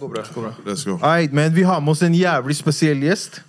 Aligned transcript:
går 0.00 0.08
bra. 0.08 0.22
går 0.34 0.42
bra. 0.42 0.52
Let's 0.66 0.84
go. 0.84 0.98
Alright, 1.02 1.32
men 1.32 1.54
vi 1.54 1.62
har 1.62 1.80
med 1.80 1.90
oss 1.90 2.02
en 2.02 2.14
jævlig 2.14 2.56
spesiell 2.56 3.00
gjest. 3.02 3.42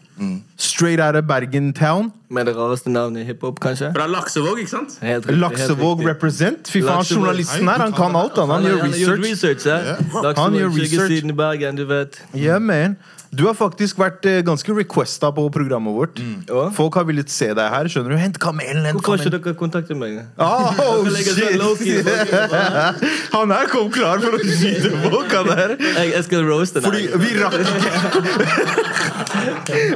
Straight 0.57 0.99
out 0.99 1.15
of 1.15 1.23
Bergen 1.23 1.73
town. 1.73 2.11
Med 2.29 2.45
det 2.45 2.55
rareste 2.57 2.89
navnet 2.91 3.21
i 3.21 3.23
hiphop, 3.23 3.59
kanskje? 3.63 3.93
Fra 3.95 4.07
Laksevåg, 4.07 4.59
ikke 4.59 4.69
sant? 4.69 4.97
Helt 5.01 5.23
riktig, 5.27 5.37
Laksevåg 5.39 6.01
represent. 6.07 6.67
Fy 6.67 6.81
faen, 6.83 7.05
journalisten 7.07 7.67
her, 7.67 7.79
han 7.85 7.93
kan 7.95 8.15
alt. 8.19 8.35
Han, 8.35 8.49
han 8.49 8.63
gjør 8.67 8.81
Han 8.81 8.91
har 8.91 8.99
gjort 8.99 9.23
research. 9.23 9.31
research, 9.31 9.65
ja. 9.65 9.77
Yeah. 9.93 10.23
Laksevåg, 10.23 10.57
gjør 10.59 10.69
research. 10.75 10.89
skyggesiden 10.89 11.29
i 11.29 11.33
Bergen, 11.39 11.75
du 11.79 11.85
vet. 11.85 12.19
Yeah, 12.35 12.61
man. 12.61 12.97
Du 13.29 13.43
har 13.45 13.53
faktisk 13.53 13.99
vært 14.01 14.23
eh, 14.25 14.39
ganske 14.41 14.73
requesta 14.73 15.29
på 15.35 15.43
programmet 15.53 15.93
vårt. 15.93 16.17
Ja. 16.49 16.63
Folk 16.73 16.95
har 16.97 17.03
villet 17.05 17.29
se 17.29 17.45
deg 17.53 17.67
her. 17.69 17.85
skjønner 17.91 18.09
du? 18.15 18.17
Hent 18.17 18.39
kamelen, 18.41 18.81
hent 18.87 18.95
Hvorfor 18.97 19.13
har 19.13 19.19
ikke 19.21 19.29
kamelen. 19.29 19.45
dere 19.45 19.53
kontaktet 19.59 19.93
meg? 19.99 20.25
Oh, 20.89 21.05
legger 21.05 21.53
low-key 21.61 22.01
på 22.01 22.09
shit. 22.09 22.33
Han 23.35 23.51
her 23.53 23.67
kom 23.69 23.91
klar 23.93 24.17
for 24.23 24.33
å 24.33 24.39
skyte 24.41 24.89
folk, 25.03 25.29
han 25.35 25.45
der. 25.51 25.75
Jeg, 25.77 26.09
jeg 26.15 26.23
skal 26.25 26.41
roaste 26.47 26.81
Fordi 26.81 27.03
deg. 27.05 27.13
vi 27.21 27.29
rakk 27.37 27.53
ikke 27.61 27.89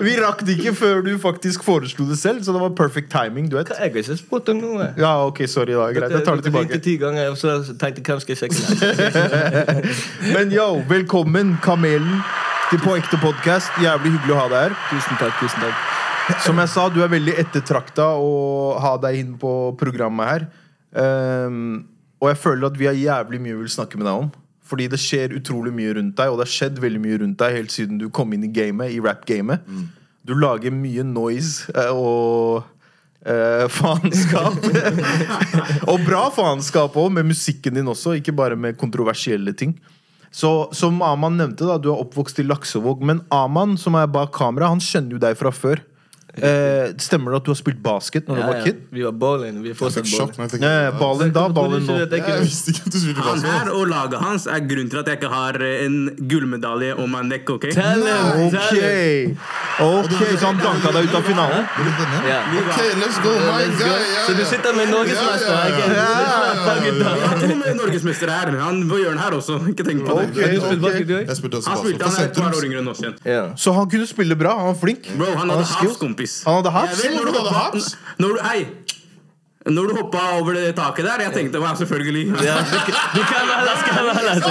Vi 0.06 0.14
rakk 0.22 0.44
det 0.46 0.54
ikke 0.60 0.74
før 0.78 1.02
du 1.06 1.12
faktisk 1.22 1.64
foreslo 1.66 2.06
det 2.10 2.18
selv, 2.22 2.44
så 2.46 2.52
det 2.54 2.62
var 2.62 2.70
perfect 2.78 3.10
timing. 3.14 3.50
du 3.50 3.56
vet 3.58 3.70
Jeg 3.74 3.80
har 3.82 3.90
ikke 4.04 4.18
spurt 4.22 4.50
om 4.54 4.58
noe. 4.62 4.88
Ja, 5.00 5.16
ok, 5.26 5.42
sorry 5.50 5.74
da, 5.74 5.90
greit, 5.96 6.12
jeg 6.14 6.22
tar 6.28 6.36
det 6.38 6.44
Dere 6.46 6.54
ringte 6.62 6.78
tilbake 6.78 6.84
ti 6.86 6.94
ganger, 7.02 7.30
og 7.34 7.38
så 7.42 7.48
tenkte 7.74 7.98
jeg 8.00 8.06
hvem 8.14 8.22
skal 8.22 8.34
jeg 8.36 8.40
sjekke? 8.46 8.62
Men 10.38 10.46
yo, 10.54 10.68
velkommen, 10.90 11.58
Kamelen, 11.66 12.22
til 12.74 12.82
På 12.82 12.96
ekte 12.98 13.20
podcast. 13.22 13.70
Jævlig 13.78 14.16
hyggelig 14.16 14.34
å 14.34 14.38
ha 14.40 14.46
deg 14.50 14.64
her. 14.64 14.74
Tusen 14.90 15.18
takk, 15.20 15.34
tusen 15.38 15.62
takk. 15.62 15.82
Som 16.42 16.58
jeg 16.58 16.72
sa, 16.72 16.88
du 16.90 17.04
er 17.06 17.12
veldig 17.12 17.36
ettertrakta 17.44 18.08
å 18.18 18.32
ha 18.82 18.94
deg 19.04 19.20
inn 19.20 19.36
på 19.38 19.52
programmet 19.78 20.32
her. 20.32 20.46
Um, 20.90 21.84
og 22.18 22.32
jeg 22.32 22.40
føler 22.42 22.72
at 22.72 22.80
vi 22.80 22.88
har 22.90 22.98
jævlig 22.98 23.42
mye 23.44 23.60
vi 23.60 23.66
vil 23.68 23.76
snakke 23.76 24.00
med 24.00 24.10
deg 24.10 24.24
om. 24.24 24.32
Fordi 24.66 24.88
det 24.90 25.02
skjer 25.04 25.38
utrolig 25.38 25.76
mye 25.76 25.94
rundt 26.00 26.18
deg, 26.18 26.34
og 26.34 26.40
det 26.40 26.48
har 26.48 26.54
skjedd 26.56 26.82
veldig 26.82 27.04
mye 27.04 27.22
rundt 27.22 27.40
deg 27.44 27.60
helt 27.60 27.76
siden 27.76 28.02
du 28.02 28.08
kom 28.10 28.34
inn 28.34 28.48
i 28.48 28.54
gamet, 28.56 28.96
i 28.96 29.04
rap-gamet. 29.04 29.70
Du 30.26 30.34
lager 30.34 30.74
mye 30.74 31.06
noise 31.06 31.70
eh, 31.78 31.94
og 31.94 32.64
uh, 33.28 33.68
faenskap. 33.70 34.66
og 35.92 36.08
bra 36.08 36.26
faenskap 36.34 36.98
òg, 36.98 37.14
med 37.20 37.30
musikken 37.36 37.78
din 37.78 37.94
også, 37.94 38.18
ikke 38.18 38.34
bare 38.34 38.58
med 38.58 38.82
kontroversielle 38.82 39.54
ting. 39.54 39.78
Så 40.34 40.50
som 40.74 41.02
Aman 41.06 41.38
nevnte, 41.38 41.68
da, 41.70 41.78
du 41.78 41.92
er 41.94 42.02
oppvokst 42.02 42.42
i 42.42 42.48
Laksevåg. 42.48 43.04
Men 43.06 43.22
Aman, 43.34 43.78
som 43.78 43.98
er 44.00 44.10
bak 44.10 44.34
kamera, 44.34 44.72
han 44.74 44.82
skjønner 44.82 45.16
jo 45.16 45.22
deg 45.22 45.38
fra 45.38 45.54
før. 45.54 45.84
Eh, 46.34 46.94
stemmer 46.98 47.30
det 47.36 47.44
at 47.44 47.46
du 47.46 47.52
har 47.54 47.58
spilt 47.60 47.82
basket 47.84 48.26
når 48.26 48.40
du 48.40 48.42
var 48.42 48.54
var 48.54 48.60
ja. 48.60 48.64
kid? 48.66 48.78
Vi 48.90 49.04
var 49.06 49.12
balling. 49.22 49.60
Vi 49.64 49.70
er 49.70 49.78
fortsatt 49.78 50.08
fikk 50.08 50.64
Ja, 50.64 50.72
ja, 50.88 50.92
ballen 50.98 51.34
da, 51.34 51.44
ballen 51.54 51.86
nå. 51.86 51.98
Jeg 52.02 52.24
Jeg 52.24 52.40
visste 52.42 52.74
ikke 52.74 52.88
at 52.88 52.96
du 52.96 53.00
spilte 53.04 53.26
Han 53.28 53.44
her 53.46 53.70
og 53.74 53.84
laget 53.92 54.20
hans 54.24 54.48
er 54.50 54.64
grunnen 54.66 54.90
til 54.90 55.02
at 55.02 55.12
jeg 55.12 55.20
ikke 55.20 55.30
har 55.34 55.60
en 55.62 55.98
gullmedalje 56.32 56.96
om 57.04 57.14
meg 57.14 57.28
nekk, 57.30 57.54
ok? 57.58 57.68
Tell 57.76 58.06
him, 58.08 59.38
Ok, 59.84 60.10
ok, 60.14 60.24
så 60.38 60.50
han 60.50 60.60
danka 60.62 60.92
deg 60.96 61.10
ut 61.10 61.16
av 61.18 61.24
finalen? 61.28 61.70
Ja. 62.30 62.40
Ok, 62.62 62.82
let's 63.02 63.20
go, 63.24 63.34
my 63.34 63.70
guy. 63.78 63.90
Ja, 63.90 64.26
Så 64.28 64.36
du 64.38 64.44
sitter 64.46 64.76
med 64.78 64.92
norgesmester? 64.94 65.54
Ja, 65.54 65.68
ja, 65.78 66.14
ja. 66.34 67.58
Med 67.64 67.78
norgesmester 67.78 68.34
her. 68.34 68.54
Han 68.62 68.84
gjør 68.90 69.10
den 69.16 69.22
her 69.22 69.38
også. 69.38 69.60
Ikke 69.70 69.86
tenk 69.88 70.06
på 70.08 70.18
det. 70.20 70.28
Du 70.34 70.62
spiller 70.66 70.84
basket, 70.88 71.08
du 71.08 71.14
Jeg 71.14 71.30
òg? 71.30 71.36
spilte 71.38 71.62
også 71.62 71.70
Han 71.70 71.82
spilte, 71.84 72.10
han 72.10 72.30
et 72.30 72.38
par 72.42 72.58
år 72.58 72.68
yngre 72.70 72.84
enn 72.84 72.92
oss 72.94 73.02
igjen. 73.06 73.56
Så 73.58 73.74
han 73.78 73.90
kunne 73.90 74.10
spille 74.10 74.38
bra? 74.40 74.58
Han 74.60 74.72
var 74.74 74.80
flink? 74.82 75.10
Bro, 75.18 75.32
han 75.38 75.50
hadde 75.54 75.66
har 75.66 75.98
kompis. 76.24 76.44
Han 76.46 76.56
hadde 76.56 76.72
haps? 76.72 77.04
Jeg 77.04 77.12
vet 77.12 77.18
når 77.18 77.26
du 77.26 77.32
Han 77.32 77.46
hadde 77.46 77.56
haps? 77.60 77.98
Når 78.20 78.28
du, 78.28 78.40
hei, 78.44 78.68
når 79.66 79.84
du 79.88 79.96
hoppa 79.96 80.24
over 80.40 80.54
det 80.54 80.76
taket 80.76 81.06
der, 81.06 81.22
jeg 81.24 81.34
tenkte 81.34 81.60
wow, 81.60 81.76
selvfølgelig. 81.76 82.26
Ja, 82.44 82.58
du 83.16 83.22
kan 83.32 83.44
være, 83.52 83.76
skal 83.84 84.06
være, 84.06 84.30
altså. 84.30 84.50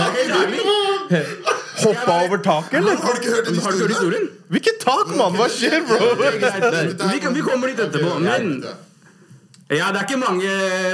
Hoppa 1.83 2.13
over 2.25 2.37
taket, 2.37 2.79
eller? 2.79 2.97
Har 2.97 3.13
du 3.13 3.21
ikke 3.21 3.35
hørt 3.35 3.47
den 3.47 3.61
Har 3.61 3.71
du 3.71 3.79
hørt 3.79 3.89
historien? 3.89 4.29
Hvilket 4.49 4.81
tak, 4.81 5.13
mann? 5.17 5.37
Hva 5.37 5.49
skjer, 5.49 5.81
bro? 5.89 6.15
Vi, 6.21 7.35
vi 7.35 7.41
kommer 7.41 7.69
dit 7.69 7.81
etterpå. 7.81 8.19
Men 8.19 8.65
ja, 9.77 9.89
det 9.93 10.01
er 10.01 10.07
ikke 10.07 10.19
mange, 10.21 10.51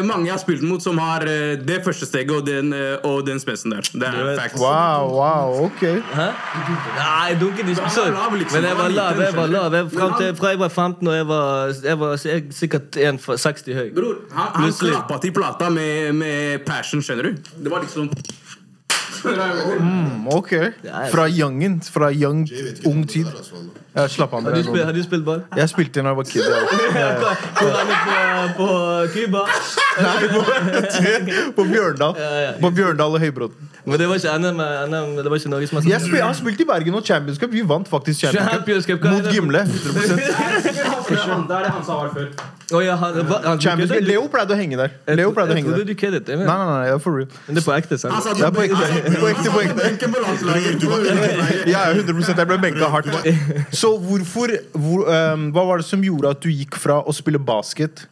mange 0.06 0.27
jeg 0.28 0.33
har 0.34 0.41
spilt 0.43 0.62
mot 0.62 0.83
som 0.83 0.99
har 1.03 1.25
eh, 1.27 1.56
det 1.69 1.81
første 1.84 2.06
steget 2.06 2.31
og 2.34 2.47
den, 2.47 2.72
eh, 2.72 2.97
og 3.05 3.27
den 3.27 3.41
spesen 3.43 3.72
der. 3.75 3.81
Det 3.93 4.09
er 4.09 4.25
vet- 4.25 4.41
facts. 4.41 4.61
Wow, 4.61 5.11
wow, 5.16 5.65
ok. 5.66 5.83
Hæ? 6.15 6.28
Nei, 6.99 7.34
Han 7.34 7.44
var 7.44 8.12
lav, 8.12 8.37
liksom. 8.38 8.61
Men 8.61 8.69
jeg 8.69 8.77
var 8.78 8.88
lav. 8.88 9.21
Jeg 9.21 9.37
var 9.37 9.47
lav 9.47 9.75
Jeg, 9.75 9.91
frem 9.93 10.12
til, 10.21 10.34
fra 10.37 10.49
jeg 10.49 10.59
var 10.59 10.69
15 10.69 11.09
og 11.09 11.15
jeg 11.15 11.28
var, 11.28 11.72
jeg 11.84 12.00
var 12.00 12.17
sikkert 12.50 12.97
1,60 12.97 13.75
høy. 13.75 13.88
Bror, 13.94 14.15
han, 14.33 14.49
han 14.55 14.72
klappa 14.72 15.19
til 15.22 15.33
plata 15.33 15.69
med, 15.71 16.12
med 16.12 16.59
passion, 16.67 17.03
skjønner 17.03 17.22
du? 17.33 17.55
Det 17.65 17.71
var 17.71 17.81
liksom 17.87 18.11
Ok. 20.27 20.53
Fra 21.11 21.28
youngen. 21.28 21.81
Fra 21.83 22.12
young, 22.12 22.49
ung 22.87 23.06
tid. 23.09 23.27
Er. 23.98 24.03
Ja, 24.03 24.09
slapp 24.14 24.34
av. 24.38 24.44
Har 24.48 24.54
du, 24.56 24.62
spilt, 24.62 24.84
har 24.84 24.92
du 24.97 25.03
spilt 25.03 25.25
ball? 25.26 25.41
Jeg 25.59 25.69
spilte 25.72 26.03
da 26.03 26.12
jeg 26.12 26.19
var 26.20 26.28
kid. 26.31 26.42
Ja. 26.44 27.09
Er 28.38 28.54
på, 28.54 28.64
på 28.64 28.66
Cuba? 29.14 29.42
Nei, 30.04 30.28
på, 30.31 30.42
på 31.56 31.64
Bjørndal. 31.72 32.14
På 32.62 32.70
Bjørndal 32.70 33.16
og 33.19 33.20
Høybråten. 33.22 33.70
Men 33.88 33.98
det 34.00 34.08
var 34.10 34.20
ikke 34.20 34.34
NM, 34.42 34.60
NM 34.92 35.16
det 35.22 35.31
var 35.32 35.41
ikke 35.41 35.50
norgesmester. 35.54 35.91
Jeg, 35.91 36.00
spil, 36.04 36.19
jeg 36.20 36.26
har 36.26 36.37
spilt 36.37 36.60
i 36.60 36.66
Bergen 36.69 36.94
og 36.98 37.04
Champions 37.08 37.38
Cup. 37.41 37.53
Vi 37.53 37.62
vant 37.66 37.88
faktisk 37.88 38.26
Champions 38.28 38.87
Cup 38.87 39.04
er 39.04 39.10
mot? 39.16 39.28
Gimle. 39.32 39.62
100% 39.64 39.69
Det 41.48 41.56
er 41.56 41.64
det 41.64 41.70
han 41.72 41.84
sa 41.87 41.97
var 42.03 42.10
før. 42.12 42.26
Å, 42.69 42.81
ja, 42.84 42.94
han, 43.00 43.14
hva- 43.31 43.38
han, 43.47 43.60
Champions 43.64 43.91
Cup. 43.94 44.04
Leo 44.04 44.26
pleide 44.28 44.53
å 44.53 44.58
henge 44.60 44.76
der. 44.76 44.92
Leo 45.16 45.31
pleide 45.32 45.54
å 45.54 45.56
Jeg 45.56 45.62
henge 45.62 45.72
trodde 45.72 45.87
der. 45.87 45.94
du 45.94 46.00
køddet. 46.03 46.28
Nei, 46.37 46.44
nei, 46.44 46.66
nei, 46.69 46.91
er 46.92 47.00
for 47.00 47.16
real. 47.16 47.31
Men 47.47 47.56
det 47.56 47.62
er 47.62 47.66
på 47.70 47.75
ekte, 47.78 47.98
sant? 48.03 48.12
Altså, 48.19 48.34
det 48.37 48.44
er 48.44 48.53
på 48.53 48.66
ekte. 48.66 48.76
På 49.22 49.31
ekte, 49.31 49.54
på 49.54 49.60
ekte. 49.64 50.10
Landslaget. 50.26 51.64
Ja, 51.72 51.87
100 51.94 52.37
Jeg 52.37 52.50
ble 52.53 52.58
benka 52.66 52.91
hardt. 52.92 53.08
Så 53.72 53.88
hvorfor 54.03 54.53
hvor, 54.75 55.09
um, 55.09 55.49
Hva 55.54 55.65
var 55.69 55.81
det 55.81 55.88
som 55.88 56.04
gjorde 56.04 56.34
at 56.34 56.44
du 56.44 56.53
gikk 56.53 56.78
fra 56.81 57.00
å 57.03 57.15
spille 57.16 57.41
basket 57.41 58.06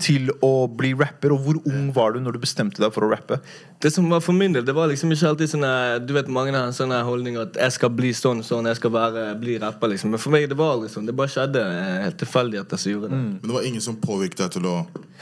til 0.00 0.28
å 0.44 0.68
bli 0.68 0.92
rapper, 0.94 1.32
og 1.32 1.44
hvor 1.44 1.58
ung 1.68 1.88
var 1.96 2.12
du 2.12 2.20
når 2.22 2.36
du 2.36 2.42
bestemte 2.42 2.82
deg 2.82 2.92
for 2.92 3.06
å 3.06 3.10
rappe? 3.10 3.38
Det 3.80 3.88
som 3.92 4.04
var 4.12 4.20
for 4.20 4.36
min 4.36 4.52
del, 4.52 4.64
det 4.66 4.74
var 4.76 4.90
liksom 4.90 5.12
ikke 5.14 5.30
alltid 5.30 5.50
sånn 5.54 5.64
eh, 5.64 5.94
Du 6.04 6.12
vet 6.12 6.28
mange 6.28 6.52
har 6.52 6.68
en 6.68 6.76
sånn 6.76 6.92
holdning 6.92 7.38
at 7.40 7.56
jeg 7.56 7.74
skal 7.78 7.92
bli 7.96 8.10
sånn 8.16 8.42
sånn, 8.44 8.68
jeg 8.68 8.76
skal 8.76 8.92
være, 8.92 9.24
bli 9.40 9.56
rapper, 9.62 9.94
liksom. 9.94 10.12
Men 10.12 10.20
for 10.20 10.34
meg 10.34 10.44
det 10.50 10.58
var 10.58 10.74
aldri 10.74 10.90
sånn. 10.92 11.06
Det 11.08 11.14
bare 11.16 11.32
skjedde 11.32 11.62
eh, 11.64 11.94
helt 12.04 12.18
tilfeldigheter 12.20 12.82
som 12.82 12.92
gjorde 12.92 13.08
det. 13.08 13.20
Men 13.22 13.46
det 13.46 13.56
var 13.56 13.68
ingen 13.70 13.84
som 13.84 13.96
påvirket 14.02 14.44
deg 14.44 14.52
til 14.58 14.68
å 14.68 14.74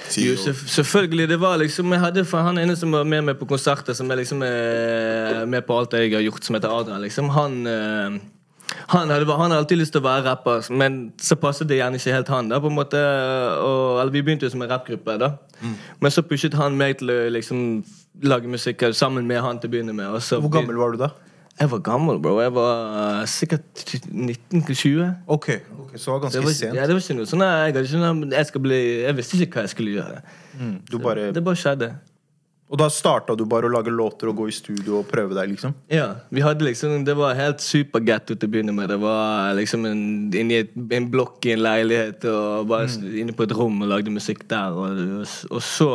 si 0.09 0.27
Jo, 0.27 0.35
selvfølgelig. 0.75 1.29
Det 1.31 1.39
var 1.43 1.61
liksom 1.63 1.95
Jeg 1.95 2.05
hadde 2.09 2.27
for 2.29 2.49
han 2.49 2.59
ene 2.59 2.75
som 2.79 2.99
var 2.99 3.07
med 3.07 3.31
meg 3.31 3.39
på 3.39 3.49
konserter, 3.49 3.95
som 3.95 4.11
er 4.11 4.25
liksom 4.25 4.43
eh, 4.47 5.45
med 5.47 5.63
på 5.69 5.79
alt 5.79 5.95
jeg 5.95 6.17
har 6.17 6.27
gjort, 6.27 6.43
som 6.43 6.59
heter 6.59 6.75
Adrian. 6.75 7.05
Liksom. 7.07 7.31
Han 7.39 7.63
eh, 7.71 8.19
han 8.89 9.11
hadde, 9.11 9.27
han 9.27 9.51
hadde 9.51 9.63
alltid 9.63 9.81
lyst 9.81 9.95
til 9.97 10.03
å 10.03 10.09
være 10.09 10.27
rapper, 10.27 10.67
men 10.77 10.99
så 11.21 11.39
passet 11.41 11.69
det 11.71 11.79
gjerne 11.81 12.01
ikke 12.01 12.15
helt 12.15 12.33
han. 12.33 12.51
da 12.53 12.61
på 12.61 12.69
en 12.69 12.77
måte 12.77 13.01
og, 13.01 14.01
eller 14.01 14.13
Vi 14.13 14.23
begynte 14.23 14.45
jo 14.49 14.53
som 14.53 14.63
en 14.63 14.71
rappgruppe, 14.71 15.17
da 15.21 15.37
men 15.99 16.15
så 16.15 16.23
pushet 16.23 16.55
han 16.59 16.77
meg 16.79 16.99
til 17.01 17.11
å 17.13 17.17
liksom 17.35 17.63
lage 18.29 18.51
musikk 18.51 18.85
sammen 18.97 19.27
med 19.27 19.43
han 19.43 19.59
til 19.59 19.71
å 19.71 19.75
begynne 19.75 19.95
med. 19.97 20.11
Og 20.15 20.23
så 20.23 20.41
Hvor 20.43 20.53
gammel 20.53 20.79
var 20.79 20.95
du 20.95 21.03
da? 21.03 21.11
Jeg 21.59 21.71
var 21.73 21.81
gammel, 21.83 22.21
bro. 22.23 22.37
Jeg 22.39 22.53
var 22.55 22.83
uh, 22.95 23.25
sikkert 23.27 23.83
19-20. 24.07 25.09
Ok, 25.27 25.49
okay, 25.81 25.99
Så 25.99 26.15
det 26.15 26.23
var 26.23 26.31
Det 26.31 26.45
var, 26.45 26.53
sent. 26.55 26.75
ja, 26.75 26.87
det 26.87 26.95
var 26.95 27.03
ikke 27.03 27.17
noe 27.19 27.27
sånn 27.27 27.43
Jeg, 27.43 27.75
jeg, 27.75 28.31
jeg, 28.31 29.01
jeg 29.03 29.17
visste 29.19 29.41
ikke 29.43 29.59
hva 29.59 29.65
jeg 29.67 29.73
skulle 29.75 29.97
gjøre. 29.97 30.21
Du 30.91 30.99
bare, 31.03 31.33
Det 31.35 31.43
bare 31.45 31.59
skjedde. 31.59 31.91
Og 32.69 32.77
da 32.77 32.89
starta 32.93 33.33
du 33.33 33.47
bare 33.49 33.65
å 33.65 33.73
lage 33.73 33.93
låter 33.93 34.29
og 34.29 34.43
gå 34.43 34.49
i 34.51 34.53
studio 34.53 34.99
og 34.99 35.07
prøve 35.09 35.33
deg, 35.33 35.55
liksom? 35.55 35.73
Ja, 35.93 36.09
vi 36.29 36.43
hadde 36.45 36.67
liksom 36.67 37.07
Det 37.07 37.15
var 37.17 37.39
helt 37.39 37.63
supergetto 37.65 38.37
til 38.37 38.45
å 38.45 38.53
begynne 38.53 38.75
med. 38.77 38.91
Det 38.93 38.99
var 39.01 39.55
liksom 39.57 39.87
en, 39.89 40.03
inni 40.37 40.59
et, 40.61 40.75
en 40.77 41.07
blokk 41.09 41.49
i 41.49 41.55
en 41.55 41.65
leilighet 41.65 42.27
og 42.29 42.69
bare 42.69 42.91
mm. 42.93 43.07
inne 43.23 43.37
på 43.37 43.47
et 43.49 43.55
rom 43.57 43.81
og 43.87 43.89
lagde 43.89 44.13
musikk 44.13 44.45
der. 44.53 44.77
Og, 44.77 45.25
og 45.49 45.65
så 45.65 45.89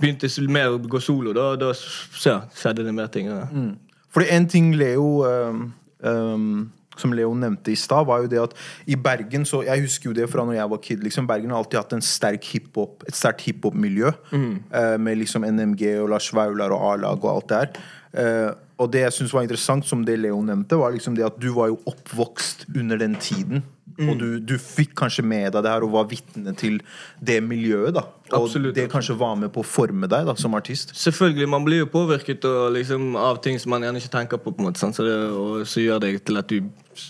begynte 0.00 0.28
det 0.28 0.52
mer 0.52 0.76
å 0.76 0.82
gå 0.82 1.00
solo. 1.00 1.32
Da, 1.36 1.54
da 1.56 1.72
så, 1.72 2.42
skjedde 2.52 2.84
det 2.84 2.94
mer 2.96 3.08
ting. 3.14 3.32
Ja. 3.32 3.48
Fordi 4.12 4.28
en 4.36 4.50
ting 4.52 4.74
Leo 4.76 5.08
um, 5.24 5.66
um, 6.04 6.50
Som 7.00 7.12
Leo 7.16 7.34
nevnte 7.34 7.72
i 7.72 7.78
stad, 7.78 8.06
var 8.06 8.24
jo 8.24 8.30
det 8.30 8.42
at 8.42 8.54
i 8.86 8.96
Bergen 8.96 9.44
så 9.44 9.62
Jeg 9.64 9.84
husker 9.86 10.10
jo 10.10 10.14
det 10.16 10.28
fra 10.30 10.44
når 10.44 10.58
jeg 10.58 10.70
var 10.70 10.78
kid. 10.78 11.04
liksom 11.04 11.26
Bergen 11.26 11.50
har 11.50 11.58
alltid 11.58 11.78
hatt 11.78 11.92
en 11.92 12.04
sterk 12.04 12.44
hiphop 12.44 13.04
et 13.08 13.14
sterkt 13.14 13.46
hiphop-miljø. 13.46 14.12
eh, 14.72 14.96
med 14.98 15.18
liksom 15.18 15.44
NMG 15.44 16.00
og 16.02 16.10
Lars 16.10 16.32
Vaular 16.34 16.70
og 16.70 16.92
A-lag 16.92 17.24
og 17.24 17.30
alt 17.36 17.48
det 17.48 17.56
her. 17.56 17.70
Uh, 18.14 18.54
og 18.78 18.90
det 18.92 19.04
jeg 19.04 19.14
syns 19.16 19.32
var 19.34 19.42
interessant, 19.46 19.86
som 19.86 20.02
det 20.06 20.18
Leo 20.18 20.40
nevnte, 20.42 20.78
var 20.78 20.92
liksom 20.94 21.14
det 21.18 21.26
at 21.26 21.38
du 21.42 21.52
var 21.54 21.70
jo 21.72 21.80
oppvokst 21.90 22.66
under 22.74 22.98
den 22.98 23.16
tiden. 23.16 23.64
og 24.08 24.16
du, 24.18 24.40
du 24.42 24.56
fikk 24.58 24.96
kanskje 24.98 25.22
med 25.22 25.52
deg 25.54 25.62
det 25.62 25.70
her 25.70 25.84
og 25.86 25.92
var 25.94 26.08
vitne 26.10 26.50
til 26.58 26.80
det 27.22 27.36
miljøet. 27.46 27.94
da 27.94 28.02
Og 28.32 28.48
Absolutt, 28.48 28.74
det 28.74 28.88
kanskje 28.90 29.14
var 29.18 29.36
med 29.38 29.52
på 29.54 29.62
å 29.62 29.66
forme 29.66 30.08
deg 30.10 30.26
da 30.26 30.34
som 30.34 30.56
artist. 30.58 30.90
Selvfølgelig, 30.98 31.46
man 31.48 31.66
blir 31.66 31.84
jo 31.84 31.90
påvirket 31.92 32.42
og 32.50 32.72
liksom, 32.74 33.14
av 33.14 33.38
ting 33.44 33.60
som 33.62 33.70
man 33.70 33.86
gjerne 33.86 34.02
ikke 34.02 34.14
tenker 34.16 34.42
på. 34.42 34.50
på 34.50 34.62
en 34.64 34.70
måte, 34.70 34.82
sant? 34.82 34.98
Så 34.98 35.06
det, 35.06 35.14
og 35.30 35.62
så 35.70 35.84
gjør 35.84 36.02
det 36.02 36.16
til 36.26 36.42
at 36.42 36.50
du 36.50 36.58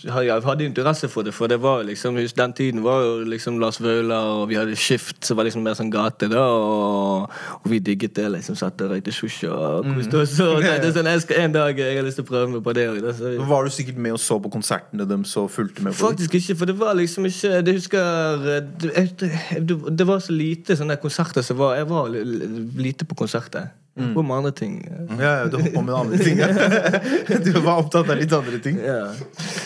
jeg 0.05 0.41
hadde 0.45 0.65
interesse 0.65 1.07
for 1.11 1.25
det. 1.27 1.33
For 1.33 1.47
det 1.51 1.57
var 1.61 1.83
liksom, 1.87 2.15
den 2.15 2.53
tiden 2.53 2.83
var 2.83 3.03
jo 3.03 3.13
liksom 3.27 3.59
Lars 3.59 3.79
Vaular, 3.83 4.41
og 4.41 4.49
vi 4.49 4.57
hadde 4.59 4.75
Skift, 4.75 5.25
som 5.25 5.37
var 5.37 5.47
liksom 5.47 5.63
mer 5.65 5.77
sånn 5.77 5.91
gate. 5.93 6.29
da 6.31 6.41
Og, 6.45 7.29
og 7.59 7.69
vi 7.71 7.79
digget 7.79 8.15
det. 8.15 8.27
liksom 8.37 8.57
Satt 8.59 8.81
og 8.81 8.91
røykte 8.93 9.13
shisha 9.15 9.51
og 9.51 9.87
koste 9.91 10.21
oss. 10.21 10.35
Og 10.43 10.61
tenkte 10.63 10.91
sånn, 10.95 11.11
jeg 11.11 11.25
skal 11.25 11.41
en 11.45 11.55
dag 11.55 11.79
jeg 11.79 11.99
har 11.99 12.05
lyst 12.07 12.21
til 12.21 12.27
å 12.27 12.31
prøve 12.31 12.51
meg 12.55 12.65
på 12.65 12.75
det. 12.77 12.87
Så, 13.19 13.35
Var 13.51 13.63
du 13.63 13.73
sikkert 13.77 14.01
med 14.01 14.17
og 14.17 14.21
så 14.21 14.39
på 14.41 14.51
konsertene 14.53 15.07
deres 15.09 15.37
og 15.41 15.49
fulgte 15.53 15.85
med? 15.85 15.95
Faktisk 15.95 16.37
ikke, 16.39 16.57
for 16.59 16.71
det 16.71 16.77
var 16.79 16.95
liksom 16.97 17.25
ikke 17.29 17.61
Det 17.65 17.73
husker 17.77 18.45
Det, 18.81 19.79
det 19.97 20.07
var 20.07 20.19
så 20.23 20.35
lite 20.35 20.77
sånne 20.77 20.97
konserter 21.01 21.45
som 21.45 21.59
var 21.59 21.75
Jeg 21.79 21.89
var 21.89 22.11
lite 22.11 23.07
på 23.07 23.17
konserter. 23.17 23.71
Jeg 23.95 24.11
var 24.11 24.23
med 24.27 24.35
andre 24.35 24.51
ting. 24.51 24.73
Ja, 25.19 25.29
ja, 25.39 25.43
du 25.47 25.55
holdt 25.55 25.73
på 25.73 25.81
med 25.87 25.95
andre 25.95 26.17
ting. 26.19 26.39
ja. 26.39 26.49
Du 27.45 27.51
var 27.63 27.77
opptatt 27.79 28.09
av 28.11 28.17
litt 28.19 28.33
andre 28.35 28.59
ting. 28.59 28.79
Ja. 28.83 29.13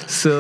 Så 0.06 0.34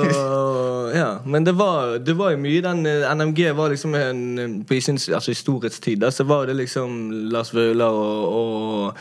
Ja. 0.93 1.09
Men 1.25 1.43
det 1.43 1.55
var, 1.57 1.97
det 1.97 2.13
var 2.17 2.35
jo 2.35 2.41
mye 2.41 2.61
den 2.61 2.85
eh, 2.85 3.09
NMG 3.15 3.49
var 3.57 3.73
liksom 3.73 3.95
en 3.97 4.21
eh, 4.39 4.55
På 4.67 4.77
sin 4.81 4.97
altså, 5.15 5.33
storhetstid 5.33 6.05
så 6.13 6.23
var 6.23 6.45
det 6.47 6.57
liksom 6.59 7.11
Lars 7.33 7.53
Vaular 7.53 7.89
og, 7.89 8.33
og 8.39 8.95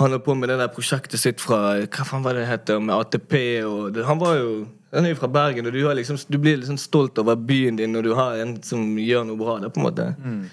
han 0.00 0.14
holdt 0.14 0.24
på 0.24 0.34
med 0.38 0.48
det 0.48 0.58
der 0.62 0.70
prosjektet 0.72 1.20
sitt 1.20 1.42
fra 1.42 1.80
Hva 1.82 2.06
faen 2.06 2.22
var 2.24 2.38
det 2.38 2.46
det 2.46 2.52
heter? 2.52 2.78
Med 2.80 2.94
ATP 2.96 3.34
og 3.66 3.90
det, 3.94 4.06
Han 4.06 4.22
var 4.22 4.38
jo 4.38 4.52
han 4.90 5.06
er 5.06 5.12
jo 5.12 5.18
fra 5.20 5.28
Bergen, 5.30 5.68
og 5.68 5.74
du, 5.74 5.80
har 5.86 5.94
liksom, 5.94 6.18
du 6.26 6.36
blir 6.42 6.56
liksom 6.58 6.78
stolt 6.80 7.18
over 7.22 7.38
byen 7.38 7.76
din 7.78 7.92
når 7.94 8.08
du 8.08 8.14
har 8.18 8.40
en 8.42 8.56
som 8.66 8.82
gjør 8.98 9.28
noe 9.28 9.38
bra. 9.38 9.58
Der, 9.62 9.70
på 9.70 9.82
en 9.82 9.86
måte. 9.86 10.06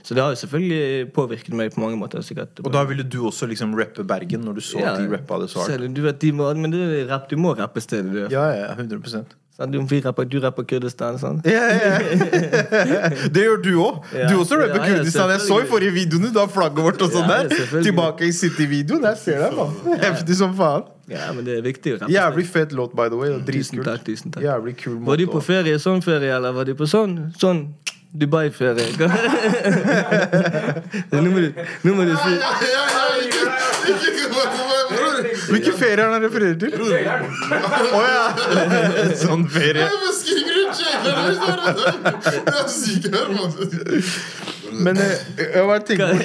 Så 0.05 0.17
det 0.17 0.21
har 0.23 0.33
jo 0.33 0.39
selvfølgelig 0.43 1.09
påvirket 1.15 1.57
meg 1.57 1.73
på 1.73 1.81
mange 1.81 1.97
måter. 1.97 2.21
sikkert 2.25 2.61
Og 2.61 2.69
da 2.73 2.83
ville 2.89 3.05
du 3.05 3.19
også 3.29 3.49
liksom 3.49 3.73
rappe 3.77 4.05
Bergen 4.07 4.45
når 4.45 4.59
du 4.59 4.63
så 4.65 4.83
at 4.83 5.01
de 5.01 5.09
rappa 5.09 5.41
det 5.41 5.49
så 5.53 5.63
hardt? 5.63 5.89
Du 5.95 6.03
vet, 6.05 6.21
de 6.21 6.31
må, 6.35 6.51
men 6.53 6.73
det 6.73 6.85
er 6.85 7.09
rapp, 7.09 7.29
du 7.29 7.37
må 7.41 7.55
rappe 7.57 7.81
stedet 7.81 8.13
du 8.13 8.23
er. 8.25 8.31
Ja, 8.33 8.47
ja, 8.53 8.71
100 8.75 9.01
Sant? 9.57 9.73
Du, 9.73 9.79
vi 9.89 9.97
rapper, 10.05 10.25
du 10.29 10.37
rapper 10.43 10.65
Kurdistan, 10.69 11.15
sånn. 11.17 11.39
Yeah, 11.47 11.71
ja, 11.81 11.93
ja. 11.97 13.09
Det 13.33 13.41
gjør 13.41 13.57
du 13.65 13.71
òg. 13.81 14.03
Du 14.29 14.35
også 14.37 14.59
rapper 14.59 14.83
Ja, 14.83 14.89
Kurdistan. 14.91 15.31
Jeg 15.33 15.41
så 15.47 15.57
i 15.63 15.65
forrige 15.71 15.95
videoen 15.95 16.29
du 16.29 16.37
har 16.37 16.51
flagget 16.53 16.85
vårt 16.85 17.01
og 17.01 17.09
sånn 17.15 17.25
der. 17.31 17.49
Tilbake 17.81 18.27
i 18.29 18.35
City-videoen. 18.37 19.07
Jeg 19.09 19.17
ser 19.23 19.41
deg, 19.47 19.57
mann. 19.57 19.73
Heftig 20.03 20.37
som 20.37 20.53
faen. 20.57 20.85
Ja, 21.09 21.31
men 21.33 21.45
det 21.47 21.55
er 21.57 21.65
viktig 21.65 21.95
å 21.95 21.99
rappe. 22.03 22.11
Jævlig 22.13 22.45
fet 22.51 22.75
låt, 22.77 22.93
by 22.99 23.07
the 23.09 23.17
way. 23.17 23.33
Tusen 23.49 23.81
takk, 23.81 24.03
tusen 24.05 24.33
takk. 24.35 24.43
Jævlig 24.45 24.75
kul 24.81 24.97
Var 25.07 25.23
du 25.23 25.25
på 25.31 25.41
ferie, 25.49 25.79
sånn 25.81 26.03
ferie, 26.05 26.35
eller 26.37 26.53
var 26.53 26.67
du 26.67 26.75
på 26.77 26.85
sånn, 26.89 27.17
sånn 27.41 27.65
Dubai-ferie? 28.17 28.93
nå, 31.11 31.21
må 31.27 31.41
du, 31.43 31.49
nå 31.83 31.95
må 31.97 32.05
du 32.07 32.13
si 32.15 32.37
bror. 35.47 35.57
Hvilken 35.57 35.77
ferie 35.79 35.93
er 35.93 36.03
det 36.03 36.07
han 36.13 36.25
refererer 36.27 36.57
til? 36.61 36.71
Å 37.97 38.03
ja! 38.05 38.25
Sånn 39.25 39.47
ferie. 39.51 39.87
Er 41.07 41.13
her, 43.13 43.27
mann. 43.33 43.51
Men 44.77 44.97
eh, 44.99 45.11
jeg 45.39 45.63
bare 45.67 45.79
tenker 45.87 46.07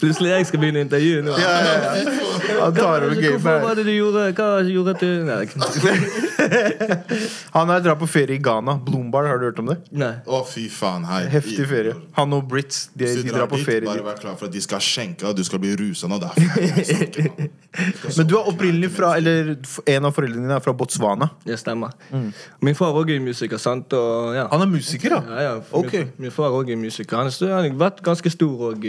Plutselig 0.00 0.28
jeg 0.30 0.46
skal 0.48 0.58
begynne 0.62 0.80
intervjuet 0.86 1.24
nå. 1.26 1.32
ja, 1.40 1.54
ja, 1.66 1.72
ja. 1.82 1.90
Han 2.60 2.72
tar 2.76 3.00
over 3.08 3.16
Hvorfor 3.18 3.56
var 3.64 3.74
det 3.78 3.84
du 3.88 3.92
gjorde? 3.92 4.22
Hva 4.38 4.48
gjorde 4.68 4.92
du 5.00 5.08
Nei, 5.26 5.38
ikke- 5.48 5.60
Han 7.56 7.68
har 7.72 7.80
drar 7.84 7.96
på 7.98 8.06
ferie 8.08 8.36
i 8.36 8.38
Ghana. 8.42 8.74
Bloombar, 8.86 9.24
har 9.26 9.38
du 9.40 9.44
hørt 9.48 9.58
om 9.62 9.66
det? 9.72 9.76
nei. 9.90 10.12
Å, 10.26 10.42
fy 10.46 10.68
faen. 10.72 11.04
Hei. 11.08 11.24
Heftig 11.32 11.66
ferie. 11.70 11.94
Han 12.18 12.32
og 12.36 12.46
Brits 12.50 12.88
de, 12.94 13.04
de 13.22 13.30
drar 13.32 13.46
på 13.50 13.58
ferie. 13.64 13.86
bare 13.88 14.04
vær 14.06 14.18
klar 14.20 14.36
for 14.38 14.46
at 14.48 14.52
de 14.54 14.60
skal 14.62 14.80
skjenke, 14.84 15.26
og 15.26 15.36
du 15.36 15.42
skal 15.46 15.58
bli 15.62 15.72
rusa 15.78 16.06
nå. 16.10 16.16
Men 18.16 18.26
du 18.28 18.34
er 18.38 18.46
opprinnelig 18.48 18.88
fra 18.96 19.10
Eller 19.18 19.50
en 19.90 20.04
av 20.08 20.12
foreldrene 20.16 20.42
dine 20.46 20.56
er 20.56 20.62
fra 20.64 20.72
Botswana. 20.76 21.26
Det 21.44 21.58
stemmer. 21.60 21.90
Min 22.64 22.78
far 22.78 22.96
òg 22.96 23.10
er 23.14 23.20
musiker, 23.24 23.60
sant? 23.62 23.92
Og, 23.96 24.34
ja. 24.36 24.46
Han 24.52 24.64
er 24.66 24.70
musiker, 24.70 25.16
da? 25.16 25.42
ja. 25.42 25.56
ja, 25.56 25.82
Min, 25.82 26.14
min 26.26 26.34
far 26.34 26.54
òg 26.56 26.70
er 26.72 26.80
musiker. 26.80 27.20
Han 27.20 27.30
har 27.30 27.68
vært 27.78 28.02
ganske 28.06 28.32
stor 28.32 28.70
òg 28.72 28.88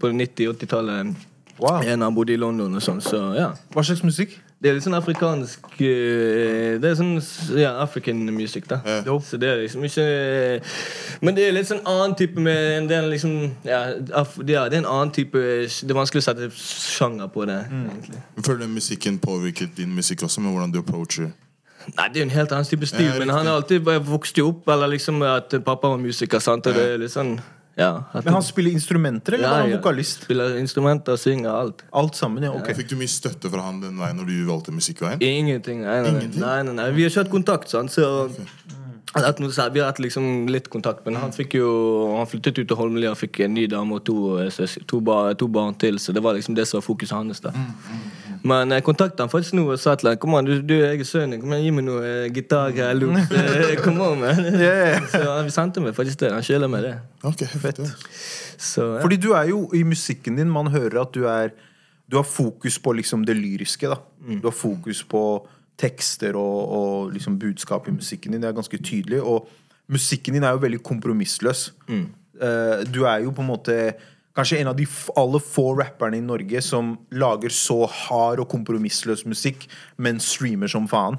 på 0.00 0.14
90-80-tallet. 0.14 1.26
Wow. 1.60 1.82
En 1.84 2.00
han 2.00 2.14
bodde 2.14 2.32
i 2.32 2.40
London 2.40 2.72
og 2.72 2.84
sånn, 2.84 3.02
så 3.04 3.18
ja. 3.36 3.50
Hva 3.74 3.84
slags 3.84 4.00
musikk? 4.06 4.38
Det 4.60 4.68
er 4.68 4.76
litt 4.76 4.84
sånn 4.84 4.96
afrikansk 4.96 5.70
eh, 5.80 6.74
Det 6.80 6.90
er 6.90 6.96
sånn 6.98 7.14
ja, 7.56 7.70
African 7.80 8.18
music, 8.28 8.66
da. 8.68 8.80
Yeah. 8.84 9.20
Så 9.24 9.38
det 9.40 9.48
er 9.48 9.62
liksom 9.62 9.84
ikke 9.88 10.04
Men 11.24 11.36
det 11.36 11.46
er 11.46 11.54
litt 11.56 11.70
sånn 11.70 11.80
annen 11.88 12.16
type 12.18 12.40
med 12.44 12.88
Det 12.90 12.98
er 12.98 13.08
liksom 13.08 13.36
ja, 13.64 13.80
af, 14.20 14.36
ja, 14.44 14.66
det 14.68 14.76
er 14.76 14.82
en 14.82 14.90
annen 14.90 15.14
type 15.16 15.40
Det 15.40 15.88
er 15.88 15.96
vanskelig 15.96 16.24
å 16.24 16.28
sette 16.28 16.50
sjanger 16.56 17.32
på 17.32 17.48
det, 17.48 17.60
egentlig. 17.70 18.20
Føler 18.44 18.66
du 18.66 18.74
musikken 18.74 19.16
påvirket 19.22 19.72
din 19.80 19.94
musikk 19.96 20.26
også, 20.28 20.44
med 20.44 20.52
hvordan 20.52 20.74
du 20.74 20.82
approacher? 20.82 21.32
Nei, 21.96 22.08
det 22.08 22.20
er 22.20 22.24
jo 22.24 22.26
en 22.28 22.34
helt 22.36 22.52
annen 22.52 22.68
type 22.68 22.86
stil, 22.90 23.06
Ja, 23.08 23.16
men 23.18 23.30
han 23.32 23.46
har 23.46 23.60
alltid 23.60 23.88
vokst 24.06 24.36
jo 24.38 24.48
opp 24.52 24.68
Eller 24.68 24.88
liksom 24.94 25.22
at 25.26 25.54
pappa 25.64 25.88
var 25.88 25.98
musiker, 25.98 26.40
sant, 26.40 26.66
og 26.70 26.74
det 26.76 26.84
er 26.94 26.98
litt 27.02 27.14
sånn 27.14 27.38
Ja. 27.78 28.04
At 28.12 28.24
Men 28.26 28.34
han 28.34 28.42
spiller 28.44 28.70
instrumenter, 28.74 29.34
eller 29.38 29.46
Ja, 29.46 29.50
var 29.54 29.60
han 29.64 29.70
ja. 29.70 29.76
vokalist? 29.78 30.24
Spiller 30.26 30.56
instrumenter, 30.60 31.16
synger, 31.16 31.50
alt. 31.54 31.84
Alt 31.92 32.14
sammen, 32.18 32.42
ja. 32.44 32.50
ok 32.52 32.72
Fikk 32.76 32.90
du 32.92 32.96
mye 33.00 33.08
støtte 33.08 33.50
fra 33.52 33.62
han 33.68 33.80
den 33.80 33.96
veien 34.00 34.16
når 34.20 34.26
du 34.28 34.36
valgte 34.50 34.74
musikkveien? 34.74 35.22
Ingenting. 35.22 35.82
Nei, 35.86 36.00
nei, 36.02 36.10
Ingenting? 36.10 36.40
nei, 36.42 36.62
nei, 36.68 36.74
nei. 36.82 36.90
Vi 36.98 37.06
har 37.06 37.10
ikke 37.14 37.24
hatt 37.24 37.32
kontakt, 37.32 37.70
sant, 37.72 37.90
så 37.94 38.26
at 39.18 39.40
noe, 39.42 39.50
vi 39.50 39.80
har 39.82 39.88
hatt 39.90 39.98
liksom 39.98 40.46
litt 40.46 40.68
kontakt, 40.70 41.02
men 41.06 41.16
han 41.18 41.32
fikk 41.34 41.56
jo 41.58 41.70
Han 42.14 42.28
flyttet 42.30 42.60
ut 42.60 42.68
til 42.70 42.76
Holmlia 42.78 43.10
og 43.10 43.18
fikk 43.18 43.40
en 43.42 43.54
ny 43.56 43.64
dame 43.66 43.96
og 43.96 44.04
to, 44.06 44.36
eh, 44.38 44.76
to, 44.86 45.00
bar, 45.00 45.32
to 45.34 45.48
barn 45.50 45.74
til, 45.74 45.98
så 45.98 46.14
det 46.14 46.22
var 46.22 46.36
liksom 46.38 46.54
det 46.54 46.68
som 46.70 46.78
var 46.78 46.86
fokuset 46.86 47.16
hans. 47.16 47.40
da 47.40 47.50
Men 48.46 48.72
jeg 48.72 48.84
kontaktet 48.86 49.20
han 49.20 49.30
faktisk 49.32 49.54
nå 49.58 49.66
og 49.74 49.78
sa 49.80 49.92
til 50.00 50.08
ham 50.08 50.20
Kom 50.20 50.34
an, 50.38 50.46
du, 50.48 50.62
du 50.64 50.74
jeg 50.78 51.00
er 51.00 51.08
sønnen 51.08 51.34
din. 51.34 51.42
Kom 51.42 51.52
igjen, 51.52 51.66
Gi 51.66 51.72
meg 51.76 51.86
noe 51.86 52.04
eh, 52.08 52.28
gitar 52.32 52.72
her, 52.76 52.94
loops. 52.96 53.34
eh, 53.36 53.74
Kom 53.82 54.00
on, 54.00 54.22
man. 54.22 54.40
Yeah. 54.56 55.04
Så 55.12 55.20
han 55.28 55.50
sendte 55.52 55.82
meg 55.84 55.96
faktisk 55.96 56.22
det. 56.22 56.32
Han 56.32 56.44
skylder 56.46 56.70
meg 56.72 56.86
det. 56.86 56.94
Ok, 57.28 57.44
fett. 57.60 57.80
Så, 58.56 58.86
ja. 58.96 59.02
Fordi 59.04 59.18
du 59.20 59.30
er 59.36 59.50
jo 59.52 59.66
i 59.76 59.82
musikken 59.88 60.36
din 60.40 60.50
Man 60.52 60.72
hører 60.72 61.02
at 61.02 61.14
du 61.16 61.24
er 61.28 61.54
Du 62.10 62.18
har 62.18 62.26
fokus 62.26 62.78
på 62.82 62.92
liksom 62.98 63.24
det 63.28 63.36
lyriske. 63.36 63.88
da 63.88 64.00
Du 64.26 64.48
har 64.48 64.56
fokus 64.56 65.04
på 65.04 65.24
tekster 65.80 66.36
og, 66.36 66.72
og 66.76 67.12
liksom 67.14 67.38
budskap 67.40 67.88
i 67.88 67.92
musikken 67.94 68.32
din. 68.32 68.42
Det 68.42 68.48
er 68.50 68.56
ganske 68.56 68.78
tydelig. 68.78 69.22
Og 69.22 69.48
musikken 69.88 70.36
din 70.36 70.44
er 70.44 70.56
jo 70.56 70.64
veldig 70.64 70.82
kompromissløs. 70.84 71.70
Eh, 71.88 72.84
du 72.94 73.04
er 73.04 73.24
jo 73.24 73.32
på 73.36 73.44
en 73.44 73.48
måte 73.48 73.76
kanskje 74.36 74.60
en 74.60 74.68
av 74.68 74.76
de 74.76 74.86
aller 75.16 75.42
få 75.42 75.74
rapperne 75.78 76.16
i 76.16 76.24
Norge 76.24 76.62
som 76.62 76.98
lager 77.10 77.50
så 77.50 77.86
hard 77.86 78.40
og 78.40 78.48
kompromissløs 78.48 79.26
musikk, 79.26 79.66
men 79.98 80.20
streamer 80.20 80.70
som 80.70 80.86
faen. 80.88 81.18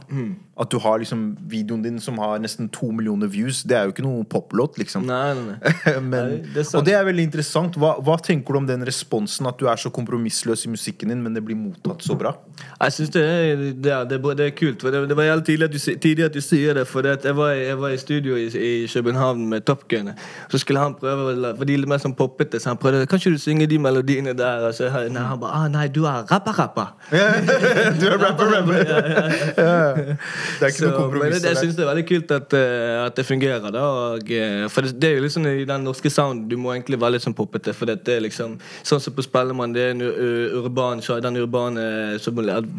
At 0.62 0.70
du 0.70 0.78
har 0.84 1.02
liksom 1.02 1.24
videoen 1.50 1.82
din 1.82 2.00
som 2.04 2.20
har 2.22 2.40
nesten 2.42 2.70
to 2.70 2.92
millioner 2.94 3.30
views. 3.32 3.64
Det 3.68 3.78
er 3.78 3.88
jo 3.88 3.96
ikke 3.96 4.06
noe 4.06 4.26
poplåt, 4.30 4.78
liksom. 4.82 5.08
Nei, 5.10 5.34
nei, 5.38 5.56
nei. 5.56 5.96
Men, 6.12 6.38
det 6.54 6.68
og 6.78 6.86
det 6.86 6.96
er 6.98 7.06
veldig 7.08 7.26
interessant. 7.30 7.78
Hva, 7.82 7.96
hva 8.04 8.18
tenker 8.22 8.54
du 8.54 8.62
om 8.62 8.68
den 8.70 8.86
responsen 8.86 9.50
at 9.50 9.58
du 9.60 9.68
er 9.72 9.82
så 9.82 9.92
kompromissløs 9.94 10.68
i 10.68 10.72
musikken 10.74 11.12
din, 11.12 11.22
men 11.24 11.34
det 11.36 11.44
blir 11.46 11.58
mottatt 11.58 12.04
så 12.06 12.16
bra? 12.18 12.34
Jeg 12.82 12.96
synes 12.96 13.12
det 13.16 13.22
det, 13.58 13.84
det, 13.84 13.92
er, 13.92 14.36
det 14.38 14.50
kult. 14.56 14.82
Det, 14.82 15.10
det 15.10 15.18
var 15.18 15.24
jævlig 15.24 15.46
tidlig 15.46 15.66
at 15.66 15.74
du, 15.74 15.80
tidlig 16.02 16.26
at 16.26 16.34
du 16.34 16.42
sier 16.42 16.78
det. 16.78 16.86
For 16.88 17.06
jeg, 17.06 17.36
var, 17.38 17.50
jeg 17.58 17.80
var 17.82 17.90
i 17.90 17.98
studio 17.98 18.36
i, 18.36 18.48
i 18.48 18.88
København 18.94 19.48
med 19.50 19.62
Top 19.62 19.88
Gun. 19.88 20.12
Så 20.50 20.58
skulle 20.58 20.80
han 20.80 20.96
prøve 21.00 21.56
For 21.58 21.66
de 21.66 21.74
er 21.74 21.88
mer 21.90 22.02
sånn 22.04 22.16
poppete. 22.18 22.60
Så 22.60 22.72
han 22.72 22.80
prøvde 22.82 23.06
Kan 23.10 23.22
ikke 23.22 23.34
du 23.34 23.42
synge 23.42 23.68
de 23.70 23.80
melodiene 23.82 24.34
der? 24.38 24.68
Og 24.68 24.76
så, 24.78 24.90
nei, 25.10 25.26
han 25.26 25.40
bare 25.42 25.64
ah, 25.64 25.68
Nei, 25.72 25.88
du 25.88 26.04
er 26.06 26.26
rappa-rappa. 26.32 26.88
du 28.00 28.06
er 28.10 28.18
rapper, 28.22 28.52
rapper. 28.56 30.16
Det 30.60 30.68
er 30.68 30.74
ikke 30.74 30.90
noe 30.90 31.20
men 31.22 31.34
det, 31.34 31.42
jeg 31.44 31.58
syns 31.58 31.76
det 31.78 31.84
er 31.86 31.90
veldig 31.90 32.06
kult 32.10 32.32
at, 32.36 32.54
eh, 32.58 33.06
at 33.06 33.16
det 33.18 33.26
fungerer. 33.26 33.72
da 33.74 33.84
og, 34.16 34.32
eh, 34.32 34.68
For 34.70 34.82
det, 34.82 34.94
det 35.02 35.10
er 35.10 35.16
jo 35.20 35.26
liksom 35.26 35.48
i 35.48 35.66
den 35.66 35.84
norske 35.88 36.10
sounden 36.10 36.48
Du 36.50 36.58
må 36.58 36.74
egentlig 36.74 37.00
være 37.02 37.18
litt 37.18 37.26
sånn 37.26 37.36
poppete. 37.38 37.74
For 37.74 37.86
det, 37.86 38.08
er 38.08 38.22
liksom 38.22 38.58
Sånn 38.84 39.02
som 39.04 39.14
på 39.14 39.26
Spellemann, 39.26 39.74
det 39.74 39.82
er 39.82 39.92
en 39.96 40.02
urban 40.02 41.02
Den 41.22 41.38
urbane 41.38 41.86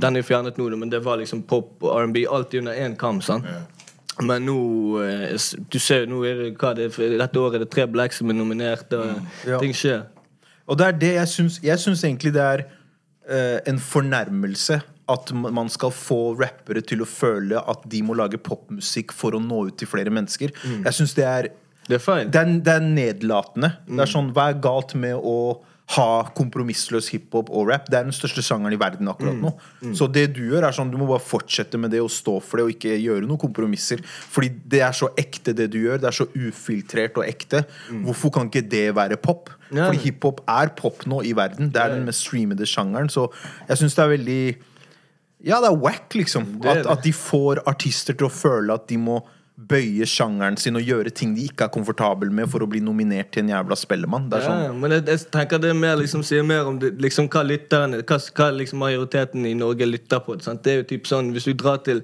Den 0.00 0.16
er 0.16 0.20
jo 0.22 0.28
fjernet 0.28 0.58
nå, 0.58 0.68
men 0.76 0.90
det 0.90 1.02
var 1.04 1.18
liksom 1.18 1.42
pop 1.42 1.76
og 1.82 1.94
R&B 2.00 2.26
alltid 2.26 2.60
under 2.60 2.74
én 2.74 2.96
kam. 2.98 3.20
sant? 3.20 3.44
Men 4.20 4.44
nå 4.46 4.56
eh, 5.02 5.36
Du 5.70 5.78
ser 5.78 6.04
jo 6.04 6.12
nå 6.12 6.22
er 6.28 6.40
det, 6.42 6.52
hva 6.60 6.74
det 6.76 6.90
er, 6.90 7.18
Dette 7.18 7.40
året 7.40 7.60
er 7.60 7.64
det 7.64 7.70
tre 7.72 7.86
Blacks 7.88 8.20
som 8.20 8.30
er 8.30 8.38
nominert, 8.38 8.92
og 8.92 9.22
Ja. 9.46 9.58
ting 9.58 9.72
skjer. 9.72 10.04
Og 10.66 10.78
det 10.78 10.86
er 10.86 10.92
det 10.92 11.14
jeg 11.14 11.28
syns 11.28 11.60
Jeg 11.62 11.78
syns 11.78 12.04
egentlig 12.04 12.32
det 12.34 12.42
er 12.42 12.64
uh, 13.30 13.58
en 13.66 13.78
fornærmelse 13.78 14.80
at 15.10 15.32
man 15.34 15.70
skal 15.72 15.90
få 15.94 16.20
rappere 16.38 16.82
til 16.86 17.02
å 17.02 17.08
føle 17.08 17.58
at 17.58 17.82
de 17.90 18.02
må 18.06 18.14
lage 18.18 18.38
popmusikk 18.38 19.12
for 19.16 19.34
å 19.34 19.42
nå 19.42 19.66
ut 19.70 19.80
til 19.80 19.90
flere 19.90 20.12
mennesker. 20.14 20.54
Jeg 20.84 20.94
syns 20.98 21.16
det 21.18 21.26
er 21.26 21.50
Det 21.88 21.98
er 21.98 22.24
det 22.30 22.38
er, 22.38 22.50
det 22.62 22.72
er 22.72 22.80
nedlatende. 22.86 23.72
Det 23.88 24.04
er 24.04 24.10
sånn, 24.10 24.30
Hva 24.32 24.52
er 24.52 24.60
galt 24.62 24.94
med 24.94 25.18
å 25.18 25.62
ha 25.92 26.22
kompromissløs 26.36 27.10
hiphop 27.12 27.50
og 27.52 27.66
rap. 27.68 27.88
Det 27.90 27.98
er 27.98 28.06
den 28.06 28.14
største 28.16 28.42
sjangeren 28.44 28.72
i 28.76 28.80
verden 28.80 29.10
akkurat 29.10 29.36
nå. 29.42 29.50
Så 29.98 30.06
det 30.08 30.28
du 30.36 30.40
gjør, 30.46 30.64
er 30.64 30.76
sånn 30.76 30.92
du 30.92 30.96
må 31.00 31.08
bare 31.10 31.24
fortsette 31.24 31.80
med 31.80 31.92
det 31.92 32.00
og 32.00 32.12
stå 32.12 32.38
for 32.40 32.60
det 32.60 32.64
og 32.64 32.72
ikke 32.76 32.94
gjøre 33.02 33.26
noen 33.26 33.40
kompromisser. 33.42 34.00
Fordi 34.06 34.52
det 34.72 34.80
er 34.86 34.96
så 34.96 35.10
ekte, 35.20 35.54
det 35.58 35.68
du 35.74 35.80
gjør. 35.82 36.00
Det 36.00 36.08
er 36.08 36.18
så 36.22 36.28
ufiltrert 36.32 37.18
og 37.20 37.26
ekte. 37.26 37.64
Hvorfor 38.06 38.32
kan 38.38 38.48
ikke 38.48 38.64
det 38.72 38.86
være 38.96 39.18
pop? 39.20 39.52
Fordi 39.72 40.00
hiphop 40.06 40.42
er 40.48 40.72
pop 40.78 41.04
nå 41.08 41.22
i 41.28 41.34
verden. 41.36 41.72
Det 41.74 41.82
er 41.82 41.96
den 41.96 42.06
mest 42.08 42.24
streamede 42.24 42.68
sjangeren. 42.68 43.12
Så 43.12 43.26
jeg 43.68 43.82
syns 43.82 43.98
det 43.98 44.06
er 44.06 44.14
veldig 44.16 44.42
Ja, 45.42 45.58
det 45.62 45.72
er 45.72 45.78
wack, 45.82 46.14
liksom. 46.14 46.46
At, 46.62 46.86
at 46.86 47.02
de 47.02 47.12
får 47.16 47.64
artister 47.70 48.14
til 48.14 48.28
å 48.28 48.32
føle 48.32 48.76
at 48.78 48.86
de 48.90 48.98
må 49.02 49.20
bøye 49.52 50.06
sjangeren 50.08 50.56
sin 50.56 50.78
og 50.78 50.86
gjøre 50.86 51.10
ting 51.12 51.34
de 51.36 51.44
ikke 51.44 51.66
er 51.66 51.72
komfortabel 51.74 52.30
med 52.32 52.48
for 52.48 52.64
å 52.64 52.68
bli 52.70 52.80
nominert 52.80 53.28
til 53.34 53.44
en 53.44 53.50
jævla 53.52 53.76
Spellemann. 53.76 54.30
Det 54.32 54.38
er 54.38 54.46
sånn 54.46 54.62
ja, 54.64 54.70
men 54.72 54.94
jeg, 54.96 55.04
jeg 55.10 55.26
tenker 55.34 55.60
det 55.60 55.68
er 55.74 55.76
mer 55.76 55.98
liksom, 56.00 56.22
sier 56.24 56.46
mer 56.46 56.70
om 56.70 56.78
det, 56.80 56.94
liksom, 57.02 57.28
hva 57.32 57.42
lytterne 57.44 58.00
Hva, 58.08 58.18
hva 58.38 58.46
liksom 58.56 58.80
majoriteten 58.80 59.44
i 59.46 59.52
Norge 59.58 59.86
lytter 59.86 60.22
på. 60.24 60.38
Sant? 60.44 60.62
Det 60.64 60.72
er 60.72 60.80
jo 60.80 60.86
typ 60.94 61.10
sånn 61.10 61.30
Hvis 61.36 61.50
du 61.50 61.52
drar 61.58 61.82
til 61.84 62.00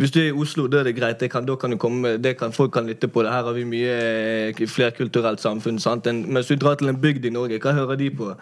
Hvis 0.00 0.12
du 0.14 0.18
er 0.24 0.32
i 0.32 0.34
Oslo, 0.34 0.66
da 0.70 0.82
er 0.82 0.90
det 0.90 0.96
greit. 0.98 1.20
Det 1.22 1.30
kan, 1.30 1.46
da 1.46 1.54
kan 1.60 1.72
du 1.72 1.78
komme 1.80 2.16
det 2.18 2.34
kan, 2.40 2.52
Folk 2.56 2.74
kan 2.74 2.90
lytte 2.90 3.10
på 3.12 3.22
det. 3.22 3.32
Her 3.32 3.46
har 3.46 3.56
vi 3.56 3.64
mye 3.68 3.94
eh, 3.94 4.64
flerkulturelt 4.66 5.42
samfunn. 5.42 5.78
Sant? 5.82 6.10
En, 6.10 6.24
men 6.26 6.40
hvis 6.40 6.50
du 6.50 6.58
drar 6.58 6.80
til 6.80 6.90
en 6.90 6.98
bygd 6.98 7.30
i 7.30 7.34
Norge, 7.34 7.60
hva 7.62 7.76
hører 7.78 8.00
de 8.00 8.10
på? 8.18 8.32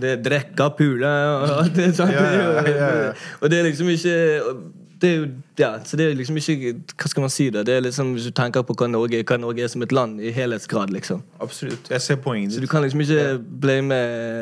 Det 0.00 0.14
er 0.14 0.22
drekka, 0.22 0.70
pule 0.78 1.10
og 1.10 1.50
alt 1.58 1.76
det. 1.76 1.90
Sant? 1.98 2.14
Ja, 2.14 2.24
ja, 2.30 2.48
ja, 2.70 2.88
ja. 3.08 3.12
Og 3.42 3.50
det 3.50 3.58
er 3.58 3.68
liksom 3.68 3.90
ikke 3.90 4.16
det 5.00 5.08
er 5.10 5.16
jo, 5.18 5.26
ja, 5.58 5.72
så 5.84 5.96
det 5.96 6.06
er 6.10 6.14
liksom 6.18 6.36
ikke 6.38 6.74
Hva 6.96 7.08
skal 7.10 7.20
man 7.26 7.30
si 7.30 7.48
da? 7.50 7.62
Det 7.66 7.74
er 7.76 7.80
liksom 7.84 8.14
Hvis 8.14 8.24
du 8.30 8.30
tenker 8.36 8.62
på 8.62 8.74
hva 8.78 8.88
Norge, 8.90 9.22
hva 9.24 9.36
Norge 9.40 9.64
er 9.64 9.68
som 9.68 9.82
et 9.82 9.92
land 9.92 10.20
i 10.20 10.30
helhetsgrad, 10.32 10.90
liksom. 10.94 11.22
Absolutt. 11.40 11.90
Jeg 11.90 12.00
ser 12.00 12.16
poenget 12.16 12.50
ditt. 12.50 12.56
Så 12.58 12.64
du 12.64 12.66
kan 12.70 12.82
liksom 12.82 13.00
ikke 13.04 13.38
blame 13.60 13.98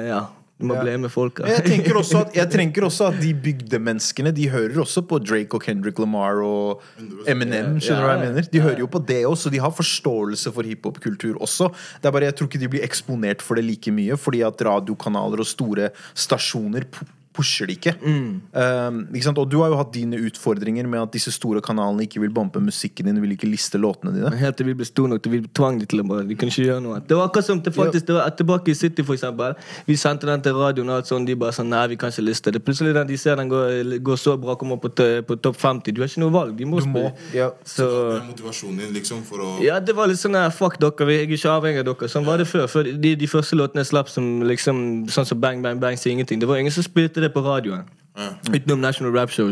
Ja, 0.09 0.27
du 0.61 0.67
må 0.69 0.75
Ja. 0.77 0.83
blame 0.85 1.09
folka. 1.11 1.43
Men 1.43 1.57
Jeg 1.57 1.65
tenker, 1.65 1.97
også 1.99 2.21
at, 2.27 2.35
jeg 2.37 2.51
tenker 2.59 2.83
også 2.87 3.09
at 3.13 3.21
de 3.21 3.33
bygdemenneskene 3.35 4.33
De 4.35 4.49
hører 4.49 4.77
også 4.79 5.03
på 5.09 5.19
Drake 5.25 5.55
og 5.55 5.63
Kendrick 5.65 5.99
Lamar 5.99 6.39
og 6.45 6.83
Eminem. 7.27 7.81
Skjønner 7.81 8.03
du 8.03 8.07
hva 8.07 8.13
jeg 8.13 8.21
Ja, 8.21 8.25
ja. 8.25 8.29
mener? 8.31 8.49
De 8.53 8.61
hører 8.61 8.79
jo 8.79 8.87
på 8.87 9.01
det 9.07 9.23
også. 9.27 9.51
De 9.51 9.59
har 9.59 9.71
forståelse 9.75 10.53
for 10.53 10.63
hiphop-kultur 10.63 11.41
også. 11.43 11.73
Det 12.03 12.07
er 12.07 12.13
bare 12.13 12.29
Jeg 12.31 12.37
tror 12.37 12.47
ikke 12.49 12.61
de 12.61 12.69
blir 12.69 12.85
eksponert 12.87 13.43
for 13.43 13.55
det 13.57 13.65
like 13.65 13.91
mye, 13.91 14.17
fordi 14.17 14.43
at 14.47 14.61
radiokanaler 14.63 15.41
og 15.41 15.47
store 15.47 15.91
stasjoner 16.15 16.85
pusher 17.35 17.67
det 17.71 17.79
ikke. 17.79 17.95
Um, 18.03 18.99
ikke 19.13 19.25
sant? 19.25 19.39
Og 19.41 19.49
du 19.51 19.59
har 19.63 19.73
jo 19.73 19.79
hatt 19.81 19.93
dine 19.95 20.19
utfordringer 20.29 20.87
med 20.91 21.01
at 21.03 21.13
disse 21.15 21.33
store 21.35 21.63
kanalene 21.65 22.05
ikke 22.07 22.21
vil 22.23 22.33
bompe 22.35 22.61
musikken 22.63 23.09
din, 23.09 23.21
vil 23.23 23.35
ikke 23.37 23.49
liste 23.49 23.81
låtene 23.81 24.13
dine. 24.15 24.33
Helt 24.41 24.59
til 24.59 24.69
vi 24.69 24.75
ble 24.79 24.87
store 24.89 25.13
nok 25.15 25.23
til 25.25 25.33
vi 25.37 25.41
tvang 25.57 25.79
dem 25.81 25.89
til 25.91 26.03
å 26.03 26.07
bare 26.09 26.27
De 26.29 26.37
kunne 26.39 26.53
ikke 26.53 26.67
gjøre 26.67 26.83
noe. 26.85 27.01
Det 27.09 27.17
var 27.19 27.31
akkurat 27.31 27.49
som 27.49 27.63
det 27.65 27.73
faktisk 27.77 28.09
det 28.11 28.17
var 28.19 28.31
Tilbake 28.37 28.73
i 28.73 28.75
City, 28.77 29.05
for 29.07 29.17
eksempel. 29.17 29.55
Vi 29.87 29.97
sendte 30.01 30.29
den 30.29 30.43
til 30.45 30.57
radioen, 30.57 30.89
og 30.93 31.01
alt 31.01 31.11
sånn, 31.11 31.27
de 31.29 31.37
bare 31.39 31.55
sånn 31.57 31.71
Nei, 31.73 31.87
vi 31.95 31.97
kan 32.01 32.13
ikke 32.13 32.25
liste 32.27 32.53
det. 32.53 32.61
Plutselig 32.67 32.93
den 32.97 33.09
de 33.09 33.17
ser 33.21 33.37
den 33.41 33.49
går, 33.49 33.97
går 34.05 34.21
så 34.21 34.37
bra, 34.41 34.57
kommer 34.61 34.77
på, 34.83 34.91
på 35.29 35.37
topp 35.41 35.57
50. 35.61 35.95
Du 35.97 36.03
har 36.03 36.11
ikke 36.11 36.21
noe 36.25 36.35
valg. 36.35 36.57
De 36.59 36.69
må 36.69 36.81
Du 36.83 36.89
må. 36.91 37.07
spille. 37.09 37.31
Ja. 37.39 37.49
Så 37.65 37.87
Det 37.89 38.19
er 38.19 38.27
motivasjonen 38.29 38.83
din 38.83 38.93
liksom 38.99 39.23
for 39.25 39.41
å 39.41 39.51
Ja, 39.65 39.79
det 39.81 39.97
var 39.97 40.11
litt 40.11 40.21
sånn 40.21 40.37
Fuck 40.53 40.79
dere, 40.83 41.09
jeg 41.13 41.29
er 41.29 41.33
ikke 41.39 41.55
avhengig 41.57 41.81
av 41.85 41.89
dere. 41.89 42.09
Sånn 42.13 42.27
var 42.29 42.43
det 42.43 42.49
før. 42.51 42.67
før 42.69 42.91
de, 42.93 43.15
de 43.17 43.29
første 43.31 43.57
låtene 43.57 43.85
jeg 43.85 43.93
slapp 43.93 44.11
som 44.13 44.43
liksom 44.45 44.83
Sånn 45.13 45.29
som 45.29 45.41
Bang 45.41 45.63
Bang 45.65 45.81
Bang 45.81 45.97
sier 45.97 46.13
ingenting. 46.13 46.41
Det 46.43 46.49
var 46.51 46.61
ingen 46.61 46.75
som 46.75 46.85
spilte 46.85 47.22
det 47.25 47.33
på 47.35 47.43
radioen. 47.47 47.89
Ja. 48.13 48.27
Utenom 48.53 48.83
National 48.83 49.15
Rap 49.17 49.31
Show. 49.33 49.49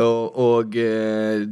Og, 0.00 0.38
og 0.40 0.76
eh, 0.80 1.42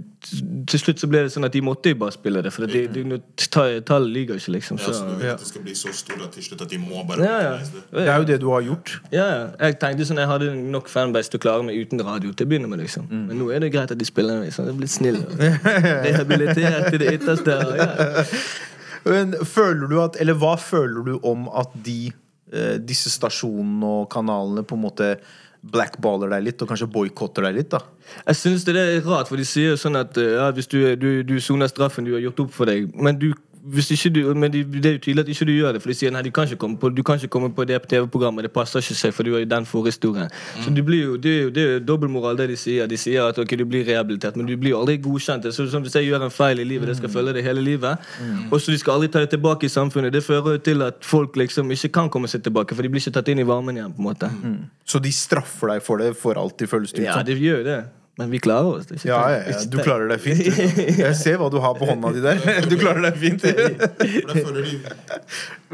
til 0.70 0.80
slutt 0.80 1.02
så 1.02 1.08
ble 1.12 1.20
det 1.26 1.32
sånn 1.35 1.44
at 1.44 1.52
de 1.52 1.61
måtte 1.61 1.92
jo 1.92 1.99
bare 2.00 2.14
spille 2.14 2.40
det. 2.46 2.49
For 2.54 2.64
de, 2.64 2.87
de, 2.88 3.02
de, 3.11 3.18
ta- 3.52 3.82
tallet 3.85 4.08
lyver 4.14 4.40
ikke, 4.40 4.54
liksom. 4.54 4.78
Ja, 4.80 4.87
så 4.87 4.94
du 4.94 4.96
Så, 5.12 5.18
vil 5.20 5.32
at 5.35 5.42
det 5.44 5.50
skal 5.50 5.66
bli 5.66 5.75
så 5.76 5.92
stort 5.92 6.23
at 6.25 6.32
til 6.38 6.46
slutt 6.46 6.64
at 6.64 6.73
de 6.73 6.78
må 6.80 7.02
bare 7.11 7.28
ja, 7.28 7.37
ja. 7.44 7.52
det. 7.61 7.82
Det 7.92 8.06
er 8.08 8.16
jo 8.23 8.28
det 8.32 8.38
du 8.40 8.49
har 8.54 8.64
gjort. 8.70 8.94
Ja, 9.12 9.26
ja. 9.35 9.44
Jeg 9.66 9.76
tenkte 9.85 10.08
sånn 10.08 10.23
Jeg 10.25 10.32
hadde 10.32 10.49
nok 10.73 10.88
fanbase 10.88 11.35
til 11.35 11.42
å 11.42 11.44
klare 11.44 11.68
meg 11.68 11.76
uten 11.85 12.00
radio 12.08 12.32
til 12.32 12.49
å 12.49 12.54
begynne 12.54 12.73
med. 12.73 12.80
liksom 12.87 13.11
Men 13.12 13.37
nå 13.37 13.50
er 13.52 13.61
det 13.66 13.73
greit 13.76 13.92
at 13.92 14.00
de 14.00 14.08
spiller 14.08 14.40
meg. 14.46 14.56
Sånn, 14.56 14.70
jeg 14.70 14.78
er 14.78 14.80
blitt 14.80 14.96
snill. 14.96 15.20
Rehabilitert 16.08 16.88
til 16.94 17.02
det 17.04 17.12
ytterste. 17.18 17.61
og 17.61 17.76
Ja. 17.85 18.25
Men 19.12 19.37
føler 19.44 19.87
du 19.92 20.00
at 20.02 20.16
Eller 20.20 20.35
hva 20.40 20.56
føler 20.58 21.04
du 21.06 21.18
om 21.23 21.46
at 21.52 21.76
de 21.87 22.08
eh, 22.52 22.78
disse 22.82 23.12
stasjonene 23.12 23.87
og 24.00 24.08
kanalene 24.11 24.64
på 24.66 24.75
en 24.75 24.82
måte 24.88 25.12
blackballer 25.73 26.30
deg 26.32 26.44
litt, 26.46 26.62
og 26.62 26.70
kanskje 26.70 26.88
boikotter 26.92 27.46
deg 27.46 27.58
litt? 27.61 27.70
da 27.75 27.80
Jeg 28.28 28.38
synes 28.40 28.66
det 28.66 28.76
er 28.80 29.00
rart, 29.06 29.30
for 29.30 29.40
de 29.40 29.46
sier 29.49 29.78
sånn 29.80 29.99
at 29.99 30.18
eh, 30.20 30.37
ja, 30.37 30.50
hvis 30.54 30.70
du, 30.73 30.78
du, 31.00 31.11
du 31.26 31.37
soner 31.42 31.70
straffen 31.70 32.06
du 32.06 32.14
har 32.14 32.25
gjort 32.25 32.46
opp 32.46 32.54
for 32.54 32.70
deg 32.70 32.92
Men, 32.94 33.18
du, 33.18 33.32
du, 33.66 34.35
men 34.35 34.52
de, 34.52 34.62
det 34.64 34.87
er 34.87 34.94
jo 34.96 35.00
tydelig 35.02 35.23
at 35.25 35.30
ikke 35.32 35.46
du 35.49 35.52
gjør 35.52 35.73
det, 35.75 35.82
for 35.82 35.90
de 35.90 35.96
sier 35.99 36.12
nei, 36.14 36.23
du 36.23 36.30
kan 36.30 36.46
ikke 36.46 36.58
komme 36.62 36.78
på, 36.78 36.90
du 36.94 37.02
kan 37.02 37.18
ikke 37.18 37.30
komme 37.35 37.50
på 37.54 37.64
det 37.66 37.80
TV-programmet. 37.90 38.46
Det 38.46 38.52
passer 38.54 38.78
ikke 38.85 38.94
seg, 38.94 39.14
for 39.16 39.26
du 39.26 39.32
har 39.35 39.42
jo 39.42 39.49
den 39.50 39.66
forhistorien. 39.66 40.30
Så 40.62 40.70
du 40.75 40.82
blir 40.87 41.02
jo, 41.02 41.16
det 41.16 41.32
er 41.32 41.42
jo, 41.42 41.50
det 41.50 41.62
er 41.64 41.73
jo 41.75 41.80
dobbeltmoral, 41.88 42.38
det 42.38 42.49
de 42.52 42.58
sier. 42.61 42.87
De 42.90 42.99
sier 43.00 43.26
at 43.26 43.38
ok, 43.42 43.56
du 43.58 43.64
blir 43.66 43.85
rehabilitert, 43.88 44.38
men 44.38 44.46
du 44.46 44.54
blir 44.56 44.75
jo 44.75 44.80
aldri 44.85 44.96
godkjent. 45.02 45.49
Så 45.52 45.66
som 45.73 45.82
Hvis 45.87 45.99
jeg 45.99 46.08
gjør 46.08 46.26
en 46.28 46.35
feil 46.35 46.62
i 46.62 46.68
livet, 46.68 46.88
det 46.88 46.96
skal 47.00 47.12
følge 47.12 47.37
det 47.37 47.44
hele 47.46 47.61
livet. 47.61 47.99
Og 48.50 48.61
så 48.61 48.73
de 48.73 48.78
skal 48.78 48.96
aldri 48.96 49.08
ta 49.08 49.25
det 49.25 49.30
tilbake 49.35 49.66
i 49.66 49.73
samfunnet. 49.73 50.12
Det 50.14 50.25
fører 50.25 50.56
jo 50.56 50.64
til 50.70 50.82
at 50.87 51.02
folk 51.04 51.37
liksom 51.37 51.70
ikke 51.75 51.92
kan 52.00 52.11
komme 52.11 52.30
seg 52.30 52.42
tilbake, 52.46 52.75
for 52.75 52.82
de 52.87 52.88
blir 52.92 53.02
ikke 53.02 53.16
tatt 53.18 53.28
inn 53.35 53.42
i 53.42 53.46
varmen 53.46 53.76
igjen. 53.76 53.92
på 53.96 54.02
en 54.02 54.11
måte 54.12 54.30
Så 54.87 54.99
de 55.02 55.12
straffer 55.12 55.75
deg 55.75 55.82
for 55.82 55.99
det 55.99 56.14
for 56.16 56.38
alltid, 56.38 56.68
føles 56.68 56.92
det 56.92 57.02
ut 57.02 57.06
Ja, 57.06 57.23
de 57.23 57.35
gjør 57.35 57.62
jo 57.62 57.64
det. 57.64 57.80
Men 58.16 58.30
vi 58.32 58.38
klarer 58.40 58.78
oss. 58.78 58.87
Ja, 59.04 59.18
ja, 59.30 59.40
ja, 59.50 59.58
du 59.68 59.76
klarer 59.85 60.08
deg 60.08 60.23
fint. 60.25 60.40
du. 60.40 61.00
Jeg 61.02 61.16
ser 61.18 61.37
hva 61.40 61.50
du 61.52 61.58
har 61.61 61.75
på 61.76 61.85
hånda 61.85 62.14
di 62.16 62.23
der. 62.25 62.40
Du 62.70 62.76
klarer 62.80 63.02
deg 63.11 63.18
fint. 63.20 63.44
For 63.44 64.32
jeg 64.32 64.44
føler 64.46 64.64
de, 64.64 64.78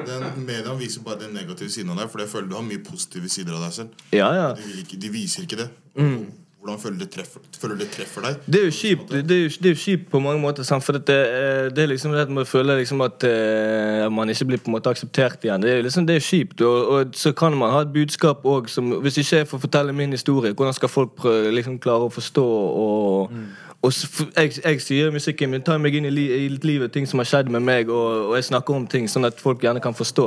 den 0.02 0.24
Mediene 0.42 0.74
viser 0.80 1.04
bare 1.06 1.20
den 1.22 1.36
negative 1.38 1.70
siden 1.70 1.94
av 1.94 2.02
deg, 2.02 2.10
for 2.10 2.24
jeg 2.24 2.32
føler 2.32 2.50
du 2.50 2.56
har 2.58 2.66
mye 2.66 2.82
positive 2.82 3.30
sider 3.30 3.54
av 3.54 3.62
deg 3.68 3.76
selv. 3.78 4.02
Ja, 4.10 4.32
ja. 4.34 4.48
De, 4.58 4.74
ikke, 4.82 4.98
de 5.04 5.12
viser 5.14 5.46
ikke 5.46 5.60
det. 5.62 5.68
Mm. 5.94 6.24
Hvordan 6.62 6.78
føler 6.78 6.98
du 6.98 7.02
det 7.02 7.10
treffer, 7.10 7.40
føler 7.58 7.78
det 7.80 7.88
treffer 7.90 8.22
deg? 8.22 8.42
Det 8.46 8.58
er 8.60 8.68
jo 8.68 8.74
kjipt 8.76 9.08
Det 9.10 9.34
er 9.34 9.40
jo, 9.40 9.48
det 9.58 9.66
er 9.66 9.72
jo 9.72 9.78
kjipt 9.82 10.04
på 10.12 10.20
mange 10.22 10.38
måter. 10.38 10.62
Sant? 10.62 10.84
For 10.86 10.94
det, 10.94 11.16
eh, 11.16 11.70
det 11.74 11.82
er 11.82 11.90
liksom 11.90 12.14
det 12.14 12.28
med 12.28 12.36
man 12.36 12.46
føler 12.46 12.78
liksom 12.78 13.02
at 13.02 13.26
uh, 13.26 14.06
man 14.14 14.30
ikke 14.30 14.46
blir 14.46 14.62
på 14.62 14.70
en 14.70 14.76
måte 14.76 14.92
akseptert 14.94 15.42
igjen. 15.42 15.64
Det 15.64 15.72
er 15.72 15.80
jo 15.80 15.88
liksom 15.88 16.06
det 16.06 16.20
er 16.20 16.22
kjipt. 16.22 16.62
Og, 16.62 16.86
og 16.94 17.18
så 17.18 17.32
kan 17.34 17.56
man 17.58 17.74
ha 17.74 17.82
et 17.82 17.90
budskap 17.92 18.46
òg 18.46 18.70
som 18.70 18.94
Hvis 19.02 19.18
ikke 19.18 19.40
jeg 19.40 19.50
får 19.50 19.58
fortelle 19.64 19.92
min 19.92 20.14
historie, 20.14 20.52
hvordan 20.52 20.78
skal 20.78 20.88
folk 20.88 21.16
prøve, 21.18 21.50
liksom 21.50 21.80
klare 21.82 22.06
å 22.06 22.14
forstå 22.14 22.46
og 22.46 23.34
og 23.82 23.92
jeg, 24.36 24.52
jeg 24.62 24.80
sier 24.82 25.10
musikken 25.10 25.50
min 25.50 25.62
tar 25.66 25.80
meg 25.82 25.96
inn 25.98 26.04
i, 26.06 26.10
li, 26.14 26.24
i 26.44 26.50
livet, 26.62 26.92
ting 26.94 27.06
som 27.10 27.18
har 27.18 27.26
skjedd 27.26 27.48
med 27.50 27.64
meg, 27.66 27.88
og, 27.90 28.28
og 28.28 28.36
jeg 28.38 28.46
snakker 28.52 28.76
om 28.78 28.84
ting 28.86 29.08
sånn 29.10 29.26
at 29.26 29.40
folk 29.42 29.64
gjerne 29.64 29.82
kan 29.82 29.96
forstå. 29.98 30.26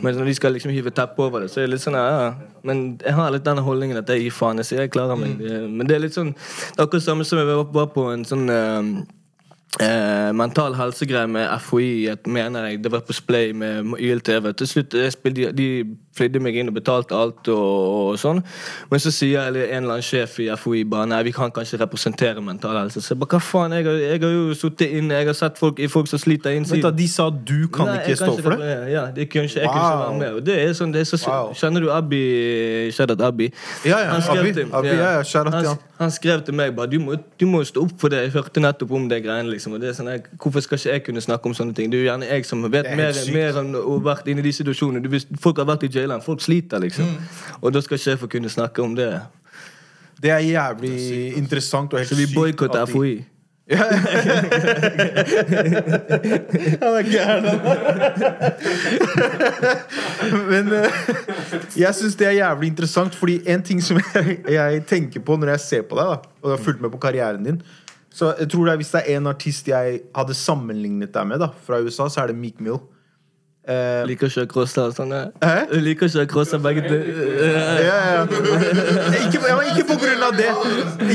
Men 0.00 0.16
når 0.16 0.30
de 0.30 0.36
skal 0.38 0.56
liksom 0.56 0.72
hive 0.72 0.94
teppet 0.96 1.20
over 1.26 1.44
det, 1.44 1.50
så 1.52 1.60
er 1.60 1.66
det 1.66 1.74
litt 1.74 1.84
sånn 1.84 1.98
ja. 1.98 2.30
Men 2.64 2.86
jeg 3.04 3.12
har 3.18 3.34
litt 3.34 3.44
denne 3.44 3.64
holdningen 3.66 4.00
at 4.00 4.08
jeg 4.14 4.24
gir 4.24 4.32
faen. 4.32 4.62
Jeg 4.62 4.70
sier 4.70 4.80
jeg 4.86 4.94
klarer 4.96 5.20
meg. 5.20 5.36
Mm. 5.36 5.76
men 5.76 5.90
det 5.90 5.98
er 5.98 6.02
litt 6.06 6.16
sånn 6.16 6.32
Det 6.32 6.80
er 6.80 6.86
akkurat 6.86 7.04
samme 7.04 7.28
som 7.28 7.42
jeg 7.42 7.60
var, 7.76 7.86
på 7.92 8.06
en 8.14 8.24
sånn 8.26 8.48
uh, 8.48 8.88
eh, 9.84 10.32
mental 10.40 10.78
helsegreie 10.80 11.28
med 11.28 11.52
FHI, 11.60 12.16
mener 12.32 12.70
jeg. 12.70 12.80
Det 12.84 12.92
var 12.96 13.04
på 13.04 13.16
Splay 13.16 13.52
med 13.52 13.92
YLTV. 14.00 14.54
Til 14.56 14.72
slutt 14.72 14.96
jeg 14.96 15.12
spilte, 15.12 15.52
de 15.52 15.68
flydde 16.16 16.40
meg 16.42 16.56
inn 16.56 16.70
og 16.72 16.76
betalte 16.78 17.14
alt 17.16 17.48
og, 17.52 18.12
og 18.12 18.18
sånn. 18.20 18.42
Men 18.90 19.02
så 19.02 19.12
sier 19.14 19.46
eller 19.50 19.68
en 19.68 19.84
eller 19.84 19.98
annen 19.98 20.06
sjef 20.06 20.38
i 20.42 20.48
FHI 20.56 20.84
bare 20.90 21.06
nei, 21.10 21.22
vi 21.28 21.32
kan 21.36 21.52
kanskje 21.54 21.80
representere 21.82 22.42
mental 22.44 22.76
helse. 22.80 23.02
Så 23.04 23.14
jeg 23.14 23.20
bare 23.22 23.36
hva 23.36 23.42
faen, 23.44 23.76
jeg 23.76 23.86
har, 23.88 24.00
jeg 24.02 24.22
har 24.24 24.34
jo 24.36 24.54
sittet 24.56 24.96
inne, 25.00 25.20
jeg 25.20 25.30
har 25.30 25.38
sett 25.38 25.58
folk, 25.60 25.80
folk 25.92 26.08
som 26.10 26.22
sliter 26.22 26.50
Vent 26.50 26.62
innsiden. 26.66 26.82
da, 26.86 26.90
De 26.96 27.08
sa 27.08 27.28
du 27.30 27.68
kan 27.72 27.86
Nei, 27.90 27.96
ikke 28.02 28.16
kan 28.20 28.32
stå 28.32 28.42
for 28.42 28.56
det? 28.60 28.72
Ja, 28.92 29.06
de 29.16 29.26
kunne 29.26 29.44
ikke, 29.50 29.60
jeg 29.60 29.68
kunne 29.70 29.82
ikke 29.82 29.96
Wow. 29.96 30.04
være 30.06 30.18
med. 30.18 30.34
Og 30.40 30.46
det 30.46 30.56
er 30.62 30.72
sånn, 30.78 30.92
det 30.92 31.00
er 31.00 31.10
så, 31.10 31.18
Wow. 31.26 31.52
Kjenner 31.58 31.80
du 31.82 31.90
Abbi 31.90 32.22
Shadat 32.92 33.20
Abbi? 33.20 33.50
Ja, 33.84 33.98
ja, 33.98 34.10
Han 34.12 34.22
skrev 34.22 34.40
Abbi, 34.40 34.52
til- 34.52 34.72
Abbi, 34.72 34.88
ja, 34.88 34.94
ja, 34.94 35.18
out 35.18 35.26
til 35.62 35.78
han, 35.98 36.10
skrev 36.10 36.42
til 36.44 36.54
meg 36.54 36.74
bare 36.76 36.90
du 36.92 36.98
må, 37.00 37.16
du 37.40 37.46
må 37.48 37.62
stå 37.64 37.82
opp 37.86 37.94
for 38.00 38.12
det. 38.12 38.18
Jeg 38.26 38.32
hørte 38.34 38.60
nettopp 38.60 38.90
om 38.92 39.08
det 39.08 39.22
greiene. 39.24 39.48
liksom 39.50 39.72
og 39.74 39.80
det 39.80 39.88
er 39.90 39.92
sånn, 39.96 40.10
jeg, 40.12 40.24
Hvorfor 40.38 40.60
skal 40.60 40.78
ikke 40.78 40.90
jeg 40.92 41.04
kunne 41.04 41.20
snakke 41.24 41.46
om 41.46 41.54
sånne 41.54 41.74
ting? 41.74 41.90
Det 41.90 41.98
er 41.98 42.04
jo 42.04 42.10
gjerne 42.10 42.28
jeg 42.28 42.44
som 42.46 42.62
vet 42.70 42.86
er 42.86 42.96
mer, 42.96 43.12
mer 43.32 43.60
enn 43.62 43.74
å 43.74 43.96
vært 44.04 44.28
inne 44.28 44.40
i 44.40 44.42
de 44.42 44.52
situasjonene. 44.52 45.02
Du, 45.02 45.08
hvis 45.08 45.26
folk 45.40 45.56
har 45.56 45.64
vært 45.64 45.84
i 45.84 45.88
jailen. 46.06 46.24
Folk 46.24 46.40
sliter, 46.44 46.78
liksom. 46.82 47.04
Mm. 47.04 47.16
Og 47.60 47.74
da 47.74 47.82
skal 47.84 47.98
sjefen 48.00 48.30
kunne 48.30 48.50
snakke 48.52 48.82
om 48.82 48.94
det. 48.96 49.10
Det 50.22 50.30
er 50.32 50.38
jævlig 50.38 51.36
interessant 51.36 51.92
og 51.92 51.98
helt 52.00 52.08
Så 52.08 52.16
vi 52.16 52.26
sykt 52.26 52.34
boikotter 52.38 52.86
FHI. 52.88 53.24
Han 53.72 53.74
er 56.94 57.02
gæren, 57.02 57.44
Men 60.46 60.72
eh, 60.72 60.90
jeg 61.74 61.94
syns 61.98 62.14
det 62.14 62.26
er 62.28 62.30
jævlig 62.38 62.68
interessant, 62.70 63.14
fordi 63.14 63.40
en 63.46 63.62
ting 63.62 63.82
som 63.82 63.98
jeg, 64.14 64.38
jeg 64.48 64.86
tenker 64.86 65.20
på 65.20 65.36
når 65.36 65.48
jeg 65.56 65.60
ser 65.60 65.82
på 65.82 65.98
deg, 65.98 66.06
da, 66.06 66.16
og 66.42 66.50
jeg 66.50 66.58
har 66.58 66.64
fulgt 66.64 66.80
med 66.80 66.90
på 66.94 67.02
karrieren 67.02 67.44
din 67.44 67.62
Så 68.14 68.34
jeg 68.38 68.50
tror 68.50 68.64
det 68.64 68.72
er 68.72 68.76
Hvis 68.76 68.94
det 68.94 69.02
er 69.02 69.16
en 69.16 69.26
artist 69.26 69.68
jeg 69.68 70.00
hadde 70.14 70.34
sammenlignet 70.34 71.14
deg 71.14 71.26
med 71.26 71.38
da 71.42 71.48
fra 71.66 71.82
USA, 71.82 72.06
så 72.08 72.20
er 72.22 72.26
det 72.30 72.38
Meek 72.38 72.60
Mill. 72.62 72.78
Eh, 73.66 74.02
Liker 74.06 74.30
ikke 74.30 74.44
å 74.46 74.50
crosse 74.50 74.82
og 74.82 74.92
sånn. 74.94 75.14
Hæ? 75.42 75.54
Liker 75.82 76.06
ikke 76.06 76.22
å 76.22 76.28
crosse 76.30 76.58
begge 76.62 76.84
ja, 76.86 77.96
ja. 78.14 78.20
Ikke, 79.24 79.40
ja, 79.42 79.56
ikke 79.72 79.86
på 79.88 79.96
grunn 79.98 80.22
av 80.22 80.36
det, 80.38 80.50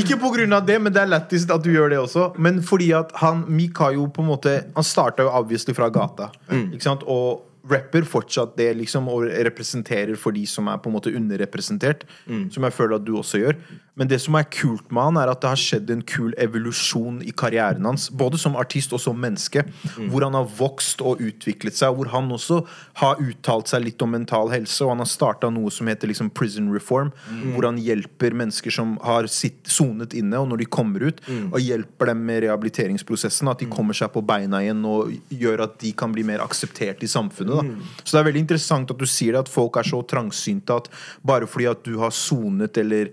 Ikke 0.02 0.18
på 0.20 0.32
grunn 0.34 0.52
av 0.52 0.66
det, 0.68 0.76
men 0.82 0.92
det 0.92 1.00
er 1.00 1.08
lettest 1.14 1.52
at 1.52 1.64
du 1.64 1.70
gjør 1.72 1.94
det 1.94 2.02
også. 2.02 2.26
Men 2.36 2.60
fordi 2.64 2.90
at 2.98 3.14
han 3.22 3.46
Mik 3.48 3.80
har 3.80 3.96
jo 3.96 4.04
på 4.12 4.24
en 4.24 4.28
måte 4.28 4.52
Han 4.76 4.84
starta 4.84 5.24
jo 5.24 5.32
obviously 5.32 5.72
fra 5.76 5.88
gata. 5.92 6.28
Ikke 6.52 6.84
sant? 6.84 7.06
Og 7.08 7.40
rapper 7.70 8.02
fortsatt 8.08 8.56
det, 8.58 8.72
liksom, 8.80 9.06
og 9.12 9.28
representerer 9.46 10.16
for 10.18 10.34
de 10.34 10.46
som 10.50 10.66
er 10.68 10.80
på 10.82 10.90
en 10.90 10.96
måte 10.96 11.14
underrepresentert. 11.14 12.04
Som 12.50 12.66
jeg 12.66 12.76
føler 12.76 12.98
at 12.98 13.06
du 13.06 13.16
også 13.18 13.42
gjør. 13.42 13.58
Men 13.94 14.08
det 14.08 14.22
som 14.24 14.34
er 14.38 14.46
kult 14.48 14.88
med 14.88 15.04
han, 15.04 15.18
er 15.20 15.28
at 15.28 15.42
det 15.42 15.50
har 15.50 15.60
skjedd 15.60 15.90
en 15.92 16.02
kul 16.08 16.32
evolusjon 16.40 17.18
i 17.28 17.32
karrieren 17.36 17.84
hans. 17.84 18.06
Både 18.08 18.38
som 18.40 18.56
artist 18.56 18.94
og 18.96 19.02
som 19.04 19.18
menneske. 19.20 19.66
Hvor 20.08 20.24
han 20.24 20.34
har 20.34 20.48
vokst 20.58 21.02
og 21.04 21.20
utviklet 21.20 21.76
seg. 21.76 21.92
Hvor 21.98 22.08
han 22.08 22.30
også 22.32 22.62
har 23.02 23.20
uttalt 23.20 23.68
seg 23.68 23.84
litt 23.84 24.02
om 24.02 24.14
mental 24.16 24.48
helse. 24.54 24.80
Og 24.84 24.94
han 24.94 25.04
har 25.04 25.10
starta 25.12 25.50
noe 25.52 25.70
som 25.70 25.90
heter 25.92 26.08
liksom 26.08 26.32
prison 26.32 26.72
reform. 26.72 27.12
Hvor 27.52 27.68
han 27.68 27.78
hjelper 27.84 28.32
mennesker 28.32 28.72
som 28.72 28.96
har 29.04 29.28
sitt, 29.28 29.60
sonet 29.68 30.16
inne, 30.16 30.40
og 30.40 30.48
når 30.50 30.64
de 30.64 30.70
kommer 30.72 31.04
ut, 31.12 31.20
og 31.52 31.60
hjelper 31.60 32.10
dem 32.14 32.24
med 32.26 32.42
rehabiliteringsprosessen. 32.46 33.52
At 33.52 33.60
de 33.60 33.68
kommer 33.70 33.94
seg 33.96 34.10
på 34.16 34.24
beina 34.24 34.62
igjen 34.64 34.80
og 34.88 35.12
gjør 35.28 35.66
at 35.68 35.76
de 35.84 35.92
kan 35.92 36.16
bli 36.16 36.24
mer 36.26 36.40
akseptert 36.40 37.04
i 37.04 37.12
samfunnet. 37.12 37.52
Da. 37.60 37.61
Så 38.02 38.14
det 38.14 38.22
er 38.22 38.28
veldig 38.30 38.44
interessant 38.44 38.90
at 38.94 38.98
du 38.98 39.06
sier 39.08 39.36
det, 39.36 39.46
at 39.46 39.52
folk 39.52 39.78
er 39.80 39.88
så 39.88 40.02
trangsynte 40.08 40.80
at 40.82 40.90
bare 41.26 41.48
fordi 41.50 41.70
at 41.70 41.84
du 41.86 41.96
har 42.02 42.14
sonet 42.14 42.78
eller 42.82 43.12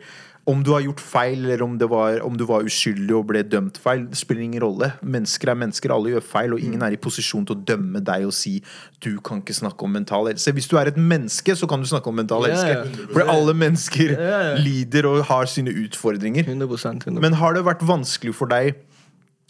om 0.49 0.63
du 0.65 0.71
har 0.73 0.81
gjort 0.81 1.01
feil, 1.03 1.43
eller 1.45 1.61
om, 1.61 1.75
det 1.77 1.85
var, 1.91 2.19
om 2.25 2.37
du 2.37 2.41
var 2.49 2.65
uskyldig 2.65 3.13
og 3.13 3.27
ble 3.29 3.43
dømt 3.45 3.77
feil, 3.81 4.05
det 4.09 4.17
spiller 4.17 4.41
ingen 4.47 4.63
rolle. 4.63 4.91
Mennesker 5.05 5.51
er 5.51 5.59
mennesker, 5.61 5.93
alle 5.93 6.15
gjør 6.15 6.25
feil, 6.25 6.55
og 6.55 6.63
ingen 6.63 6.81
er 6.85 6.95
i 6.95 6.99
posisjon 7.01 7.45
til 7.45 7.57
å 7.57 7.65
dømme 7.69 8.01
deg 8.05 8.25
og 8.25 8.33
si 8.33 8.55
du 9.03 9.11
kan 9.25 9.43
ikke 9.43 9.57
snakke 9.59 9.85
om 9.85 9.93
mental 9.93 10.29
helse. 10.31 10.53
Hvis 10.55 10.69
du 10.71 10.77
er 10.81 10.89
et 10.89 10.97
menneske, 10.97 11.53
så 11.55 11.69
kan 11.69 11.83
du 11.83 11.89
snakke 11.89 12.09
om 12.09 12.17
mental 12.17 12.47
helse. 12.47 12.65
ja. 12.65 12.81
For 13.11 13.29
alle 13.29 13.53
mennesker 13.57 14.15
ja. 14.15 14.39
lider 14.57 15.09
og 15.11 15.21
har 15.29 15.49
sine 15.51 15.75
utfordringer. 15.85 16.49
100%, 16.49 17.05
100%. 17.05 17.21
Men 17.21 17.37
har 17.43 17.53
det 17.53 17.67
vært 17.67 17.85
vanskelig 17.85 18.33
for 18.39 18.49
deg 18.49 18.73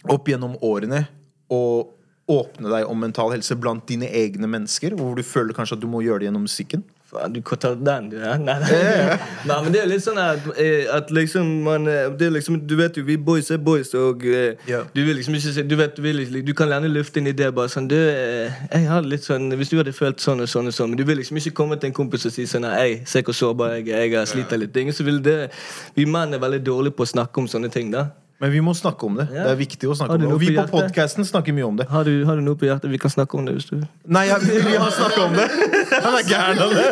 opp 0.09 0.27
gjennom 0.27 0.57
årene 0.65 1.05
å 1.51 1.63
åpne 2.29 2.71
deg 2.71 2.87
om 2.89 3.01
mental 3.01 3.33
helse 3.33 3.57
blant 3.59 3.87
dine 3.89 4.07
egne 4.07 4.49
mennesker? 4.49 4.95
Hvor 4.97 5.17
du 5.17 5.25
føler 5.25 5.57
kanskje 5.57 5.79
at 5.79 5.83
du 5.83 5.89
må 5.91 6.03
gjøre 6.05 6.23
det 6.23 6.29
gjennom 6.29 6.47
musikken? 6.47 6.85
Du 7.09 7.41
kan 7.41 7.57
ta 7.57 7.69
den, 7.73 8.09
du. 8.09 8.17
Ja? 8.21 8.35
Nei, 8.37 8.55
nei. 8.61 9.17
nei, 9.49 9.55
men 9.63 9.73
det 9.73 9.79
er 9.81 9.87
litt 9.89 10.03
sånn 10.03 10.19
at, 10.21 10.45
eh, 10.61 10.85
at 10.93 11.09
liksom 11.13 11.47
man 11.65 11.89
eh, 11.89 12.05
det 12.13 12.27
er 12.27 12.35
liksom, 12.35 12.59
Du 12.69 12.75
vet 12.77 12.99
jo, 12.99 13.03
vi 13.07 13.15
boys 13.17 13.49
er 13.49 13.57
boys, 13.57 13.95
og 13.97 14.21
yeah. 14.27 14.85
Du 14.93 15.01
vil 15.01 15.17
liksom 15.17 15.33
ikke 15.39 15.55
si 15.55 15.65
Du 15.65 15.73
vet, 15.79 15.97
du, 15.97 16.05
vil, 16.05 16.21
du 16.45 16.53
kan 16.53 16.69
gjerne 16.69 16.91
lufte 16.91 17.23
i 17.23 17.33
det. 17.33 17.49
bare 17.55 17.71
sånn 17.73 17.89
du, 17.89 17.97
eh, 17.97 18.61
jeg 18.69 18.85
har 18.91 19.09
litt 19.09 19.25
sånn, 19.25 19.49
Hvis 19.57 19.73
du 19.73 19.79
hadde 19.81 19.95
følt 19.95 20.21
sånn 20.21 20.45
og 20.45 20.51
sånn 20.51 20.69
og 20.69 20.75
sånn, 20.75 20.93
men 20.93 21.01
du 21.01 21.05
vil 21.09 21.17
liksom 21.17 21.41
ikke 21.41 21.55
komme 21.57 21.79
til 21.81 21.89
en 21.89 21.97
kompis 21.97 22.29
og 22.29 22.35
si 22.35 22.45
sånn 22.49 22.69
Hei, 22.69 23.01
se 23.09 23.25
hvor 23.25 23.37
sårbar 23.37 23.79
jeg 23.79 23.89
er, 23.89 24.07
jeg 24.13 24.33
sliter 24.35 24.61
litt. 24.61 24.77
Ingen 24.77 24.93
så 24.93 25.07
vil 25.07 25.23
det 25.25 25.39
Vi 25.97 26.05
menn 26.05 26.37
er 26.37 26.45
veldig 26.45 26.61
dårlige 26.61 26.99
på 26.99 27.09
å 27.09 27.13
snakke 27.17 27.41
om 27.41 27.49
sånne 27.49 27.73
ting. 27.73 27.89
da 27.89 28.11
Men 28.39 28.51
vi 28.51 28.61
må 28.63 28.73
snakke 28.73 29.03
om 29.05 29.17
det. 29.19 29.25
Ja. 29.35 29.49
Det 29.49 29.51
er 29.51 29.57
viktig 29.59 29.89
å 29.91 29.95
snakke 29.99 30.15
om 30.15 30.21
det. 30.23 30.29
Og 30.31 30.39
vi 30.39 30.53
på 30.55 30.63
på 30.63 30.77
podkasten 30.77 31.27
snakker 31.27 31.55
mye 31.55 31.65
om 31.67 31.79
det. 31.79 31.89
Har 31.91 32.07
du, 32.07 32.23
har 32.23 32.39
du 32.39 32.45
noe 32.45 32.55
på 32.55 32.69
hjertet? 32.69 32.87
Vi 32.91 32.99
kan 33.01 33.11
snakke 33.11 33.35
om 33.35 33.47
det 33.47 33.57
hvis 33.57 33.67
du 33.67 33.81
Nei, 34.07 34.25
jeg, 34.29 34.45
vi, 34.47 34.61
vi 34.63 34.77
har 34.79 34.93
snakka 34.95 35.25
om 35.25 35.35
det. 35.35 35.47
Han 36.05 36.15
er 36.21 36.29
gæren 36.29 36.61
av 36.63 36.75
det. 36.77 36.85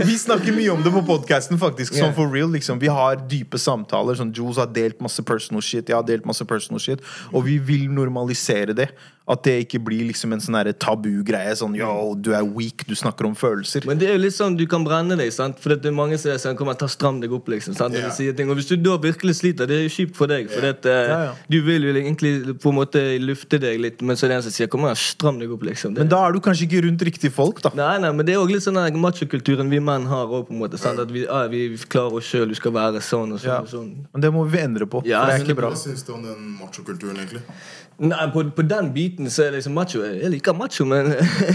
Vi 0.00 0.18
snakker 0.18 0.54
mye 0.56 0.72
om 0.72 0.82
det 0.84 0.92
på 0.94 1.02
podkasten, 1.06 1.58
faktisk. 1.60 1.94
Sånn 1.98 2.14
for 2.16 2.30
real. 2.32 2.50
liksom 2.50 2.80
Vi 2.80 2.90
har 2.90 3.20
dype 3.30 3.60
samtaler. 3.60 4.18
Sånn 4.18 4.32
Jules 4.34 4.58
har 4.60 4.70
delt 4.72 5.00
masse 5.04 5.22
personal 5.26 5.62
shit. 5.64 5.88
Jeg 5.88 5.96
har 5.96 6.06
delt 6.06 6.26
masse 6.28 6.44
personal 6.48 6.82
shit. 6.82 7.04
Og 7.32 7.44
vi 7.46 7.58
vil 7.58 7.88
normalisere 7.92 8.76
det. 8.76 8.90
At 9.30 9.44
det 9.46 9.52
ikke 9.62 9.78
blir 9.86 10.08
liksom 10.08 10.32
en 10.34 10.40
sånn 10.42 10.58
tabugreie. 10.80 11.52
Sånn 11.54 11.76
yo, 11.78 12.16
du 12.18 12.32
er 12.34 12.42
weak, 12.42 12.82
du 12.88 12.96
snakker 12.98 13.28
om 13.28 13.36
følelser. 13.38 13.84
Men 13.86 14.00
det 14.00 14.08
er 14.08 14.16
jo 14.16 14.22
litt 14.24 14.34
sånn, 14.34 14.56
du 14.58 14.64
kan 14.70 14.82
brenne 14.86 15.14
deg, 15.20 15.30
sant? 15.34 15.60
For 15.62 15.76
det 15.76 15.86
er 15.86 15.94
mange 15.94 16.18
som 16.18 16.34
sånn, 16.40 16.56
kom 16.58 16.72
og 16.72 16.80
ta 16.80 16.88
stram 16.90 17.20
deg 17.22 17.30
opp, 17.36 17.46
liksom. 17.52 17.76
Sant? 17.78 17.94
Yeah. 17.94 18.10
Sier 18.16 18.34
ting. 18.34 18.50
Og 18.50 18.58
hvis 18.58 18.72
du 18.72 18.74
da 18.80 18.96
virkelig 18.98 19.36
sliter, 19.38 19.70
det 19.70 19.76
er 19.76 19.84
jo 19.86 19.92
kjipt 19.94 20.18
for 20.18 20.30
deg. 20.30 20.50
For 20.50 20.66
det, 20.66 20.82
uh, 20.88 20.98
Ja, 21.10 21.20
ja. 21.28 21.32
du 21.52 21.60
vil 21.66 21.86
jo 21.86 21.94
egentlig 21.94 22.32
på 22.58 22.72
en 22.72 22.78
måte 22.80 23.04
lufte 23.22 23.60
deg 23.62 23.78
litt, 23.84 24.02
men 24.02 24.18
så 24.18 24.26
er 24.26 24.34
det 24.34 24.40
en 24.40 24.46
som 24.48 24.56
sier 24.56 24.72
kom 24.72 24.88
og 24.88 24.98
stram 24.98 25.38
deg 25.38 25.52
opp, 25.54 25.62
liksom. 25.68 25.94
Det, 25.94 26.02
Men 26.02 26.10
da 26.10 26.24
er 26.26 26.34
du 26.34 26.42
kanskje 26.42 26.66
ikke 26.66 26.82
rundt 26.88 27.06
riktige 27.06 27.34
folk, 27.34 27.62
da. 27.62 27.70
Nei, 27.78 27.94
nei, 28.02 28.10
men 28.16 28.26
det 28.26 28.34
er 28.34 28.42
også 28.42 28.56
litt 28.56 28.66
sånn 28.66 28.80
den 28.80 29.59
machokulturen 29.60 29.70
vi 29.70 29.80
menn 29.80 30.06
har 30.06 30.26
òg, 30.26 30.46
på 30.48 30.52
en 30.52 30.58
måte. 30.58 30.78
Sant? 30.78 30.98
At 30.98 31.10
vi, 31.10 31.26
ah, 31.28 31.46
vi 31.48 31.76
klarer 31.88 32.18
oss 32.18 32.24
sjøl, 32.24 32.48
du 32.48 32.54
skal 32.54 32.72
være 32.72 33.00
sånn 33.00 33.32
og 33.34 33.40
sånn. 33.40 33.50
Ja. 33.50 33.60
og 33.60 33.68
sånn. 33.68 34.06
Men 34.12 34.20
det 34.22 34.30
må 34.32 34.44
vi 34.44 34.58
endre 34.58 34.86
på. 34.86 35.02
Ja, 35.04 35.22
for 35.22 35.30
det 35.30 35.40
er 35.40 35.44
ikke 35.44 35.58
bra. 35.60 35.70
Hva 35.70 35.80
syns 35.80 36.04
du 36.04 36.12
om 36.14 36.22
den 36.22 36.56
machokulturen, 36.58 37.16
egentlig? 37.16 37.42
Nei, 38.00 38.30
på, 38.32 38.42
på 38.56 38.62
den 38.64 38.86
biten 38.94 39.28
så 39.28 39.42
er 39.44 39.50
liksom 39.58 39.74
macho 39.76 40.00
Jeg 40.00 40.30
liker 40.32 40.54
macho, 40.56 40.86
men 40.88 41.10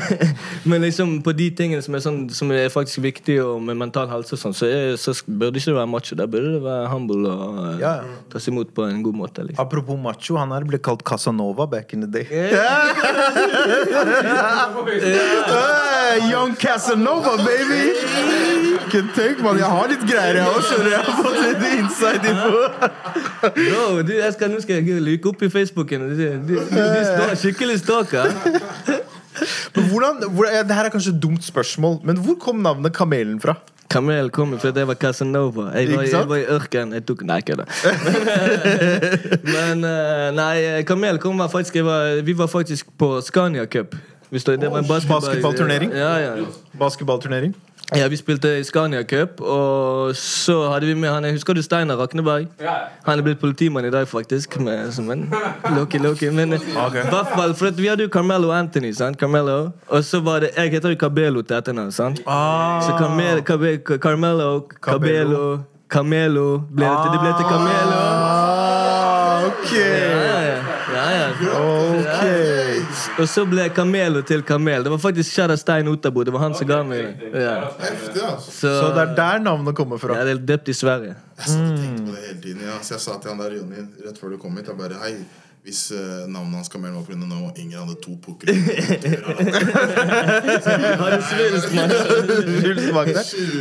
Men 0.69 0.83
liksom 0.85 1.15
på 1.25 1.33
de 1.33 1.47
tingene 1.57 1.81
som 1.81 1.95
er, 1.97 2.03
sånn, 2.05 2.19
som 2.29 2.51
er 2.53 2.69
faktisk 2.69 3.01
viktige 3.01 3.41
og 3.41 3.63
med 3.65 3.79
mental 3.79 4.05
helse 4.11 4.35
og 4.37 4.41
sånn, 4.43 4.53
så, 4.53 4.69
er, 4.69 4.93
så 5.01 5.15
burde 5.25 5.57
ikke 5.57 5.71
det 5.71 5.77
være 5.79 5.89
macho. 5.89 6.17
Der 6.19 6.29
burde 6.29 6.51
det 6.55 6.61
være 6.61 6.91
humble 6.91 7.31
og 7.33 7.57
eh, 7.63 7.81
Ja, 7.81 7.93
tas 8.29 8.45
imot 8.51 8.75
på 8.77 8.85
en 8.85 9.01
god 9.05 9.17
måte. 9.23 9.45
liksom 9.47 9.61
Apropos 9.65 9.97
macho, 10.01 10.37
han 10.37 10.53
her 10.53 10.67
ble 10.69 10.77
kalt 10.85 11.01
Casanova 11.05 11.65
back 11.69 11.93
in 11.97 12.05
the 12.05 12.09
day. 12.09 12.25
Hey, 12.29 12.53
young 16.31 16.53
Casanova, 16.61 17.37
baby! 17.41 17.83
Ikke 18.85 19.01
tenk, 19.15 19.41
mann. 19.43 19.57
Jeg 19.57 19.69
har 19.71 19.89
litt 19.89 20.03
greier, 20.05 20.37
jeg 20.39 20.45
òg, 20.45 20.61
skjønner. 20.67 20.91
Jeg 20.93 21.01
har 21.07 21.15
fått 21.23 21.37
litt 21.41 21.63
inside 21.79 22.23
info. 22.31 22.61
Bro, 23.55 24.01
du, 24.05 24.13
jeg 24.19 24.35
skal, 24.35 24.51
nå 24.53 24.61
skal 24.63 24.79
jeg 24.79 25.01
luke 25.03 25.31
opp 25.31 25.41
i 25.45 25.49
Facebooken. 25.51 26.05
Står 26.43 27.35
skikkelig 27.41 27.79
stalker. 27.83 28.31
Men 29.75 29.87
hvordan, 29.91 30.21
hvor, 30.31 30.47
ja, 30.47 30.61
det 30.63 30.75
her 30.77 30.87
er 30.87 30.93
kanskje 30.93 31.11
et 31.11 31.21
dumt 31.23 31.43
spørsmål, 31.43 31.97
men 32.07 32.21
hvor 32.23 32.37
kom 32.39 32.61
navnet 32.63 32.93
Kamelen 32.95 33.41
fra? 33.43 33.57
Kamel 33.91 34.29
kom 34.33 34.53
fra 34.59 34.71
jeg 34.75 34.87
var 34.87 34.95
Casanova. 34.95 35.65
Jeg 35.75 35.91
var, 35.91 36.03
jeg 36.07 36.29
var 36.29 36.39
i 36.39 36.45
ørkenen. 36.55 36.93
Jeg 36.97 37.05
tok 37.05 37.21
Nei, 37.27 37.41
kødda. 37.45 37.65
Men 39.55 39.83
eh, 39.85 40.31
Nei, 40.35 40.55
Kamel 40.87 41.19
kom 41.21 41.37
var 41.39 41.51
faktisk 41.51 41.77
var, 41.85 42.21
Vi 42.25 42.33
var 42.37 42.47
faktisk 42.51 42.89
på 42.97 43.11
Scania 43.21 43.65
Cup. 43.65 43.95
Det, 44.31 44.41
det 44.61 44.71
var 44.71 44.79
en 44.81 44.85
basketball- 44.89 45.21
Basketballturnering? 45.21 45.91
Ja, 45.93 46.15
ja. 46.19 46.45
Basketballturnering? 46.79 47.53
Ja, 47.93 48.07
Vi 48.07 48.17
spilte 48.17 48.59
i 48.59 48.63
Scania 48.63 49.03
Cup, 49.03 49.41
og 49.41 50.15
så 50.15 50.69
hadde 50.71 50.85
vi 50.85 50.93
med 50.93 51.09
han 51.09 51.25
Husker 51.29 51.53
du 51.53 51.61
Steinar 51.61 51.95
Rakneberg? 51.95 52.47
Han 53.05 53.19
er 53.19 53.23
blitt 53.23 53.39
politimann 53.39 53.85
i 53.85 53.91
dag, 53.91 54.07
faktisk. 54.07 54.59
Med, 54.59 54.91
som 54.91 55.11
en 55.11 55.33
Loki, 55.75 55.97
Loki. 55.97 56.29
Men 56.29 56.53
okay. 56.53 57.03
hvert 57.09 57.27
fall, 57.35 57.53
for 57.55 57.69
vi 57.77 57.87
hadde 57.87 58.03
jo 58.03 58.09
Carmelo 58.09 58.51
Anthony. 58.51 58.91
sant? 58.93 59.19
Carmelo 59.19 59.69
Og 59.87 60.03
så 60.03 60.19
var 60.19 60.39
det 60.39 60.49
Jeg 60.57 60.71
heter 60.71 60.89
jo 60.89 60.95
Cabello 60.95 61.41
til 61.41 61.57
etternavn. 61.57 61.91
sant? 61.91 62.17
Så 62.17 62.97
Carmel, 62.97 63.41
Cabe, 63.43 63.77
Carmelo, 64.01 64.67
Cabello, 64.81 65.59
Camelo 65.89 66.57
ble 66.75 66.85
det, 66.85 67.11
Det 67.13 67.19
ble 67.19 67.33
til 67.37 67.45
Camelo. 67.45 67.99
Ah, 68.01 69.45
ok. 69.45 69.71
Ja, 69.75 70.41
ja. 70.41 70.57
ja, 70.95 71.09
ja. 71.19 71.27
Ok. 71.61 72.54
Og 73.15 73.27
så 73.31 73.45
ble 73.47 73.69
Camelo 73.71 74.19
til 74.27 74.41
Kamel. 74.43 74.83
Det 74.83 74.91
var 74.91 74.99
faktisk 74.99 75.31
Shada 75.31 75.55
Stein 75.57 75.87
Otabo. 75.87 76.23
Det 76.27 76.33
var 76.35 76.41
han 76.43 76.55
som 76.57 76.67
ga 76.67 76.81
meg 76.83 77.05
det. 77.21 77.29
Ja. 77.45 77.53
Heftig, 77.79 78.21
altså. 78.27 78.51
Så, 78.51 78.71
Så 78.81 78.89
det 78.97 79.03
er 79.05 79.13
der 79.15 79.39
navnet 79.45 79.75
kommer 79.77 79.97
fra. 80.01 80.17
ja, 80.19 80.25
det 80.27 80.33
er 80.35 80.41
døpt 80.51 80.67
i 80.73 80.75
Sverige. 80.75 81.15
Jeg 81.39 81.47
satt 81.53 81.71
og 81.71 81.77
tenkte 81.79 82.03
på 82.09 82.11
det 82.17 82.25
hele 82.27 82.41
tiden. 82.43 82.61
Ja. 82.67 82.75
Så 82.83 82.93
jeg 82.97 83.01
sa 83.05 83.15
til 83.23 83.31
han 83.31 83.39
der 83.39 83.55
Jonny 83.55 83.85
rett 84.05 84.19
før 84.19 84.35
du 84.35 84.37
kom 84.41 84.57
hit, 84.59 84.67
jeg 84.67 84.77
bare 84.81 84.99
Hei, 85.05 85.13
hvis 85.65 85.79
uh, 85.95 85.97
navnet 86.29 86.55
hans 86.59 86.69
Kamel 86.69 86.91
var 86.93 87.01
pga. 87.07 87.15
nå 87.25 87.39
Inger 87.57 87.79
hadde 87.81 87.95
to 88.03 88.11
pukker 88.21 88.45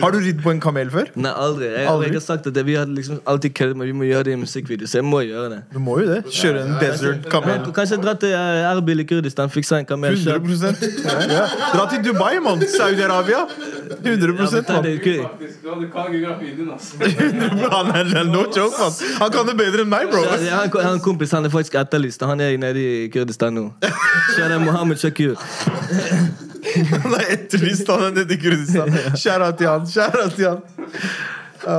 Har 0.02 0.10
du 0.12 0.18
ridd 0.20 0.42
på 0.44 0.50
en 0.52 0.60
kamel 0.60 0.90
før? 0.92 1.08
Nei, 1.16 1.30
aldri. 1.32 1.66
Jeg, 1.70 1.86
Aldri? 1.88 2.08
jeg 2.10 2.16
har 2.18 2.24
sagt 2.24 2.46
at 2.50 2.54
det, 2.56 2.64
Vi 2.66 2.74
hadde 2.76 2.94
liksom 2.96 3.20
alltid 3.26 3.54
køddet 3.56 3.76
med 3.80 3.86
Vi 3.88 3.94
må 3.96 4.04
gjøre 4.08 4.24
det 4.28 4.32
i 4.36 4.40
musikkvideo, 4.42 4.86
så 4.90 4.98
jeg 5.00 5.06
må 5.08 5.20
gjøre 5.24 5.48
det. 5.54 5.60
Du 5.72 5.78
må 5.82 5.96
jo 6.02 6.06
det. 6.10 6.18
Kjøre 6.34 6.64
en 6.66 6.74
desert 6.82 7.28
kamel. 7.32 7.64
Kanskje 7.76 7.96
dra 8.02 8.14
til 8.20 8.34
eh, 8.36 8.68
Erbil 8.74 9.00
i 9.00 9.06
Kurdistan, 9.08 9.48
fikse 9.52 9.78
en 9.80 9.88
kamel 9.88 10.18
sjøl. 10.20 10.40
100 10.44 11.32
ja. 11.32 11.46
Dra 11.72 11.86
til 11.94 12.04
Dubai, 12.04 12.36
mann. 12.44 12.60
Saudi-Arabia. 12.74 13.40
100 14.04 14.36
mann. 14.36 14.44
Du 14.44 15.70
hadde 15.72 15.88
koreografien 15.94 16.54
din, 16.60 16.68
altså. 16.74 16.92
No 18.34 18.42
joke, 18.56 18.76
mann. 18.80 18.92
Han 19.22 19.30
kan 19.34 19.48
det 19.48 19.56
bedre 19.58 19.80
enn 19.84 19.90
meg, 19.92 20.04
bro. 20.12 20.20
Jeg 20.20 20.52
har 20.52 20.64
en- 20.68 20.72
jeg 20.74 20.86
har 20.88 20.92
en 20.92 21.00
kompis 21.00 21.30
han 21.32 21.44
er 21.44 21.48
faktisk 21.52 21.74
etterlyst. 21.74 21.93
Og 21.94 22.28
Han 22.28 22.40
er 22.40 22.56
nede 22.58 23.04
i 23.04 23.08
Kurdistan 23.08 23.52
nå. 23.54 23.70
Kjære 24.36 24.58
Mohammed 24.64 24.96
Shakur. 24.96 25.34
Han 27.02 27.14
er 27.14 27.20
etterlyst, 27.36 27.86
han 27.90 28.02
er 28.02 28.10
nede 28.10 28.34
i 28.34 28.36
Kurdistan. 28.42 28.92
Kjære 29.16 29.52
til 29.56 29.66
han. 29.68 29.86
Kjære 29.86 30.30
til 30.36 30.48
han. 30.48 30.58
Oh. 31.66 31.70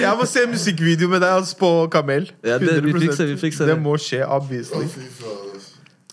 Jeg 0.00 0.12
må 0.18 0.24
se 0.30 0.38
musikkvideo 0.50 1.08
med 1.08 1.20
deg 1.24 1.30
altså, 1.40 1.56
på 1.58 1.70
kamel. 1.92 2.32
Ja, 2.44 2.58
det- 2.58 2.84
vi 2.84 2.92
fikser- 2.92 3.26
vi 3.26 3.36
fikser 3.36 3.64
Det 3.66 3.74
det. 3.74 3.82
må 3.82 3.96
skje, 3.98 4.24
obviously. 4.26 4.86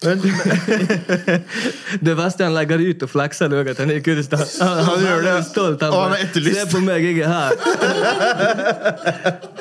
Det 2.03 2.17
verste 2.17 2.43
er 2.43 2.47
han 2.49 2.53
legger 2.57 2.77
ut 2.89 3.03
og 3.03 3.09
flekser 3.09 3.47
det 3.47 3.57
òg, 3.61 3.67
at 3.71 3.77
han 3.77 3.89
er 3.89 3.93
i 3.95 3.99
Kurdistan. 4.03 4.39
Han, 4.39 4.47
Han 4.67 4.83
han, 4.83 4.99
han, 5.05 5.25
er 5.37 5.41
stolt. 5.47 5.81
Han, 5.83 5.93
han 5.93 6.11
er 6.11 6.17
etterlyst. 6.25 6.59
Se 6.59 6.65
på 6.75 6.79
meg, 6.83 7.03
jeg 7.05 7.19
er 7.19 7.27
her. 7.31 7.51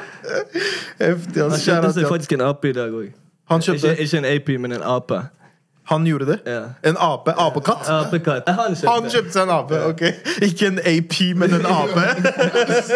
heftig, 1.00 1.42
Han 1.42 1.58
kjøpte 1.58 1.92
seg 1.96 2.08
faktisk 2.08 2.32
en 2.38 2.44
ape 2.48 2.72
i 2.72 2.76
dag 2.76 2.94
òg. 2.94 3.12
Ikke, 3.52 3.94
ikke 4.00 4.18
en 4.18 4.28
ape, 4.28 4.58
men 4.58 4.72
en 4.78 4.84
ape. 4.86 5.20
Han 5.90 6.04
gjorde 6.06 6.26
det? 6.26 6.38
Ja. 6.46 6.60
En 6.88 6.96
ape? 6.98 7.32
Apekatt? 7.36 7.88
Apekatt. 7.90 8.48
Han 8.48 8.76
kjøpte. 8.76 8.88
Han 8.88 9.08
kjøpte 9.10 9.32
seg 9.34 9.42
en 9.42 9.50
ape, 9.50 9.78
ok 9.90 10.02
Ikke 10.46 10.68
en 10.70 10.78
AP, 10.78 11.16
men 11.36 11.56
en 11.58 11.66
ape 11.66 12.04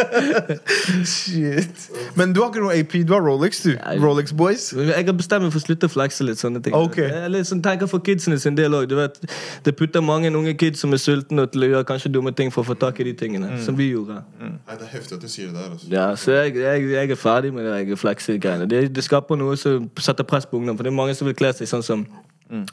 Shit 1.11 1.91
Men 2.15 2.33
du 2.33 2.41
har 2.41 2.53
ikke 2.53 2.63
noe 2.63 2.77
AP, 2.79 2.95
du 3.09 3.13
har 3.17 3.25
Rolex 3.27 3.63
du 3.65 3.73
Nei. 3.75 3.97
Rolex 4.03 4.33
Boys 4.39 4.69
Jeg 4.77 5.09
har 5.09 5.17
bestemt 5.19 5.43
meg 5.47 5.55
for 5.55 5.59
å 5.59 5.65
slutte 5.65 5.91
å 5.91 5.93
flekse 5.93 6.27
litt 6.27 6.39
sånne 6.41 6.63
ting. 6.63 6.75
Ok. 6.77 7.01
Jeg 7.03 7.31
litt 7.33 7.49
sånn, 7.49 7.63
tenker 7.65 7.91
for 7.91 8.03
kidsene 8.07 8.39
sin 8.41 8.57
del 8.59 8.75
òg. 8.77 8.93
Det 9.67 9.75
putter 9.79 10.05
mange 10.05 10.31
unge 10.31 10.55
kids 10.59 10.83
som 10.85 10.95
er 10.95 11.01
sultne 11.03 11.47
til 11.53 11.67
å 11.67 11.71
gjøre 11.73 11.89
kanskje 11.89 12.13
dumme 12.15 12.33
ting 12.37 12.53
for 12.55 12.63
å 12.63 12.71
få 12.71 12.77
tak 12.79 13.01
i 13.03 13.09
de 13.09 13.15
tingene. 13.19 13.51
Mm. 13.57 13.61
Som 13.65 13.79
vi 13.79 13.91
gjorde. 13.91 14.21
Nei, 14.41 14.77
Det 14.77 14.87
er 14.89 14.93
heftig 14.95 15.19
at 15.19 15.25
du 15.27 15.29
sier 15.33 15.51
det 15.51 15.59
der. 15.59 15.71
Altså. 15.75 15.91
Ja, 15.93 16.07
Så 16.17 16.37
jeg, 16.37 16.57
jeg, 16.63 16.87
jeg 16.93 17.11
er 17.17 17.21
ferdig 17.21 17.53
med 17.57 17.67
de 17.67 17.99
fleksegreiene. 17.99 18.69
Det, 18.71 18.87
det 18.95 19.05
skaper 19.07 19.39
noe 19.41 19.57
som 19.61 19.91
setter 19.99 20.27
press 20.29 20.47
på 20.47 20.61
ungdom. 20.61 20.79
For 20.79 20.87
det 20.87 20.93
er 20.93 20.99
mange 20.99 21.17
som 21.19 21.29
vil 21.29 21.37
kle 21.39 21.53
seg 21.57 21.71
sånn 21.71 21.85
som 21.87 22.07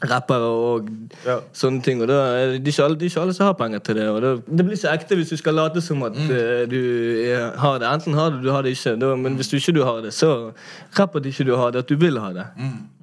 rappere 0.06 0.48
og 0.48 0.88
Ja. 1.26 1.38
sånne 1.52 1.82
ting. 1.82 2.00
Og 2.02 2.08
da, 2.08 2.18
er 2.38 2.52
det 2.58 2.66
ikke 2.68 2.84
alle, 2.84 2.96
det 2.98 3.06
er 3.06 3.10
ikke 3.10 3.20
alle 3.22 3.34
som 3.34 3.46
har 3.46 3.56
penger 3.58 3.78
til 3.78 3.96
det. 3.98 4.08
Og 4.08 4.20
da, 4.22 4.34
det 4.46 4.66
blir 4.66 4.76
ikke 4.78 4.92
ekte 4.94 5.16
hvis 5.18 5.32
du 5.32 5.36
skal 5.36 5.54
late 5.54 5.80
som 5.82 6.02
at 6.06 6.16
eh, 6.16 6.64
du 6.70 6.78
ja, 7.26 7.50
har 7.58 7.78
det. 7.82 7.88
Enten 7.90 8.14
har 8.14 8.30
du, 8.30 8.42
du 8.42 8.50
har 8.54 8.62
det 8.62 8.70
ikke. 8.76 8.94
Da, 9.00 9.14
men 9.16 9.34
hvis 9.34 9.48
du 9.48 9.56
ikke 9.56 9.72
du 9.78 9.82
har 9.84 10.00
det, 10.04 10.12
så 10.14 10.52
rapp 10.98 11.16
at 11.16 11.26
ikke 11.26 11.44
du 11.48 11.56
har 11.56 11.70
det, 11.74 11.78
at 11.84 11.88
du 11.88 11.96
vil 11.96 12.18
ha 12.22 12.30
det. 12.32 12.46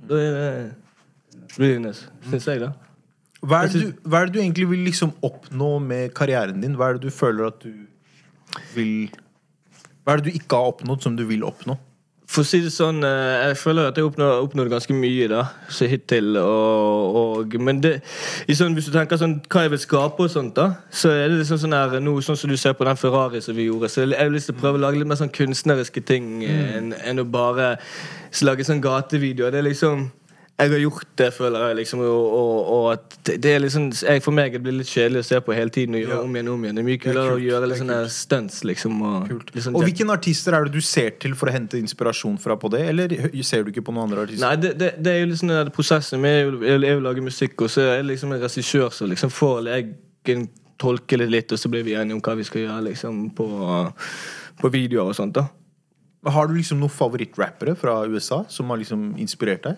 Da 0.10 0.15
er 0.15 0.31
det 0.38 1.60
realness, 1.60 2.05
syns 2.29 2.47
jeg, 2.47 2.62
da. 2.63 2.69
hva 3.43 3.65
er, 3.65 3.67
det 3.73 3.81
du, 3.81 3.93
hva 4.07 4.21
er 4.21 4.29
det 4.29 4.34
du 4.38 4.39
egentlig 4.39 4.69
vil 4.69 4.86
liksom 4.88 5.12
oppnå 5.21 5.79
med 5.84 6.13
karrieren 6.15 6.62
din? 6.63 6.75
Hva 6.79 6.91
er 6.93 6.99
det 6.99 7.10
du 7.10 7.12
føler 7.12 7.47
at 7.51 7.60
du 7.63 7.73
vil 8.75 9.10
Hva 10.05 10.13
er 10.15 10.21
det 10.21 10.31
du 10.31 10.38
ikke 10.39 10.55
har 10.55 10.71
oppnådd 10.71 11.03
som 11.03 11.17
du 11.19 11.25
vil 11.27 11.43
oppnå? 11.43 11.75
For 12.32 12.46
å 12.46 12.48
si 12.48 12.62
det 12.63 12.72
sånn, 12.72 13.02
eh, 13.04 13.50
jeg 13.50 13.58
føler 13.60 13.89
at 13.89 13.98
jeg 14.00 14.06
har 14.08 14.44
oppnådd, 14.46 14.70
ganske 14.72 14.96
mye 14.96 15.28
da, 15.28 15.41
så 15.67 15.88
hittil. 15.91 16.38
Og, 16.39 17.17
og, 17.22 17.58
men 17.60 17.82
det, 17.84 17.98
i 18.48 18.56
sånn, 18.56 18.78
hvis 18.78 18.88
du 18.88 18.94
tenker 18.96 19.20
sånn, 19.20 19.39
hva 19.52 19.65
jeg 19.65 19.74
vil 19.74 19.82
skape, 19.84 20.24
og 20.24 20.32
sånt 20.32 20.56
da, 20.56 20.70
så 20.88 21.12
er 21.12 21.26
det 21.28 21.41
liksom 21.41 21.60
sånn 21.65 21.76
her, 21.76 21.98
noe 22.04 22.24
sånn 22.24 22.39
som 22.39 22.52
du 22.52 22.56
ser 22.60 22.78
på 22.80 22.88
den 22.88 23.00
Ferrari 23.02 23.44
som 23.44 23.58
vi 23.58 23.67
gjorde. 23.67 23.91
Så 23.91 24.06
jeg 24.06 24.15
har 24.15 24.32
lyst 24.32 24.48
til 24.48 24.56
å 24.56 24.62
prøve 24.63 24.80
å 24.80 24.86
lage 24.86 25.02
litt 25.02 25.12
mer 25.12 25.20
sånn 25.20 25.34
kunstneriske 25.36 26.06
ting 26.08 26.32
mm. 26.46 26.63
enn 26.80 26.96
en 27.02 27.24
å 27.26 27.28
bare 27.28 27.74
lage 28.48 28.63
sånn 28.63 28.84
gatevideoer. 28.84 29.52
Det 29.52 29.60
er 29.60 29.67
liksom 29.67 30.08
jeg 30.62 30.71
har 30.71 30.80
gjort 30.84 31.08
det, 31.17 31.28
føler 31.34 31.63
jeg. 31.67 31.76
liksom 31.82 32.00
Og, 32.06 32.34
og, 32.39 32.69
og 32.76 32.86
at 32.93 33.17
det- 33.26 33.45
er 33.56 33.60
liksom 33.60 33.89
jeg, 33.91 34.21
For 34.24 34.32
meg 34.32 34.54
det 34.54 34.62
blir 34.63 34.74
litt 34.78 34.88
kjedelig 34.88 35.19
å 35.24 35.28
se 35.28 35.39
på 35.41 35.54
hele 35.56 35.69
tiden 35.69 35.95
og 35.95 36.02
gjøre 36.02 36.19
om 36.24 36.36
igjen 36.36 36.50
om 36.54 36.63
igjen. 36.63 36.76
Det 36.76 36.84
er 36.84 36.88
mye 36.89 37.02
kulere 37.04 37.36
å 37.36 37.41
gjøre 37.41 37.67
litt 37.71 37.82
sånne 37.82 38.00
stunts, 38.10 38.62
liksom. 38.63 39.02
Og, 39.02 39.30
sånn 39.58 39.76
Og 39.76 39.84
hvilke 39.88 40.08
artister 40.12 40.54
er 40.58 40.65
det 40.65 40.74
du 40.74 40.82
ser 40.82 41.12
til 41.21 41.34
for 41.36 41.47
å 41.50 41.56
hente 41.56 41.78
inspirasjon 41.82 42.38
fra 42.39 42.56
på 42.58 42.69
det? 42.71 42.82
Eller 42.89 43.08
ser 43.43 43.63
du 43.63 43.71
ikke 43.71 43.84
på 43.86 43.93
noen 43.93 44.10
andre 44.10 44.24
artister? 44.28 44.45
Nei, 44.47 44.56
det, 44.56 44.78
det, 44.78 44.91
det 45.04 45.12
er 45.15 45.19
jo 45.26 45.32
liksom 45.34 45.47
den 45.54 45.71
prosessen 45.71 46.19
å- 46.21 46.63
jeg 46.63 46.82
vil 46.82 47.04
lage 47.04 47.21
musikk, 47.21 47.62
og 47.62 47.69
så 47.69 47.82
er 47.82 48.02
det 48.04 48.12
liksom 48.15 48.34
en 48.34 48.41
regissør 48.41 48.91
som 48.91 49.10
liksom 49.10 49.30
får 49.32 49.62
legen 49.67 50.50
tolke 50.82 51.17
det 51.17 51.30
litt, 51.30 51.52
og 51.52 51.60
så 51.62 51.69
blir 51.69 51.84
vi 51.86 51.93
enige 51.93 52.15
om 52.17 52.21
hva 52.21 52.34
vi 52.36 52.43
skal 52.43 52.62
gjøre 52.63 52.84
liksom 52.89 53.30
på, 53.38 53.45
på 54.62 54.71
videoer 54.74 55.12
og 55.12 55.15
sånt. 55.15 55.34
da 55.38 55.47
Har 56.30 56.47
du 56.47 56.54
liksom 56.56 56.80
noen 56.82 56.89
favorittrappere 56.93 57.76
fra 57.78 58.00
USA 58.10 58.43
som 58.50 58.69
har 58.69 58.78
liksom 58.82 59.15
inspirert 59.21 59.63
deg? 59.67 59.78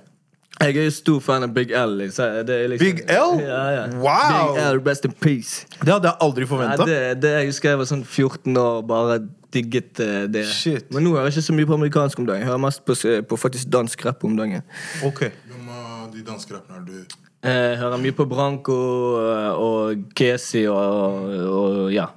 Jeg 0.62 0.78
er 0.78 0.86
jo 0.86 0.92
stor 0.94 1.20
fan 1.20 1.44
av 1.44 1.54
Big 1.54 1.72
L. 1.76 1.96
Liksom. 1.98 2.44
Det 2.48 2.56
er 2.56 2.68
liksom, 2.72 2.86
Big 2.86 3.02
L? 3.10 3.40
Ja, 3.42 3.62
ja. 3.74 3.86
Wow! 3.98 4.54
Big 4.54 4.62
L, 4.64 4.82
rest 4.86 5.06
in 5.06 5.12
peace. 5.12 5.66
Det 5.82 5.90
hadde 5.90 6.08
jeg 6.08 6.16
aldri 6.22 6.48
forventa. 6.48 6.86
det, 6.88 7.00
det 7.24 7.32
jeg 7.40 7.50
husker 7.50 7.74
jeg 7.74 7.82
var 7.82 7.90
sånn 7.90 8.06
14 8.06 8.60
år, 8.62 8.84
bare 8.88 9.18
digget 9.54 10.00
eh, 10.04 10.22
det. 10.32 10.46
Shit. 10.50 10.88
Men 10.94 11.06
nå 11.06 11.16
hører 11.16 11.30
jeg 11.30 11.38
ikke 11.38 11.48
så 11.50 11.58
mye 11.58 11.70
på 11.70 11.78
amerikansk 11.80 12.22
om 12.22 12.30
dagen. 12.30 12.46
Jeg 12.46 12.52
hører 12.52 12.62
mest 12.64 12.86
på, 12.86 12.96
på 13.30 13.40
faktisk 13.40 13.74
dansk 13.74 14.06
rapp 14.06 14.24
om 14.24 14.38
dagen. 14.38 14.64
Ok. 15.06 15.26
Hvem 15.50 15.74
av 15.74 16.08
de 16.14 16.24
danske 16.28 16.56
rappene 16.56 16.80
er 16.80 16.88
du 16.88 17.20
Jeg 17.44 17.78
hører 17.82 18.00
mye 18.06 18.16
på 18.16 18.30
Branko 18.30 18.78
eh, 19.20 19.50
og 19.60 20.08
Kesi 20.16 20.64
og, 20.72 21.34
og 21.50 21.92
ja. 21.94 22.08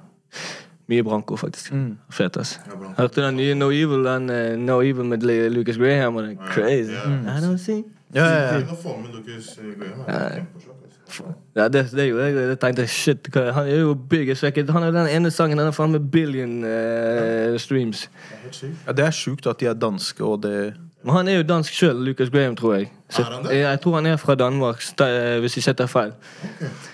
Mye 0.87 1.03
Branko, 1.03 1.35
faktisk. 1.35 1.73
Fet, 2.15 2.37
ass. 2.39 2.55
Ja, 2.63 2.77
Hørte 3.01 3.25
den 3.25 3.41
nye 3.41 3.57
No 3.59 3.67
Evil 3.75 4.07
den, 4.07 4.29
eh, 4.31 4.55
No 4.55 4.79
Evil 4.79 5.09
med 5.09 5.25
Lucas 5.51 5.75
Graham? 5.81 6.15
Og 6.15 6.23
den 6.29 6.39
crazy. 6.47 6.95
Ja. 6.95 7.35
I 7.35 7.43
don't 7.43 7.59
see 7.59 7.83
Ja, 8.15 8.25
ja, 8.25 8.41
ja. 8.41 8.59
Er 10.07 10.35
kjempesjokk, 10.35 10.77
altså. 10.83 11.33
Ja, 11.55 11.67
det, 11.67 11.91
det 11.91 12.07
gjorde 12.07 12.23
jeg. 12.23 12.35
Jeg 12.35 12.59
tenkte 12.59 12.87
shit, 12.87 13.29
han 13.35 13.67
er 13.67 13.79
jo 13.79 13.93
byggesvekket. 14.09 14.69
Han 14.75 14.83
er 14.83 14.91
den 14.95 15.07
ene 15.11 15.31
sangen 15.31 15.59
den 15.59 15.67
er 15.67 15.75
faen 15.75 15.91
med 15.91 16.09
billion 16.11 16.59
uh, 16.63 17.57
streams. 17.59 18.09
Det 18.43 18.73
ja, 18.87 18.91
Det 18.91 19.05
er 19.05 19.15
sjukt 19.15 19.47
at 19.47 19.59
de 19.59 19.65
er 19.67 19.73
danske, 19.73 20.23
og 20.23 20.43
det 20.43 20.73
Men 21.03 21.15
han 21.15 21.27
er 21.27 21.37
jo 21.37 21.43
dansk 21.47 21.73
sjøl, 21.73 21.99
Lucas 22.03 22.29
Graham, 22.29 22.55
tror 22.55 22.73
jeg. 22.75 22.91
Så, 23.09 23.21
Er 23.21 23.25
han 23.31 23.43
det? 23.43 23.51
jeg, 23.55 23.61
jeg 23.61 23.81
tror 23.81 23.95
han 23.95 24.05
er 24.05 24.17
fra 24.17 24.35
Danmark, 24.35 24.81
eh, 25.01 25.39
hvis 25.39 25.55
jeg 25.57 25.67
ikke 25.67 25.77
tar 25.77 25.87
feil. 25.87 26.11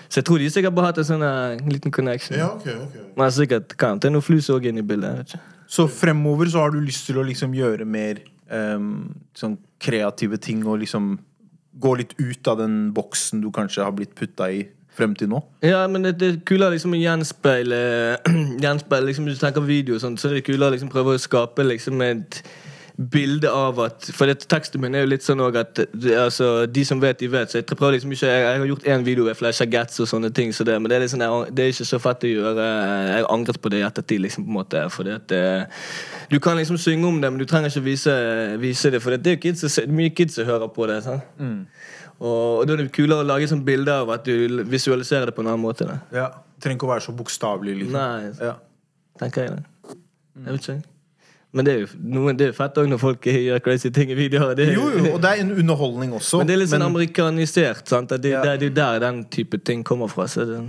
Så 0.08 0.20
jeg 0.20 0.24
tror 0.24 0.38
de 0.38 0.50
sikkert 0.50 0.74
bare 0.74 0.86
hatt 0.86 0.98
en 0.98 1.08
sånn 1.08 1.24
eh, 1.26 1.64
liten 1.70 1.90
connection. 1.90 2.36
Ja, 2.38 2.52
okay, 2.54 2.74
okay. 2.74 3.08
Men 3.16 3.32
sikkert 3.34 3.74
kan 3.80 3.98
det 3.98 4.10
er 4.10 4.14
noe 4.14 4.22
flus 4.22 4.50
òg 4.50 4.68
inne 4.70 4.84
i 4.84 4.86
bildet. 4.86 5.18
vet 5.18 5.34
ikke. 5.34 5.42
Så 5.66 5.88
fremover 5.90 6.46
så 6.52 6.62
har 6.62 6.70
du 6.70 6.78
lyst 6.84 7.06
til 7.08 7.18
å 7.18 7.24
liksom 7.26 7.54
gjøre 7.56 7.84
mer 7.88 8.20
ehm, 8.50 9.14
sånn 9.36 9.58
kreative 9.82 10.38
ting 10.42 10.64
og 10.66 10.80
liksom 10.82 11.16
gå 11.80 11.94
litt 11.98 12.14
ut 12.20 12.48
av 12.48 12.60
den 12.62 12.92
boksen 12.94 13.42
du 13.42 13.50
kanskje 13.54 13.84
har 13.84 13.94
blitt 13.96 14.14
putta 14.18 14.50
i 14.52 14.64
frem 14.94 15.14
til 15.18 15.30
nå? 15.32 15.40
Ja, 15.64 15.82
men 15.90 16.06
det, 16.06 16.16
det 16.20 16.28
er 16.28 16.36
kulere 16.46 16.76
liksom 16.76 16.94
å 16.94 17.00
gjenspeile 17.00 17.80
Gjenspeile, 18.64 19.08
liksom 19.08 19.26
Hvis 19.26 19.40
du 19.40 19.46
tenker 19.46 19.66
video, 19.66 19.96
og 19.96 20.04
sånn, 20.04 20.18
så 20.20 20.30
er 20.30 20.38
det 20.38 20.46
kulere 20.46 20.76
liksom 20.76 20.92
prøve 20.92 21.16
å 21.16 21.20
skape 21.20 21.66
liksom 21.66 22.02
et 22.06 22.42
bilde 22.94 23.50
av 23.50 23.78
at 23.82 24.04
For 24.14 24.30
det, 24.30 24.44
teksten 24.46 24.78
min 24.80 24.94
er 24.94 25.02
jo 25.02 25.08
litt 25.10 25.24
sånn 25.26 25.40
òg 25.42 25.56
at 25.58 25.80
det, 25.90 26.12
altså, 26.14 26.66
De 26.70 26.84
som 26.86 27.00
vet, 27.02 27.18
de 27.18 27.26
vet. 27.32 27.50
Så 27.50 27.58
jeg 27.58 27.66
prøver 27.66 27.96
liksom 27.96 28.12
ikke 28.14 28.28
Jeg, 28.30 28.42
jeg 28.44 28.60
har 28.62 28.68
gjort 28.70 28.86
én 28.94 29.02
video 29.06 29.26
jeg 29.26 29.36
flasher 29.40 29.66
gats 29.66 29.98
og 30.04 30.06
sånne 30.06 30.30
ting, 30.34 30.52
så 30.54 30.62
det, 30.68 30.76
men 30.80 30.88
det 30.92 30.96
er, 31.00 31.02
liksom, 31.02 31.24
jeg, 31.24 31.48
det 31.58 31.64
er 31.64 31.72
ikke 31.74 31.88
så 31.90 31.98
fett 32.04 32.26
å 32.28 32.30
gjøre. 32.30 32.68
Jeg 33.10 33.26
angret 33.34 33.58
på 33.64 33.72
det 33.74 33.80
i 33.82 33.86
ettertid, 33.88 34.22
liksom, 34.22 34.46
på 34.46 34.52
en 34.54 34.58
måte. 34.60 34.84
Fordi 34.94 35.10
at 35.16 35.34
eh, 35.34 35.82
Du 36.30 36.38
kan 36.40 36.56
liksom 36.56 36.78
synge 36.78 37.10
om 37.10 37.18
det, 37.20 37.32
men 37.34 37.42
du 37.42 37.46
trenger 37.50 37.72
ikke 37.74 37.82
vise, 37.88 38.14
vise 38.62 38.94
det. 38.94 39.02
For 39.02 39.16
det 39.18 39.26
er 39.34 39.36
jo 39.40 39.42
kids, 39.48 39.80
mye 39.90 40.14
kids 40.14 40.38
som 40.38 40.46
hører 40.46 40.70
på 40.70 40.86
det. 40.86 41.00
Sant? 41.02 41.26
Og, 42.22 42.60
og 42.62 42.64
da 42.70 42.76
er 42.76 42.84
det 42.84 42.92
kulere 42.94 43.24
å 43.24 43.26
lage 43.26 43.50
sånn 43.50 43.64
bilde 43.66 43.90
av 43.90 44.14
at 44.14 44.22
du 44.30 44.62
visualiserer 44.70 45.26
det 45.32 45.34
på 45.34 45.42
en 45.42 45.50
annen 45.50 45.64
måte. 45.66 45.90
Da. 45.90 45.98
Ja. 46.14 46.28
Trenger 46.62 46.78
ikke 46.78 46.86
å 46.86 46.94
være 46.94 47.08
så 47.10 47.12
bokstavelig. 47.18 47.74
Liksom. 47.82 47.98
Nei, 47.98 48.30
Ja. 48.38 48.54
tenker 49.18 49.42
jeg 49.48 49.56
det. 49.58 49.96
Jeg 50.46 50.52
vet 50.54 50.68
ikke. 50.68 50.82
Men 51.54 51.64
det 51.68 51.74
er 51.74 51.82
jo 51.84 51.88
noen, 52.02 52.36
det 52.36 52.48
er 52.50 52.54
fett 52.56 52.78
òg 52.82 52.88
når 52.90 52.98
folk 52.98 53.26
gjør 53.46 53.60
crazy 53.62 53.90
ting 53.94 54.10
i 54.10 54.18
videoer. 54.18 54.56
Det 54.58 54.68
er, 54.68 54.72
Jo, 54.74 54.88
jo, 54.90 55.12
og 55.14 55.20
det 55.22 55.30
er 55.36 55.42
en 55.44 55.52
underholdning 55.54 56.12
også. 56.18 56.40
Men 56.42 56.50
det 56.50 56.56
er 56.56 56.62
litt 56.64 56.72
sånn 56.72 56.82
men- 56.82 56.90
amerikanisert. 56.92 57.86
sant? 57.88 58.10
Det, 58.18 58.32
Ja. 58.34 58.42
det, 58.42 58.56
er 58.58 58.68
jo 58.68 58.74
der 58.74 58.98
den 59.06 59.24
type 59.30 59.62
ting 59.64 59.84
kommer 59.86 60.10
fra. 60.10 60.26
Så 60.26 60.44
det, 60.48 60.60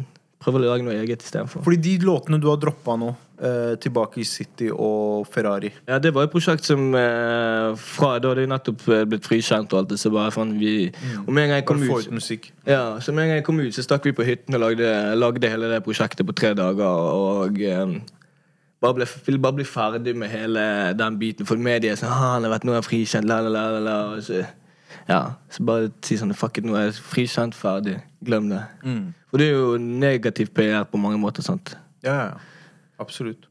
prøver 0.46 0.62
å 0.62 0.76
lage 0.76 0.86
noe 0.86 0.94
eget 1.02 1.24
istedenfor. 1.26 1.64
Fordi 1.66 1.78
de 1.82 1.98
låtene 2.06 2.38
du 2.40 2.46
har 2.52 2.58
droppa 2.62 2.94
nå, 3.02 3.16
eh, 3.42 3.74
tilbake 3.82 4.20
i 4.22 4.24
City 4.30 4.70
og 4.72 5.26
Ferrari 5.28 5.72
Ja, 5.88 5.98
det 6.00 6.14
var 6.14 6.24
et 6.28 6.32
prosjekt 6.32 6.64
som 6.64 6.94
eh, 6.96 7.74
fra 7.76 8.20
Da 8.20 8.30
hadde 8.30 8.44
jeg 8.46 8.52
nettopp 8.52 8.86
eh, 8.94 9.02
blitt 9.10 9.26
frikjent 9.28 9.74
og 9.74 9.80
alt 9.82 9.90
det, 9.90 9.98
så 10.00 10.12
bare 10.14 10.32
fant 10.32 10.54
vi 10.60 10.92
Og 11.26 11.34
med 11.34 11.44
en 11.44 11.50
gang 11.50 11.58
jeg 11.60 11.66
kom 11.66 11.82
ut. 11.82 12.52
Ja, 12.70 13.00
så 13.02 13.12
med 13.12 13.26
en 13.26 13.30
gang 13.34 13.40
jeg 13.42 13.44
kom 13.50 13.60
ut, 13.60 13.74
så 13.76 13.84
stakk 13.84 14.06
vi 14.06 14.14
på 14.16 14.24
hytten 14.24 14.54
og 14.56 14.62
lagde, 14.68 14.92
lagde 15.18 15.50
hele 15.50 15.68
det 15.74 15.82
prosjektet 15.84 16.26
på 16.30 16.36
tre 16.38 16.54
dager. 16.54 16.86
Og 16.86 17.60
eh, 17.60 17.98
bare 18.82 18.98
ble, 18.98 19.08
vil 19.26 19.40
bare 19.42 19.60
bli 19.60 19.66
ferdig 19.68 20.16
med 20.18 20.30
hele 20.30 20.94
den 20.98 21.20
biten. 21.20 21.48
For 21.48 21.58
media 21.58 21.96
sånn 21.96 22.12
ah, 22.12 22.36
'Han 22.36 22.44
har 22.44 22.56
vært 22.58 22.68
nå 22.68 22.76
er 22.76 22.86
frikjent', 22.86 23.28
la, 23.28 23.40
la, 23.42 23.50
la, 23.50 23.66
la, 23.72 23.80
la. 23.80 23.98
Og 24.16 24.24
så, 24.24 24.46
ja, 25.10 25.22
så 25.50 25.64
bare 25.66 25.92
si 26.02 26.18
sånn 26.18 26.34
'Fuck 26.34 26.58
it, 26.58 26.66
nå 26.66 26.76
er 26.76 26.90
jeg 26.90 27.00
frikjent, 27.02 27.56
ferdig'. 27.56 28.02
Glem 28.26 28.50
det. 28.50 28.64
For 29.30 29.38
det 29.38 29.48
er 29.48 29.58
jo 29.58 29.78
negativ 29.78 30.54
PR 30.56 30.84
på 30.84 30.98
mange 30.98 31.18
måter. 31.20 31.44
sant? 31.44 31.78
Ja, 32.04 32.16
ja. 32.26 32.32
Absolutt. 33.00 33.48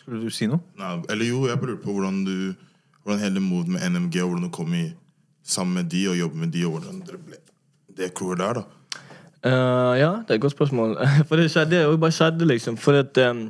Skulle 0.00 0.22
du 0.24 0.30
si 0.30 0.46
noe? 0.46 0.60
Nei, 0.78 1.02
eller 1.08 1.24
jo, 1.28 1.46
jeg 1.46 1.60
lurer 1.60 1.76
på 1.82 1.92
hvordan 1.92 2.24
du 2.24 2.54
Hvordan 3.00 3.22
hele 3.22 3.40
mood 3.40 3.66
med 3.66 3.80
NMG, 3.80 4.20
og 4.20 4.28
hvordan 4.28 4.42
du 4.44 4.52
kom 4.52 4.74
i 4.74 4.92
sammen 5.42 5.74
med 5.74 5.90
de 5.90 6.02
og 6.10 6.18
jobbe 6.18 6.36
med 6.36 6.50
de, 6.52 6.66
og 6.66 6.74
hvordan 6.74 6.98
dere 7.06 7.16
ble 7.16 7.38
det 7.96 8.10
crewet 8.14 8.38
der, 8.38 8.60
da. 8.60 8.62
Uh, 9.40 9.96
ja, 9.96 10.10
det 10.20 10.34
er 10.34 10.34
et 10.34 10.40
godt 10.40 10.52
spørsmål. 10.52 10.98
For 11.28 11.40
det 11.40 11.50
skjedde 11.50 11.80
det 11.80 12.00
bare 12.00 12.12
skjedde, 12.12 12.46
liksom. 12.46 12.76
For 12.76 13.00
at, 13.00 13.16
eh, 13.18 13.40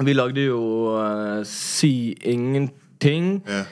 vi 0.00 0.12
lagde 0.16 0.46
jo 0.46 0.60
uh, 0.96 1.42
Si 1.44 2.14
ingenting. 2.24 3.42
Yeah. 3.48 3.64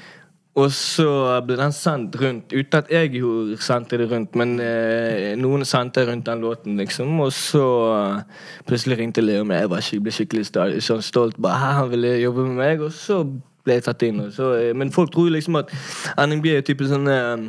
Og 0.59 0.73
så 0.75 1.07
ble 1.47 1.55
den 1.57 1.73
sendt 1.73 2.17
rundt, 2.21 2.51
uten 2.53 2.81
at 2.81 2.89
jeg 2.91 3.13
jo 3.21 3.55
sendte 3.63 3.97
det 4.01 4.09
rundt. 4.11 4.35
Men 4.37 4.57
eh, 4.61 5.37
noen 5.39 5.63
sendte 5.65 6.03
rundt 6.09 6.27
den 6.27 6.43
låten, 6.43 6.75
liksom. 6.77 7.13
Og 7.23 7.31
så 7.33 7.63
eh, 7.95 8.43
plutselig 8.69 8.99
ringte 8.99 9.23
Leo 9.23 9.45
meg. 9.47 9.63
Jeg 9.63 9.71
var 9.71 9.85
skikkelig, 9.87 10.03
ble 10.09 10.17
skikkelig 10.19 10.49
sta- 10.51 10.67
sånn 10.85 11.05
stolt. 11.07 11.39
Bare, 11.41 11.61
«Hæ, 11.63 11.71
han 11.79 11.91
ville 11.95 12.11
jobbe 12.19 12.49
med 12.49 12.59
meg. 12.59 12.83
Og 12.83 12.93
så 12.93 13.23
ble 13.65 13.79
jeg 13.79 13.87
tatt 13.87 14.03
inn. 14.09 14.21
Så, 14.35 14.51
eh, 14.59 14.73
men 14.77 14.91
folk 14.93 15.15
tror 15.15 15.31
liksom 15.31 15.61
at 15.63 15.71
NMG 16.19 16.51
er 16.59 16.67
type 16.67 16.91
sånn 16.91 17.07
eh, 17.15 17.47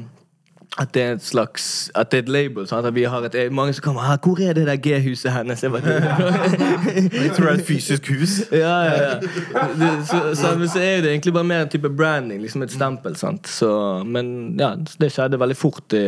at 0.79 0.93
det 0.95 1.01
er 1.03 1.15
et 1.17 1.23
slags 1.23 1.91
At 1.95 2.11
det 2.11 2.17
er 2.17 2.23
et 2.23 2.29
label. 2.31 2.67
Sånn 2.67 2.85
At 2.85 2.95
vi 2.95 3.03
har 3.03 3.25
et, 3.27 3.35
mange 3.51 3.73
som 3.75 3.83
kommer 3.83 4.05
her, 4.07 4.17
'Hvor 4.17 4.39
er 4.39 4.53
det 4.53 4.65
der 4.67 4.77
G-huset 4.79 5.31
hennes?' 5.31 5.63
Jeg 5.63 5.71
bare, 5.71 5.83
Jeg 5.83 7.31
tror 7.35 7.45
det 7.45 7.51
er 7.51 7.59
et 7.59 7.67
fysisk 7.67 8.07
hus. 8.07 8.39
ja, 8.51 8.77
ja, 8.83 8.95
ja. 9.03 9.19
Det, 9.19 9.89
så, 10.07 10.21
så, 10.35 10.53
så 10.67 10.79
er 10.79 11.01
det 11.01 11.11
egentlig 11.11 11.33
bare 11.33 11.43
mer 11.43 11.61
en 11.61 11.69
type 11.69 11.89
branding. 11.89 12.41
Liksom 12.41 12.63
et 12.63 12.71
stempel. 12.71 13.15
Sant? 13.15 13.47
Så, 13.47 14.03
men 14.05 14.55
ja, 14.59 14.75
det 14.75 15.11
skjedde 15.11 15.39
veldig 15.39 15.57
fort 15.57 15.93
i, 15.93 16.05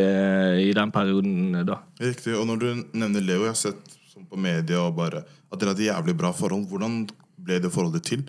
i 0.70 0.72
den 0.72 0.90
perioden 0.90 1.66
da. 1.66 1.82
Riktig. 2.00 2.36
Og 2.38 2.46
når 2.46 2.56
du 2.56 2.68
nevner 2.92 3.20
Leo, 3.20 3.44
jeg 3.44 3.52
har 3.52 3.60
sett 3.60 3.98
sånn 4.14 4.24
på 4.30 4.40
media 4.40 4.80
og 4.80 4.96
bare 4.96 5.24
at 5.52 5.60
dere 5.60 5.74
hadde 5.74 5.90
jævlig 5.90 6.16
bra 6.16 6.32
forhold. 6.32 6.66
Hvordan 6.70 7.04
ble 7.36 7.60
det 7.60 7.72
forholdet 7.72 8.02
til? 8.08 8.24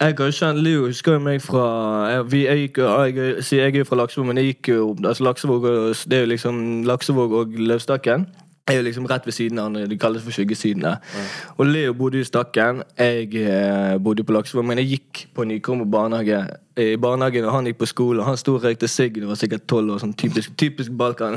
Jeg 0.00 0.16
kan 0.16 0.32
kjent 0.34 0.62
Leo 0.62 0.86
husker 0.88 1.16
jo 1.16 1.22
meg 1.22 1.42
fra 1.42 1.64
jeg, 2.10 2.56
gikk, 2.64 2.78
jeg, 2.82 3.42
jeg 3.52 3.74
er 3.74 3.78
jo 3.78 3.86
fra 3.88 3.98
Laksevåg, 4.02 4.26
men 4.26 4.40
jeg 4.40 4.54
gikk 4.54 4.72
jo 4.74 4.88
altså 5.04 5.24
Laksevåg, 5.24 5.68
Det 6.10 6.18
er 6.18 6.24
jo 6.24 6.32
liksom 6.32 6.82
Laksevåg 6.88 7.32
og 7.32 7.54
Løvstakken. 7.58 8.26
Er 8.66 8.78
jo 8.78 8.82
liksom 8.86 9.06
rett 9.06 9.26
ved 9.28 9.34
siden 9.36 9.58
av 9.60 9.66
hverandre. 9.68 9.88
Det 9.92 10.00
kalles 10.00 10.22
for 10.24 10.32
skyggesidene. 10.32 10.96
Ja. 10.96 11.22
Og 11.58 11.66
Leo 11.68 11.92
bodde 11.96 12.20
i 12.20 12.24
Stakken. 12.24 12.80
Jeg 12.96 13.34
eh, 13.36 13.96
bodde 14.00 14.24
på 14.24 14.32
Laksevåg, 14.32 14.64
men 14.64 14.80
jeg 14.80 14.94
gikk 14.94 15.26
på 15.36 15.44
Nykommer 15.44 15.84
barnehage. 15.84 16.38
I 16.80 16.96
barnehagen, 16.98 17.44
og 17.44 17.52
Han 17.52 17.68
gikk 17.68 17.76
på 17.78 17.86
skole, 17.86 18.24
han 18.26 18.36
sto 18.36 18.56
og 18.56 18.64
røykte 18.64 18.88
sigg 18.90 19.20
da 19.20 19.28
var 19.28 19.36
sikkert 19.38 19.66
tolv 19.70 19.92
år. 19.94 20.00
Sånn 20.02 20.14
typisk, 20.18 20.56
typisk 20.58 20.96
Balkan. 20.98 21.36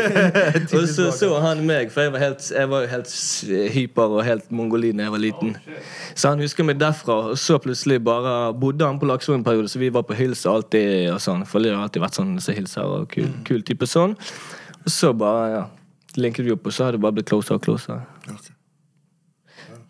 og 0.78 0.88
så 0.90 1.12
så 1.14 1.28
han 1.44 1.60
meg, 1.68 1.92
for 1.94 2.08
jeg 2.08 2.14
var, 2.16 2.24
helt, 2.24 2.48
jeg 2.56 2.72
var 2.72 2.82
jo 2.82 2.90
helt 2.90 3.12
hyper 3.76 4.16
og 4.16 4.24
helt 4.26 4.50
mongolin 4.50 4.98
da 4.98 5.06
jeg 5.06 5.14
var 5.14 5.22
liten. 5.22 5.54
Så 6.16 6.32
han 6.32 6.42
husker 6.42 6.66
meg 6.66 6.80
derfra, 6.80 7.20
og 7.34 7.38
så 7.38 7.60
plutselig 7.62 8.00
bare 8.02 8.50
bodde 8.58 8.88
han 8.88 8.98
på 8.98 9.06
Laksevåg 9.12 9.38
en 9.42 9.46
periode, 9.46 9.70
så 9.70 9.78
vi 9.78 9.92
var 9.94 10.08
på 10.08 10.16
hils 10.18 10.42
alltid 10.48 11.12
og 11.12 11.22
sånn. 11.22 11.46
For 11.46 11.62
Leo 11.62 11.76
har 11.76 11.86
alltid 11.86 12.08
vært 12.08 12.18
sånn 12.18 12.34
så 12.42 12.56
hilser 12.56 12.98
og 12.98 13.06
kul, 13.14 13.30
kul 13.46 13.62
type 13.62 13.86
sånn. 13.86 14.18
Og 14.82 14.90
så 14.90 15.14
bare, 15.14 15.48
ja 15.54 15.64
linket 16.20 16.46
vi 16.46 16.52
opp, 16.54 16.66
og 16.66 16.74
så 16.74 16.88
har 16.88 16.96
det 16.96 17.00
bare 17.02 17.16
blitt 17.16 17.30
closer 17.30 17.58
og 17.58 17.64
closer. 17.64 18.04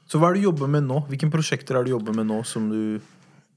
Så 0.08 0.20
hva 0.20 0.30
er 0.30 0.37
det 0.37 0.44
du 0.44 0.48
jobber 0.50 0.70
med 0.70 0.87
nå? 0.87 1.02
Hvilke 1.10 1.30
prosjekter 1.32 1.76
er 1.76 1.84
det 1.84 1.92
du 1.92 1.96
jobber 1.96 2.16
med 2.16 2.28
nå 2.30 2.42
som 2.46 2.68
du 2.70 3.00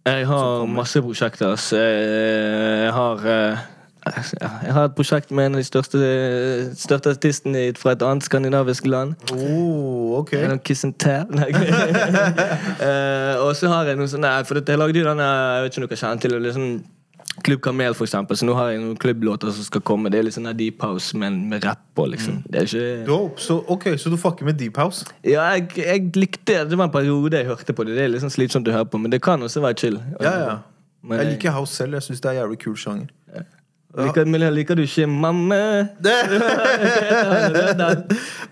Jeg 0.07 0.27
har 0.27 0.65
masse 0.71 1.01
prosjekter. 1.03 1.51
ass. 1.53 1.71
Jeg 1.75 2.93
har 2.95 3.25
eh, 3.27 3.65
jeg 4.07 4.73
har 4.73 4.85
et 4.87 4.95
prosjekt 4.95 5.31
med 5.35 5.49
en 5.49 5.57
av 5.57 5.61
de 5.61 5.67
største, 5.67 5.99
største 6.79 7.11
artistene 7.15 7.63
fra 7.77 7.91
et 7.95 8.03
annet 8.05 8.23
skandinavisk 8.23 8.87
land. 8.87 9.15
oh, 9.33 10.19
ok. 10.21 10.31
Tell. 10.99 11.25
Nei. 11.39 11.49
Eh, 12.87 13.35
og 13.41 13.55
så 13.57 13.67
har 13.71 13.87
jeg 13.89 13.97
noe 13.97 14.09
sånn 14.09 14.25
For 14.45 14.59
jeg 14.61 14.77
lagde 14.77 14.99
jo 14.99 15.05
denne 15.07 15.25
Jeg 15.25 15.63
vet 15.63 15.71
ikke 15.73 15.81
om 15.81 15.87
dere 15.87 15.99
kjenner 15.99 16.21
til 16.21 16.33
det, 16.35 16.41
liksom 16.45 16.67
Klubb 17.43 17.61
Kamel, 17.61 17.93
for 17.97 18.07
eksempel. 18.07 18.37
Så 18.39 18.47
nå 18.47 18.55
har 18.57 18.71
jeg 18.71 18.81
noen 18.81 18.97
klubblåter 18.99 19.51
som 19.53 19.65
skal 19.65 19.83
komme. 19.85 20.09
Det 20.13 20.19
er 20.19 20.25
litt 20.27 20.35
sånn 20.37 20.49
deep 20.57 20.81
house, 20.83 21.17
men 21.17 21.43
med 21.51 21.65
rapp 21.67 21.83
på, 21.97 22.07
liksom. 22.13 22.39
Det 22.49 22.61
er 22.63 22.69
ikke 22.69 23.05
Dope. 23.07 23.41
Så, 23.41 23.59
ok, 23.73 23.89
så 24.01 24.11
du 24.13 24.17
fucker 24.21 24.47
med 24.47 24.57
Deep 24.59 24.77
House? 24.81 25.05
Ja, 25.25 25.45
jeg, 25.55 25.69
jeg 25.77 26.09
likte 26.17 26.47
det. 26.49 26.63
Det 26.71 26.79
var 26.79 26.89
en 26.89 26.95
periode 26.95 27.37
jeg 27.37 27.49
hørte 27.49 27.75
på 27.77 27.85
det. 27.87 27.97
Det 27.97 28.05
er 28.07 28.11
litt 28.15 28.25
sånn 28.25 28.33
slitsomt 28.33 28.67
å 28.69 28.75
høre 28.75 28.89
på, 28.89 29.01
men 29.01 29.13
det 29.13 29.21
kan 29.25 29.43
også 29.45 29.63
være 29.63 29.79
chill. 29.83 30.01
Ja, 30.21 30.33
ja. 30.41 30.57
Men 31.07 31.21
Jeg 31.21 31.35
liker 31.35 31.55
house 31.55 31.77
selv. 31.77 31.97
Jeg 31.97 32.07
syns 32.09 32.23
det 32.23 32.31
er 32.33 32.41
jævlig 32.41 32.59
kul 32.65 32.75
sjanger. 32.79 33.11
Liker, 33.97 34.25
liker 34.53 34.75
du 34.75 34.81
ikke 34.85 35.07
mamma? 35.09 35.55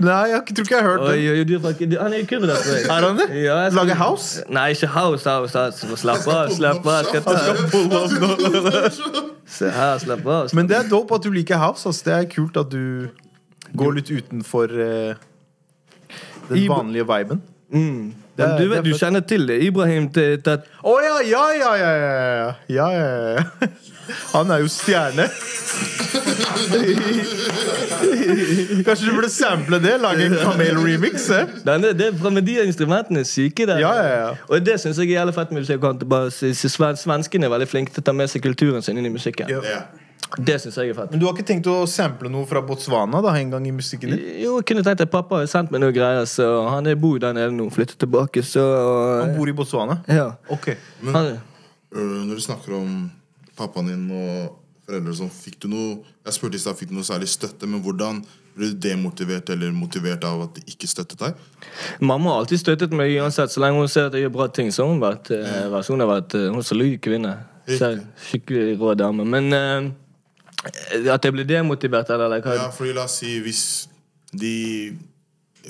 Nei, 0.02 0.24
jeg 0.32 0.42
tror 0.56 0.64
ikke 0.64 0.74
jeg 0.74 0.82
har 0.82 0.88
hørt 0.90 1.02
Oi, 1.06 1.18
det. 1.22 1.32
oi, 1.32 1.44
du 1.44 1.54
han 2.02 2.14
er 2.14 2.18
jo 2.24 2.26
kurder. 2.32 2.56
Er 2.90 3.06
han 3.06 3.20
det? 3.20 3.28
Ja, 3.44 3.70
skal- 3.70 3.78
Lager 3.78 3.96
house? 4.00 4.44
Nei, 4.50 4.70
ikke 4.74 4.88
house, 4.88 5.30
house. 5.30 5.58
house. 5.58 5.98
Slapp 6.02 6.28
av, 6.28 6.50
slapp 6.50 6.86
av. 6.86 7.04
Skal 7.04 7.22
ta. 7.22 7.36
Se 9.46 9.70
her, 9.70 9.98
slapp 10.02 10.26
av. 10.26 10.50
Men 10.58 10.68
det 10.68 10.78
er 10.80 10.90
dope 10.90 11.14
at 11.16 11.24
du 11.24 11.30
liker 11.30 11.58
house. 11.62 11.86
Altså. 11.86 12.10
Det 12.10 12.14
er 12.18 12.24
kult 12.34 12.58
at 12.58 12.72
du 12.74 13.08
går 13.78 13.92
litt 14.00 14.10
utenfor 14.10 14.74
uh, 14.74 15.14
den 16.50 16.70
vanlige 16.70 17.06
viben. 17.06 17.42
Mm. 17.70 18.14
Det 18.38 18.48
du, 18.60 18.66
vet, 18.70 18.84
du 18.84 18.98
kjenner 18.98 19.22
til 19.24 19.46
det. 19.48 19.62
Ibrahim 19.64 20.10
til, 20.12 20.42
Å 20.84 20.96
ja, 21.06 21.22
ja, 21.24 21.44
ja, 21.56 21.76
ja, 21.80 21.92
ja, 21.96 22.54
ja, 22.68 22.90
ja, 22.92 23.38
ja. 23.38 23.44
Han 24.34 24.52
er 24.52 24.64
jo 24.64 24.70
stjerne. 24.72 25.28
Kanskje 28.86 29.06
du 29.10 29.14
burde 29.16 29.30
sample 29.30 29.80
det? 29.84 29.98
Lage 30.02 30.26
en 30.30 30.38
Kamel-remix? 30.42 31.30
eh? 31.30 31.46
Det 31.96 32.12
fra 32.20 32.30
med 32.34 32.46
de 32.48 32.60
instrumentene 32.66 33.20
er 33.24 33.30
syke 33.30 33.68
der. 33.68 33.80
Ja, 33.84 33.94
ja, 33.98 34.16
ja. 34.26 34.32
Og 34.50 34.66
det 34.66 34.80
syns 34.82 34.98
jeg 35.02 35.12
er 35.12 35.20
jævlig 35.22 35.36
fett 35.36 35.52
med 35.56 35.66
Svenskene 36.96 37.46
er 37.46 37.54
veldig 37.54 37.68
flinke 37.70 37.94
til 37.96 38.04
å 38.04 38.10
ta 38.10 38.14
med 38.16 38.32
seg 38.32 38.44
kulturen 38.46 38.82
sin 38.86 38.98
inn 38.98 39.06
i 39.10 39.14
musikken. 39.14 39.50
Ja. 39.52 39.62
Ja. 39.66 39.84
Det 40.36 40.58
synes 40.62 40.76
jeg 40.82 40.90
er 40.90 40.98
fett. 40.98 41.12
Men 41.14 41.22
du 41.22 41.26
har 41.28 41.36
ikke 41.36 41.46
tenkt 41.48 41.68
å 41.70 41.86
sample 41.88 42.30
noe 42.34 42.48
fra 42.50 42.60
Botswana 42.66 43.22
da, 43.24 43.34
en 43.40 43.52
gang 43.54 43.68
i 43.70 43.72
musikken 43.76 44.12
din? 44.12 44.24
Jo, 44.42 44.58
jeg 44.60 44.66
kunne 44.72 44.84
tenkt 44.84 45.04
at 45.06 45.12
Pappa 45.14 45.38
har 45.44 45.50
sendt 45.52 45.72
meg 45.72 45.84
noe 45.84 45.94
greier, 45.96 46.26
så 46.28 46.48
han 46.74 46.88
er 46.90 46.98
bor 47.00 47.20
der 47.22 47.36
nede 47.38 47.54
nå. 47.56 47.70
Flyttet 47.72 48.00
tilbake, 48.02 48.42
så 48.44 48.64
Han 49.22 49.36
bor 49.38 49.52
i 49.52 49.54
Botswana? 49.56 50.00
Ja. 50.12 50.32
Ok. 50.50 50.74
Han, 51.12 51.36
Øh, 51.96 52.02
når 52.28 52.36
du 52.36 52.42
snakker 52.44 52.74
om 52.76 53.12
pappaen 53.58 53.92
din 53.92 54.06
og 54.12 54.56
foreldre 54.86 55.14
og 55.14 55.18
sånn, 55.18 55.32
fikk 55.34 55.64
du 55.64 55.70
noe 55.72 55.94
Jeg 56.26 56.36
spurte 56.38 56.58
i 56.60 56.62
stad, 56.62 56.78
fikk 56.78 56.92
du 56.92 56.98
noe 56.98 57.08
særlig 57.08 57.30
støtte, 57.32 57.68
men 57.70 57.82
hvordan 57.82 58.20
ble 58.56 58.70
du 58.72 58.78
demotivert 58.86 59.50
eller 59.52 59.74
motivert 59.76 60.24
av 60.24 60.46
at 60.46 60.60
de 60.60 60.64
ikke 60.72 60.88
støttet 60.88 61.20
deg? 61.20 61.42
mamma 62.00 62.32
har 62.32 62.44
alltid 62.44 62.62
støttet 62.62 62.94
meg 62.96 63.12
uansett. 63.20 63.52
Så 63.52 63.60
lenge 63.64 63.82
hun 63.82 63.90
ser 63.92 64.08
at 64.08 64.16
jeg 64.16 64.24
gjør 64.28 64.36
bra 64.38 64.48
ting, 64.48 64.72
så 64.72 64.86
har 64.86 64.94
hun 64.94 65.02
vært, 65.04 65.32
eh, 65.36 65.66
vært, 65.74 65.90
hun 65.92 66.00
har 66.06 66.12
vært 66.14 66.38
eh, 66.38 66.48
Hun 66.54 66.62
er 66.62 66.68
solid 66.70 67.02
kvinne. 67.04 67.34
Selv, 67.68 68.06
skikkelig 68.30 68.78
rå 68.80 68.94
dame. 68.96 69.26
Men 69.26 69.52
eh, 69.54 71.10
at 71.12 71.26
jeg 71.26 71.34
ble 71.36 71.44
demotivert 71.50 72.10
eller, 72.14 72.30
eller 72.30 72.46
hva 72.46 72.56
Ja, 72.56 72.70
fordi 72.74 72.94
La 72.96 73.06
oss 73.10 73.20
si 73.22 73.36
hvis 73.44 73.66
de 74.32 74.54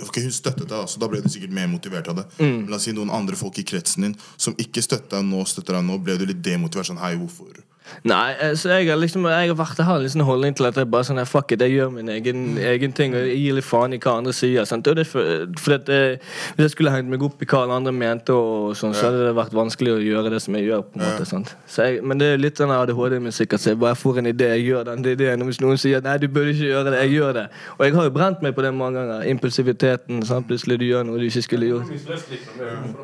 Ok, 0.03 0.19
Hun 0.19 0.33
støttet 0.35 0.67
deg, 0.67 0.89
så 0.91 0.99
da 0.99 1.07
ble 1.07 1.21
du 1.23 1.29
sikkert 1.31 1.53
mer 1.55 1.69
motivert 1.71 2.09
av 2.11 2.17
det. 2.19 2.25
Men 2.41 2.65
La 2.69 2.75
oss 2.77 2.85
si 2.89 2.93
noen 2.95 3.09
andre 3.15 3.37
folk 3.39 3.57
i 3.61 3.63
kretsen 3.67 4.03
din 4.09 4.17
som 4.35 4.55
ikke 4.59 4.83
støtter 4.83 5.17
deg 5.17 5.29
nå, 5.29 5.45
støtter 5.47 5.77
deg 5.77 5.87
nå, 5.87 5.95
ble 6.03 6.17
du 6.19 6.25
litt 6.27 6.41
demotivert? 6.43 6.89
sånn, 6.91 6.99
hei, 6.99 7.13
hvorfor? 7.15 7.63
Nei, 8.05 8.35
eh, 8.41 8.53
så 8.57 8.69
jeg 8.69 8.89
har 8.89 8.97
liksom 8.97 9.25
Jeg 9.29 9.49
har 9.49 9.57
vært, 9.57 9.81
her 9.85 9.99
liksom 9.99 10.21
en 10.21 10.25
sånn 10.25 10.27
holdning 10.29 10.55
til 10.57 10.67
at 10.69 10.77
jeg 10.79 10.89
bare 10.91 11.07
sånn, 11.07 11.21
fuck 11.29 11.51
it, 11.51 11.61
jeg 11.61 11.75
gjør 11.75 11.91
min 11.93 12.09
egen, 12.09 12.57
egen 12.57 12.93
ting. 12.93 13.15
Og 13.15 13.27
jeg 13.29 13.39
gir 13.41 13.57
litt 13.57 13.67
faen 13.67 13.95
i 13.95 13.99
hva 14.01 14.17
andre 14.19 14.33
sier. 14.35 14.65
Sant? 14.69 14.87
Og 14.87 14.97
det, 14.97 15.07
for, 15.09 15.45
for 15.61 15.77
at, 15.77 15.89
eh, 15.89 16.17
hvis 16.55 16.67
jeg 16.67 16.75
skulle 16.75 16.93
hengt 16.93 17.09
meg 17.11 17.23
opp 17.25 17.41
i 17.41 17.49
hva 17.49 17.63
alle 17.63 17.79
andre 17.79 17.93
mente, 17.95 18.33
og 18.35 18.75
sånn, 18.77 18.95
så 18.97 19.09
hadde 19.09 19.25
det 19.27 19.35
vært 19.37 19.55
vanskelig 19.55 19.95
å 19.95 20.01
gjøre 20.03 20.33
det 20.33 20.41
som 20.45 20.57
jeg 20.57 20.69
gjør. 20.69 20.85
på 20.89 20.99
en 20.99 21.05
måte 21.05 21.29
sant? 21.29 21.55
Så 21.67 21.87
jeg, 21.87 22.03
Men 22.03 22.21
det 22.21 22.31
er 22.33 22.41
litt 22.41 22.61
sånn 22.61 22.73
ADHD-musikk. 22.75 23.57
Altså, 23.57 23.73
jeg 23.73 23.81
bare 23.81 23.99
får 23.99 24.21
en 24.21 24.31
idé, 24.33 24.51
jeg 24.55 24.67
gjør 24.69 24.87
den 24.91 25.05
ideen. 25.05 25.41
Og 25.41 25.51
hvis 25.51 25.61
noen 25.63 25.81
sier 25.81 26.03
nei, 26.05 26.17
du 26.21 26.27
burde 26.27 26.53
ikke 26.53 26.71
gjøre 26.71 26.91
det, 26.91 27.01
jeg 27.05 27.15
gjør 27.19 27.33
det. 27.39 27.45
Og 27.77 27.85
jeg 27.85 27.95
har 27.95 28.09
jo 28.09 28.15
brent 28.19 28.45
meg 28.45 28.55
på 28.55 28.65
det 28.65 28.73
mange 28.73 29.01
ganger. 29.01 29.27
Impulsiviteten. 29.31 30.23
Sant? 30.25 30.47
Plutselig 30.49 30.79
du 30.81 30.87
gjør 30.89 31.05
noe 31.07 31.21
du 31.21 31.27
ikke 31.29 31.45
skulle 31.45 31.69
gjort. 31.69 31.93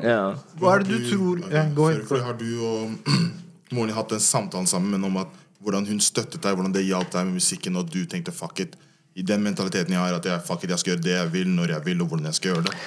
Ja. 0.04 0.34
Hva 0.62 0.76
er 0.76 0.86
det 0.86 0.98
du 1.02 1.10
tror 1.10 1.41
ja, 1.52 1.63
Har 2.22 2.36
du 2.38 2.50
og 2.62 2.89
moren 3.71 3.91
din 3.91 3.97
hatt 3.97 4.12
en 4.15 4.23
samtale 4.23 4.67
sammen 4.67 4.91
men 4.95 5.10
om 5.10 5.17
at 5.23 5.41
hvordan 5.62 5.86
hun 5.88 5.99
støttet 6.01 6.41
deg, 6.41 6.55
hvordan 6.55 6.73
det 6.73 6.88
hjalp 6.88 7.12
deg 7.13 7.27
med 7.27 7.38
musikken, 7.38 7.77
og 7.77 7.91
du 7.91 8.03
tenkte 8.10 8.34
fuck 8.34 8.60
it? 8.63 8.79
I 9.12 9.25
den 9.27 9.41
mentaliteten 9.43 9.91
jeg 9.91 9.99
har, 9.99 10.13
at 10.15 10.25
jeg, 10.25 10.39
fuck 10.47 10.62
it, 10.63 10.69
jeg 10.71 10.79
skal 10.79 10.93
gjøre 10.93 11.03
det 11.03 11.12
jeg 11.12 11.31
vil, 11.34 11.47
når 11.51 11.73
jeg 11.73 11.86
vil, 11.86 12.01
og 12.01 12.07
hvordan 12.07 12.29
jeg 12.29 12.38
skal 12.38 12.53
gjøre 12.53 12.63
det. 12.69 12.77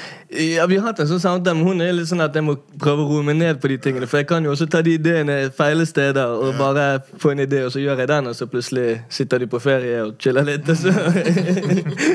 Ja, 0.54 0.64
Vi 0.66 0.78
har 0.80 0.86
hatt 0.88 1.02
en 1.04 1.10
sånn 1.10 1.20
samtale, 1.20 1.52
men 1.58 1.68
hun 1.68 1.84
er 1.84 1.92
litt 1.92 2.08
sånn 2.08 2.24
at 2.24 2.34
jeg 2.34 2.46
må 2.46 2.54
prøve 2.80 3.04
å 3.04 3.10
roe 3.10 3.26
meg 3.28 3.36
ned 3.36 3.60
på 3.60 3.68
de 3.68 3.76
tingene. 3.76 4.08
For 4.08 4.22
jeg 4.22 4.30
kan 4.32 4.48
jo 4.48 4.54
også 4.54 4.66
ta 4.72 4.80
de 4.80 4.96
ideene 4.96 5.36
feile 5.52 5.84
steder 5.84 6.32
og 6.32 6.56
bare 6.56 7.04
få 7.20 7.34
en 7.34 7.44
idé, 7.44 7.60
og 7.68 7.74
så 7.76 7.84
gjør 7.84 8.00
jeg 8.00 8.12
den, 8.14 8.32
og 8.32 8.40
så 8.40 8.48
plutselig 8.48 8.88
sitter 9.12 9.44
de 9.44 9.52
på 9.52 9.60
ferie 9.60 10.00
og 10.06 10.16
chiller 10.16 10.48
litt. 10.48 10.64
Og 10.64 10.80
så. 10.80 10.96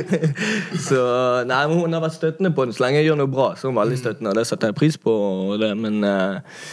så 0.90 1.08
Nei, 1.46 1.64
men 1.70 1.78
hun 1.78 1.94
har 1.94 2.08
vært 2.10 2.18
støttende 2.18 2.56
på 2.58 2.66
den 2.66 2.74
så 2.74 2.88
lenge 2.88 3.04
jeg 3.04 3.12
gjør 3.12 3.22
noe 3.22 3.36
bra. 3.38 3.52
Så 3.54 3.70
hun 3.70 3.78
var 3.78 3.86
veldig 3.86 4.06
støttende, 4.08 4.34
og 4.34 4.42
det 4.42 4.50
setter 4.50 4.74
jeg 4.74 4.82
pris 4.82 4.98
på. 4.98 5.20
Det, 5.62 5.76
men 5.78 6.02
eh, 6.02 6.64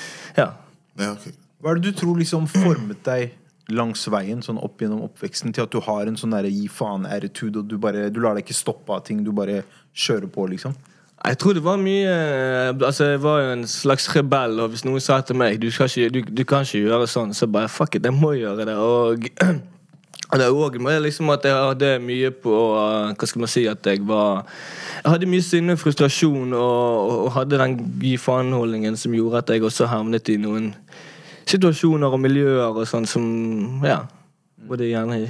ja. 0.41 0.55
Ja, 0.97 1.13
ok. 1.13 1.46
Hva 1.67 1.73
er 1.75 1.81
det 1.83 1.91
du 1.91 1.97
tror 1.99 2.15
liksom 2.15 2.45
formet 2.47 3.01
deg 3.03 3.33
langs 3.75 4.05
veien 4.15 4.39
sånn 4.39 4.61
opp 4.63 4.79
gjennom 4.79 5.01
oppveksten 5.09 5.51
til 5.51 5.65
at 5.65 5.73
du 5.75 5.81
har 5.83 6.07
en 6.07 6.15
sånn 6.15 6.31
derre 6.37 6.53
gi 6.53 6.69
faen-attitude, 6.71 7.59
og 7.59 7.67
du 7.67 7.75
bare 7.83 8.05
Du 8.15 8.21
lar 8.23 8.37
deg 8.39 8.45
ikke 8.47 8.55
stoppe 8.55 8.95
av 8.95 9.03
ting, 9.03 9.25
du 9.27 9.33
bare 9.35 9.65
kjører 9.91 10.31
på, 10.31 10.47
liksom? 10.53 10.77
Jeg 11.27 11.39
tror 11.43 11.57
det 11.59 11.65
var 11.65 11.81
mye 11.83 12.13
Altså, 12.77 13.11
jeg 13.11 13.23
var 13.25 13.41
jo 13.43 13.55
en 13.57 13.67
slags 13.67 14.07
rebell, 14.15 14.61
og 14.63 14.71
hvis 14.71 14.87
noen 14.87 15.03
sa 15.03 15.19
til 15.27 15.41
meg 15.43 15.59
du, 15.59 15.67
ikke, 15.67 16.07
du, 16.15 16.21
du 16.23 16.45
kan 16.47 16.63
ikke 16.63 16.85
gjøre 16.85 17.09
sånn, 17.11 17.35
så 17.35 17.51
bare 17.51 17.73
fuck 17.73 17.99
it, 17.99 18.07
jeg 18.07 18.15
må 18.15 18.37
gjøre 18.39 18.69
det. 18.69 18.77
Og, 18.79 19.27
og 19.27 20.39
det 20.39 20.47
er 20.47 20.55
òg 20.55 20.79
liksom 20.79 21.35
at 21.35 21.51
jeg 21.51 21.59
hadde 21.67 21.93
mye 22.07 22.31
på 22.31 22.55
Hva 22.55 23.27
skal 23.27 23.43
man 23.43 23.51
si 23.51 23.67
at 23.67 23.83
jeg 23.91 24.07
var 24.07 24.47
Jeg 25.03 25.17
hadde 25.17 25.35
mye 25.35 25.43
sinne 25.43 25.75
og 25.75 25.83
frustrasjon, 25.83 26.55
og, 26.55 27.11
og 27.27 27.33
hadde 27.41 27.59
den 27.59 27.81
gi 27.99 28.15
faen-holdningen 28.23 28.95
som 28.95 29.19
gjorde 29.19 29.43
at 29.43 29.51
jeg 29.51 29.67
også 29.67 29.91
havnet 29.91 30.31
i 30.31 30.39
noen 30.39 30.77
situasjoner 31.47 32.13
og 32.13 32.21
miljøer 32.21 32.69
og 32.77 32.87
sånn 32.91 33.07
som 33.07 33.83
Ja. 33.85 34.05
Hvor 34.67 34.77
det 34.81 34.91
gjerne 34.93 35.29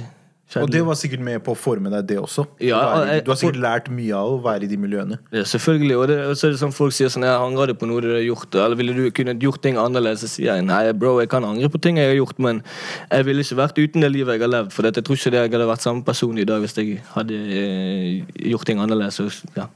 Og 0.55 0.69
det 0.71 0.79
var 0.87 0.95
sikkert 0.95 1.19
med 1.19 1.41
på 1.43 1.51
å 1.51 1.57
forme 1.59 1.89
deg, 1.91 2.05
det 2.07 2.17
også. 2.17 2.45
Ja, 2.63 3.03
jeg- 3.03 3.25
du 3.25 3.31
har 3.31 3.35
sikkert 3.35 3.59
lært 3.59 3.89
mye 3.91 4.13
av 4.15 4.29
å 4.31 4.41
være 4.41 4.63
i 4.63 4.67
de 4.67 4.77
miljøene. 4.77 5.17
Ja, 5.29 5.41
selvfølgelig. 5.43 5.97
Og, 5.99 6.07
det, 6.07 6.17
og 6.25 6.35
så 6.39 6.47
er 6.47 6.51
det 6.51 6.59
sånn 6.61 6.71
folk 6.73 6.93
sier 6.93 7.09
sånn 7.11 7.23
jeg 7.27 7.35
Angrer 7.35 7.73
på 7.75 7.85
noe 7.85 7.99
du 7.99 8.07
har 8.13 8.21
gjort? 8.23 8.55
Eller 8.55 8.75
ville 8.77 8.93
du 8.95 9.11
kunne 9.11 9.37
gjort 9.37 9.61
ting 9.61 9.75
annerledes? 9.75 10.23
Så 10.23 10.29
sier 10.39 10.55
jeg 10.55 10.63
nei, 10.63 10.89
bro, 10.93 11.19
jeg 11.19 11.27
kan 11.29 11.43
angre 11.43 11.67
på 11.67 11.81
ting 11.81 11.97
jeg 11.97 12.15
har 12.17 12.25
gjort, 12.25 12.39
men 12.39 12.63
jeg 13.11 13.25
ville 13.25 13.41
ikke 13.43 13.57
vært 13.59 13.75
uten 13.77 13.99
det 14.01 14.11
livet 14.13 14.39
jeg 14.39 14.49
har 14.49 14.63
levd. 14.63 14.71
For 14.71 14.83
jeg 14.83 14.93
tror 15.03 15.15
ikke 15.19 15.31
det 15.31 15.41
jeg 15.43 15.51
hadde 15.51 15.67
vært 15.67 15.81
samme 15.83 16.05
person 16.05 16.37
i 16.39 16.45
dag 16.45 16.61
hvis 16.63 16.75
jeg 16.79 17.01
hadde 17.13 17.35
eh, 17.35 18.23
gjort 18.49 18.65
ting 18.65 18.79
annerledes. 18.79 19.43
Ja. 19.57 19.67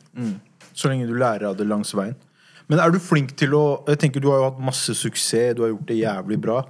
Så 0.74 0.88
lenge 0.88 1.06
du 1.06 1.14
lærer 1.20 1.50
av 1.50 1.58
det 1.58 1.68
langs 1.68 1.92
veien. 1.94 2.16
Men 2.72 2.80
er 2.80 2.94
du 2.94 3.02
flink 3.04 3.34
til 3.40 3.56
å 3.58 3.66
Jeg 3.90 4.00
tenker 4.06 4.24
Du 4.24 4.30
har 4.32 4.40
jo 4.40 4.48
hatt 4.48 4.64
masse 4.64 4.96
suksess, 4.96 5.58
du 5.58 5.66
har 5.66 5.74
gjort 5.74 5.90
det 5.90 6.00
jævlig 6.00 6.40
bra, 6.42 6.62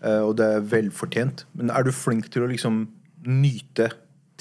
eh, 0.00 0.22
og 0.24 0.38
det 0.40 0.48
er 0.48 0.64
velfortjent. 0.72 1.44
Men 1.58 1.70
er 1.70 1.84
du 1.84 1.92
flink 1.92 2.30
til 2.32 2.46
å 2.46 2.48
liksom 2.50 2.86
nyte 3.28 3.90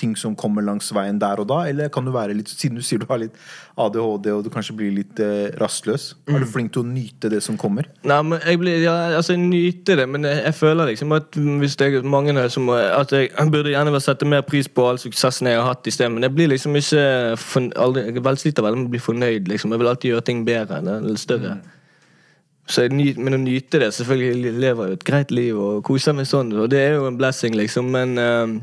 ting 0.01 0.15
som 0.17 0.35
kommer 0.37 0.65
langs 0.65 0.89
veien 0.95 1.19
der 1.21 1.41
og 1.43 1.47
da? 1.51 1.61
Eller 1.69 1.91
kan 1.93 2.07
du 2.07 2.13
være 2.15 2.35
litt 2.37 2.49
Siden 2.51 2.79
du 2.79 2.83
sier 2.85 3.01
du 3.01 3.07
har 3.09 3.21
litt 3.21 3.37
ADHD 3.79 4.27
og 4.33 4.43
du 4.45 4.49
kanskje 4.53 4.75
blir 4.77 4.91
litt 4.93 5.19
eh, 5.23 5.53
rastløs, 5.61 6.11
er 6.27 6.43
du 6.43 6.47
flink 6.49 6.73
til 6.75 6.83
å 6.83 6.89
nyte 6.89 7.31
det 7.31 7.39
som 7.45 7.57
kommer? 7.59 7.87
Nei, 8.07 8.19
men 8.27 8.41
jeg 8.43 8.59
blir, 8.61 8.81
ja, 8.83 8.95
altså 9.15 9.37
jeg 9.37 9.45
nyter 9.45 10.01
det, 10.01 10.07
men 10.11 10.27
jeg, 10.27 10.41
jeg 10.49 10.57
føler 10.57 10.91
liksom 10.91 11.15
at 11.15 11.39
hvis 11.63 11.77
det 11.79 11.87
er 11.87 12.07
mange 12.17 12.35
her 12.35 12.51
som 12.51 12.69
At 12.71 13.13
jeg, 13.15 13.31
jeg 13.31 13.53
burde 13.53 13.73
gjerne 13.73 14.01
sette 14.03 14.27
mer 14.27 14.43
pris 14.47 14.67
på 14.67 14.85
all 14.89 14.99
suksessen 15.01 15.49
jeg 15.49 15.59
har 15.59 15.69
hatt 15.69 15.87
i 15.87 15.93
sted, 15.93 16.09
men 16.11 16.25
jeg 16.27 16.35
blir 16.35 16.51
liksom 16.51 16.75
ikke 16.75 17.05
for, 17.39 17.69
aldri, 17.85 18.07
Jeg 18.09 18.25
velsliter 18.25 18.65
veldig 18.65 18.81
med 18.81 18.89
å 18.89 18.95
bli 18.95 19.03
fornøyd, 19.03 19.51
liksom. 19.51 19.73
Jeg 19.73 19.81
vil 19.81 19.91
alltid 19.91 20.11
gjøre 20.11 20.27
ting 20.27 20.43
bedre. 20.47 20.81
Er 20.81 21.05
litt 21.05 21.21
større. 21.21 21.59
Så 22.71 22.85
jeg 22.85 22.95
nyt, 22.95 23.17
men 23.19 23.35
å 23.35 23.41
nyte 23.41 23.81
det 23.81 23.89
Selvfølgelig 23.97 24.51
jeg 24.51 24.59
lever 24.61 24.91
jo 24.91 24.97
et 24.97 25.07
greit 25.07 25.31
liv 25.33 25.57
og 25.59 25.81
koser 25.87 26.15
meg 26.15 26.29
sånn, 26.29 26.53
og 26.55 26.69
det 26.71 26.79
er 26.85 26.93
jo 26.99 27.07
en 27.09 27.17
blessing, 27.19 27.55
liksom, 27.57 27.89
men 27.91 28.21
eh, 28.21 28.53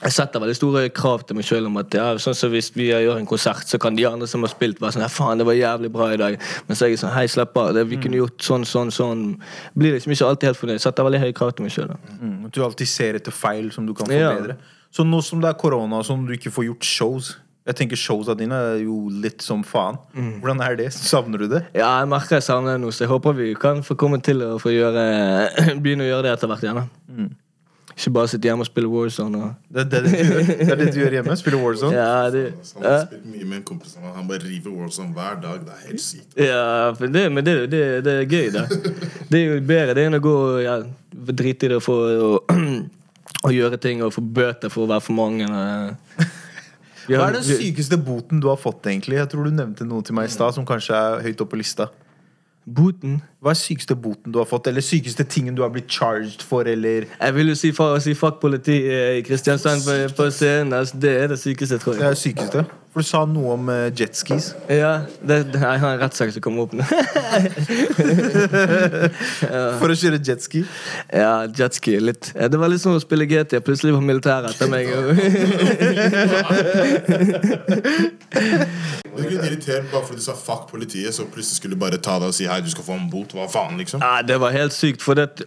jeg 0.00 0.12
setter 0.16 0.40
veldig 0.40 0.56
store 0.56 0.88
krav 0.90 1.22
til 1.28 1.36
meg 1.36 1.44
sjøl 1.46 1.66
om 1.68 1.76
at 1.78 1.92
ja, 1.94 2.06
sånn 2.18 2.34
som 2.34 2.50
hvis 2.50 2.70
vi 2.74 2.88
gjør 2.88 3.18
en 3.20 3.26
konsert, 3.28 3.66
så 3.68 3.78
kan 3.78 3.94
de 3.94 4.06
andre 4.08 4.26
som 4.26 4.42
har 4.42 4.50
spilt, 4.50 4.80
være 4.80 4.96
sånn 4.96 5.04
ja, 5.04 5.10
'Faen, 5.12 5.38
det 5.38 5.46
var 5.46 5.54
jævlig 5.54 5.92
bra 5.92 6.08
i 6.14 6.16
dag.' 6.16 6.38
Men 6.66 6.76
så 6.76 6.86
er 6.86 6.88
jeg 6.94 6.98
sånn 7.04 7.12
'Hei, 7.12 7.26
slapp 7.28 7.56
av. 7.56 7.74
Det, 7.76 7.84
vi 7.90 7.96
kunne 8.00 8.16
gjort 8.18 8.38
sånn, 8.42 8.64
sånn, 8.64 8.90
sånn.' 8.90 9.36
Blir 9.76 9.92
liksom 9.94 10.10
ikke 10.16 10.26
alltid 10.26 10.48
helt 10.48 10.58
fornøyd. 10.58 10.80
Setter 10.80 11.04
veldig 11.04 11.20
høye 11.20 11.34
krav 11.36 11.52
til 11.54 11.62
meg 11.68 11.72
sjøl. 11.76 11.92
Mm, 12.20 12.50
du 12.50 12.62
alltid 12.64 12.88
ser 12.88 13.14
etter 13.20 13.30
feil 13.32 13.70
som 13.70 13.86
du 13.86 13.92
kan 13.94 14.10
Ja. 14.10 14.32
forbedre. 14.32 14.56
Så 14.90 15.04
nå 15.04 15.22
som 15.22 15.40
det 15.40 15.48
er 15.50 15.54
korona 15.60 15.98
og 16.00 16.04
sånn, 16.04 16.26
du 16.26 16.32
ikke 16.32 16.50
får 16.52 16.64
gjort 16.72 16.84
shows 16.84 17.36
Jeg 17.64 17.76
tenker 17.76 17.94
Showsa 17.96 18.34
dine 18.36 18.52
er 18.58 18.78
jo 18.82 19.08
litt 19.08 19.40
som 19.40 19.62
faen. 19.62 19.96
Hvordan 20.16 20.60
er 20.66 20.74
det? 20.74 20.88
Savner 20.92 21.38
du 21.38 21.46
det? 21.46 21.62
Ja, 21.76 22.00
jeg 22.00 22.08
merker 22.08 22.34
jeg 22.40 22.42
savner 22.42 22.72
det 22.74 22.80
nå, 22.80 22.88
så 22.90 23.04
jeg 23.06 23.08
håper 23.08 23.32
vi 23.36 23.54
kan 23.54 23.82
få 23.84 23.94
komme 23.94 24.20
til 24.20 24.42
å 24.42 24.58
få 24.58 24.72
gjøre 24.74 25.78
begynne 25.82 26.02
å 26.02 26.10
gjøre 26.10 26.22
det 26.24 26.32
etter 26.32 26.48
hvert 26.48 26.64
igjen. 26.64 26.74
da. 26.74 27.28
Ikke 27.96 28.10
bare 28.16 28.28
sitte 28.32 28.48
hjemme 28.48 28.64
og 28.64 28.68
spille 28.68 28.88
Warzone. 28.88 29.38
Og, 29.42 29.54
Det 29.74 29.80
er 29.82 29.88
det, 29.90 30.00
du 30.04 30.16
gjør. 30.16 30.46
Det 30.48 30.68
er 30.72 30.76
det 30.80 30.86
du 30.94 30.98
gjør 31.02 31.16
hjemme? 31.18 31.36
Spiller 31.36 31.60
Warzone? 31.62 31.92
ja, 31.96 32.30
det, 32.32 32.42
Han 32.76 32.86
har 32.86 33.04
spilt 33.06 33.26
mye 33.34 33.44
med 33.50 33.56
en 33.58 33.64
kompis. 33.68 33.94
Han 34.00 34.28
bare 34.30 34.40
river 34.46 34.70
Warzone 34.78 35.12
hver 35.16 35.38
dag. 35.42 35.60
Det 35.66 35.74
er 35.76 35.86
helt 35.90 36.00
sykt. 36.04 36.36
Ja, 36.40 36.64
for 36.98 37.06
det, 37.18 37.24
men 37.32 37.44
det, 37.46 37.56
det, 37.72 37.82
det 38.06 38.14
er 38.22 38.26
gøy, 38.32 38.50
da. 38.54 38.64
Det 39.28 39.38
er 39.40 39.44
jo 39.54 39.60
bedre 39.68 39.94
det 39.98 40.06
enn 40.08 40.18
å 40.18 40.22
gå 40.24 40.36
ja, 40.64 40.78
drite 41.42 41.68
i 41.68 41.72
det 41.74 41.80
for 41.84 42.12
å, 42.28 42.30
å 43.48 43.52
gjøre 43.52 43.78
ting 43.82 44.02
og 44.06 44.12
få 44.16 44.24
bøter 44.24 44.72
for 44.72 44.86
å 44.86 44.90
være 44.94 45.04
for 45.08 45.18
mange. 45.18 45.48
og- 45.52 46.28
Hva 47.10 47.26
er 47.28 47.34
den 47.40 47.42
sykeste 47.44 47.96
boten 47.98 48.40
du 48.40 48.46
har 48.48 48.56
fått, 48.62 48.86
egentlig? 48.86 49.16
Jeg 49.18 49.28
tror 49.32 49.44
du 49.48 49.50
nevnte 49.56 49.84
noe 49.84 50.04
til 50.06 50.14
meg 50.16 50.28
i 50.30 50.32
stad 50.32 50.54
som 50.54 50.64
kanskje 50.68 50.94
er 50.96 51.24
høyt 51.26 51.40
oppe 51.42 51.56
på 51.56 51.60
lista. 51.60 51.88
Boten? 52.66 53.22
Hva 53.42 53.50
er 53.50 53.56
sykeste 53.58 53.96
boten 53.98 54.30
du 54.30 54.38
har 54.38 54.46
fått? 54.46 54.68
Eller 54.70 54.84
sykeste 54.86 55.24
tingen 55.26 55.56
du 55.58 55.64
har 55.64 55.72
blitt 55.74 55.90
charged 55.90 56.44
for, 56.46 56.62
eller 56.62 57.08
Jeg 57.10 57.34
vil 57.34 57.48
jo 57.50 57.56
si, 57.58 57.72
si 58.04 58.14
fuck 58.14 58.38
politi 58.40 58.86
eh, 58.86 59.18
i 59.18 59.22
Kristiansand 59.26 59.82
på, 59.82 59.90
på 60.14 60.28
scenen. 60.30 60.72
Altså, 60.78 60.94
det 61.02 61.10
er 61.24 61.28
det 61.32 61.38
sykeste, 61.42 61.78
tror 61.82 61.92
Det 61.98 62.00
er 62.00 62.04
jeg. 62.04 62.10
det 62.14 62.18
sykeste. 62.22 62.64
For 62.92 63.00
du 63.00 63.06
sa 63.08 63.24
noe 63.26 63.52
om 63.56 63.68
uh, 63.72 63.88
jetskis. 63.98 64.54
Ja, 64.68 65.00
det, 65.24 65.46
det, 65.54 65.60
jeg 65.64 65.80
har 65.80 65.94
en 65.94 66.00
rettssak 66.02 66.32
som 66.34 66.42
kommer 66.44 66.62
opp 66.68 66.74
nå. 66.76 66.84
For 69.80 69.88
å 69.88 69.96
kjøre 69.96 70.20
jetski. 70.20 70.60
ja, 71.08 71.48
jetski. 71.48 71.96
Litt. 72.04 72.36
Det 72.36 72.58
var 72.60 72.68
litt 72.68 72.84
som 72.84 72.92
å 72.94 73.00
spille 73.02 73.24
GT. 73.26 73.58
Plutselig 73.64 73.96
var 73.96 74.04
militæret 74.06 74.52
etter 74.52 74.68
meg. 74.70 74.86
Du 79.12 79.22
er 79.22 79.28
ikke 79.28 79.48
irritert 79.50 79.90
bare 79.92 80.06
fordi 80.06 80.22
du 80.22 80.24
sa 80.24 80.36
fuck 80.38 80.70
politiet, 80.70 81.14
så 81.14 81.26
plutselig 81.28 81.60
skulle 81.60 81.76
du 81.76 81.80
bare 81.80 81.98
ta 82.00 82.18
deg 82.22 82.32
og 82.32 82.36
si 82.36 82.46
hei, 82.48 82.60
du 82.64 82.70
skal 82.72 82.86
få 82.86 82.96
en 82.96 83.10
bot. 83.12 83.34
Hva 83.36 83.48
faen, 83.52 83.76
liksom? 83.80 84.00
Nei, 84.00 84.22
det 84.28 84.38
var 84.40 84.54
helt 84.56 84.76
sykt, 84.76 85.04
for 85.04 85.18
det 85.18 85.44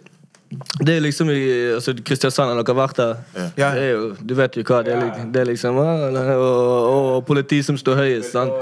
det 0.56 0.96
er 0.96 1.00
liksom 1.02 1.30
i 1.30 1.40
altså, 1.74 1.94
Kristiansand, 2.06 2.52
har 2.52 2.62
dere 2.62 2.76
vært 2.78 3.00
der? 3.00 3.16
Ja. 3.58 3.70
Det 3.76 3.82
er 3.82 3.90
jo, 3.90 4.04
du 4.30 4.34
vet 4.38 4.56
jo 4.56 4.64
hva 4.68 4.82
det 4.86 4.94
er. 4.94 5.24
Det 5.34 5.42
er 5.42 5.48
liksom 5.50 5.80
ah, 5.82 6.04
og, 6.36 6.60
og 7.16 7.26
politi 7.28 7.62
som 7.66 7.78
står 7.78 7.98
høyest. 8.00 8.32
sant? 8.36 8.54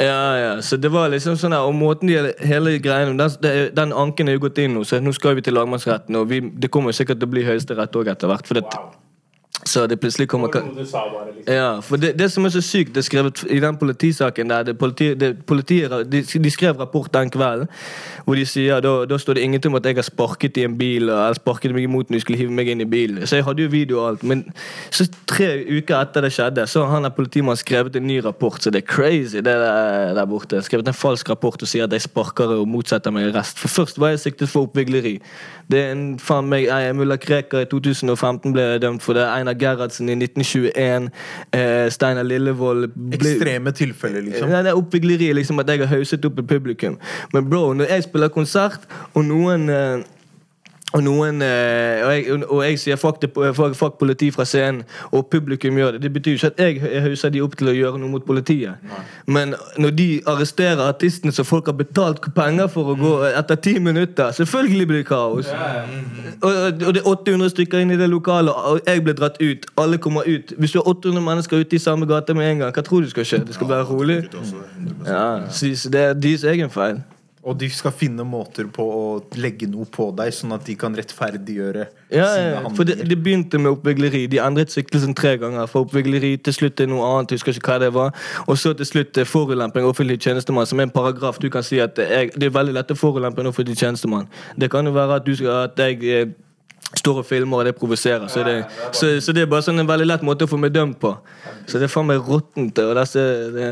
Ja, 0.00 0.20
ja, 0.38 0.52
så 0.62 0.78
det 0.80 0.92
var 0.92 1.08
liksom 1.08 1.38
sånn 1.40 1.54
her 1.56 1.64
Og 1.64 1.72
måten 1.74 2.10
de 2.10 2.34
hele 2.44 2.74
greien 2.84 3.16
den, 3.16 3.54
den 3.74 3.94
anken 3.96 4.28
er 4.28 4.36
jo 4.36 4.44
gått 4.44 4.60
inn 4.60 4.76
nå, 4.76 4.84
så 4.84 5.00
nå 5.00 5.14
skal 5.16 5.38
vi 5.38 5.44
til 5.44 5.56
lagmannsretten. 5.58 6.16
Og 6.20 6.30
vi, 6.30 6.40
det 6.54 6.70
kommer 6.72 6.96
sikkert 6.96 7.20
til 7.20 7.28
å 7.28 7.34
bli 7.34 7.44
høyesterett 7.48 7.98
òg 7.98 8.12
etter 8.14 8.30
hvert. 8.30 8.46
For 8.46 8.60
det, 8.60 8.64
Så 9.66 9.86
det 9.86 9.96
plutselig 10.00 10.28
kommer 10.28 10.46
liksom. 10.46 11.54
ja, 11.54 11.80
for 11.82 11.96
det, 11.96 12.12
det 12.18 12.28
som 12.32 12.44
er 12.44 12.52
så 12.54 12.60
sykt, 12.62 12.92
det 12.94 13.02
er 13.02 13.06
skrevet 13.06 13.42
i 13.50 13.58
den 13.60 13.76
politisaken 13.76 14.50
der 14.50 14.62
det 14.62 14.78
politi, 14.78 15.08
det, 15.14 15.32
politiet, 15.46 15.90
de, 16.12 16.22
de 16.22 16.50
skrev 16.50 16.78
rapport 16.78 17.14
den 17.14 17.30
kvelden, 17.30 17.66
hvor 18.24 18.38
de 18.38 18.44
sier 18.46 18.80
da, 18.80 18.92
da 19.10 19.18
står 19.18 19.34
det 19.34 19.42
ingenting 19.42 19.72
om 19.74 19.80
at 19.80 19.86
jeg 19.86 19.98
har 19.98 20.06
sparket 20.06 20.56
i 20.56 20.64
en 20.68 20.76
bil 20.78 21.08
eller 21.08 21.34
sparket 21.34 21.74
meg 21.74 21.88
imot 21.88 22.10
når 22.10 22.18
de 22.18 22.20
skulle 22.22 22.38
hive 22.38 22.54
meg 22.54 22.70
inn 22.70 22.84
i 22.84 22.86
bilen. 22.86 23.26
Så 23.26 23.40
jeg 23.40 23.46
hadde 23.48 23.66
jo 23.66 23.72
video 23.72 23.98
og 24.02 24.08
alt. 24.12 24.22
Men 24.22 24.44
så 24.90 25.08
tre 25.26 25.50
uker 25.66 25.96
etter 25.98 26.22
det 26.22 26.32
skjedde, 26.36 26.66
så 26.70 26.84
har 26.86 26.94
han 26.94 27.08
der 27.08 27.14
politimannen 27.16 27.58
skrevet 27.58 27.98
en 27.98 28.06
ny 28.06 28.20
rapport, 28.24 28.62
så 28.62 28.70
det 28.70 28.84
er 28.84 28.86
crazy, 28.94 29.42
det 29.42 29.50
der, 29.50 30.14
der 30.14 30.30
borte. 30.30 30.62
Skrevet 30.62 30.88
en 30.88 30.94
falsk 30.94 31.30
rapport 31.34 31.62
og 31.62 31.70
sier 31.70 31.90
at 31.90 31.92
jeg 31.92 32.06
sparker 32.06 32.54
og 32.60 32.68
motsetter 32.70 33.14
meg 33.14 33.32
arrest. 33.32 33.58
For 33.58 33.82
først 33.82 33.98
var 33.98 34.14
jeg 34.14 34.22
siktet 34.28 34.52
for 34.52 34.70
oppvigleri. 34.70 35.16
Det 35.70 35.82
er 35.82 35.92
en 35.96 36.06
faen 36.22 36.46
meg 36.46 36.70
Mulla 36.94 37.16
Krekar 37.18 37.64
i 37.64 37.70
2015 37.70 38.54
ble 38.54 38.66
dømt 38.82 39.02
for 39.02 39.18
det. 39.18 39.26
Einar 39.26 39.55
Gerhardsen 39.60 40.10
i 40.12 40.16
1921. 40.18 41.10
Eh, 41.52 41.86
Steinar 41.92 42.26
Lillevold 42.26 42.90
Ekstreme 43.16 43.72
tilfeller, 43.76 44.24
liksom. 44.26 44.50
Nei, 44.52 44.64
det 44.66 44.72
er 44.72 44.80
oppvigleri, 44.80 45.32
liksom 45.36 45.62
at 45.62 45.70
jeg 45.72 45.84
har 45.84 45.92
hauset 45.92 46.24
opp 46.28 46.42
et 46.42 46.50
publikum. 46.50 46.98
Men 47.34 47.48
bro, 47.50 47.72
når 47.76 47.92
jeg 47.94 48.06
spiller 48.08 48.32
konsert, 48.32 48.86
og 49.14 49.26
noen 49.28 49.68
eh, 49.72 50.04
og 50.94 51.02
noen 51.02 51.42
eh, 51.42 52.04
og, 52.06 52.10
jeg, 52.14 52.44
og 52.46 52.60
jeg 52.64 52.78
sier 52.78 52.98
fuck, 53.00 53.18
det, 53.22 53.32
fuck, 53.34 53.74
fuck 53.74 53.96
politi 53.98 54.28
fra 54.30 54.44
scenen, 54.46 54.84
og 55.10 55.26
publikum 55.26 55.78
gjør 55.78 55.96
det. 55.96 56.02
Det 56.02 56.12
betyr 56.12 56.36
jo 56.36 56.38
ikke 56.38 56.46
at 56.46 56.60
jeg 56.62 57.02
hauser 57.02 57.32
de 57.34 57.42
opp 57.42 57.56
til 57.58 57.72
å 57.72 57.74
gjøre 57.74 57.98
noe 57.98 58.10
mot 58.12 58.26
politiet. 58.26 58.78
Men 59.26 59.56
når 59.82 59.96
de 59.98 60.06
arresterer 60.30 60.84
artistene 60.86 61.34
som 61.34 61.44
folk 61.44 61.66
har 61.66 61.74
betalt 61.74 62.22
penger 62.36 62.70
for 62.70 62.92
å 62.92 62.94
gå 63.00 63.10
etter 63.32 63.58
ti 63.66 63.74
minutter, 63.82 64.30
selvfølgelig 64.38 64.86
blir 64.86 65.02
det 65.02 65.08
kaos. 65.10 65.50
Og, 65.50 66.52
og 66.52 66.94
det 66.94 67.02
er 67.02 67.10
800 67.10 67.50
stykker 67.56 67.82
inn 67.82 67.90
i 67.96 67.98
det 67.98 68.08
lokalet, 68.12 68.54
og 68.54 68.80
jeg 68.86 69.02
ble 69.02 69.16
dratt 69.18 69.42
ut. 69.42 69.66
Alle 69.82 69.98
kommer 69.98 70.22
ut. 70.22 70.54
Hvis 70.54 70.76
du 70.76 70.78
har 70.78 70.86
800 70.94 71.26
mennesker 71.26 71.66
ute 71.66 71.76
i 71.76 71.82
samme 71.82 72.06
gate 72.06 72.38
med 72.38 72.52
en 72.52 72.64
gang, 72.64 72.72
hva 72.78 72.86
tror 72.86 73.02
du 73.02 73.10
skal 73.10 73.26
skje? 73.26 73.42
Det 73.48 73.58
skal 73.58 73.74
være 73.74 73.90
rolig? 73.90 74.22
Ja, 75.02 75.50
så 75.50 75.90
det 75.90 76.08
er 76.12 76.14
deres 76.14 76.46
egen 76.46 76.70
feil. 76.70 77.02
Og 77.46 77.54
de 77.60 77.68
skal 77.70 77.92
finne 77.94 78.24
måter 78.26 78.66
på 78.74 78.82
å 78.82 79.02
legge 79.38 79.68
noe 79.70 79.86
på 79.86 80.08
deg, 80.18 80.32
sånn 80.34 80.50
at 80.56 80.64
de 80.66 80.74
kan 80.74 80.94
rettferdiggjøre 80.98 81.84
Ja, 82.10 82.24
sine 82.32 82.48
ja, 82.56 82.62
for 82.74 82.82
det, 82.88 82.96
handlinger. 82.96 83.08
det 83.12 83.18
begynte 83.22 83.60
med 83.62 83.70
oppvigleri. 83.76 84.24
De 84.32 84.40
endret 84.42 84.72
siktelsen 84.74 85.14
tre 85.14 85.36
ganger. 85.38 85.68
For 85.70 85.86
oppvigleri 85.86 86.32
til 86.42 86.56
slutt 86.56 86.74
til 86.80 86.88
noe 86.90 87.06
annet. 87.06 87.30
husker 87.36 87.54
ikke 87.54 87.70
hva 87.70 87.78
det 87.84 87.92
var 87.94 88.10
Og 88.48 88.58
så 88.58 88.74
til 88.74 88.86
slutt 88.90 89.12
til 89.14 89.24
forulemping 89.30 89.86
av 89.86 89.92
offentlig 89.94 90.18
tjenestemann, 90.26 90.66
som 90.66 90.80
er 90.82 90.88
en 90.88 90.94
paragraf 90.96 91.38
du 91.38 91.46
kan 91.50 91.62
si 91.62 91.78
at 91.78 91.94
jeg, 92.02 92.32
det 92.34 92.50
er 92.50 92.56
veldig 92.58 92.74
lett 92.80 92.90
å 92.90 92.98
forulempe 92.98 93.40
en 93.46 93.52
offentlig 93.52 93.78
tjenestemann. 93.78 94.26
Det 94.58 94.68
kan 94.74 94.84
jo 94.84 94.92
være 94.98 95.20
at, 95.20 95.24
du 95.26 95.36
skal, 95.38 95.70
at 95.70 95.78
jeg 95.78 96.02
eh, 96.10 96.26
står 96.98 97.22
og 97.22 97.26
filmer, 97.30 97.62
og 97.62 97.64
det 97.70 97.76
provoserer. 97.78 98.26
Så, 98.28 98.42
det- 98.42 98.66
så, 98.90 99.20
så 99.22 99.32
det 99.32 99.42
er 99.46 99.50
bare 99.54 99.62
sånn 99.62 99.78
en 99.78 99.86
veldig 99.88 100.06
lett 100.10 100.22
måte 100.26 100.44
å 100.46 100.50
få 100.50 100.58
meg 100.58 100.74
dømt 100.74 100.98
på. 100.98 101.14
Så 101.66 101.78
det 101.78 101.86
er 101.86 101.94
faen 101.94 102.06
meg 102.10 102.26
råttent. 102.26 102.78
Og 102.82 102.94
disse, 102.98 103.22
det, 103.54 103.70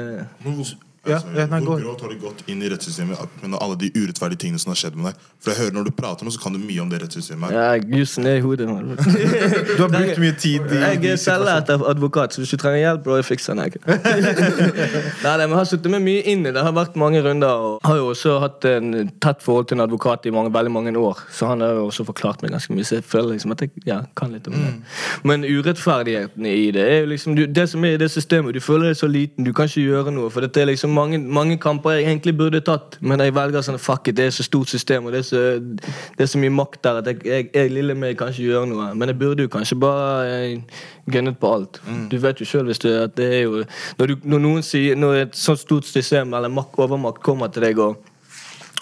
altså, 1.13 1.29
ja, 1.37 1.47
hvor 1.47 1.67
gå. 1.67 1.79
grovt 1.83 2.01
har 2.01 2.09
du 2.09 2.19
gått 2.23 2.43
inn 2.49 2.63
i 2.63 2.71
rettssystemet 2.73 3.43
med 3.43 3.59
alle 3.61 3.77
de 3.81 3.91
urettferdige 3.95 4.41
tingene 4.45 4.59
som 4.63 4.73
har 4.73 4.79
skjedd 4.81 4.97
med 4.97 5.11
deg? 5.11 5.27
For 5.45 5.53
jeg 5.53 5.61
hører 5.61 5.75
Når 5.77 5.89
du 5.89 5.93
prater 5.99 6.25
med 6.25 6.33
så 6.33 6.41
kan 6.41 6.57
du 6.57 6.61
mye 6.63 6.81
om 6.83 6.91
det 6.91 7.03
rettssystemet. 7.03 7.53
ja, 7.53 7.67
jussen 7.99 8.27
er 8.27 8.39
i 8.39 8.45
hodet. 8.45 8.69
Man. 8.69 8.97
Du 9.77 9.83
har 9.83 9.91
brukt 9.93 10.19
mye 10.23 10.35
tid 10.39 10.73
i 10.73 10.81
Jeg 10.81 11.05
er 11.13 11.17
selvlært 11.21 11.71
advokat, 11.75 12.35
så 12.35 12.41
hvis 12.41 12.55
du 12.55 12.57
trenger 12.57 12.79
hjelp, 12.79 13.09
jeg 13.17 13.25
fikser 13.25 13.55
den. 13.55 13.65
jeg. 13.65 13.83
Nei, 15.25 15.37
nei, 15.37 15.47
men 15.47 15.55
jeg 15.55 15.59
har 15.59 15.69
sittet 15.69 15.91
med 15.93 16.03
mye 16.05 16.23
inn 16.31 16.45
i 16.45 16.49
det. 16.49 16.55
Det 16.57 16.63
har 16.65 16.75
vært 16.77 16.97
mange 17.01 17.21
runder. 17.25 17.65
Og 17.69 17.85
har 17.85 17.99
jo 17.99 18.09
også 18.13 18.39
hatt 18.43 18.65
en 18.69 19.11
tett 19.23 19.43
forhold 19.45 19.69
til 19.69 19.79
en 19.79 19.85
advokat 19.87 20.27
i 20.29 20.33
mange, 20.35 20.53
veldig 20.55 20.73
mange 20.73 20.95
år. 20.99 21.21
Så 21.33 21.49
han 21.51 21.61
har 21.65 21.75
jo 21.79 21.87
også 21.89 22.07
forklart 22.09 22.43
meg 22.43 22.55
ganske 22.55 22.75
mye. 22.75 22.87
Så 22.87 22.99
jeg 22.99 23.07
føler 23.09 23.35
liksom 23.35 23.55
at 23.55 23.65
jeg 23.65 23.71
ja, 23.89 24.01
kan 24.17 24.33
litt 24.33 24.49
om 24.49 24.57
det. 24.57 24.73
Men 25.27 25.45
urettferdighetene 25.45 26.55
i 26.55 26.71
det 26.75 26.85
er 26.85 27.01
jo 27.03 27.11
liksom 27.13 27.37
du, 27.37 27.45
Det 27.47 27.67
som 27.71 27.85
er 27.85 27.97
i 27.97 28.01
det 28.01 28.11
systemet, 28.13 28.55
du 28.55 28.61
føler 28.65 28.91
deg 28.91 28.99
så 29.01 29.09
liten, 29.11 29.45
du 29.45 29.53
kan 29.57 29.69
ikke 29.71 29.85
gjøre 29.85 30.15
noe. 30.15 30.31
For 30.33 30.45
dette 30.45 30.63
er 30.63 30.71
liksom 30.71 30.94
mange, 30.95 31.19
mange 31.19 31.57
kamper 31.61 31.97
jeg 31.99 32.07
egentlig 32.09 32.35
burde 32.39 32.61
tatt, 32.65 32.99
men 33.01 33.21
jeg 33.21 33.35
velger 33.37 33.65
sånn 33.67 33.81
fuck 33.83 34.09
it, 34.09 34.17
det 34.19 34.29
er 34.29 34.35
så 34.35 34.47
stort 34.47 34.73
system, 34.73 35.09
og 35.09 35.15
det 35.15 35.21
er 35.21 35.27
så, 35.29 35.43
det 35.61 36.27
er 36.27 36.31
så 36.31 36.41
mye 36.43 36.55
makt 36.55 36.81
der 36.87 37.01
at 37.03 37.11
jeg, 37.11 37.21
jeg, 37.29 37.51
jeg 37.55 37.75
lille 37.75 37.97
meg 37.99 38.17
kan 38.21 38.33
ikke 38.33 38.47
gjøre 38.47 38.71
noe. 38.71 38.89
Men 38.95 39.13
jeg 39.13 39.21
burde 39.21 39.47
jo 39.47 39.53
kanskje 39.53 39.79
bare 39.83 40.33
eh, 40.39 40.81
gunnet 41.11 41.39
på 41.41 41.53
alt. 41.59 41.83
Du 42.11 42.17
vet 42.23 42.41
jo 42.41 42.49
sjøl 42.49 42.71
hvis 42.71 42.83
du 42.83 42.89
at 42.95 43.15
det 43.19 43.29
er 43.41 43.43
jo 43.45 43.63
Når, 43.99 44.07
du, 44.07 44.15
når 44.25 44.41
noen 44.41 44.65
sier 44.65 44.97
Når 44.97 45.15
et 45.19 45.37
sånt 45.37 45.61
stort 45.61 45.87
system 45.89 46.33
eller 46.35 46.53
mak, 46.53 46.79
overmakt 46.81 47.23
kommer 47.25 47.53
til 47.53 47.67
deg 47.67 47.81
og 47.83 48.03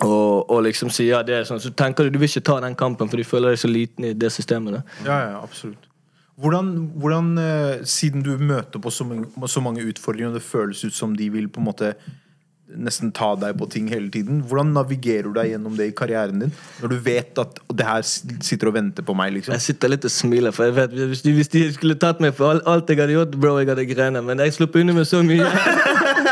og, 0.02 0.50
og 0.50 0.62
liksom 0.66 0.90
sier 0.90 1.12
ja, 1.12 1.22
det 1.22 1.36
er 1.36 1.44
sånn, 1.46 1.60
så 1.62 1.70
tenker 1.78 2.08
du 2.08 2.14
du 2.14 2.18
vil 2.18 2.30
ikke 2.30 2.42
ta 2.48 2.56
den 2.64 2.74
kampen, 2.74 3.10
for 3.10 3.20
du 3.20 3.28
føler 3.28 3.52
deg 3.52 3.60
så 3.62 3.70
liten 3.70 4.08
i 4.08 4.12
det 4.18 4.32
systemet. 4.34 4.80
Da. 4.80 4.80
Ja, 5.06 5.18
ja, 5.28 5.42
absolutt. 5.44 5.91
Hvordan, 6.40 6.68
hvordan 6.96 7.38
eh, 7.38 7.84
Siden 7.84 8.22
du 8.24 8.36
møter 8.40 8.80
på 8.80 8.90
så 8.90 9.04
mange, 9.04 9.48
så 9.48 9.60
mange 9.60 9.84
utfordringer, 9.84 10.32
og 10.32 10.38
det 10.38 10.46
føles 10.46 10.84
ut 10.84 10.96
som 10.96 11.16
de 11.16 11.28
vil 11.32 11.48
på 11.52 11.60
en 11.60 11.68
måte 11.68 11.94
nesten 12.72 13.10
ta 13.12 13.34
deg 13.36 13.56
på 13.60 13.66
ting 13.68 13.88
hele 13.92 14.08
tiden, 14.08 14.38
hvordan 14.48 14.70
navigerer 14.72 15.26
du 15.28 15.34
deg 15.36 15.50
gjennom 15.50 15.74
det 15.76 15.90
i 15.90 15.94
karrieren 15.96 16.38
din? 16.40 16.52
Når 16.80 16.88
du 16.88 16.96
vet 17.04 17.40
at 17.42 17.58
det 17.68 17.84
her 17.84 18.02
sitter 18.06 18.70
og 18.70 18.76
venter 18.78 19.04
på 19.04 19.12
meg, 19.18 19.34
liksom? 19.34 19.52
Jeg 19.58 19.64
sitter 19.66 19.92
litt 19.92 20.06
og 20.08 20.12
smiler, 20.14 20.54
for 20.56 20.64
jeg 20.70 20.76
vet 20.78 20.94
hvis 21.10 21.20
de, 21.26 21.34
hvis 21.36 21.50
de 21.52 21.64
skulle 21.74 21.98
tatt 22.00 22.22
meg 22.24 22.32
for 22.38 22.54
alt, 22.54 22.62
alt 22.70 22.88
jeg 22.94 23.02
hadde 23.02 23.16
gjort, 23.18 23.36
bro, 23.42 23.58
jeg 23.60 23.68
hadde 23.68 23.84
grene 23.90 24.22
men 24.24 24.40
jeg 24.46 24.54
slapp 24.56 24.78
unna 24.80 24.94
med 24.96 25.04
så 25.10 25.20
mye. 25.26 25.50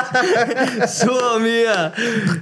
så 1.00 1.16
mye! 1.42 1.76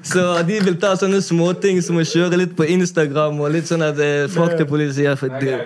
Så 0.06 0.24
de 0.48 0.60
vil 0.68 0.78
ta 0.82 0.92
sånne 1.00 1.20
småting 1.24 1.80
som 1.84 1.98
å 1.98 2.04
kjøre 2.06 2.38
litt 2.40 2.54
på 2.58 2.68
Instagram 2.70 3.40
og 3.42 3.50
litt 3.56 3.66
sånn 3.70 3.82
at 3.86 3.98
eh, 4.02 4.26
fraktepoliti 4.32 5.00
sier 5.00 5.18
for 5.18 5.32
det, 5.42 5.58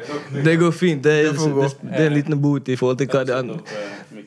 det 0.46 0.56
går 0.62 0.72
fint. 0.76 1.02
Det, 1.04 1.18
er- 1.26 1.32
Det 1.32 1.52
det, 1.52 1.68
det 1.82 2.00
er 2.00 2.06
en 2.10 2.16
liten 2.16 2.40
bot 2.42 2.68
i 2.72 2.76
forhold 2.78 2.98
til 3.02 3.08
hva 3.12 3.24
det 3.28 3.34
andre 3.36 3.58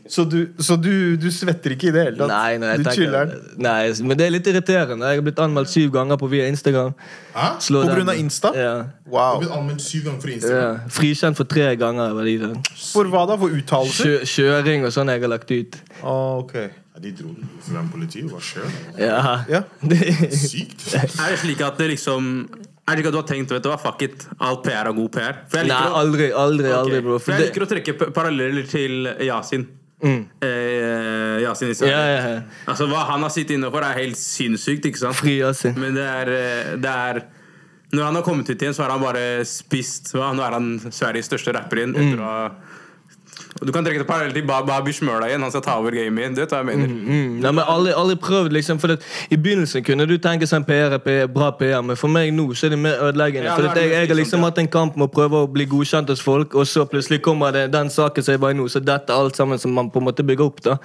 Så, 0.08 0.24
du, 0.30 0.40
så 0.62 0.76
du, 0.78 1.16
du 1.18 1.28
svetter 1.34 1.74
ikke 1.76 1.90
i 1.90 1.94
det 1.96 2.04
hele 2.08 2.18
tatt? 2.20 2.30
Nei, 2.30 2.58
nei, 2.62 2.70
jeg 2.76 2.84
du 2.84 2.90
tenker, 2.90 3.34
nei, 3.58 3.80
men 4.06 4.20
det 4.20 4.28
er 4.28 4.34
litt 4.36 4.50
irriterende. 4.52 5.10
Jeg 5.10 5.22
har 5.22 5.26
blitt 5.26 5.42
anmeldt 5.42 5.72
syv 5.72 5.92
ganger 5.96 6.20
på 6.22 6.30
via 6.32 6.46
Instagram. 6.52 6.94
Hæ? 7.36 7.48
Slå 7.66 7.82
På 7.88 7.96
grunn 7.98 8.14
av 8.14 8.22
Insta? 8.22 8.52
Ja. 8.56 8.76
Du 9.06 9.12
Wow. 9.16 9.20
har 9.20 9.42
blitt 9.44 9.56
anmeldt 9.58 9.82
syv 9.86 10.06
ganger 10.08 10.22
for 10.22 10.34
Instagram. 10.36 10.80
ja. 10.80 10.96
Frikjent 11.00 11.38
for 11.42 11.50
tre 11.56 11.68
ganger. 11.76 12.16
For 12.94 13.12
hva 13.14 13.26
da? 13.30 13.38
For 13.42 13.50
uttalelser? 13.60 14.06
Kjø, 14.06 14.32
kjøring 14.36 14.86
og 14.88 14.94
sånn 14.96 15.12
jeg 15.14 15.22
har 15.26 15.32
lagt 15.36 15.52
ut. 15.52 15.78
Ah, 16.02 16.38
okay. 16.40 16.70
Ja, 16.96 17.02
de 17.04 17.12
dro 17.12 17.28
den 17.36 17.50
Instagram 17.58 17.90
politiet. 17.92 18.30
Hva 18.32 18.40
skjer? 18.40 18.70
Ja. 19.02 19.44
Ja. 19.52 19.64
Sykt. 20.32 20.86
Er 21.26 21.34
det 21.34 21.42
slik 21.42 21.62
at 21.66 21.78
det 21.82 21.90
liksom 21.92 22.30
Er 22.88 22.96
det 22.96 23.02
ikke 23.02 23.10
at 23.10 23.16
du 23.16 23.20
har 23.20 23.28
tenkt 23.28 23.50
vet 23.52 23.64
du 23.66 23.68
hva, 23.72 23.80
fuck 23.82 24.04
it, 24.06 24.28
all 24.40 24.60
PR 24.62 24.86
er 24.92 24.94
god 24.94 25.10
PR? 25.16 25.40
For 25.50 25.58
jeg 25.64 25.72
nei, 25.72 25.80
å, 25.90 25.96
aldri, 26.04 26.28
aldri, 26.32 26.68
okay. 26.70 26.78
aldri, 26.84 27.00
bro. 27.02 27.16
For 27.18 27.26
For 27.26 27.34
jeg 27.34 27.42
det, 27.42 27.48
liker 27.50 27.66
å 27.66 27.70
trekke 27.72 28.12
paralleller 28.14 28.68
til 28.70 29.10
Yasin. 29.26 29.66
Eh, 30.04 31.42
Yasin 31.42 31.70
Israel. 31.72 31.92
ja, 31.92 32.04
ja, 32.10 32.30
ja. 32.36 32.42
Altså, 32.68 32.88
hva 32.92 33.06
han 33.10 33.24
har 33.24 33.32
sittet 33.34 33.56
inne 33.56 33.72
for, 33.72 33.86
er 33.86 33.96
helt 34.02 34.20
sinnssykt. 34.20 34.86
ikke 34.92 35.00
sant? 35.00 35.16
Fri 35.16 35.40
Men 35.80 35.96
det 35.96 36.04
er, 36.04 36.32
eh, 36.36 36.76
det 36.78 36.92
er 36.92 37.24
Når 37.96 38.04
han 38.04 38.16
har 38.16 38.24
kommet 38.24 38.50
ut 38.50 38.62
igjen, 38.62 38.74
så 38.74 38.84
har 38.84 38.92
han 38.92 39.02
bare 39.02 39.46
spist 39.46 40.12
hva? 40.14 40.34
Nå 40.36 40.44
er 40.44 40.52
han 40.58 40.80
Sveriges 40.92 41.30
største 41.30 41.54
rapper 41.56 41.80
igjen. 41.80 41.96
Etter 41.96 42.20
å 42.20 42.26
ha 42.26 42.40
og 42.50 42.56
Du 43.64 43.72
kan 43.72 43.86
trekke 43.86 44.02
det 44.02 44.08
parallelt 44.08 44.36
til 44.36 44.44
Ba- 44.44 44.66
Babi 44.68 44.92
Smøla 44.92 45.30
igjen. 45.30 45.42
Han 45.42 45.52
skal 45.54 45.62
ta 45.64 45.78
over 45.80 45.92
gamet. 45.96 46.34
Du 46.36 46.42
vet 46.42 46.52
hva 46.52 46.58
jeg 46.60 46.66
mener. 46.68 46.90
Mm, 46.92 47.38
nei, 47.40 47.52
men 47.56 47.64
alle, 47.72 47.94
alle 47.96 48.16
prøvd, 48.20 48.52
liksom. 48.52 48.80
For 48.84 48.92
det, 48.92 48.98
I 49.32 49.38
begynnelsen 49.40 49.84
kunne 49.88 50.04
du 50.10 50.18
tenke 50.20 50.44
sånn 50.50 50.66
PR 50.68 50.98
er 51.00 51.28
bra 51.32 51.52
PR, 51.56 51.80
men 51.88 51.96
for 51.96 52.12
meg 52.12 52.34
nå 52.36 52.50
så 52.54 52.68
er 52.68 52.76
det 52.76 52.80
mer 52.84 53.00
ødeleggende. 53.08 53.48
Ja, 53.48 53.56
for 53.56 53.70
det 53.72 53.86
jeg, 53.86 53.94
jeg 53.96 54.10
har 54.12 54.20
liksom 54.20 54.44
hatt 54.44 54.60
en 54.60 54.68
kamp 54.68 54.98
med 55.00 55.08
å 55.08 55.14
prøve 55.16 55.46
å 55.46 55.48
bli 55.48 55.66
godkjent 55.72 56.12
hos 56.12 56.20
folk, 56.22 56.54
og 56.60 56.68
så 56.68 56.84
plutselig 56.86 57.22
kommer 57.24 57.56
det 57.56 57.70
den 57.72 57.88
saken 57.90 58.24
som 58.28 58.36
jeg 58.36 58.44
var 58.44 58.52
i 58.52 58.60
nå, 58.60 58.68
så 58.68 58.84
dette 58.84 59.14
er 59.16 59.24
alt 59.24 59.40
sammen 59.40 59.58
som 59.62 59.72
man 59.72 59.88
på 59.90 60.04
en 60.04 60.10
måte 60.12 60.28
bygger 60.28 60.46
opp. 60.52 60.60
da 60.68 60.76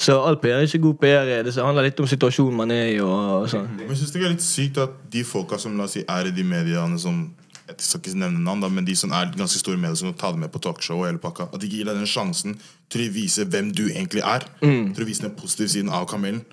Så 0.00 0.16
all 0.24 0.36
PR 0.40 0.56
er 0.62 0.66
ikke 0.70 0.80
god 0.88 0.98
PR. 1.04 1.30
Det 1.44 1.54
handler 1.60 1.82
litt 1.90 2.00
om 2.00 2.06
situasjonen 2.08 2.56
man 2.64 2.70
er 2.72 2.94
i. 2.96 3.00
og, 3.00 3.42
og 3.42 3.48
sånn 3.52 3.68
Men 3.76 3.88
jeg 3.92 3.96
synes 4.00 4.12
det 4.16 4.22
er 4.24 4.32
litt 4.32 4.44
sykt 4.44 4.78
at 4.78 4.96
de 5.12 5.22
folka 5.24 5.58
som 5.60 5.76
la 5.76 5.84
oss 5.84 5.92
si, 6.00 6.04
er 6.08 6.26
i 6.28 6.32
de 6.36 6.44
mediene 6.44 6.96
som 6.98 7.26
Jeg 7.66 7.82
skal 7.82 8.00
ikke 8.00 8.18
nevne 8.20 8.44
navn, 8.46 8.60
da, 8.62 8.68
men 8.70 8.86
de 8.86 8.94
som 8.96 9.10
er 9.10 9.32
ganske 9.34 9.58
store 9.58 9.76
medier 9.80 9.98
som 9.98 10.14
tar 10.14 10.36
det 10.36 10.38
med 10.44 10.52
på 10.54 10.60
talkshow 10.62 11.00
og 11.00 11.08
hele 11.08 11.18
pakka, 11.18 11.48
at 11.52 11.60
de 11.60 11.66
gir 11.66 11.88
deg 11.88 11.98
den 11.98 12.06
sjansen 12.06 12.54
til 12.92 13.02
å 13.08 13.12
vise 13.16 13.42
hvem 13.50 13.72
du 13.74 13.88
egentlig 13.88 14.22
er. 14.22 14.46
Til 14.62 15.02
å 15.02 15.08
vise 15.08 15.24
den 15.26 15.34
positive 15.34 15.72
siden 15.72 15.90
av 15.90 16.06
kamelen. 16.10 16.44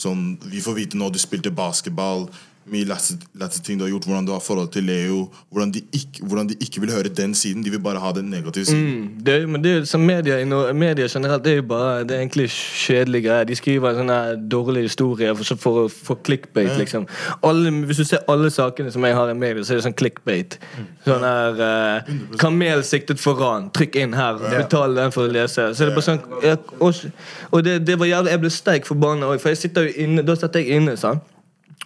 Sånn, 0.00 0.38
Vi 0.48 0.60
får 0.64 0.78
vite 0.78 0.96
nå 0.96 1.10
du 1.12 1.18
spilte 1.20 1.52
basketball, 1.52 2.30
mye 2.72 2.86
lættis 2.88 3.60
ting 3.62 3.78
du 3.78 3.84
har 3.84 3.90
gjort, 3.92 4.06
hvordan 4.08 4.26
du 4.26 4.32
har 4.32 4.40
forhold 4.42 4.68
til 4.74 4.84
Leo. 4.84 5.28
Hvordan 5.50 5.72
de, 5.74 5.82
ikke, 5.92 6.26
hvordan 6.26 6.48
de 6.48 6.54
ikke 6.60 6.80
vil 6.80 6.92
høre 6.92 7.08
den 7.08 7.34
siden. 7.34 7.64
De 7.64 7.70
vil 7.70 7.80
bare 7.80 8.00
ha 8.00 8.12
den 8.12 8.30
negative 8.30 8.64
siden. 8.64 8.84
Mm, 8.84 9.24
det, 9.26 9.48
men 9.48 9.64
det 9.64 9.72
er 9.72 9.84
som 9.84 10.00
media, 10.00 10.38
i 10.40 10.72
media 10.72 11.06
generelt 11.06 11.44
Det 11.44 11.52
er 11.52 11.56
jo 11.56 11.62
bare 11.62 12.04
Det 12.04 12.10
er 12.10 12.18
egentlig 12.18 12.50
kjedelige 12.50 13.28
greier. 13.28 13.44
De 13.44 13.56
skriver 13.56 13.94
sånne 13.94 14.48
dårlige 14.50 14.82
historier 14.82 15.34
for, 15.34 15.54
for, 15.56 15.88
for 15.88 16.18
clickbait, 16.24 16.72
liksom. 16.78 17.06
Alle, 17.42 17.70
hvis 17.86 17.96
du 17.96 18.04
ser 18.04 18.26
alle 18.28 18.50
sakene 18.50 18.90
som 18.92 19.04
jeg 19.04 19.14
har 19.14 19.30
i 19.30 19.34
media, 19.34 19.62
så 19.62 19.74
er 19.74 19.80
det 19.80 19.86
sånn 19.86 19.98
clickbait. 19.98 20.58
Sånn 21.06 21.22
her 21.26 21.62
uh, 21.62 22.10
Kamel 22.40 22.82
siktet 22.84 23.22
for 23.22 23.38
ran. 23.38 23.70
Trykk 23.70 24.00
inn 24.02 24.18
her. 24.18 24.42
Betal 24.42 24.98
den 24.98 25.14
for 25.14 25.28
å 25.28 25.32
lese. 25.32 25.70
Så 25.74 25.86
det 25.86 25.92
er 25.92 25.96
bare 26.00 26.08
sånn 26.10 26.42
jeg, 26.42 26.58
Og, 26.80 27.06
og 27.52 27.64
det, 27.64 27.78
det 27.86 27.94
var 27.98 28.10
jævlig 28.10 28.34
Jeg 28.34 28.42
ble 28.42 28.50
steik 28.52 28.86
forbanna 28.88 29.30
òg, 29.30 29.40
for 29.40 29.54
jeg 29.54 29.62
sitter 29.62 29.86
jo 29.86 30.04
inne 30.04 30.24
Da 30.26 30.34
satt 30.38 30.58
jeg 30.58 30.76
inne, 30.76 30.96
sant. 31.00 31.24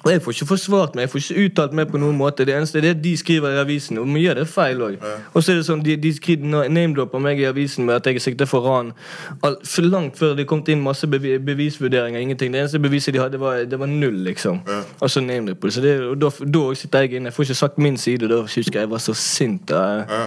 Og 0.00 0.08
jeg 0.08 0.22
får 0.24 0.32
ikke 0.32 0.46
forsvart 0.48 0.94
meg, 0.96 1.04
jeg 1.04 1.10
får 1.12 1.20
ikke 1.20 1.42
uttalt 1.44 1.74
meg 1.76 1.90
på 1.92 1.98
noen 2.00 2.16
måte. 2.16 2.46
Det 2.48 2.54
eneste 2.56 2.78
er 2.80 2.86
det 2.88 3.02
de 3.04 3.10
skriver 3.20 3.52
i 3.52 3.58
avisen, 3.60 3.98
og 4.00 4.08
mye 4.08 4.30
av 4.32 4.38
det 4.38 4.46
er 4.46 4.48
feil 4.48 4.80
òg. 4.86 4.94
Og 5.34 5.42
så 5.44 5.52
er 5.52 5.58
det 5.58 5.66
sånn, 5.66 5.82
de, 5.84 5.96
de 6.00 6.12
skriver 6.16 6.70
name-dropper 6.72 7.20
meg 7.20 7.42
i 7.42 7.44
avisen 7.48 7.84
med 7.84 7.98
at 7.98 8.08
jeg 8.08 8.16
er 8.16 8.24
siktet 8.24 8.48
for 8.48 8.64
ran. 8.64 8.94
For 9.42 9.84
langt 9.84 10.16
før 10.16 10.32
det 10.38 10.46
kom 10.48 10.62
inn 10.72 10.80
masse 10.80 11.08
bevi 11.10 11.34
bevisvurderinger. 11.44 12.20
ingenting. 12.20 12.52
Det 12.52 12.62
eneste 12.62 12.80
beviset 12.80 13.12
de 13.12 13.20
hadde, 13.20 13.40
var, 13.40 13.64
det 13.68 13.78
var 13.78 13.90
null, 13.92 14.22
liksom. 14.24 14.62
Ja. 14.66 14.80
Og 15.00 15.12
så 15.12 15.20
name-dropper. 15.20 15.74
Så 15.76 15.84
det, 15.84 15.98
og 16.00 16.16
da, 16.20 16.30
da 16.56 16.62
sitter 16.80 17.04
jeg 17.04 17.20
inne. 17.20 17.28
Jeg 17.28 17.36
får 17.36 17.50
ikke 17.50 17.60
sagt 17.60 17.78
min 17.78 18.00
side. 18.00 18.30
Da 18.30 18.40
husker 18.40 18.80
jeg 18.80 18.86
jeg 18.86 18.90
var 18.90 19.04
så 19.04 19.14
sint. 19.14 19.68
Da. 19.68 19.82
Ja. 20.08 20.22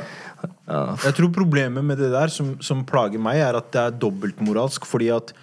Ja, 0.67 0.95
Jeg 1.05 1.15
tror 1.15 1.31
problemet 1.33 1.85
med 1.85 1.97
det 1.97 2.11
der 2.11 2.27
som, 2.27 2.57
som 2.61 2.83
plager 2.85 3.21
meg, 3.21 3.39
er 3.39 3.55
at 3.57 3.71
det 3.73 3.81
er 3.81 3.97
dobbeltmoralsk. 4.01 4.85
Fordi 4.85 5.09
at 5.15 5.33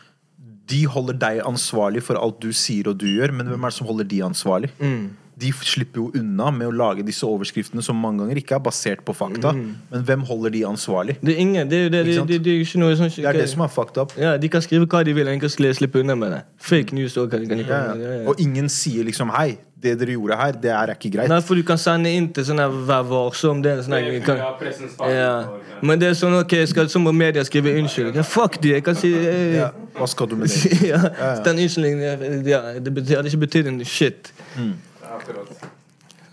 de 0.70 0.84
holder 0.86 1.18
deg 1.18 1.40
ansvarlig 1.46 2.02
for 2.06 2.20
alt 2.20 2.38
du 2.42 2.52
sier 2.56 2.88
og 2.92 3.00
du 3.00 3.06
gjør, 3.10 3.32
men 3.34 3.50
hvem 3.50 3.64
er 3.66 3.72
det 3.72 3.78
som 3.80 3.88
holder 3.90 4.08
de 4.10 4.22
ansvarlig? 4.24 4.70
De 5.40 5.52
slipper 5.64 6.02
jo 6.02 6.10
unna 6.20 6.50
med 6.52 6.68
å 6.68 6.72
lage 6.74 7.02
disse 7.06 7.24
overskriftene 7.24 7.82
som 7.82 7.96
mange 7.96 8.20
ganger 8.24 8.36
ikke 8.42 8.58
er 8.58 8.62
basert 8.66 9.00
på 9.06 9.14
fakta. 9.16 9.54
Men 9.54 10.04
hvem 10.04 10.20
holder 10.28 10.50
de 10.52 10.64
ansvarlig? 10.68 11.16
Det 11.24 11.32
er 11.34 11.40
ingen, 11.40 11.70
det 11.70 11.78
er 11.78 11.82
jo 11.86 11.92
det, 11.94 12.04
det, 12.06 12.28
det, 12.28 12.38
det 12.44 12.52
er 12.52 12.60
ikke 12.66 12.82
noe 12.82 12.96
sånn 12.98 13.08
Det 13.16 13.24
er 13.30 13.38
det 13.40 13.48
som 13.48 13.64
er 13.64 13.72
fucked 13.72 13.96
up. 14.02 14.12
ja, 14.20 14.36
De 14.36 14.48
kan 14.52 14.60
skrive 14.62 14.86
hva 14.90 15.00
de 15.06 15.14
vil, 15.16 15.28
en 15.32 15.40
kan 15.40 15.48
slippe 15.50 16.00
unna 16.04 16.14
med 16.14 16.32
det. 16.36 16.42
Fake 16.60 16.92
news 16.94 17.16
òg 17.16 17.30
kan, 17.32 17.46
kan 17.48 17.58
de 17.58 17.64
Ja, 17.64 17.68
komme 17.72 17.96
ja. 18.04 18.08
ja, 18.10 18.22
ja. 18.22 18.28
Og 18.28 18.40
ingen 18.40 18.68
sier 18.68 19.04
liksom 19.08 19.30
'hei, 19.32 19.56
det 19.80 19.94
dere 19.98 20.12
gjorde 20.12 20.36
her, 20.36 20.52
det 20.52 20.70
er 20.70 20.92
ikke 20.92 21.10
greit'. 21.16 21.28
Nei, 21.32 21.40
for 21.40 21.54
du 21.56 21.62
kan 21.62 21.78
sende 21.80 22.10
inn 22.12 22.28
til 22.36 22.44
sånn 22.44 22.58
her 22.60 22.68
Vær 22.68 23.02
varsom. 23.08 23.62
Det 23.64 23.72
er 23.72 23.82
sånn 23.82 23.96
her- 23.96 24.20
kan, 24.20 24.36
Ja. 25.08 25.48
Men 25.80 25.98
det 25.98 26.08
er 26.10 26.12
sånn 26.20 26.36
ok, 26.40 26.52
skal, 26.68 26.88
så 26.92 27.00
må 27.00 27.12
media 27.16 27.42
skrive 27.44 27.72
unnskyld. 27.80 28.14
Ja, 28.14 28.22
fuck 28.22 28.60
de, 28.60 28.68
jeg 28.76 28.84
kan 28.84 28.94
si 28.94 29.14
eh, 29.14 29.56
Ja, 29.56 29.70
hva 29.96 30.06
skal 30.06 30.26
du 30.28 30.36
med 30.36 30.48
det? 30.52 30.82
ja, 30.92 31.00
Den 31.44 31.56
unnskyldningen 31.64 32.44
ja, 32.46 32.60
Det 32.76 33.08
hadde 33.16 33.32
ikke 33.32 33.46
betydd 33.46 33.66
en 33.72 33.80
shit. 33.84 34.32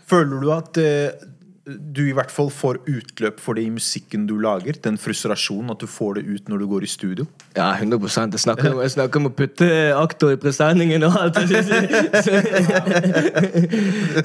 Føler 0.08 0.40
du 0.40 0.54
at 0.56 0.78
eh, 0.80 1.26
du 1.68 2.06
i 2.08 2.14
hvert 2.16 2.32
fall 2.32 2.48
får 2.54 2.78
utløp 2.88 3.42
for 3.44 3.58
det 3.58 3.66
i 3.68 3.72
musikken 3.74 4.24
du 4.30 4.38
lager? 4.40 4.78
Den 4.84 4.98
frustrasjonen, 5.02 5.72
at 5.74 5.82
du 5.84 5.88
får 5.92 6.14
det 6.18 6.24
ut 6.28 6.52
når 6.52 6.58
du 6.64 6.68
går 6.72 6.82
i 6.88 6.90
studio? 6.92 7.26
Ja, 7.58 7.74
100 7.76 8.00
Jeg 8.32 8.40
snakker 8.40 8.72
om, 8.72 8.80
jeg 8.82 8.92
snakker 8.94 9.20
om 9.20 9.28
å 9.28 9.34
putte 9.36 9.68
aktor 9.98 10.32
i 10.32 10.40
presenningen 10.40 11.04
og 11.04 11.18
alt. 11.20 11.38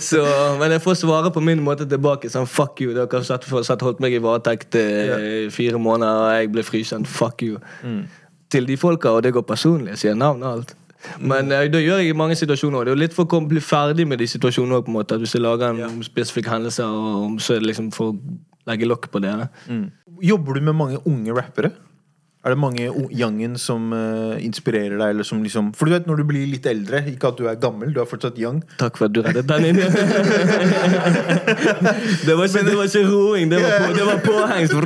Så, 0.08 0.22
men 0.60 0.70
jeg 0.76 0.82
får 0.84 0.94
svare 1.02 1.30
på 1.34 1.40
min 1.42 1.64
måte 1.66 1.88
tilbake. 1.88 2.30
Sånn, 2.30 2.46
fuck 2.46 2.80
you. 2.84 2.94
Dere 2.94 3.10
har 3.10 3.26
satt, 3.26 3.48
satt 3.66 3.82
holdt 3.82 4.00
meg 4.04 4.14
i 4.14 4.22
varetekt 4.22 4.74
eh, 4.78 5.46
i 5.46 5.50
fire 5.54 5.78
måneder, 5.82 6.22
og 6.22 6.38
jeg 6.38 6.52
ble 6.54 6.62
frikjent. 6.66 7.10
Fuck 7.10 7.42
you. 7.42 7.58
Til 8.52 8.64
de 8.68 8.76
folka, 8.78 9.16
og 9.16 9.22
det 9.26 9.32
går 9.34 9.44
personlig. 9.48 9.96
Jeg 9.96 10.00
sier 10.04 10.14
navn 10.18 10.42
og 10.46 10.50
alt. 10.52 10.76
Men 11.20 11.52
eh, 11.52 11.68
det 11.72 11.82
gjør 11.84 12.02
jeg 12.02 12.12
i 12.12 12.18
mange 12.18 12.36
situasjoner. 12.38 12.84
Det 12.84 12.92
er 12.92 12.96
jo 12.96 13.02
litt 13.02 13.16
for 13.16 13.26
å 13.26 13.42
bli 13.48 13.62
ferdig 13.62 14.06
med 14.08 14.22
de 14.22 14.28
situasjonene. 14.30 14.82
At 15.02 15.16
Hvis 15.22 15.36
jeg 15.36 15.44
lager 15.44 15.72
en 15.74 16.02
spesifikk 16.06 16.50
hendelse, 16.52 16.86
så 17.42 17.54
er 17.54 17.62
det 17.62 17.70
liksom 17.72 17.92
for 17.94 18.12
å 18.12 18.18
legge 18.70 18.88
lokk 18.88 19.10
på 19.12 19.22
det. 19.22 19.34
Mm. 19.68 19.88
Jobber 20.22 20.58
du 20.58 20.68
med 20.68 20.78
mange 20.78 21.00
unge 21.08 21.34
rappere? 21.34 21.72
Er 22.42 22.56
det 22.56 22.58
mange 22.58 22.88
youngen 23.14 23.52
som 23.54 23.92
uh, 23.94 24.34
inspirerer 24.42 24.96
deg? 24.98 25.12
Eller 25.14 25.22
som 25.22 25.38
liksom, 25.44 25.68
for 25.78 25.86
du 25.86 25.92
vet 25.94 26.08
når 26.10 26.16
du 26.18 26.24
blir 26.26 26.48
litt 26.50 26.64
eldre, 26.66 26.98
ikke 27.12 27.28
at 27.30 27.38
du 27.38 27.44
er 27.46 27.54
gammel, 27.62 27.92
du 27.94 28.00
er 28.02 28.08
fortsatt 28.10 28.34
young. 28.42 28.58
Takk 28.80 28.98
for 28.98 29.06
at 29.06 29.14
du 29.14 29.20
reddet 29.22 29.46
den 29.46 29.68
inn. 29.68 29.78
det, 32.26 32.34
var 32.34 32.48
ikke, 32.48 32.64
det 32.66 32.74
var 32.74 32.88
ikke 32.88 33.04
roing, 33.06 33.46
det 33.52 33.60
var, 33.62 33.70
på, 33.78 33.92
det 33.94 34.06
var 34.08 34.18
påhengs. 34.26 34.70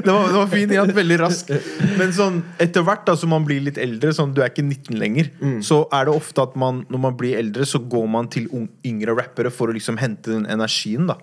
Det 0.00 0.12
var, 0.14 0.28
det 0.30 0.38
var 0.38 0.46
fin 0.50 0.70
igjen, 0.70 0.90
veldig 0.94 1.16
rask. 1.20 1.50
Men 1.98 2.12
sånn, 2.14 2.38
etter 2.62 2.84
hvert 2.86 3.02
da, 3.08 3.16
som 3.18 3.32
man 3.34 3.44
blir 3.46 3.60
litt 3.64 3.78
eldre, 3.80 4.12
sånn, 4.14 4.32
du 4.34 4.40
er 4.44 4.52
ikke 4.52 4.64
19 4.64 4.96
lenger, 5.00 5.30
så 5.66 5.82
er 5.94 6.06
det 6.06 6.14
ofte 6.14 6.44
at 6.44 6.54
man, 6.60 6.84
når 6.92 7.02
man 7.08 7.16
blir 7.18 7.38
eldre, 7.40 7.66
så 7.68 7.78
går 7.82 8.06
man 8.10 8.30
til 8.32 8.46
yngre 8.86 9.16
rappere 9.18 9.50
for 9.54 9.70
å 9.70 9.74
liksom 9.76 9.98
hente 10.00 10.32
den 10.32 10.46
energien. 10.50 11.10
da 11.10 11.18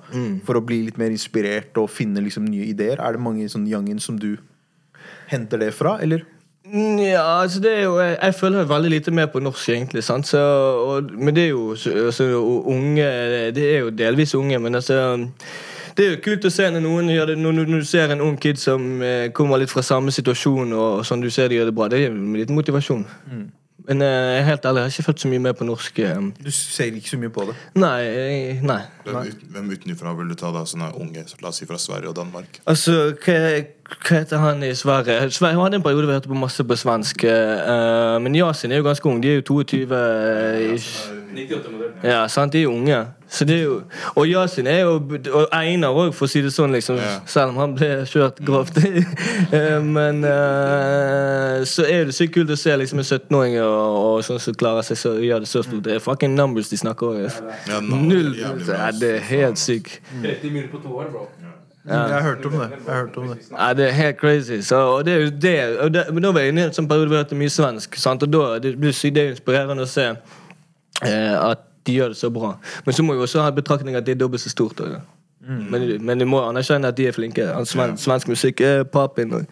For 0.48 0.60
å 0.60 0.66
bli 0.66 0.84
litt 0.90 1.00
mer 1.00 1.12
inspirert 1.14 1.78
og 1.80 1.90
finne 1.94 2.22
liksom 2.26 2.46
nye 2.50 2.68
ideer. 2.70 3.00
Er 3.00 3.16
det 3.16 3.24
mange 3.24 3.48
sånn 3.52 3.68
youngen 3.70 4.04
som 4.04 4.20
du 4.20 4.36
henter 5.28 5.58
det 5.62 5.74
fra, 5.76 5.98
eller? 6.02 6.24
Ja, 6.68 7.22
altså 7.46 7.62
det 7.64 7.72
er 7.78 7.84
jo 7.86 7.94
Jeg, 8.02 8.18
jeg 8.22 8.36
følger 8.36 8.66
veldig 8.68 8.90
lite 8.92 9.12
med 9.16 9.30
på 9.32 9.40
norsk, 9.40 9.70
egentlig. 9.72 10.02
Sant? 10.04 10.28
Så, 10.28 10.42
og, 10.42 11.12
men 11.16 11.32
det 11.36 11.46
er 11.46 11.54
jo 11.54 11.70
altså, 11.72 12.26
unge 12.68 13.06
Det 13.56 13.64
er 13.76 13.80
jo 13.86 13.90
delvis 13.96 14.36
unge, 14.36 14.60
men 14.60 14.76
altså 14.76 14.98
det 15.98 16.06
er 16.06 16.12
jo 16.12 16.18
kult 16.22 16.44
å 16.46 16.50
se 16.54 16.68
når 16.70 16.84
noen 16.84 17.08
gjør 17.10 17.32
det 17.32 17.38
Når, 17.42 17.56
når 17.58 17.80
du 17.82 17.86
ser 17.90 18.12
en 18.14 18.20
ung 18.22 18.36
kid 18.38 18.60
som 18.62 18.84
eh, 19.02 19.32
kommer 19.34 19.58
litt 19.58 19.72
fra 19.74 19.82
samme 19.82 20.12
situasjon, 20.14 20.76
og 20.78 21.00
sånn 21.08 21.24
du 21.24 21.30
ser 21.34 21.48
de 21.50 21.58
gjør 21.58 21.72
det 21.72 21.74
bra, 21.80 21.88
det 21.90 22.04
er 22.04 22.12
jo 22.12 22.18
en 22.20 22.36
liten 22.38 22.54
motivasjon. 22.60 23.02
Men 23.88 24.02
eh, 24.06 24.44
helt 24.46 24.66
ærlig, 24.68 24.84
jeg 24.84 24.92
har 24.92 24.94
ikke 24.94 25.06
følt 25.08 25.24
så 25.24 25.32
mye 25.32 25.42
med 25.48 25.58
på 25.58 25.66
norsk. 25.66 26.00
eh, 26.06 26.20
Du 26.44 26.52
ser 26.54 26.94
ikke 27.00 27.10
så 27.16 27.18
mye 27.18 27.32
på 27.34 27.48
det. 27.50 27.56
nei, 27.82 27.96
jeg- 28.04 28.62
nei. 28.68 28.78
Hvem, 29.08 29.18
ut, 29.32 29.42
hvem 29.56 29.72
utenfra 29.74 30.14
vil 30.20 30.30
du 30.30 30.36
ta 30.38 30.52
da, 30.54 30.62
sånne 30.70 30.92
unge, 31.02 31.24
la 31.42 31.50
oss 31.50 31.64
si 31.64 31.66
fra 31.66 31.80
Sverige 31.82 32.12
og 32.14 32.16
Danmark? 32.20 32.60
Altså, 32.68 33.16
hva, 33.24 33.40
hva 33.88 34.18
heter 34.20 34.38
han 34.38 34.64
i 34.64 34.74
Sverige? 34.76 35.32
Sverige 35.32 35.62
hadde 35.62 35.76
en 35.76 35.84
periode 35.84 36.08
vi 36.08 36.14
hørte 36.14 36.28
på 36.28 36.36
masse 36.36 36.64
på 36.64 36.76
svensk. 36.76 37.24
Uh, 37.24 38.18
men 38.22 38.36
Yasin 38.36 38.72
er 38.72 38.82
jo 38.82 38.84
ganske 38.84 39.10
ung. 39.10 39.22
De 39.24 39.30
er 39.32 39.36
jo 39.36 39.42
22 39.42 39.96
eh, 39.96 40.74
ish. 40.74 41.08
98-modell. 41.38 41.94
Ja, 42.04 42.28
sant? 42.28 42.54
De 42.54 42.62
er 42.62 42.68
unge. 42.68 42.98
Så 43.30 43.46
det 43.46 43.58
er 43.58 43.64
jo, 43.64 43.82
og 44.16 44.28
Yasin 44.28 44.68
er 44.68 44.80
jo 44.80 44.92
Og 45.36 45.48
Einar 45.52 45.92
òg, 45.92 46.14
for 46.16 46.28
å 46.28 46.32
si 46.32 46.42
det 46.44 46.54
sånn, 46.56 46.72
liksom. 46.76 47.00
Ja. 47.00 47.18
Selv 47.28 47.52
om 47.52 47.60
han 47.62 47.76
ble 47.78 47.90
kjørt 48.10 48.44
grovt. 48.44 48.80
Eh, 49.48 49.80
men 49.84 50.26
uh, 50.26 51.64
så 51.68 51.86
er 51.88 52.10
det 52.10 52.16
sykt 52.18 52.34
kult 52.36 52.52
å 52.52 52.58
se 52.60 52.74
liksom 52.76 53.00
en 53.00 53.06
17-åring 53.06 53.56
og, 53.62 54.00
og 54.02 54.26
sånn 54.28 54.42
som 54.44 54.58
klarer 54.60 54.84
seg 54.84 55.00
så 55.00 55.14
gjør 55.24 55.46
det 55.46 55.52
så 55.52 55.62
stort. 55.64 55.86
Det 55.86 55.96
er 55.96 56.04
fucking 56.04 56.36
numbers 56.36 56.72
de 56.74 56.80
snakker 56.82 57.14
om. 57.14 57.46
Ja, 57.70 57.80
nå, 57.86 58.02
Null 58.10 58.34
ja, 58.36 58.52
Det 58.92 59.14
er 59.22 59.24
helt 59.30 59.62
sykt. 59.62 60.02
30 60.20 60.52
mil 60.52 60.68
på 60.74 60.82
to 60.84 60.98
år, 61.00 61.14
bro. 61.14 61.30
Jeg 61.88 61.96
har 62.12 62.22
hørt 62.22 62.46
om 62.46 62.52
det. 62.52 62.70
Jeg 62.72 62.94
har 62.94 63.02
hørt 63.06 63.18
om 63.18 63.28
det. 63.28 63.38
Ja, 63.52 63.74
det 63.74 63.86
er 63.88 63.92
helt 63.92 64.18
crazy. 64.20 64.60
Så, 64.62 64.76
og 64.98 65.06
det 65.06 65.14
er 65.14 65.22
jo 65.22 65.30
det, 65.30 65.80
og 65.80 65.94
det 65.94 66.04
Men 66.14 66.24
da 66.24 66.32
var 66.32 66.40
jeg 66.44 66.50
inne 66.52 66.62
i 66.62 66.68
en 66.68 66.74
sånn 66.76 66.88
periode 66.90 67.08
hvor 67.08 67.16
jeg 67.18 67.24
hørte 67.26 67.36
mye 67.40 67.54
svensk. 67.54 67.96
Sant? 67.96 68.24
Og 68.24 68.32
da 68.34 68.60
det 68.60 68.74
det 68.82 69.18
er 69.24 69.30
inspirerende 69.32 69.86
å 69.86 69.92
se 69.92 70.08
eh, 70.12 71.36
at 71.52 71.64
de 71.88 71.94
gjør 71.96 72.12
det 72.12 72.18
så 72.20 72.30
bra. 72.34 72.58
Men 72.86 72.94
så 72.98 73.04
må 73.08 73.14
vi 73.16 73.24
også 73.24 73.42
ha 73.46 73.48
i 73.54 73.56
betraktning 73.56 73.96
at 73.96 74.06
det 74.06 74.18
er 74.18 74.20
dobbelt 74.20 74.42
så 74.44 74.50
stort. 74.50 74.80
også. 74.84 75.00
Men, 75.48 75.88
men 76.04 76.20
du 76.20 76.26
må 76.28 76.42
anerkjenne 76.44 76.88
at 76.92 76.98
de 76.98 77.06
er 77.08 77.16
flinke. 77.16 77.46
Svensk, 77.66 78.04
svensk 78.04 78.28
musikk 78.28 78.62
er 78.62 78.84
poppin. 78.84 79.32
og- 79.34 79.46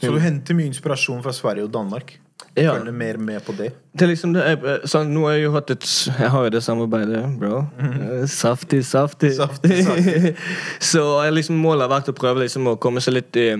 Så 0.00 0.12
du 0.14 0.18
henter 0.22 0.54
mye 0.54 0.66
inspirasjon 0.70 1.22
fra 1.22 1.32
Sverige 1.32 1.64
og 1.64 1.72
Danmark? 1.74 2.18
Ja. 2.58 2.72
følge 2.74 2.92
mer 2.92 3.16
med 3.22 3.42
på 3.46 3.52
det? 3.54 3.68
Det 3.94 4.02
er 4.06 4.10
liksom 4.10 4.32
det 4.34 4.42
er, 4.42 4.86
sånn, 4.90 5.12
Nå 5.14 5.24
har 5.26 5.36
jeg 5.36 5.44
jo 5.44 5.52
hatt 5.54 5.70
et 5.74 5.84
Jeg 6.18 6.30
har 6.34 6.46
jo 6.46 6.50
det 6.54 6.62
samarbeidet, 6.66 7.20
bro. 7.38 7.60
Mm. 7.78 8.26
Saftig, 8.30 8.80
saftig. 8.86 9.32
Saftig, 9.36 9.84
saftig. 9.86 10.32
så 10.90 11.04
jeg 11.26 11.36
liksom 11.38 11.60
målet 11.62 11.86
har 11.86 11.92
vært 11.96 12.10
å 12.10 12.16
prøve 12.18 12.42
liksom 12.46 12.66
å 12.72 12.76
komme 12.82 13.02
seg 13.04 13.14
litt 13.18 13.38
i 13.38 13.50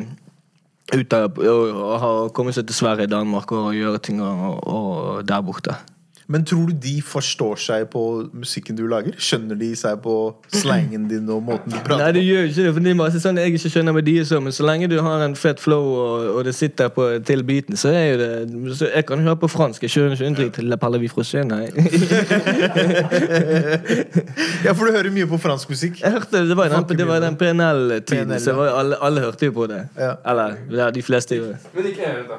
ut 0.88 1.12
av 1.12 1.36
og, 1.36 1.44
og, 1.76 1.94
ha- 2.00 2.28
komme 2.32 2.54
seg 2.56 2.64
til 2.66 2.78
Sverige, 2.78 3.10
Danmark 3.12 3.50
og 3.52 3.74
gjøre 3.76 3.98
ting 4.00 4.22
og, 4.24 4.62
og 4.66 5.26
der 5.28 5.42
borte. 5.44 5.74
Men 6.28 6.44
tror 6.44 6.66
du 6.68 6.74
de 6.76 6.98
forstår 7.00 7.56
seg 7.56 7.86
på 7.88 8.00
musikken 8.36 8.76
du 8.76 8.82
lager? 8.90 9.14
Skjønner 9.16 9.56
de 9.56 9.70
seg 9.80 9.96
på 10.04 10.14
slangen 10.52 11.06
din 11.08 11.28
og 11.32 11.40
måten 11.46 11.72
du 11.72 11.78
prater 11.78 11.94
på? 11.94 11.98
Nei, 12.02 12.10
du 12.12 12.20
gjør 12.20 12.50
ikke 12.50 12.66
det, 12.66 12.72
for 12.76 12.84
det 12.84 12.90
er 12.92 12.98
masse 12.98 13.22
sånn 13.22 13.40
jeg 13.40 13.54
ikke 13.54 13.70
skjønner 13.72 13.96
med 13.96 14.04
de 14.04 14.16
så, 14.28 14.40
men 14.44 14.52
så 14.52 14.66
lenge 14.68 14.90
du 14.92 14.98
har 15.00 15.24
en 15.24 15.36
fet 15.40 15.62
flow 15.62 15.86
og, 15.94 16.26
og 16.34 16.44
det 16.44 16.52
sitter 16.58 16.90
på 16.92 17.06
til 17.24 17.44
beaten, 17.48 17.78
så 17.80 17.94
er 17.96 18.04
jo 18.10 18.18
det 18.20 18.76
så 18.76 18.90
Jeg 18.92 19.06
kan 19.08 19.24
høre 19.24 19.38
på 19.40 19.48
fransk, 19.48 19.86
jeg 19.86 19.94
skjønner 19.94 20.18
ikke 20.18 20.28
en 20.28 20.36
dritt. 20.36 20.60
La 20.68 20.76
parle 20.80 21.00
vi 21.00 21.08
frosé, 21.08 21.40
nei. 21.48 21.64
Ja, 24.64 24.72
for 24.74 24.84
du 24.84 24.92
hører 24.92 25.08
mye 25.14 25.26
på 25.30 25.38
fransk 25.40 25.70
musikk. 25.70 26.00
Jeg 26.02 26.12
hørte 26.12 26.42
Det 26.48 26.56
var 26.58 26.68
den, 26.72 26.84
det 26.98 27.06
var 27.08 27.20
den 27.24 27.36
PNL-tiden, 27.40 28.28
PNL, 28.28 28.40
så 28.42 28.52
var, 28.58 28.72
alle, 28.82 28.98
alle 29.04 29.24
hørte 29.24 29.48
jo 29.48 29.54
på 29.56 29.66
det. 29.70 29.80
Ja. 29.96 30.12
Eller 30.28 30.58
ja, 30.74 30.90
de 30.92 31.02
fleste 31.02 31.38
gjorde 31.38 31.56
det. 31.56 31.72
Men 31.74 31.90
ikke 31.92 32.02
jeg, 32.04 32.12
da. 32.28 32.38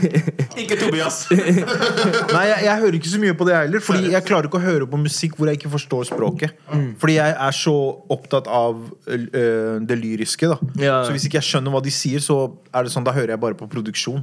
Ikke 0.60 0.76
Tobias. 0.80 1.22
Nei, 1.30 2.44
jeg, 2.50 2.58
jeg 2.64 2.76
hører 2.82 2.96
ikke 2.98 3.08
så 3.08 3.20
mye 3.22 3.29
på 3.38 3.46
det 3.48 3.54
heller. 3.56 3.80
Fordi 3.80 4.10
jeg 4.12 4.24
klarer 4.24 4.48
ikke 4.48 4.58
å 4.60 4.64
høre 4.64 4.86
på 4.90 4.98
musikk 5.00 5.36
hvor 5.36 5.46
jeg 5.50 5.58
ikke 5.60 5.70
forstår 5.72 6.04
språket. 6.10 6.50
Fordi 6.98 7.14
jeg 7.18 7.36
er 7.38 7.50
så 7.56 7.74
opptatt 8.10 8.46
av 8.48 8.76
øh, 9.08 9.80
det 9.86 9.98
lyriske. 9.98 10.48
da 10.48 10.58
Ja. 10.78 11.04
Så 11.04 11.12
hvis 11.12 11.24
ikke 11.28 11.38
jeg 11.40 11.46
skjønner 11.48 11.70
hva 11.74 11.82
de 11.82 11.90
sier, 11.90 12.18
så 12.20 12.52
er 12.74 12.84
det 12.86 12.92
sånn, 12.92 13.04
da 13.04 13.12
hører 13.12 13.34
jeg 13.34 13.40
bare 13.40 13.54
på 13.58 13.68
produksjon. 13.70 14.22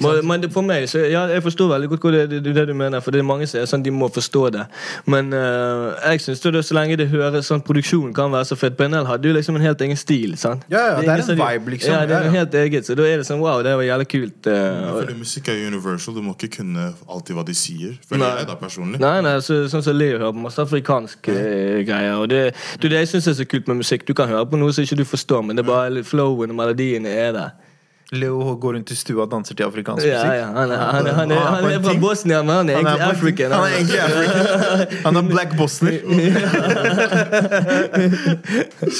Men, 0.00 0.26
men 0.26 0.40
det- 0.40 0.52
for 0.52 0.62
meg, 0.62 0.84
så 0.88 0.98
ja, 1.10 1.26
jeg 1.28 1.42
forstår 1.42 1.68
veldig 1.74 1.88
godt 1.90 2.00
hva 2.06 2.12
det, 2.12 2.42
det, 2.42 2.54
det 2.54 2.66
du 2.68 2.74
mener, 2.74 3.00
for 3.00 3.10
det 3.10 3.20
er 3.20 3.26
mange 3.28 3.46
som 3.48 3.60
er 3.60 3.66
sånn, 3.68 3.82
de 3.84 3.90
må 3.90 4.08
forstå 4.12 4.50
det. 4.52 4.66
Men 5.06 5.32
eh, 5.32 6.10
jeg 6.12 6.20
synes 6.24 6.40
det, 6.40 6.64
så 6.64 6.74
lenge 6.78 6.96
det 6.96 7.08
høres 7.12 7.46
sånn 7.50 7.60
produksjon 7.64 8.12
kan 8.16 8.30
være 8.32 8.44
så 8.48 8.56
fett. 8.56 8.76
PNL 8.78 9.04
hadde 9.08 9.28
jo 9.28 9.34
liksom 9.36 9.56
en 9.56 9.62
helt 9.66 9.80
egen 9.80 9.96
stil. 9.96 10.36
sant? 10.40 10.62
Ja, 10.70 10.78
ja, 10.78 11.00
det 11.00 11.08
er 11.08 11.22
ingen 11.22 11.30
en 11.40 11.42
vibe, 11.42 11.70
liksom. 11.76 11.92
Ja, 11.92 12.06
det 12.06 12.16
er 12.16 12.24
Ja, 12.26 12.30
ja. 12.30 12.30
helt 12.38 12.54
eget, 12.54 12.86
så 12.88 12.94
da 12.96 13.02
er 13.04 13.18
det 13.20 13.26
sånn 13.28 13.40
wow, 13.40 13.62
det 13.62 13.74
var 13.76 13.82
jævlig 13.84 14.08
kult. 14.08 14.48
Fordi 14.48 15.14
musikk 15.18 15.48
er 15.52 15.66
universal. 15.66 16.14
Du 16.16 16.22
må 16.22 16.32
ikke 16.36 16.48
kunne 16.62 16.92
alltid 17.08 17.36
hva 17.36 17.44
de 17.46 17.54
sier. 17.54 17.96
Føler 18.06 18.22
Nei. 18.22 18.38
jeg 18.38 18.46
da 18.46 18.54
personlig. 18.54 18.98
Nei, 19.02 19.16
nei, 19.26 19.34
så, 19.42 19.64
sånn 19.70 19.82
som 19.82 19.96
Leo 19.96 20.20
hører 20.20 20.34
på 20.36 20.42
masse 20.44 20.62
afrikanske 20.62 21.32
mm. 21.34 21.80
greier. 21.88 22.20
Og 22.22 22.28
det, 22.30 22.42
er 22.78 22.92
det 22.92 23.00
jeg 23.00 23.10
syns 23.10 23.26
er 23.32 23.38
så 23.40 23.46
kult 23.50 23.66
med 23.66 23.80
musikk. 23.80 24.06
Du 24.06 24.14
kan 24.14 24.30
høre 24.30 24.46
på 24.46 24.60
noe 24.60 24.74
som 24.74 24.86
ikke 24.86 25.00
du 25.00 25.06
forstår, 25.08 25.42
men 25.42 25.58
det 25.58 25.64
er 25.64 25.70
bare 25.72 26.04
flowen 26.06 26.54
og 26.54 26.60
melodiene 26.60 27.10
er 27.10 27.34
der. 27.34 27.65
Leo 28.14 28.52
går 28.62 28.76
rundt 28.76 28.90
i 28.90 28.96
stua 28.96 29.24
og 29.24 29.30
danser 29.32 29.56
til 29.58 29.64
afrikansk 29.66 30.04
musikk. 30.06 30.14
ja, 30.14 30.44
han, 30.54 30.70
er, 30.70 30.78
han, 30.78 31.06
er, 31.06 31.12
han, 31.16 31.30
er, 31.34 31.40
Han 31.40 31.64
er 31.64 31.64
han 31.64 31.64
er 31.72 31.80
fra. 31.82 31.94
Bosnia, 32.04 32.38
men 32.46 32.54
han 32.54 32.68
er 32.70 32.76
egentlig 32.78 33.02
African. 33.08 33.50
Han 33.50 33.64
er 33.66 33.72
egentlig 33.80 34.00
African. 34.04 35.02
Han 35.08 35.16
er 35.16 35.22
black 35.32 35.56
bosner. 35.58 35.96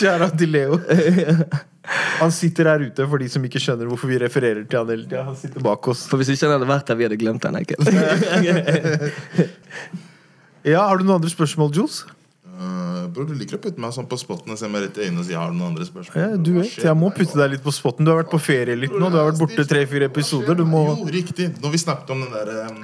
Kjære 0.00 0.28
til 0.40 0.50
Leo. 0.56 0.78
Han 2.18 2.32
sitter 2.34 2.66
her 2.72 2.82
ute 2.88 3.06
for 3.06 3.22
de 3.22 3.28
som 3.30 3.44
ikke 3.46 3.60
skjønner 3.62 3.86
hvorfor 3.86 4.10
vi 4.10 4.18
refererer 4.18 4.64
til 4.66 4.80
han 4.80 4.90
hele 4.90 5.06
tida. 5.06 5.22
Han 5.28 5.36
sitter 5.38 5.62
bak 5.62 5.86
oss. 5.92 6.02
For 6.10 6.18
hvis 6.18 6.32
ikke 6.34 6.48
han 6.48 6.56
hadde 6.56 6.66
vært 6.72 6.90
her, 6.90 6.98
vi 6.98 7.06
hadde 7.06 7.20
glemt 7.22 7.46
han. 7.46 7.60
Ikke? 7.62 7.78
Ja, 10.66 10.80
Har 10.88 10.98
du 10.98 11.04
noen 11.06 11.20
andre 11.20 11.30
spørsmål, 11.30 11.68
Jules? 11.76 12.00
Uh, 12.56 13.04
bro, 13.12 13.26
du 13.28 13.34
liker 13.36 13.58
å 13.58 13.60
putte 13.60 13.82
meg 13.82 13.92
sånn 13.92 14.06
på 14.08 14.16
spotten 14.16 14.54
og 14.54 14.56
se 14.56 14.68
meg 14.72 14.86
rett 14.86 14.96
i 14.96 15.06
øynene 15.06 15.20
og 15.20 15.26
si 15.28 15.34
jeg 15.34 15.50
du 15.52 15.58
noen 15.58 15.74
andre 15.74 15.84
spørsmål. 15.84 16.22
Ja, 16.22 16.38
du 16.40 16.50
vet, 16.54 16.78
Jeg 16.86 16.96
må 16.96 17.10
putte 17.12 17.36
deg 17.36 17.50
litt 17.52 17.64
på 17.66 17.74
spotten. 17.74 18.06
Du 18.06 18.12
har 18.14 18.22
vært 18.22 18.32
på 18.32 18.40
ferie 18.40 18.78
litt 18.78 18.94
nå. 18.94 19.10
Du 19.12 19.18
har 19.18 19.28
vært 19.28 19.42
borte 19.42 19.66
tre-fire 19.68 20.08
episoder. 20.08 20.56
Du 20.56 20.64
må 20.68 20.86
Jo, 20.88 21.04
riktig. 21.18 21.50
Når 21.60 21.74
vi 21.74 21.82
snakket 21.82 22.14
om 22.14 22.24
den 22.24 22.32
der 22.32 22.70
um, 22.70 22.78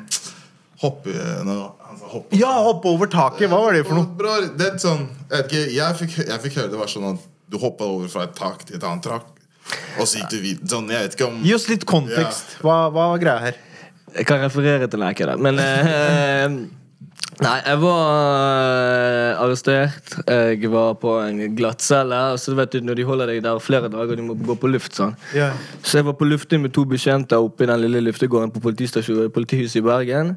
hoppe... 0.84 1.14
Når 1.48 1.62
han 1.88 2.04
hoppe 2.12 2.40
Ja, 2.42 2.52
hoppe 2.68 2.92
over 2.92 3.08
taket. 3.12 3.48
Hva 3.48 3.62
var 3.64 3.78
det 3.78 3.86
for 3.88 3.96
noe? 3.96 4.10
Bror, 4.18 4.50
det 4.60 4.68
er 4.74 4.76
sånn 4.82 5.06
Jeg, 5.08 5.32
vet 5.32 5.48
ikke, 5.48 5.64
jeg, 5.78 5.98
fikk, 6.02 6.18
jeg 6.26 6.44
fikk 6.44 6.60
høre 6.60 6.74
det 6.74 6.82
var 6.82 6.92
sånn 6.92 7.08
at 7.14 7.28
du 7.52 7.58
hoppa 7.60 7.88
over 7.88 8.12
fra 8.12 8.26
et 8.28 8.36
tak 8.36 8.66
til 8.68 8.78
et 8.78 8.84
annet 8.88 9.04
tak, 9.04 9.26
og 10.00 10.06
så 10.08 10.22
gikk 10.22 10.30
du 10.32 10.38
videre. 10.40 10.68
Sånn, 10.72 10.88
jeg 10.92 11.04
vet 11.04 11.16
ikke 11.18 11.26
om 11.28 11.42
Gi 11.44 11.52
oss 11.56 11.66
litt 11.68 11.84
kontekst. 11.88 12.54
Hva, 12.64 12.86
hva 12.92 13.10
var 13.12 13.20
greia 13.20 13.42
her? 13.48 13.58
Jeg 14.12 14.28
kan 14.28 14.40
referere 14.40 14.88
til 14.92 15.00
Leike, 15.00 15.28
da. 15.28 15.36
Men 15.40 15.60
eh, 15.60 16.56
Nei, 17.40 17.56
jeg 17.64 17.78
var 17.80 18.08
eh, 18.92 19.40
arrestert. 19.40 20.16
Jeg 20.28 20.70
var 20.70 20.94
på 21.00 21.14
en 21.24 21.40
glattcelle. 21.56 22.18
Og 22.34 22.40
så 22.42 22.54
vet 22.58 22.74
du, 22.76 22.80
når 22.84 23.00
de 23.00 23.06
holder 23.08 23.32
deg 23.32 23.42
der 23.46 23.58
flere 23.62 23.88
dager, 23.92 24.20
du 24.20 24.22
må 24.26 24.36
gå 24.36 24.56
på 24.60 24.70
luft. 24.70 24.94
sånn 24.98 25.16
Yeah. 25.32 25.56
Så 25.82 25.98
jeg 25.98 26.04
var 26.04 26.16
på 26.18 26.26
lufting 26.28 26.60
med 26.62 26.72
to 26.76 26.84
bekjente 26.88 27.38
oppe 27.40 27.64
i 27.64 27.70
den 27.70 27.80
lille 27.80 28.02
luftegården 28.04 28.52
på 28.52 28.60
politistasjonen 28.60 29.30
politihuset 29.32 29.80
i 29.80 29.84
Bergen. 29.86 30.36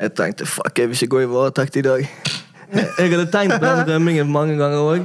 Jeg 0.00 0.14
tenkte 0.16 0.46
fuck, 0.48 0.78
jeg 0.78 0.88
vil 0.88 0.96
ikke 0.96 1.12
gå 1.16 1.20
i 1.26 1.28
varetekt 1.30 1.76
i 1.76 1.84
dag. 1.84 2.08
Jeg 2.72 3.10
hadde 3.12 3.26
tenkt 3.28 3.52
på 3.60 3.66
den 3.66 3.88
rømmingen 3.88 4.30
mange 4.32 4.56
ganger 4.56 4.78
òg. 4.78 5.00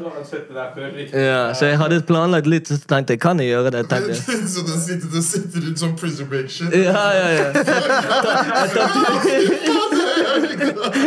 Ja, 1.13 1.53
så 1.53 1.65
jeg 1.65 1.78
hadde 1.82 2.01
planlagt 2.07 2.47
litt, 2.47 2.67
så 2.71 2.78
tenkte 2.80 3.13
jeg 3.17 3.19
kan 3.19 3.39
jeg 3.43 3.47
gjøre 3.51 3.71
det. 3.75 3.89
tenkte 3.91 4.15
jeg 4.15 4.17
Så 4.53 4.63
du 4.63 4.71
sitter, 4.80 5.21
sitter 5.21 5.59
ut 5.71 5.80
som 5.80 5.95
prison 5.99 6.28
break 6.32 6.49
shit. 6.49 6.71
Ja, 6.71 7.11
ja, 7.11 7.28
ja. 7.36 7.51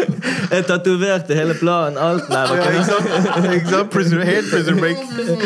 Jeg 0.50 0.64
tatoverte 0.66 1.34
hele 1.34 1.54
planen. 1.54 1.98
Alt. 1.98 2.22
der. 2.28 2.54
Ja, 2.56 2.70
ikke 2.70 2.84
sant? 2.84 3.54
Ikke 3.54 3.68
sant? 3.70 3.90
Prisoner, 3.90 4.24
helt 4.24 4.50
prison 4.52 4.76
break. 4.80 4.96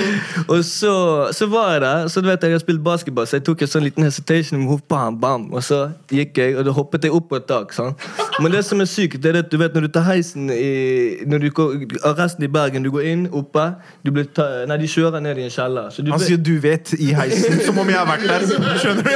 Og 0.53 0.65
så, 0.65 0.95
så 1.33 1.47
var 1.47 1.73
jeg 1.73 1.81
der. 1.81 2.09
Så 2.09 2.21
du 2.21 2.29
vet 2.29 2.43
jeg 2.43 2.53
har 2.53 2.59
spilt 2.63 2.83
basketball, 2.85 3.27
så 3.27 3.37
jeg 3.39 3.45
tok 3.47 3.63
en 3.63 3.69
sånn 3.75 3.85
liten 3.87 4.05
hesitation. 4.05 4.61
move, 4.61 4.81
Bam, 4.89 5.17
bam, 5.21 5.47
og 5.53 5.63
så 5.65 5.79
gikk 6.13 6.37
jeg, 6.39 6.57
og 6.59 6.65
da 6.67 6.71
hoppet 6.77 7.05
jeg 7.07 7.13
opp 7.17 7.29
på 7.31 7.37
et 7.41 7.47
tak. 7.49 7.73
Sånn. 7.73 7.95
Men 8.43 8.53
det 8.53 8.65
som 8.67 8.81
er 8.81 8.89
sykt, 8.91 9.17
det 9.25 9.31
er 9.33 9.39
at 9.41 9.49
du 9.51 9.57
vet 9.61 9.75
når 9.75 9.81
du 9.87 9.89
tar 9.95 10.05
heisen 10.09 10.51
i 10.53 11.25
når 11.27 11.39
du 11.45 11.49
går, 11.57 11.71
Arresten 12.11 12.45
i 12.45 12.49
Bergen, 12.53 12.83
du 12.85 12.91
går 12.93 13.03
inn 13.11 13.25
oppe 13.33 13.65
du 14.05 14.11
blir 14.13 14.25
ta, 14.37 14.45
Nei, 14.69 14.77
de 14.83 14.87
kjører 14.91 15.21
ned 15.25 15.39
i 15.41 15.43
en 15.47 15.51
kjeller. 15.55 15.89
Så 15.95 16.03
du 16.05 16.11
Han 16.13 16.21
vet- 16.21 16.29
sier 16.29 16.37
'du 16.39 16.61
vet' 16.61 16.95
i 17.01 17.13
heisen, 17.17 17.61
som 17.67 17.79
om 17.79 17.89
jeg 17.89 17.97
har 17.99 18.07
vært 18.07 18.27
der. 18.29 18.41
Skjønner 18.79 19.03
du? 19.03 19.11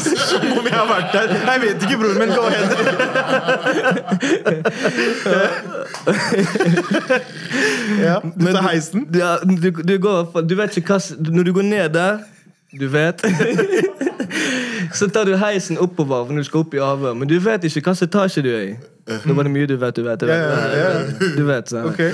Som 0.00 0.44
om 0.58 0.64
jeg 0.68 0.74
har 0.74 0.88
vært 0.92 1.12
der. 1.12 1.28
Jeg 1.52 1.60
vet 1.64 1.82
ikke, 1.82 1.98
bror, 1.98 2.14
men 2.18 2.28
gå 2.28 2.42
ahead. 2.48 2.68
Ja, 8.00 8.18
du 8.40 8.46
tar 8.52 8.62
heisen. 8.68 9.06
Ja, 9.14 9.36
du, 9.44 9.70
du, 9.70 9.98
går, 9.98 10.40
du 10.48 10.54
vet 10.58 10.76
ikke 10.76 10.96
hva 10.96 11.00
Når 11.30 11.42
du 11.48 11.52
går 11.52 11.62
ned 11.68 11.88
der 11.94 12.18
Du 12.80 12.88
vet 12.92 13.22
Så 14.98 15.08
tar 15.08 15.24
du 15.24 15.36
heisen 15.36 15.78
oppover 15.78 16.28
når 16.30 16.44
du 16.44 16.48
skal 16.48 16.60
opp 16.60 16.74
i 16.74 16.78
avhør, 16.82 17.14
men 17.18 17.28
du 17.28 17.34
vet 17.42 17.64
ikke 17.64 17.80
hvilken 17.80 18.06
etasje 18.06 18.42
du 18.44 18.50
er 18.52 18.60
i. 18.62 18.74
Nå 19.26 19.34
var 19.34 19.46
det 19.48 19.52
mye 19.54 19.66
du 19.66 19.74
vet, 19.80 19.96
du 19.96 20.04
vet. 20.06 20.20
Du 20.20 20.26
vet, 20.26 20.36
Ja, 20.36 20.68
ja, 20.78 20.90
Du 21.36 21.42
vet 21.48 21.70
så. 21.72 21.82
Okay. 21.88 22.10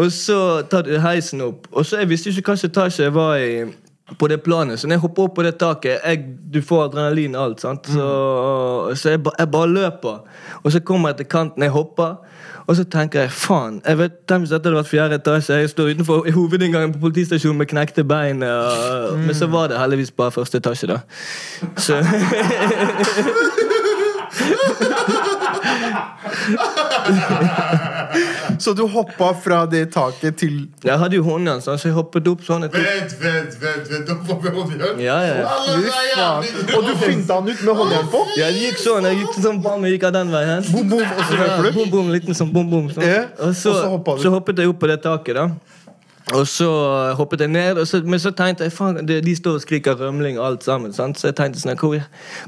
Og 0.00 0.10
så 0.12 0.38
tar 0.70 0.82
du 0.82 0.96
heisen 0.98 1.40
opp. 1.44 1.68
Og 1.72 1.86
så 1.86 2.00
Jeg 2.02 2.08
visste 2.10 2.30
ikke 2.30 2.42
hvilken 2.54 2.70
etasje 2.70 3.06
jeg 3.06 3.14
var 3.14 3.36
i 3.38 3.64
på 4.18 4.28
det 4.28 4.42
planet. 4.42 4.80
Så 4.80 4.86
når 4.86 4.98
jeg 4.98 5.00
hopper 5.00 5.22
opp 5.28 5.34
på 5.36 5.42
det 5.46 5.54
taket, 5.60 6.00
jeg, 6.04 6.24
du 6.54 6.60
får 6.62 6.84
adrenalin 6.88 7.36
og 7.36 7.44
alt. 7.44 7.60
sant? 7.60 7.86
Så, 7.88 8.08
så 8.94 9.14
jeg, 9.14 9.22
ba, 9.22 9.30
jeg 9.38 9.50
bare 9.50 9.70
løper. 9.70 10.18
Og 10.62 10.72
så 10.72 10.80
kommer 10.80 11.08
jeg 11.14 11.16
til 11.22 11.26
kanten, 11.26 11.62
jeg 11.62 11.72
hopper. 11.72 12.16
Og 12.66 12.76
så 12.76 12.84
tenker 12.84 13.20
jeg 13.20 13.30
faen, 13.30 13.82
jeg 13.86 13.98
vet, 13.98 14.12
tenk 14.28 14.44
hvis 14.44 14.52
dette 14.54 14.68
hadde 14.68 14.78
vært 14.78 14.88
fjerde 14.88 15.14
etasje. 15.20 15.54
Jeg 15.60 15.70
står 15.70 15.90
utenfor 15.94 16.30
hovedinngangen 16.32 16.92
på 16.94 16.98
politistasjonen 17.02 17.58
med 17.60 17.66
knekte 17.68 18.04
bein. 18.08 18.42
Og, 18.42 19.18
Men 19.18 19.34
så 19.34 19.46
var 19.52 19.68
det 19.68 19.78
heldigvis 19.78 20.10
bare 20.10 20.32
første 20.32 20.56
etasje, 20.62 20.86
da. 20.88 20.98
Så 21.76 22.00
Så 28.64 28.72
du 28.72 28.82
hoppa 28.88 29.34
fra 29.44 29.66
det 29.68 29.82
taket 29.92 30.38
til 30.40 30.54
Jeg 30.84 30.96
hadde 31.00 31.18
jo 31.18 31.24
håndjern, 31.26 31.60
sånn, 31.60 31.76
så 31.80 31.90
jeg 31.90 31.96
hoppet 31.98 32.30
opp 32.30 32.44
sånn. 32.46 32.64
Vent, 32.72 33.12
vent, 33.20 33.58
vent, 33.60 33.90
vent. 33.90 34.06
Da 34.08 34.16
får 34.24 34.38
vi 34.40 34.52
håndjern. 34.54 35.02
ja, 35.04 35.18
ja, 35.26 35.34
faen. 36.14 36.54
Og 36.78 36.86
du 36.88 36.94
finta 37.02 37.40
han 37.40 37.50
ut 37.50 37.60
med 37.60 37.82
håndjern 37.82 38.08
på? 38.14 38.22
Ja, 38.40 38.48
det 38.54 38.62
gikk 38.64 38.80
sånn. 38.80 39.10
Jeg 39.10 39.20
gikk 39.20 39.36
sånn 39.44 39.60
bam, 39.66 39.84
jeg 39.84 39.98
gikk 39.98 40.08
av 40.08 40.16
den 40.16 40.32
veien. 40.32 40.64
Bom, 40.72 40.88
bom, 40.94 41.04
og 41.04 41.22
så 41.28 41.40
løper 41.42 41.68
du? 41.68 41.70
Bom, 41.76 41.92
bom, 41.92 42.10
liten 42.14 42.40
sånn 42.40 42.54
bom, 42.56 42.72
bom. 42.72 42.88
Sånn. 42.94 43.04
Og, 43.04 43.52
så, 43.60 43.76
du. 44.00 44.16
så 44.24 44.32
hoppet 44.32 44.64
jeg 44.64 44.72
opp 44.72 44.80
på 44.80 44.92
det 44.94 45.02
taket, 45.04 45.42
da. 45.42 45.73
Og 46.32 46.46
så 46.48 46.68
hoppet 47.18 47.40
jeg 47.40 47.48
ned, 47.52 47.84
så, 47.86 48.00
men 48.04 48.18
så 48.18 48.30
tenkte 48.32 48.64
jeg 48.64 48.72
faen, 48.72 48.96
de, 49.08 49.18
de 49.20 49.34
står 49.36 49.58
og 49.58 49.60
skriker 49.60 49.98
rømling 50.00 50.38
alt 50.40 50.64
sammen. 50.64 50.92
Sant? 50.96 51.20
Så 51.20 51.28
jeg 51.28 51.36
tenkte 51.36 51.60
sånn 51.60 51.76
hvor, 51.76 51.98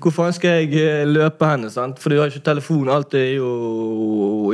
hvor 0.01 0.15
faen 0.17 0.33
skal 0.33 0.63
jeg 0.63 0.81
eh, 0.81 1.05
løpe 1.05 1.51
hen? 1.51 1.69
Sant? 1.71 2.01
For 2.01 2.09
du 2.09 2.23
har 2.23 2.33
ikke 2.33 2.47
telefon. 2.47 2.89
Alt 2.89 3.15
er 3.15 3.35
jo 3.37 3.51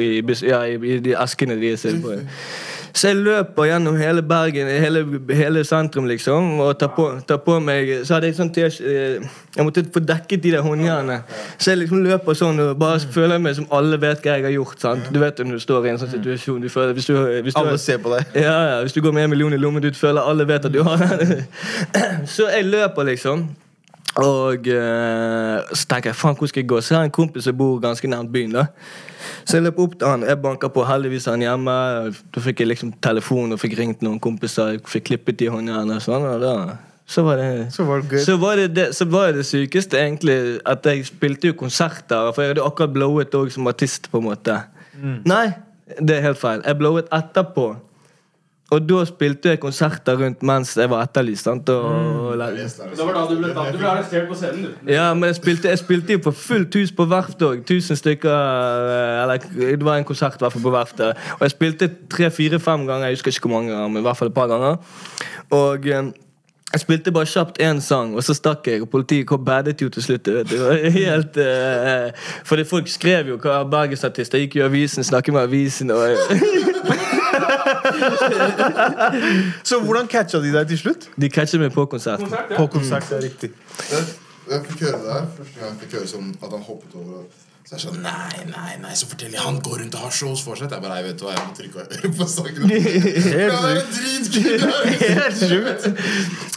i, 0.02 0.18
ja, 0.42 0.64
i, 0.66 0.74
i 0.74 0.98
de 1.04 1.14
eskene 1.22 1.54
deres. 1.60 1.86
på. 2.02 2.18
Så 2.94 3.08
jeg 3.08 3.16
løper 3.24 3.66
gjennom 3.70 3.96
hele 3.96 4.22
Bergen, 4.22 4.68
hele, 4.68 5.02
hele 5.32 5.64
sentrum, 5.64 6.06
liksom, 6.10 6.58
og 6.60 6.74
tar 6.78 6.90
på, 6.96 7.06
tar 7.28 7.38
på 7.44 7.56
meg 7.64 7.88
Så 8.04 8.16
hadde 8.16 8.28
jeg 8.28 8.36
sånn 8.36 8.50
eh, 8.60 9.24
Jeg 9.56 9.64
måtte 9.64 9.84
få 9.94 10.02
dekket 10.04 10.42
de 10.44 10.52
der 10.54 10.64
håndjernene. 10.64 11.22
Så 11.56 11.72
jeg 11.72 11.82
liksom 11.82 12.02
løper 12.04 12.36
sånn 12.36 12.60
og 12.60 12.74
bare 12.80 13.00
føler 13.14 13.40
meg 13.42 13.56
som 13.56 13.68
alle 13.72 13.98
vet 14.00 14.20
hva 14.24 14.36
jeg 14.36 14.46
har 14.48 14.54
gjort. 14.54 14.78
sant? 14.84 15.08
Du 15.12 15.20
vet 15.22 15.40
når 15.40 15.56
du 15.56 15.64
står 15.64 15.88
i 15.88 15.92
en 15.94 16.02
sånn 16.02 16.12
situasjon 16.12 16.60
du 16.62 16.68
føler, 16.72 16.92
hvis 16.98 17.08
du, 17.08 17.16
hvis 17.16 17.56
du, 17.56 17.60
Alle 17.62 17.80
ser 17.80 18.00
på 18.02 18.12
deg. 18.12 18.36
ja, 18.44 18.56
ja, 18.72 18.78
Hvis 18.84 18.96
du 18.96 19.00
går 19.04 19.16
med 19.16 19.28
en 19.28 19.34
million 19.34 19.52
i 19.56 19.60
lommen, 19.60 19.82
du 19.82 19.92
føler 19.96 20.20
alle 20.20 20.48
vet 20.48 20.68
at 20.68 20.72
du 20.72 20.82
har 20.84 21.00
den. 21.00 21.46
Så 22.36 22.50
jeg 22.52 22.68
løper, 22.68 23.08
liksom. 23.08 23.48
Og 24.20 24.68
eh, 24.68 25.70
så 25.72 25.86
tenker 25.88 26.10
jeg 26.10 26.16
faen, 26.20 26.36
hvor 26.36 26.50
skal 26.50 26.60
jeg 26.60 26.68
gå? 26.68 26.80
Så 26.84 26.92
jeg 26.92 26.98
har 26.98 27.08
en 27.08 27.14
kompis 27.14 27.46
som 27.48 27.56
bor 27.56 27.78
ganske 27.80 28.08
nærmt 28.12 28.32
byen. 28.32 28.58
da 28.60 28.66
Så 29.44 29.58
jeg 29.58 29.66
løp 29.66 29.78
opp 29.82 29.98
til 29.98 30.08
han. 30.08 30.24
Jeg 30.26 30.40
banka 30.42 30.70
på, 30.72 30.84
heldigvis 30.86 31.26
han 31.30 31.42
hjemme. 31.44 31.74
Da 32.34 32.42
fikk 32.44 32.62
jeg 32.62 32.70
liksom 32.72 32.94
telefon 33.04 33.54
og 33.54 33.60
fikk 33.62 33.76
ringt 33.80 34.02
noen 34.04 34.20
kompiser. 34.22 34.76
Jeg 34.76 34.82
fikk 34.88 35.10
klippet 35.10 35.40
de 35.42 35.50
håndjernene 35.52 35.98
og 35.98 36.04
sånn. 36.04 36.26
Og 36.30 36.42
da, 36.42 36.54
så 37.12 37.24
var 37.26 37.40
det 37.42 37.48
Så 37.74 37.84
var 37.88 38.02
det 38.02 38.22
så 38.24 38.36
var 38.40 38.62
det, 38.62 38.86
så 38.96 39.06
var 39.10 39.26
det 39.32 39.42
det 39.42 39.46
sykeste, 39.50 39.98
egentlig, 39.98 40.38
at 40.66 40.86
jeg 40.86 41.06
spilte 41.10 41.50
jo 41.50 41.58
konserter. 41.58 42.30
For 42.32 42.44
jeg 42.44 42.54
hadde 42.54 42.66
akkurat 42.66 42.94
blowet 42.94 43.34
òg 43.38 43.50
som 43.54 43.66
artist, 43.70 44.10
på 44.12 44.22
en 44.22 44.28
måte. 44.30 44.60
Nei, 45.28 45.46
det 45.98 46.18
er 46.18 46.28
helt 46.28 46.40
feil. 46.40 46.62
Jeg 46.64 46.78
blowet 46.78 47.10
etterpå. 47.12 47.72
Og 48.72 48.84
da 48.88 49.02
spilte 49.04 49.52
jeg 49.52 49.60
konserter 49.60 50.16
rundt 50.16 50.44
mens 50.48 50.72
jeg 50.78 50.88
var 50.88 51.04
etterlyst. 51.04 51.44
sant? 51.44 51.68
Og, 51.68 52.38
Det 52.38 53.04
var 53.04 53.12
da 53.12 53.26
du 53.28 53.36
ble 53.36 53.52
tatt. 53.52 53.72
Du 53.74 53.78
ble 53.78 53.90
arrestert 53.90 54.28
på 54.30 54.38
scenen, 54.38 54.64
du. 54.64 54.92
ja, 54.92 55.10
men 55.14 55.28
jeg 55.28 55.36
spilte, 55.42 55.68
jeg 55.68 55.82
spilte 55.82 56.16
jo 56.16 56.22
på 56.24 56.32
fullt 56.32 56.80
hus 56.80 56.94
på 56.96 57.06
verftet 57.10 57.46
òg. 57.48 57.62
Tusen 57.68 58.00
stykker 58.00 58.32
eh, 58.32 59.22
Eller 59.22 59.76
det 59.76 59.84
var 59.84 60.00
en 60.00 60.08
konsert 60.08 60.40
i 60.40 60.44
hvert 60.44 60.56
fall 60.56 60.64
på 60.64 60.72
verftet. 60.72 61.20
Og 61.38 61.46
jeg 61.46 61.56
spilte 61.56 61.90
tre-fire-fem 62.10 62.86
ganger. 62.88 63.10
Jeg 63.10 63.20
husker 63.20 63.36
ikke 63.36 63.48
hvor 63.48 63.60
mange 63.60 63.88
men 63.92 64.00
i 64.00 64.06
hvert 64.06 64.16
fall 64.16 64.32
et 64.32 64.34
par 64.34 64.48
ganger. 64.48 64.80
Og 65.52 65.86
eh, 65.86 66.12
jeg 66.72 66.80
spilte 66.80 67.12
bare 67.12 67.28
kjapt 67.28 67.60
én 67.60 67.80
sang, 67.84 68.14
og 68.16 68.24
så 68.24 68.32
stakk 68.34 68.66
jeg. 68.66 68.82
Og 68.82 68.88
politiet 68.88 69.26
kom 69.28 69.44
badet 69.44 69.82
jo 69.82 69.90
til 69.92 70.02
slutt. 70.02 70.28
Vet 70.28 70.50
du. 70.50 70.56
Det 70.56 70.60
var 70.64 70.90
helt 70.90 71.36
uh, 71.36 72.28
Fordi 72.44 72.64
folk 72.64 72.88
skrev 72.88 73.28
jo 73.28 73.36
hva 73.36 73.60
bergensartister 73.68 74.40
gikk 74.40 74.56
i 74.56 74.64
avisen, 74.64 75.04
snakket 75.04 75.34
med 75.36 75.42
avisen 75.42 75.90
og 75.90 76.00
Så 79.68 79.80
hvordan 79.84 80.10
catcha 80.10 80.40
de 80.42 80.52
deg 80.54 80.72
til 80.72 80.82
slutt? 80.84 81.08
De 81.20 81.30
catchet 81.30 81.60
meg 81.62 81.72
på 81.74 81.86
konsert. 81.90 82.20
Konsert, 82.24 82.50
ja. 82.50 82.58
På 82.58 82.66
konsert, 82.72 83.08
det 83.10 83.18
er 83.18 83.24
riktig. 83.28 83.52
Jeg, 83.90 84.10
jeg 84.50 84.66
fikk 84.68 84.84
høre 84.88 85.00
det 85.04 85.14
her 85.16 85.30
første 85.38 85.56
gang 85.60 85.72
jeg 85.72 85.80
fikk 85.84 85.96
høre 86.00 86.12
sånn 86.16 86.34
at 86.40 86.50
han 86.50 86.68
hoppet 86.68 87.00
over. 87.00 87.24
Så 87.62 87.76
jeg 87.76 87.82
sånn, 87.84 88.00
nei, 88.02 88.42
nei, 88.50 88.72
nei, 88.82 88.90
så 88.98 89.06
forteller 89.06 89.36
jeg 89.38 89.44
han 89.46 89.60
går 89.62 89.76
rundt 89.80 89.94
og 89.94 90.02
har 90.02 90.14
shows 90.16 90.40
fortsatt. 90.42 90.72
Jeg 90.74 90.82
bare, 90.82 90.96
jeg 90.98 91.06
vet 91.06 91.20
du 91.20 91.22
hva, 91.28 91.34
jeg 91.36 91.44
må 91.46 91.52
trykke 91.54 91.78
og 91.78 91.92
høre 91.94 92.10
på 92.18 92.26
saken. 92.32 92.62
Det! 92.68 92.80
Helt 94.98 95.38
sjukt. 95.38 95.86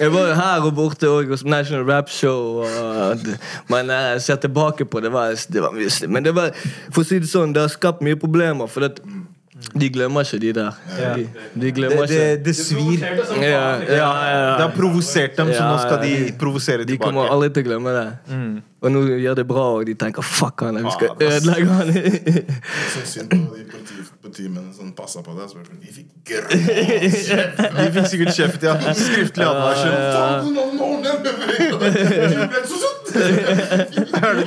Jeg 0.01 0.13
var 0.15 0.25
jo 0.31 0.33
her 0.39 0.65
og 0.65 0.73
borte 0.75 1.11
òg, 1.11 1.29
hos 1.29 1.45
National 1.45 1.85
Rap 1.85 2.09
Show. 2.09 2.65
Og, 2.65 3.29
men 3.69 3.93
jeg 3.93 4.23
ser 4.25 4.41
tilbake 4.47 4.89
på 4.89 5.03
det, 5.05 5.13
var, 5.13 5.37
det 5.53 5.63
var 5.63 5.77
mye. 5.77 5.93
Men 6.09 6.25
det 6.25 6.33
var, 6.35 6.51
for 6.89 7.03
å 7.03 7.07
si 7.07 7.21
det 7.21 7.29
sånn, 7.29 7.53
det 7.53 7.63
har 7.67 7.71
skapt 7.71 8.01
mye 8.05 8.17
problemer. 8.19 8.67
For 8.71 8.87
det, 8.87 9.05
de 9.55 9.87
glemmer 9.89 10.25
ikke, 10.27 10.39
de 10.43 10.49
der. 10.53 10.71
De, 11.15 11.27
de 11.61 11.69
glemmer 11.71 12.09
det, 12.11 12.17
ikke. 12.19 12.43
det 12.43 12.55
svir. 12.59 12.99
Ja, 13.39 13.61
ja, 13.87 13.87
ja, 13.87 14.57
Det 14.57 14.65
har 14.65 14.73
provosert 14.75 15.37
dem, 15.37 15.51
så 15.55 15.63
nå 15.63 15.77
skal 15.79 16.01
de 16.03 16.33
provosere 16.39 16.83
tilbake. 16.83 16.91
De 16.91 16.97
kommer 17.05 17.31
aldri 17.31 17.49
til 17.55 17.63
å 17.63 17.69
glemme 17.69 17.93
det. 17.95 18.07
Og 18.85 18.91
nå 18.91 19.05
gjør 19.23 19.39
det 19.39 19.45
bra, 19.47 19.63
og 19.79 19.85
de 19.87 19.95
tenker 19.95 20.21
'fuck 20.21 20.65
han, 20.67 20.75
vi 20.83 20.91
skal 20.91 21.07
Faen, 21.15 21.27
ass. 21.27 21.35
ødelegge 21.39 21.69
han'. 21.71 21.91
Så 22.93 23.05
synd 23.13 23.29
på 23.31 23.55
de 23.55 23.63
politi, 24.35 24.49
politimennene 24.49 24.73
som 24.73 24.91
passa 24.91 25.21
på 25.21 25.31
det. 25.33 25.49
Så 25.49 25.55
bare, 25.55 25.65
sånn, 25.65 25.79
de 25.81 25.87
fikk 25.93 26.07
kjeft! 26.27 26.51
De 27.75 27.91
fikk 27.95 28.07
sikkert 28.11 28.35
kjeft, 28.35 28.63
ja. 28.63 28.75
Skriftlig 28.93 29.45
advarsel. 29.45 29.91
Er 34.15 34.35
du? 34.35 34.41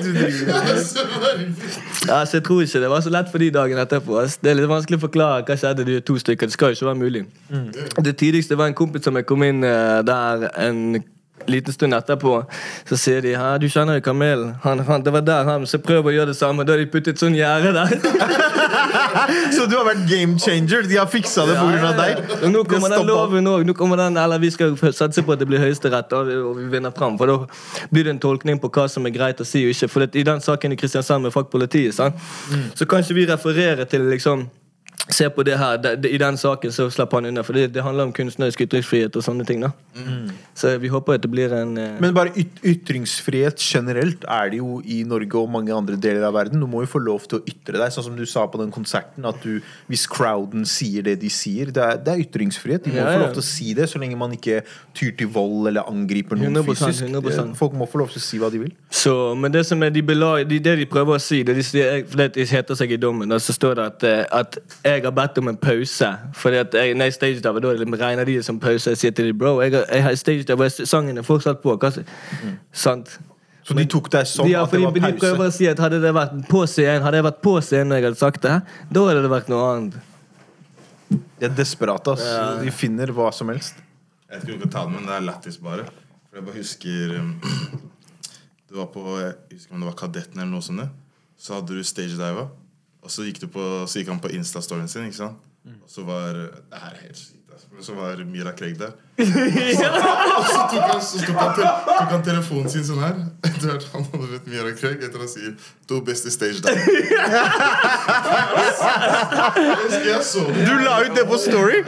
Jeg 2.09 2.43
tror 2.45 2.63
ikke 2.63 2.81
det 2.81 2.91
var 2.91 3.01
så 3.01 3.11
lett 3.13 3.31
for 3.33 3.39
de 3.39 3.51
dagen 3.51 3.79
etterpå. 3.81 4.25
Det 4.43 4.51
er 4.51 4.59
litt 4.59 4.69
vanskelig 4.71 4.99
å 5.01 5.05
forklare 5.07 5.45
hva 5.49 5.57
skjedde 5.59 5.87
de 5.89 6.01
to 6.05 6.19
stykker. 6.21 6.47
Det 6.49 6.57
skal 6.57 6.73
jo 6.73 6.79
ikke 6.79 6.91
være 6.91 7.03
mulig. 7.03 7.23
Det 8.05 8.17
tidligste 8.21 8.59
var 8.59 8.67
en 8.69 8.77
kompis 8.79 9.09
som 9.09 9.17
jeg 9.17 9.29
kom 9.29 9.43
inn 9.47 9.65
eh, 9.65 10.01
der 10.07 10.51
en 10.67 11.01
liten 11.47 11.73
stund 11.73 11.95
etterpå. 11.95 12.43
Så 12.89 12.99
sier 13.01 13.23
de 13.23 13.35
her, 13.39 13.59
du 13.59 13.69
kjenner 13.71 13.99
jo 13.99 14.05
Kamelen. 14.05 14.55
Han, 14.65 14.83
han, 14.89 15.05
det 15.05 15.13
var 15.15 15.25
der 15.27 15.45
han 15.49 15.67
Så 15.67 15.81
prøv 15.83 16.09
å 16.09 16.15
gjøre 16.15 16.33
det 16.33 16.39
samme. 16.39 16.65
Da 16.67 16.75
har 16.75 16.83
de 16.83 16.89
puttet 16.91 17.21
sånn 17.21 17.37
gjerde 17.39 17.73
der. 17.77 17.95
Så 19.57 19.67
du 19.69 19.77
har 19.77 19.87
vært 19.89 20.05
game 20.09 20.39
changer? 20.41 20.87
De 20.89 20.99
har 20.99 21.09
fiksa 21.11 21.47
det 21.49 21.57
pga. 21.59 21.93
deg? 21.99 22.23
Og 22.43 22.53
nå 22.53 22.65
kommer 22.69 22.95
den 22.95 23.09
loven 23.09 23.51
òg. 23.51 23.67
Nå 23.69 23.75
kommer 23.79 24.01
den, 24.01 24.19
eller 24.21 24.41
vi 24.43 24.51
skal 24.55 24.77
satse 24.93 25.25
på 25.25 25.35
at 25.35 25.43
det 25.43 25.49
blir 25.51 25.63
Høyesterett, 25.63 26.13
og 26.17 26.29
og 26.49 26.57
vi 26.59 26.69
vinner 26.73 26.95
fram. 26.95 27.19
For 27.19 27.31
da 27.31 27.89
blir 27.91 28.07
det 28.07 28.17
en 28.17 28.23
tolkning 28.23 28.61
på 28.63 28.71
hva 28.73 28.87
som 28.91 29.07
er 29.09 29.15
greit 29.15 29.41
å 29.43 29.47
si 29.49 29.65
og 29.67 29.75
ikke. 29.75 29.91
For 29.93 30.05
det, 30.05 30.15
i 30.19 30.27
den 30.27 30.41
saken 30.45 30.75
i 30.75 30.79
Kristiansand 30.81 31.27
med 31.27 31.35
fuck 31.35 31.51
politiet, 31.53 31.99
mm. 31.99 32.71
så 32.79 32.87
kan 32.89 33.05
ikke 33.05 33.19
vi 33.19 33.27
referere 33.29 33.89
til 33.89 34.09
liksom 34.13 34.49
Se 35.09 35.29
på 35.33 35.43
det 35.47 35.57
her. 35.59 35.79
De, 35.81 35.95
de, 35.97 36.11
I 36.13 36.19
den 36.21 36.37
saken 36.37 36.73
så 36.75 36.89
slapp 36.93 37.15
han 37.17 37.29
unna. 37.31 37.43
For 37.47 37.57
det, 37.57 37.71
det 37.75 37.83
handler 37.85 38.09
om 38.09 38.13
kunstnerisk 38.13 38.61
ytringsfrihet 38.67 39.17
og 39.17 39.25
sånne 39.25 39.47
ting. 39.49 39.63
da 39.65 39.71
Så 40.59 40.75
vi 40.83 40.91
håper 40.93 41.17
at 41.17 41.23
det 41.25 41.31
blir 41.33 41.53
en 41.57 41.77
eh, 41.81 41.97
Men 42.03 42.15
bare 42.15 42.33
yt 42.37 42.61
ytringsfrihet 42.67 43.59
generelt 43.63 44.25
er 44.29 44.51
det 44.53 44.61
jo 44.61 44.81
i 44.85 45.01
Norge 45.09 45.39
og 45.41 45.51
mange 45.51 45.73
andre 45.75 45.97
deler 45.97 46.27
av 46.29 46.35
verden. 46.37 46.61
Du 46.61 46.67
må 46.71 46.83
jo 46.85 46.91
få 46.93 47.01
lov 47.03 47.25
til 47.29 47.41
å 47.41 47.43
ytre 47.49 47.79
deg, 47.81 47.93
sånn 47.95 48.09
som 48.11 48.19
du 48.19 48.25
sa 48.29 48.45
på 48.51 48.61
den 48.61 48.73
konserten. 48.75 49.25
At 49.29 49.41
du, 49.45 49.61
hvis 49.89 50.07
crowden 50.11 50.67
sier 50.69 51.07
det 51.07 51.19
de 51.23 51.31
sier, 51.33 51.73
det 51.75 51.83
er, 51.85 52.01
det 52.05 52.15
er 52.15 52.25
ytringsfrihet. 52.27 52.85
De 52.85 52.93
må 52.95 53.01
Ja, 53.01 53.15
få 53.15 53.25
lov 53.25 53.33
til 53.39 53.45
å 53.45 53.49
si 53.49 53.73
det, 53.79 53.89
så 53.91 54.01
lenge 54.03 54.19
man 54.21 54.35
ikke 54.37 54.61
tyr 54.99 55.15
til 55.19 55.31
vold 55.33 55.71
eller 55.71 55.89
angriper 55.89 56.37
noen 56.39 56.61
100%, 56.61 56.69
fysisk. 56.69 57.09
100%. 57.09 57.55
Folk 57.59 57.77
må 57.79 57.89
få 57.89 58.03
lov 58.03 58.13
til 58.13 58.21
å 58.21 58.27
si 58.27 58.41
hva 58.43 58.51
de 58.53 58.63
vil. 58.67 58.75
Så, 58.91 59.15
men 59.39 59.55
det 59.55 59.65
som 59.69 59.83
er 59.87 59.95
de 59.95 60.03
belag, 60.05 60.45
de, 60.51 60.61
det 60.63 60.77
de 60.83 60.89
prøver 60.91 61.17
å 61.17 61.23
si, 61.23 61.43
det, 61.47 61.57
de 61.59 61.65
sier, 61.67 62.05
for 62.11 62.25
det 62.27 62.49
heter 62.51 62.79
seg 62.79 62.93
i 62.93 63.01
dommen, 63.01 63.31
da, 63.31 63.41
så 63.43 63.55
står 63.57 63.79
det 63.79 63.89
at, 63.93 64.09
eh, 64.09 64.25
at 64.41 64.59
jeg 64.85 64.98
har 65.05 65.13
bedt 65.15 65.39
om 65.39 65.49
en 65.49 65.57
pause. 65.57 66.09
Fordi 66.35 66.57
at 66.57 66.75
jeg, 66.75 66.95
når 66.99 67.05
jeg 67.11 67.13
staged 67.19 67.47
av, 67.47 67.61
da 67.61 67.69
regner 67.77 68.25
de 68.25 68.35
det 68.39 68.45
som 68.45 68.59
pause. 68.61 68.91
Jeg 68.91 68.99
sier 68.99 69.11
til 69.15 69.27
dem, 69.31 69.39
bro, 69.39 69.61
jeg, 69.63 69.73
har- 69.75 69.87
jeg 69.95 70.03
har 70.03 70.15
staged 70.15 70.51
av, 70.51 70.61
og 70.61 70.71
sangen 70.89 71.19
er 71.19 71.23
fortsatt 71.23 71.61
på. 71.63 71.77
Hva, 71.77 71.91
sant? 72.73 73.19
Så 73.69 73.75
de 73.77 73.85
tok 73.85 74.07
deg 74.11 74.25
sånn 74.25 74.47
De, 74.49 74.53
ja, 74.55 74.63
at 74.65 74.71
det 74.73 74.81
var 74.81 74.93
var 74.95 74.95
de 75.13 75.19
prøver 75.21 75.37
pause. 75.37 75.49
å 75.53 75.57
si 75.59 75.67
at 75.69 75.79
hadde 75.79 75.99
det 76.01 76.13
vært 76.17 76.39
på 76.49 76.63
scenen 76.67 77.03
Hadde 77.05 77.19
jeg 77.19 77.25
vært 77.27 77.43
på 77.45 77.53
scenen 77.61 77.91
når 77.93 77.99
jeg 77.99 78.05
hadde 78.07 78.19
sagt 78.23 78.41
det, 78.47 78.55
da 78.97 79.03
hadde 79.11 79.23
det 79.27 79.31
vært 79.35 79.51
noe 79.53 79.67
annet. 79.75 79.99
De 81.11 81.45
er 81.45 81.53
desperate. 81.57 82.15
ass. 82.15 82.25
De 82.65 82.71
finner 82.73 83.13
hva 83.13 83.29
som 83.33 83.49
helst. 83.53 83.75
Jeg 84.31 84.41
vet 84.41 84.49
ikke 84.49 84.65
jeg 84.65 84.73
ta 84.73 84.85
det, 84.87 84.93
men 84.95 85.05
det 85.09 85.15
er 85.19 85.27
lættis 85.27 85.59
bare. 85.61 85.85
For 86.31 86.41
jeg 86.41 86.47
bare 86.49 86.57
husker 86.63 87.13
um, 87.21 87.29
Det 88.69 88.77
var 88.77 88.89
på 88.93 89.05
Jeg 89.21 89.35
husker 89.55 89.75
om 89.75 89.81
det 89.85 89.89
var 89.91 89.99
Kadetten 90.01 90.41
eller 90.41 90.51
noe 90.53 90.65
sånt. 90.65 90.89
Så 91.39 91.55
hadde 91.55 91.77
du 91.77 91.85
stagediva, 91.87 92.49
og 93.09 93.15
så 93.15 93.25
gikk, 93.25 93.41
du 93.41 93.49
på, 93.53 93.65
så 93.89 94.03
gikk 94.03 94.13
han 94.13 94.21
på 94.21 94.31
Insta-storyen 94.37 94.91
sin. 94.91 95.09
ikke 95.09 95.23
sant? 95.23 95.49
Og 95.69 95.91
så 95.91 96.05
var 96.07 96.37
Det 96.37 96.81
her 96.83 96.95
er 96.95 97.03
helt 97.07 97.19
sykt. 97.19 97.38
Så 97.81 97.95
var 97.95 98.25
Mira 98.25 98.53
Craig 98.53 98.79
der. 98.79 98.93
Og 99.19 100.45
så 100.47 100.61
tok 100.71 100.85
han, 100.93 101.01
så 101.03 101.19
tok 101.27 101.37
han, 101.39 101.55
te 101.57 101.63
tok 101.89 102.11
han 102.13 102.23
telefonen 102.27 102.71
sin 102.71 102.85
sånn 102.87 103.01
her. 103.03 103.17
Etter 103.49 103.73
vet, 103.73 103.87
Han 103.93 104.05
hadde 104.13 104.29
vet 104.33 104.47
Mira 104.51 104.73
Craig 104.79 105.03
etter 105.03 105.25
å 105.25 105.29
si 105.31 105.55
'Du 105.89 106.01
beste 106.07 106.31
stage 106.31 106.61
der'. 106.63 106.79
Jeg 110.07 110.23
så 110.25 110.45
det. 110.53 110.67
Du 110.69 110.75
la 110.85 110.99
ut 111.07 111.15
det 111.17 111.25
på 111.27 111.39
Story? 111.41 111.81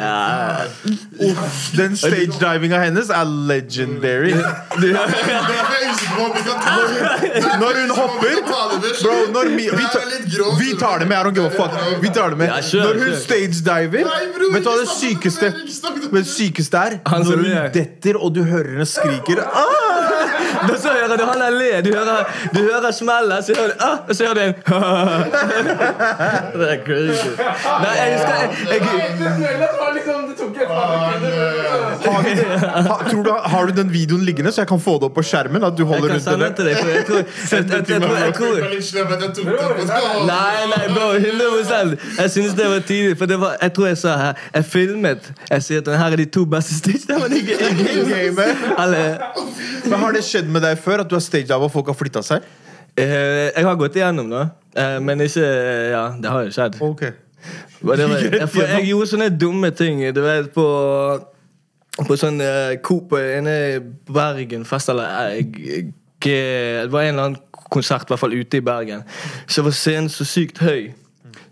Uff, 1.29 1.71
den 1.77 1.97
stagedivinga 1.97 2.81
hennes 2.83 3.11
er 3.11 3.25
legendary. 3.25 4.33
Vi 4.81 4.93
Når 7.61 7.81
hun 7.81 7.91
hopper 7.91 8.41
Bro, 9.03 9.33
når 9.33 9.51
mi, 9.55 9.63
vi, 9.63 9.85
tar, 9.93 10.03
vi 10.59 10.75
tar 10.81 10.99
det 10.99 11.07
med. 11.09 11.17
I 11.17 11.23
don't 11.25 11.35
give 11.35 11.47
a 11.47 11.51
fuck. 11.51 12.03
Vi 12.03 12.09
tar 12.09 12.31
det 12.31 12.39
med. 12.39 12.49
Når 12.75 13.05
hun 13.05 13.17
stagediver 13.21 14.05
Vet 14.53 14.65
du 14.65 14.69
hva 14.71 14.77
det 14.81 14.89
sykeste 14.91 15.53
Men 16.13 16.25
sykeste 16.27 16.77
er? 16.77 16.99
Når 17.07 17.43
hun 17.43 17.73
detter, 17.75 18.19
og 18.19 18.35
du 18.35 18.43
hører 18.49 18.75
henne 18.75 18.89
skriker 18.89 19.43
ah! 19.45 19.90
Da 20.69 20.77
så 20.77 20.89
hører 20.89 21.17
du 21.17 21.25
han 21.25 21.41
der 21.41 21.51
le. 21.51 21.83
Du 21.85 21.91
hører, 21.97 22.25
du 22.55 22.59
hører 22.61 22.91
smellet, 22.91 23.45
så 23.45 23.53
hører 23.57 23.69
du 23.69 23.75
ah, 23.81 23.97
og 24.09 24.15
så 24.17 24.25
hører 24.25 24.35
du 24.35 24.41
en 24.41 24.55
Det 26.61 26.67
er 26.73 26.77
crazy. 26.87 27.29
Nei, 27.85 27.95
jeg 27.97 28.13
husker 28.15 28.35
jeg, 28.35 28.49
jeg, 28.71 28.81
liksom, 29.95 30.21
har, 32.05 32.23
vi, 32.25 32.31
ha, 32.89 32.97
tror 33.11 33.23
du, 33.23 33.31
har 33.45 33.67
du 33.67 33.73
den 33.73 33.93
videoen 33.93 34.23
liggende, 34.25 34.53
så 34.53 34.61
jeg 34.61 34.69
kan 34.69 34.81
få 34.81 34.91
det 35.01 35.05
opp 35.11 35.15
på 35.19 35.23
skjermen? 35.27 35.65
At 35.65 35.79
du 35.79 35.85
holder 35.89 36.09
rundt 36.15 36.25
den? 36.25 36.55
til 36.55 36.65
deg. 36.69 36.77
For 36.81 36.89
jeg 36.89 37.05
tror, 37.07 37.17
jeg, 37.21 37.25
jeg, 37.51 37.65
jeg, 37.71 37.91
jeg, 37.91 38.01
tror- 38.35 38.59
jeg, 38.59 38.67
Nei, 40.31 40.57
nei, 40.73 40.85
bro, 40.95 41.07
100 41.15 41.97
Jeg 42.19 42.31
synes 42.31 42.55
det 42.55 42.71
var 42.71 42.79
tidlig. 42.87 43.19
For 43.19 43.27
det 43.27 43.41
var, 43.41 43.57
jeg 43.63 43.73
tror 43.73 43.87
jeg 43.87 43.99
sa 43.99 44.17
her 44.17 44.33
Jeg 44.55 44.65
filmet. 44.65 45.33
Jeg 45.51 45.63
sier 45.63 45.79
at 45.87 45.99
her 45.99 46.07
er 46.13 46.17
de 46.17 46.25
to 46.25 46.45
beste 46.45 46.75
stitchene. 46.79 47.21
Men 49.91 49.99
Har 50.01 50.11
det 50.13 50.25
skjedd 50.25 50.49
med 50.53 50.63
deg 50.67 50.79
før 50.79 51.05
at 51.05 51.11
du 51.11 51.17
har 51.17 51.25
stagediva 51.25 51.65
og 51.67 51.73
folk 51.73 51.91
har 51.93 51.97
flytta 51.99 52.23
seg? 52.27 52.47
eh, 52.97 53.51
Jeg 53.55 53.65
har 53.65 53.77
gått 53.81 53.97
igjennom 53.97 54.31
det. 54.31 54.45
Eh, 54.77 54.99
men 55.03 55.21
ikke 55.25 55.47
Ja, 55.95 56.05
det 56.21 56.31
har 56.31 56.47
jo 56.47 56.55
skjedd. 56.55 56.81
Okay. 56.81 57.13
Var, 57.81 57.97
jeg, 58.05 58.49
for 58.53 58.63
jeg 58.69 58.89
gjorde 58.91 59.11
sånne 59.15 59.29
dumme 59.41 59.71
ting. 59.73 60.03
Du 60.15 60.21
vet, 60.25 60.51
på 60.55 60.67
På 62.01 62.17
sånn 62.17 62.41
uh, 62.41 62.77
Coop 62.87 63.13
inne 63.19 63.55
i 63.75 63.79
Bergen 64.13 64.63
fest, 64.69 64.89
eller 64.93 65.33
eh, 65.35 65.41
jeg, 65.41 65.95
Det 66.23 66.93
var 66.93 67.03
en 67.03 67.15
eller 67.15 67.25
annen 67.31 67.41
konsert, 67.71 68.05
i 68.09 68.13
hvert 68.13 68.21
fall 68.21 68.35
ute 68.35 68.59
i 68.59 68.65
Bergen. 68.65 69.03
Så 69.49 69.63
var 69.63 69.75
scenen 69.77 70.09
så 70.11 70.25
sykt 70.27 70.59
høy. 70.59 70.91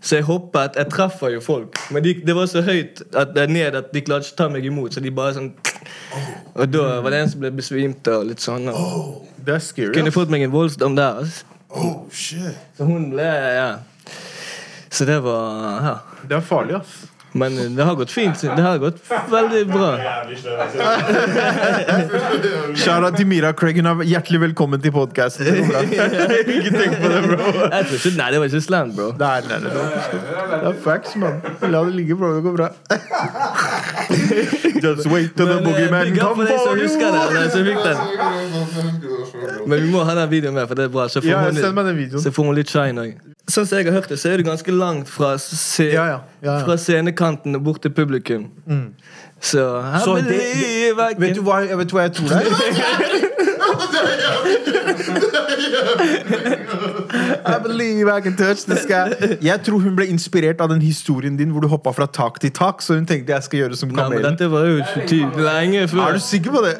Så 0.01 0.15
jeg 0.15 0.23
hoppet. 0.29 0.77
Jeg 0.79 0.87
treffer 0.93 1.33
jo 1.33 1.41
folk, 1.43 1.75
men 1.91 2.03
de, 2.03 2.13
det 2.23 2.35
var 2.35 2.45
så 2.47 2.61
høyt 2.63 3.01
at 3.19 3.33
det 3.35 3.41
er 3.43 3.51
ned 3.51 3.75
at 3.75 3.89
de 3.93 4.01
klarte 4.01 4.29
ikke 4.29 4.37
å 4.37 4.39
ta 4.39 4.47
meg 4.53 4.65
imot. 4.69 4.93
Så 4.95 5.03
de 5.03 5.11
bare 5.11 5.33
sånn 5.35 5.49
Og 6.55 6.71
da 6.71 7.01
var 7.03 7.11
det 7.11 7.19
en 7.25 7.29
som 7.33 7.41
ble 7.43 7.51
besvimt 7.51 8.07
og 8.07 8.25
litt 8.29 8.39
sånn. 8.43 8.69
Og 8.71 9.27
Det 9.45 9.55
er 9.57 9.59
scary. 9.59 9.91
kunne 9.93 10.11
fått 10.15 10.31
meg 10.31 10.43
en 10.47 10.51
voldsdom 10.55 10.95
der. 10.95 11.19
Altså. 11.19 11.43
Oh, 11.69 12.07
shit. 12.11 12.55
Så 12.77 12.87
hun 12.87 13.09
ble 13.11 13.27
Ja. 13.27 13.69
Så 14.89 15.05
det 15.05 15.19
var 15.23 15.81
Ja. 15.83 15.95
Det 16.27 16.37
er 16.37 16.41
farlig, 16.41 16.79
ass. 16.79 17.08
Men 17.31 17.75
det 17.75 17.83
har 17.83 17.95
gått 17.95 18.11
fint. 18.11 18.41
Det 18.41 18.61
har 18.61 18.77
gått 18.77 18.95
veldig 19.29 19.67
bra. 19.67 19.99
Shout-out 22.75 23.17
til 23.17 23.27
Mira 23.27 23.53
Craig. 23.53 23.75
Hun 23.77 23.85
er 23.91 24.03
hjertelig 24.09 24.41
velkommen 24.41 24.81
til 24.81 24.91
podkasten. 24.95 25.45
Ikke 25.59 26.71
tenk 26.73 26.97
på 26.97 27.07
det, 27.11 27.21
bro. 27.27 27.37
Ikke, 27.37 28.11
nei, 28.17 28.31
det 28.33 28.39
var 28.41 28.45
ikke 28.49 28.61
slang, 28.65 28.95
bro. 28.97 29.07
Nei, 29.19 29.41
nei, 29.45 29.57
nei, 29.65 29.71
det 29.75 29.81
er 30.71 30.75
facts, 30.83 31.13
mann. 31.21 31.37
La 31.69 31.79
det 31.85 31.93
ligge, 31.99 32.13
bro. 32.17 32.27
Det 32.35 32.41
går 32.47 32.53
bra. 32.57 32.67
Just 34.83 35.05
wait 35.11 35.29
till 35.35 35.45
the 35.45 35.57
eh, 35.59 35.63
boogeyman 35.63 36.17
come 36.17 36.35
for 36.35 36.43
den. 37.85 37.97
Men 39.67 39.83
vi 39.83 39.91
må 39.91 40.03
ha 40.03 40.15
den 40.15 40.31
videoen 40.31 40.55
med, 40.55 40.67
for 40.67 40.75
det 40.75 40.83
er 40.89 40.93
bra. 40.93 41.07
Så 41.09 41.21
får 42.31 42.45
hun 42.45 42.55
litt 42.57 42.69
shine 42.73 43.01
òg. 43.05 43.11
Sånn 43.49 43.65
som 43.65 43.77
jeg 43.79 43.85
har 43.89 43.95
hørt 43.97 44.09
det, 44.11 44.19
så 44.21 44.29
er 44.29 44.37
det 44.37 44.45
ganske 44.45 44.71
langt 44.75 45.09
fra, 45.09 45.31
se, 45.41 45.87
Ja, 45.91 46.05
ja. 46.05 46.19
ja, 46.45 46.57
fra 46.65 46.75
scenekanten 46.77 47.55
og 47.57 47.63
bort 47.65 47.81
til 47.81 47.91
publikum. 47.91 48.49
Så 49.41 49.63
her 49.81 49.99
Så 50.05 50.15
vil 50.19 50.23
det- 50.25 50.39
vi. 51.17 51.25
Vet 51.25 51.35
du 51.35 51.41
hva, 51.41 51.61
vet 51.79 51.91
hva 51.95 52.01
jeg 52.05 52.13
tror 52.13 52.27
det 52.27 52.37
er? 52.37 52.45
I 57.45 57.57
believe 57.63 58.07
I 58.07 58.21
can 58.21 58.35
touch 58.37 58.65
the 58.65 58.77
sky. 58.77 59.37
Jeg 59.41 59.61
tror 59.65 59.79
hun 59.83 59.95
ble 59.97 60.07
inspirert 60.11 60.61
av 60.61 60.69
den 60.73 60.81
historien 60.83 61.37
din 61.39 61.51
hvor 61.53 61.61
du 61.63 61.69
hoppa 61.71 61.93
fra 61.95 62.07
tak 62.07 62.39
til 62.43 62.51
tak. 62.55 62.83
Så 62.85 62.97
hun 62.99 63.05
tenkte 63.09 63.33
jeg 63.35 63.43
skal 63.47 63.63
gjøre 63.63 63.79
som 63.79 63.93
Nei, 63.95 64.07
men 64.13 64.25
dette 64.25 64.49
var 64.51 64.67
jo 64.69 64.81
20 65.07 65.39
lenge 65.45 65.87
før. 65.91 66.03
Er 66.07 66.19
du 66.19 66.23
sikker 66.23 66.51
på 66.55 66.65
det? 66.65 66.75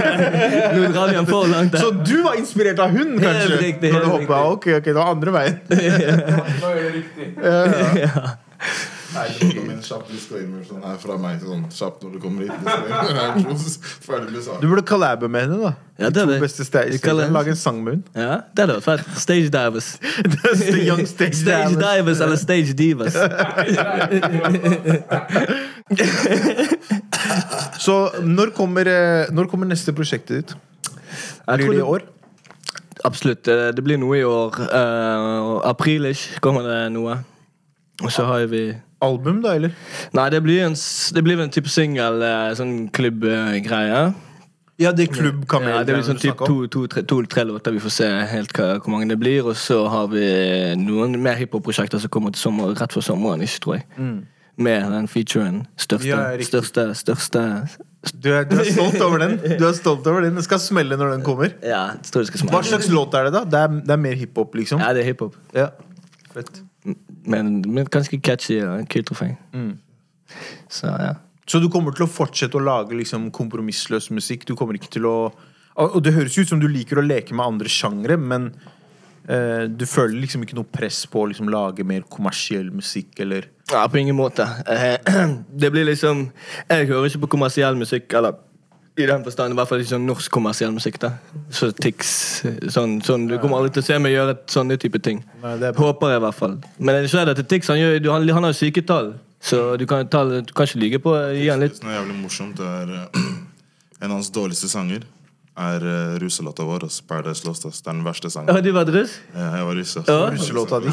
Nå 0.76 0.92
drar 0.94 1.12
vi 1.12 1.16
den 1.18 1.30
for 1.30 1.48
langt. 1.50 1.78
Så 1.78 1.88
du 1.96 2.16
var 2.26 2.38
inspirert 2.40 2.78
av 2.84 2.94
hun, 2.94 3.16
kanskje? 3.18 3.48
Helt 3.48 3.62
riktig, 3.64 3.92
Når 3.92 4.00
du 4.00 4.10
helt 4.12 4.28
hoppet? 4.28 4.36
Ok, 4.58 4.66
ok, 4.78 4.92
det 4.92 4.98
var 5.00 5.14
andre 5.16 5.30
veien. 5.40 5.56
ja, 5.70 5.80
gjør 6.76 8.36
sånn 9.08 10.82
her 10.84 10.98
fra 11.00 11.16
meg. 11.20 11.40
Sånn 11.42 11.64
kjapt 11.72 12.02
når 12.04 12.10
du 12.16 12.18
kommer 12.22 12.40
hit. 12.44 12.52
Burde 14.62 14.84
collabe 14.86 15.28
med 15.32 15.46
henne, 15.46 15.58
da. 15.62 15.72
Ja, 15.98 16.10
De 16.10 16.14
det 16.14 16.38
er 16.38 16.90
det. 16.92 17.30
Lage 17.34 17.50
en 17.54 17.56
sang 17.58 17.80
med 17.84 17.92
henne. 17.96 18.04
Ja, 18.14 18.36
det 18.54 18.66
hadde 18.66 18.76
vært 18.78 18.86
fett. 18.86 19.04
Stage 19.22 19.48
divers. 19.54 19.88
Young 20.88 21.04
stage 21.08 21.40
Stage 21.40 21.72
divers. 21.74 21.82
divers 21.82 22.20
eller 22.26 22.36
stage 22.36 22.72
divas. 22.78 23.16
Så 27.78 27.96
når 28.24 28.52
kommer, 28.56 28.86
eh, 28.86 29.26
når 29.32 29.48
kommer 29.50 29.66
neste 29.70 29.92
prosjektet 29.96 30.36
ditt? 30.42 30.54
Blir 31.48 31.72
det 31.72 31.80
i 31.80 31.88
år? 31.96 32.02
Absolutt. 33.04 33.48
eh, 33.48 33.70
Det 33.72 33.84
blir 33.84 33.96
noe 33.98 34.18
i 34.18 34.24
år. 34.24 34.52
Uh, 34.58 35.60
Aprilish 35.64 36.38
kommer 36.40 36.62
det 36.62 36.92
noe. 36.92 37.18
Og 38.02 38.12
så 38.12 38.24
har 38.24 38.46
vi 38.46 38.74
Album, 39.00 39.42
da, 39.44 39.54
eller? 39.54 39.74
Nei, 40.16 40.30
det 40.34 40.40
blir 40.42 40.64
en, 40.66 40.74
det 41.14 41.22
blir 41.22 41.40
en 41.40 41.52
type 41.54 41.70
singel, 41.70 42.22
eh, 42.22 42.54
sånn 42.58 42.88
klubbgreie. 42.94 44.08
Ja, 44.78 44.92
det 44.94 45.08
er 45.08 45.10
Klubb 45.10 45.42
Kamel. 45.50 45.72
Ja, 45.72 45.82
det 45.82 45.94
blir 45.96 46.04
sånn 46.06 46.20
type 46.22 46.36
typ 46.38 46.44
snakker 46.46 46.68
to, 46.70 47.22
to, 47.26 47.42
låter. 47.48 47.74
Vi 47.74 47.82
får 47.82 47.94
se 47.96 48.08
helt 48.30 48.52
hva, 48.54 48.68
hvor 48.78 48.92
mange 48.94 49.08
det 49.10 49.16
blir. 49.18 49.42
Og 49.42 49.56
så 49.58 49.80
har 49.90 50.06
vi 50.12 50.22
noen 50.78 51.16
mer 51.22 51.34
hiphop-prosjekter 51.40 51.98
som 51.98 52.12
kommer 52.14 52.34
til 52.34 52.44
sommer, 52.44 52.76
rett 52.78 52.94
før 52.94 53.02
sommeren. 53.02 53.42
ikke 53.42 53.64
tror 53.64 53.74
jeg 53.80 53.86
Med 54.56 54.86
den 54.92 55.08
featuren. 55.10 55.66
Største, 55.76 56.14
Mm. 56.14 56.38
Ja, 56.38 56.46
største, 56.46 56.94
største 56.94 57.42
Du 58.22 58.30
er, 58.30 58.44
du 58.44 58.56
er 58.58 58.64
stolt 58.70 59.02
over 59.02 59.18
den. 59.18 59.38
Du 59.58 59.66
er 59.66 59.72
stolt 59.72 60.06
over 60.06 60.22
den 60.22 60.34
Den 60.34 60.42
skal 60.42 60.58
smelle 60.58 60.96
når 60.96 61.10
den 61.16 61.22
kommer. 61.22 61.50
Ja, 61.62 61.98
jeg 61.98 62.12
tror 62.12 62.22
det 62.22 62.28
skal 62.28 62.40
smelle. 62.40 62.54
Hva 62.54 62.62
slags 62.62 62.88
låt 62.88 63.14
er 63.14 63.24
det, 63.24 63.32
da? 63.32 63.44
Det 63.44 63.58
er, 63.58 63.68
det 63.82 63.90
er 63.90 63.96
mer 63.96 64.14
hiphop, 64.14 64.54
liksom? 64.54 64.80
Ja, 64.80 64.92
det 64.94 65.02
er 65.02 65.10
hiphop. 65.10 65.34
Ja. 65.54 65.70
Fett. 66.34 66.62
Men, 67.28 67.60
men 67.66 67.88
ganske 67.92 68.20
catchy 68.24 68.58
og 68.64 68.98
refreng. 69.12 69.36
Mm. 69.52 69.74
Så 70.72 70.90
ja. 70.90 71.14
Så 71.48 71.60
du 71.62 71.70
kommer 71.72 71.94
til 71.96 72.04
å 72.04 72.10
fortsette 72.12 72.58
å 72.58 72.64
lage 72.64 72.96
liksom, 72.96 73.30
kompromissløs 73.32 74.10
musikk? 74.12 74.44
Du 74.44 74.54
kommer 74.56 74.76
ikke 74.76 74.92
til 74.98 75.08
å 75.08 75.18
Og 75.78 76.02
det 76.02 76.12
høres 76.16 76.36
ut 76.36 76.50
som 76.50 76.58
du 76.60 76.66
liker 76.68 76.98
å 76.98 77.06
leke 77.06 77.36
med 77.38 77.46
andre 77.46 77.70
sjangre, 77.70 78.16
men 78.18 78.48
uh, 79.30 79.64
du 79.70 79.84
føler 79.86 80.18
liksom 80.24 80.42
ikke 80.42 80.56
noe 80.58 80.66
press 80.66 81.04
på 81.06 81.22
å 81.22 81.28
liksom, 81.30 81.48
lage 81.54 81.86
mer 81.86 82.02
kommersiell 82.10 82.72
musikk, 82.74 83.14
eller 83.22 83.46
Ja, 83.70 83.84
på 83.86 84.00
ingen 84.00 84.18
måte. 84.18 84.48
Eh, 84.66 84.98
Det 85.62 85.70
blir 85.70 85.86
liksom 85.86 86.26
Jeg 86.66 86.88
hører 86.90 87.06
ikke 87.06 87.22
på 87.28 87.32
kommersiell 87.36 87.78
musikk, 87.78 88.10
eller 88.12 88.36
i 88.98 89.06
den 89.08 89.24
forstand, 89.26 89.54
i 89.54 89.58
hvert 89.58 89.70
fall 89.70 89.82
ikke 89.82 89.92
sånn 89.94 90.06
norsk 90.08 90.32
kommersiell 90.34 90.72
musikk. 90.74 90.98
da 91.02 91.12
Så 91.54 91.70
Tix 91.76 92.10
sånn, 92.74 92.98
sånn, 93.04 93.28
Du 93.30 93.36
kommer 93.38 93.60
aldri 93.60 93.76
til 93.76 93.84
å 93.84 93.88
se 93.88 93.98
meg 94.02 94.14
gjøre 94.14 94.34
et 94.36 94.44
sånne 94.52 94.78
type 94.80 95.00
ting. 95.04 95.22
Nei, 95.42 95.54
er. 95.56 95.76
Håper 95.76 96.14
jeg, 96.14 96.22
i 96.22 96.24
hvert 96.26 96.38
fall. 96.38 96.58
Men 96.78 97.08
så 97.08 97.22
er 97.22 97.30
det 97.30 97.38
til 97.40 97.48
Tix. 97.54 97.70
Han, 97.72 97.80
gjør, 97.80 97.98
han, 98.12 98.28
han 98.38 98.48
har 98.48 98.54
jo 98.54 98.60
syketall, 98.60 99.12
så 99.40 99.76
du 99.78 99.86
kan, 99.86 100.08
ta, 100.10 100.24
du 100.26 100.52
kan 100.52 100.66
ikke 100.66 100.82
lyge 100.82 100.98
på 101.02 101.12
Gi 101.36 101.46
han 101.46 101.62
litt 101.62 101.76
Det 101.76 101.84
som 101.84 101.92
er 101.92 102.00
jævlig 102.00 102.16
morsomt, 102.24 102.58
det 102.58 102.66
er 102.66 102.96
eh, 102.96 103.22
En 104.02 104.12
av 104.12 104.18
hans 104.18 104.30
dårligste 104.34 104.70
sanger 104.70 105.06
er 105.58 105.82
uh, 105.82 106.14
ruselåta 106.22 106.62
vår. 106.62 106.84
ass, 106.86 107.00
Paradise 107.02 107.42
Lost. 107.46 107.64
ass. 107.66 107.80
Det 107.82 107.88
er 107.90 107.94
den 107.96 108.04
verste 108.06 108.30
sangen. 108.30 108.54
Har 108.54 108.62
du 108.62 108.70
vært 108.76 108.92
russ? 108.94 109.10
Ja, 109.34 109.48
jeg 109.58 109.64
var 109.66 109.74
russ. 109.80 109.96
Ja. 109.96 110.02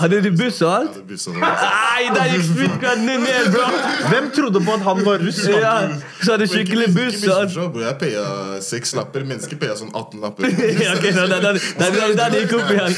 Hadde 0.01 0.21
du 0.25 0.31
buss 0.39 0.57
og 0.65 0.71
alt? 0.73 0.95
Nei, 1.05 2.01
der 2.15 2.25
gikk 2.33 2.43
spyttgraden 2.49 3.05
ned, 3.05 3.45
bro! 3.53 3.65
Hvem 4.09 4.25
trodde 4.35 4.59
på 4.65 4.71
at 4.73 4.81
han 4.87 4.99
var 5.05 5.17
russ? 5.21 5.39
Ja, 5.49 5.75
så 6.23 6.29
hadde 6.35 6.47
skikkelig 6.49 6.87
buss 6.95 7.21
og 7.29 7.35
alt. 7.43 7.55
Jeg 7.85 7.95
paya 8.01 8.23
seks 8.65 8.89
lapper. 8.97 9.21
Mennesker 9.29 9.55
paya 9.61 9.75
sånn 9.79 9.93
18 9.93 10.19
lapper. 10.25 10.43
Ja, 10.85 10.91
ok, 10.97 11.05
da- 11.15 11.27
da- 11.29 11.41
da- 11.45 11.53
da- 11.53 11.59
da- 11.95 12.15
da 12.19 12.25
det 12.33 12.39
gikk 12.45 12.53
opp 12.57 12.69
igjen. 12.73 12.93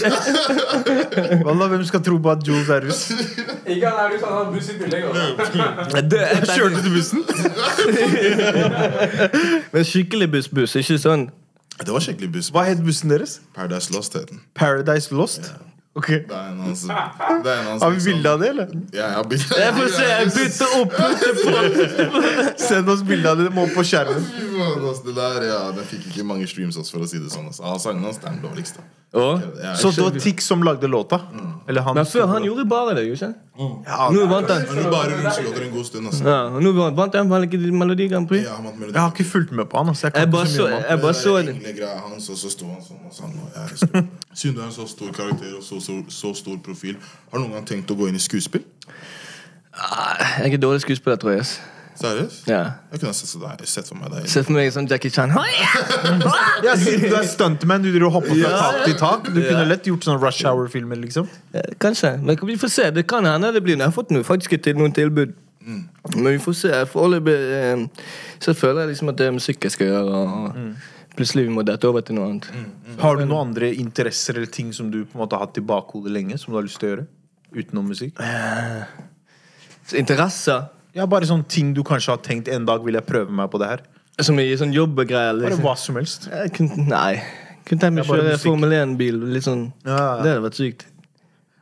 Wallah, 1.47 1.67
hvem 1.73 1.83
skal 1.89 2.01
tro 2.05 2.15
på 2.23 2.29
at 2.31 2.41
Jules 2.47 2.69
er 2.73 2.81
russ? 2.87 3.01
Ikke 3.67 3.85
han 3.91 3.97
er 4.05 4.09
russ, 4.15 4.23
han 4.23 4.31
har 4.37 4.45
buss 4.55 4.67
i 4.71 4.73
tillegg. 4.79 5.03
altså. 5.11 5.25
Kjørte 6.55 6.79
du 6.85 6.89
bussen? 6.95 7.19
Men 9.73 9.85
skikkelig 9.87 10.29
buss-buss, 10.33 10.75
ikke 10.81 10.97
sånn 11.01 11.27
Det 11.85 11.93
var 11.93 11.99
skikkelig 12.03 12.31
buss. 12.33 12.49
Hva 12.53 12.63
het 12.67 12.83
bussen 12.83 13.09
deres? 13.13 13.39
Paradise 13.55 13.93
Lost 13.93 14.13
het 14.17 14.29
den. 14.29 14.41
Paradise 14.57 15.15
Lost? 15.15 15.51
Ok. 15.97 16.07
Det 16.07 16.25
er 16.29 16.49
en 16.51 16.59
av 16.59 16.65
hans, 16.67 16.81
det 16.81 16.91
en 16.91 17.47
av 17.47 17.69
hans 17.71 17.83
Har 17.83 17.89
vi 17.95 18.01
bilde 18.05 18.29
av 18.29 18.39
det, 18.41 18.49
eller? 18.49 18.67
Ja, 18.93 19.05
jeg 19.05 19.13
har 19.15 19.23
bilde. 19.31 19.45
Jeg 19.57 19.73
får 19.77 19.87
se. 19.95 20.03
Jeg 20.11 20.25
bytter 20.35 20.67
opp. 20.81 20.91
bytte 20.97 21.29
på. 21.41 22.21
Send 22.67 22.89
oss 22.93 23.03
bilde 23.07 23.31
av 23.31 23.39
det. 23.41 23.49
Må 23.55 23.67
på 23.73 23.83
skjermen. 23.87 24.23
Det 25.05 25.15
der, 25.15 25.41
ja, 25.47 25.59
den 25.75 25.87
fikk 25.89 26.07
ikke 26.11 26.25
mange 26.27 26.47
streams, 26.49 26.77
også, 26.79 26.97
for 26.97 27.05
å 27.05 27.09
si 27.09 27.19
det 27.21 27.31
sånn. 27.33 27.49
Av 27.61 27.79
sangene 27.81 28.09
hans, 28.09 28.21
er 28.23 28.31
den 28.33 28.41
dårligste. 28.43 28.83
Oh. 29.15 29.39
Så 29.79 29.91
det 29.95 30.03
var 30.03 30.17
Tix 30.19 30.45
som 30.45 30.63
lagde 30.63 30.87
låta? 30.87 31.21
Eller 31.67 31.81
han? 31.81 31.95
Men 31.95 32.05
før 32.05 32.25
han 32.27 32.43
gjorde 32.43 32.65
bare 32.67 32.93
det, 32.97 33.05
gjorde 33.07 33.29
ikke? 33.29 33.69
Ja, 33.87 34.09
Nå 34.11 34.25
vant 34.27 34.49
han. 34.51 34.65
Men 34.75 34.89
bare 34.91 35.15
en 35.15 35.71
god 35.71 35.85
stund, 35.87 36.09
altså. 36.09 36.25
Ja, 36.27 36.59
nå 36.59 36.73
vant 36.75 37.15
han 37.15 37.45
ikke 37.47 37.59
Melodi 37.71 38.09
Grand 38.11 38.27
Prix. 38.27 38.43
Ja, 38.43 38.57
Jeg 38.59 38.99
har 38.99 39.13
ikke 39.15 39.23
fulgt 39.29 39.51
med 39.55 39.69
på 39.71 39.79
han. 39.79 39.93
Altså. 39.93 40.07
Jeg 40.07 40.25
Jeg 40.25 40.31
bare 40.31 40.47
så 40.47 40.67
jeg 40.67 41.01
bare 41.01 41.13
så 41.13 41.37
det. 41.37 41.55
Englegreia 41.55 42.01
hans, 42.03 42.29
og 42.29 42.37
så 42.37 42.51
sto 42.51 42.67
han 42.67 42.83
sånn 42.83 42.99
og 43.07 43.15
sang. 43.15 44.11
Siden 44.33 44.55
du 44.55 44.61
er 44.61 44.67
en 44.67 44.75
så 44.75 44.87
stor 44.87 45.11
karakter 45.15 45.55
og 45.57 45.63
så, 45.63 45.79
så, 45.81 46.01
så 46.09 46.33
stor 46.35 46.59
profil, 46.63 46.99
har 47.31 47.39
du 47.39 47.45
noen 47.45 47.55
gang 47.57 47.65
tenkt 47.71 47.91
å 47.91 47.97
gå 47.97 48.11
inn 48.11 48.19
i 48.19 48.21
skuespill? 48.21 48.67
Ah, 49.73 50.43
Jeg 50.43 50.53
er 50.53 50.61
dårlig 50.61 50.83
skuespiller, 50.83 51.17
tror 51.17 51.37
jeg. 51.39 51.47
Seriøst? 51.97 52.45
Ja. 52.49 52.59
Jeg 52.91 53.01
kunne 53.01 53.13
sett, 53.17 53.31
deg, 53.41 53.63
sett 53.69 53.87
for 53.89 53.97
meg 53.97 54.11
deg. 54.13 54.27
Se 54.29 54.43
for 54.45 54.53
meg 54.53 54.69
som 54.75 54.85
Jackie 54.89 55.09
Chan. 55.13 55.31
Ja, 55.33 56.75
siden 56.83 57.09
du 57.09 57.15
er 57.17 57.25
stuntman, 57.25 57.81
du 57.81 57.89
driver 57.89 58.11
og 58.11 58.17
hopper 58.19 58.35
fra 58.35 58.51
Ja, 58.51 58.59
tak 58.61 58.83
til 58.85 58.97
tak. 58.99 59.31
Du 59.33 59.39
kunne 59.41 59.65
lett 59.65 59.89
gjort 59.89 60.05
sånn 60.05 60.19
Rush 60.21 60.45
Hour-filmer, 60.45 60.99
liksom. 61.01 61.29
ja, 61.55 61.63
Kanskje. 61.81 62.13
Men 62.21 62.37
vi 62.51 62.57
får 62.61 62.73
se. 62.75 62.87
Det 62.93 63.07
kan 63.09 63.25
hende 63.25 63.49
det 63.55 63.63
blir 63.65 63.79
Jeg 63.79 63.87
har 63.87 63.95
fått 63.95 64.13
noe, 64.13 64.25
faktisk 64.27 64.53
til 64.61 64.77
noen 64.77 64.93
tilbud. 64.93 65.33
Men 65.67 66.29
vi 66.29 66.37
får 66.39 66.55
se. 66.61 66.75
Foreløpig 66.93 67.33
eh, 67.57 68.05
så 68.39 68.53
føler 68.55 68.85
jeg 68.85 68.93
liksom 68.93 69.11
at 69.11 69.17
det 69.19 69.27
er 69.27 69.35
musikk 69.35 69.67
jeg 69.67 69.75
skal 69.75 69.89
gjøre. 69.91 70.21
Og 70.21 71.17
plutselig 71.17 71.47
vi 71.49 71.57
må 71.57 71.65
dette 71.65 71.89
over 71.89 72.05
til 72.05 72.19
noe 72.19 72.29
annet. 72.29 72.47
Har 73.01 73.17
du 73.17 73.25
noen 73.25 73.49
andre 73.49 73.73
interesser 73.73 74.37
eller 74.37 74.53
ting 74.53 74.69
som 74.75 74.93
du 74.93 75.01
på 75.03 75.17
en 75.17 75.25
måte 75.25 75.35
har 75.35 75.49
hatt 75.49 75.57
i 75.59 75.65
bakhodet 75.65 76.13
lenge, 76.13 76.37
som 76.37 76.53
du 76.53 76.61
har 76.61 76.65
lyst 76.69 76.79
til 76.79 76.91
å 76.91 76.93
gjøre? 76.93 77.07
Utenom 77.57 77.89
musikk? 77.89 78.21
Så 79.87 79.97
interesser 79.97 80.67
Ja, 80.95 81.05
Bare 81.05 81.25
sånne 81.29 81.47
ting 81.47 81.73
du 81.73 81.83
kanskje 81.83 82.09
har 82.15 82.17
tenkt 82.25 82.47
en 82.47 82.65
dag 82.65 82.83
vil 82.85 82.93
jeg 82.93 83.05
prøve 83.05 83.29
meg 83.31 83.49
på 83.51 83.59
det 83.59 83.67
her. 83.67 83.81
som 84.21 84.39
i 84.39 84.47
sånn 84.57 84.73
jobbegreier. 84.73 85.33
Bare 85.37 85.49
Liksom. 85.51 85.61
hva 85.63 85.75
som 85.77 85.95
helst. 85.95 86.27
Jeg 86.31 86.53
kunne, 86.53 86.87
nei. 86.87 87.21
Kunne 87.65 87.79
tenkt 87.79 87.93
meg 87.95 88.05
å 88.05 88.15
kjøre. 88.17 88.37
Formel 88.39 88.71
1-bil. 88.71 89.19
Litt 89.33 89.43
sånn. 89.43 89.71
Ja, 89.85 89.97
ja. 89.97 90.23
Det 90.23 90.31
hadde 90.31 90.41
vært 90.49 90.55
sykt. 90.57 90.85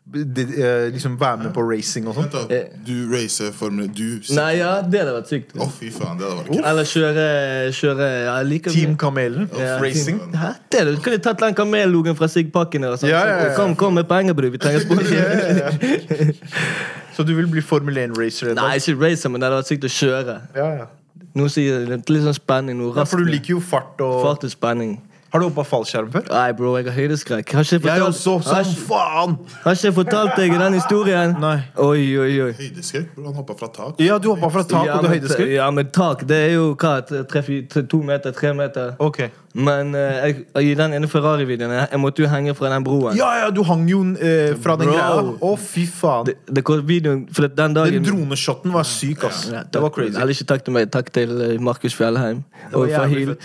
Det, 0.08 0.44
eh, 0.62 0.92
liksom 0.94 1.18
være 1.18 1.38
med 1.44 1.54
på 1.54 1.64
racing 1.68 2.06
og 2.08 2.14
sånn. 2.16 2.30
Da, 2.32 2.46
Du 2.86 3.10
racer 3.12 3.52
Formel 3.52 3.88
Du 3.88 4.22
Nei, 4.36 4.58
ja, 4.60 4.82
det 4.82 5.00
hadde 5.02 5.16
vært 5.18 5.28
sykt. 5.28 5.56
Å, 5.58 5.68
fy 5.74 5.90
faen, 5.90 6.18
det 6.20 6.28
hadde 6.30 6.44
vært 6.44 6.52
kult. 6.54 6.66
Eller 6.70 6.84
kjøre, 6.84 7.26
kjøre 7.74 8.10
ja, 8.26 8.36
like 8.44 8.70
Team 8.70 8.96
Kamelen. 8.96 9.50
Ja, 9.58 9.80
Racing. 9.82 10.20
team- 10.20 10.32
Hæ? 10.34 10.54
Det 10.70 10.86
det. 10.86 10.96
Du 10.96 11.02
kunne 11.02 11.18
tatt 11.18 11.40
den 11.40 11.56
kamellogen 11.56 12.16
fra 12.16 12.28
Sig 12.28 12.52
Pakken. 12.54 12.84
og. 12.86 13.02
Ja, 13.02 13.26
ja, 13.26 13.48
ja. 13.50 13.56
Kom, 13.56 13.76
kom 13.76 13.96
med 13.96 14.08
penger, 14.08 14.34
bror. 14.34 14.52
Vi 14.52 14.58
trenger 14.60 14.80
sponsor. 14.86 15.16
Så 17.16 17.24
du 17.24 17.34
vil 17.38 17.48
bli 17.48 17.62
Formel 17.64 17.96
1-racer 17.98 18.52
en 18.52 18.56
Nei, 18.60 18.76
ikke 18.82 18.98
racer, 19.00 19.30
men 19.32 19.42
det 19.42 19.48
hadde 19.50 19.62
vært 19.62 19.72
sykt 19.72 19.88
å 19.88 19.92
kjøre. 19.96 20.38
Ja, 20.56 20.70
ja. 20.82 20.88
Noe 21.36 21.52
sier 21.52 21.84
litt 21.88 22.10
litt 22.12 22.24
sånn 22.24 22.36
spenning. 22.36 22.78
Noe 22.80 22.92
ja, 22.94 23.02
raskt. 23.02 23.12
for 23.16 23.24
du 23.24 23.32
liker 23.32 23.56
jo 23.56 23.60
fart 23.64 24.02
og 24.04 24.22
Fart 24.24 24.44
og 24.48 24.52
spenning. 24.52 24.98
Har 25.36 25.42
du 25.42 25.50
hoppa 25.50 25.66
fallskjerm 25.68 26.12
før? 26.14 26.28
Nei, 26.32 26.52
bro, 26.56 26.70
jeg 26.80 26.86
har 26.88 26.96
høydeskrekk. 26.96 27.50
Har 27.58 27.66
ikke 27.66 27.76
jeg 27.76 27.82
Jeg 27.84 28.00
fortalt, 28.00 28.08
også, 28.08 28.36
har, 28.54 28.64
som 28.64 28.72
ikke- 28.72 28.86
faen! 28.88 29.34
har 29.66 29.74
ikke 29.76 29.88
jeg 29.90 29.94
fortalt 29.98 30.36
deg 30.38 30.54
den 30.62 30.74
historien? 30.78 31.34
Nei. 31.42 31.58
Oi, 31.76 32.04
oi, 32.24 32.30
oi. 32.46 32.52
Høydeskrekk. 32.56 33.10
Han 33.18 33.34
hoppa 33.36 33.54
fra 33.60 33.68
tak. 33.68 34.00
Ja, 34.00 34.18
du 34.18 34.30
hoppa 34.32 34.50
fra 34.54 34.64
tak, 34.64 34.88
og 34.96 35.02
du 35.04 35.08
har 35.10 35.16
høydeskrekk? 35.18 35.52
ja, 35.58 35.70
men 35.72 35.90
tak, 35.92 36.24
det 36.28 36.38
er 36.38 36.54
jo 36.56 36.70
hva? 36.76 36.94
tre, 37.04 37.24
tre, 37.68 37.84
to 37.84 38.02
meter? 38.02 38.32
Tre 38.32 38.54
meter? 38.54 38.96
Ok. 39.00 39.26
Men 39.56 39.96
eh, 39.96 40.02
jeg, 40.02 40.46
i 40.68 40.74
den 40.76 40.94
ene 40.98 41.08
Ferrari-videoen 41.08 41.72
jeg, 41.72 41.88
jeg 41.92 42.00
måtte 42.04 42.24
jo 42.26 42.28
henge 42.28 42.56
fra 42.58 42.72
den 42.74 42.84
broen. 42.84 43.16
Ja, 43.16 43.30
ja, 43.40 43.50
du 43.56 43.62
hang 43.64 43.86
jo 43.88 44.02
eh, 44.20 44.52
fra 44.60 44.76
den 44.76 44.90
Bro. 44.90 44.96
greia. 44.98 45.36
Å, 45.48 45.52
fy 45.62 45.86
faen. 45.88 46.28
Det, 46.28 46.36
det 46.58 46.64
kom 46.68 46.82
videoen, 46.88 47.24
for 47.32 47.48
den 47.48 47.78
dagen 47.78 47.96
Den 47.96 48.08
droneshoten 48.10 48.76
var 48.76 48.88
syk, 48.90 49.24
ass. 49.30 49.46
Ja, 49.54 49.64
Det 49.64 49.84
var 49.84 49.94
crazy. 49.96 50.18
Eller 50.20 50.36
ikke 50.36 50.50
takk 50.52 50.66
til 50.68 50.76
meg, 50.76 50.92
takk 50.92 51.12
til 51.16 51.32
eh, 51.40 51.56
Markus 51.64 51.96
Fjellheim. 51.96 52.44
var 52.74 52.82
Og 52.82 52.92
jævlig 52.92 53.38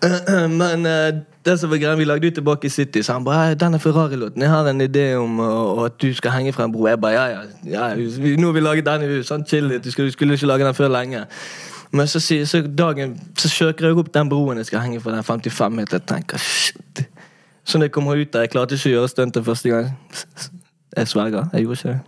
Men 0.62 0.88
eh, 0.88 1.20
det 1.44 1.58
som 1.60 1.70
var 1.70 1.80
greia, 1.84 1.94
vi 2.00 2.04
lagde 2.08 2.28
jo 2.28 2.34
tilbake 2.40 2.66
i 2.66 2.72
City, 2.72 3.02
så 3.04 3.18
han 3.18 3.24
bare 3.24 3.50
«Ei, 3.50 3.54
'Denne 3.54 3.78
Ferrari-låten, 3.80 4.42
jeg 4.42 4.50
har 4.50 4.68
en 4.68 4.80
idé 4.80 5.14
om 5.16 5.40
uh, 5.40 5.84
at 5.84 6.00
du 6.02 6.14
skal 6.14 6.30
henge 6.30 6.52
fra 6.52 6.64
en 6.64 6.72
bro'. 6.72 6.88
Jeg 6.88 7.00
bare 7.00 7.12
ja, 7.12 7.26
ja, 7.28 7.40
ja 7.64 7.94
vi, 7.94 8.36
Nå 8.36 8.46
har 8.46 8.52
vi 8.52 8.60
laget 8.60 8.86
den 8.86 9.02
i 9.02 9.16
hus, 9.16 9.28
sånn, 9.28 9.44
chill 9.48 9.68
litt. 9.68 9.84
du 9.84 9.90
skulle, 9.90 10.12
skulle 10.12 10.34
ikke 10.34 10.46
lage 10.46 10.64
den 10.64 10.74
før 10.74 10.92
lenge. 10.92 11.24
Men 11.92 12.06
så, 12.10 12.20
så, 12.20 12.36
så 12.46 12.60
dagen 12.66 13.14
Så 13.38 13.48
søker 13.48 13.86
jeg 13.88 13.96
opp 13.96 14.10
den 14.12 14.28
broen 14.28 14.58
jeg 14.60 14.66
skal 14.68 14.82
henge 14.84 15.00
fra, 15.00 15.14
den 15.16 15.24
55 15.24 15.72
meter. 15.78 15.98
Jeg 16.02 16.06
tenker 16.10 16.38
shit. 16.42 17.04
Så 17.64 17.78
når 17.78 17.88
jeg 17.88 17.92
kommer 17.96 18.16
ut 18.20 18.30
der, 18.32 18.44
jeg 18.46 18.52
klarte 18.52 18.76
ikke 18.76 18.90
å 18.90 18.94
gjøre 18.98 19.08
stuntet 19.12 19.44
første 19.44 19.72
gang. 19.72 19.90
Jeg 20.96 21.08
sverger, 21.08 21.48
jeg 21.52 21.64
gjorde 21.66 21.80
ikke 21.82 21.92
det. 21.96 21.98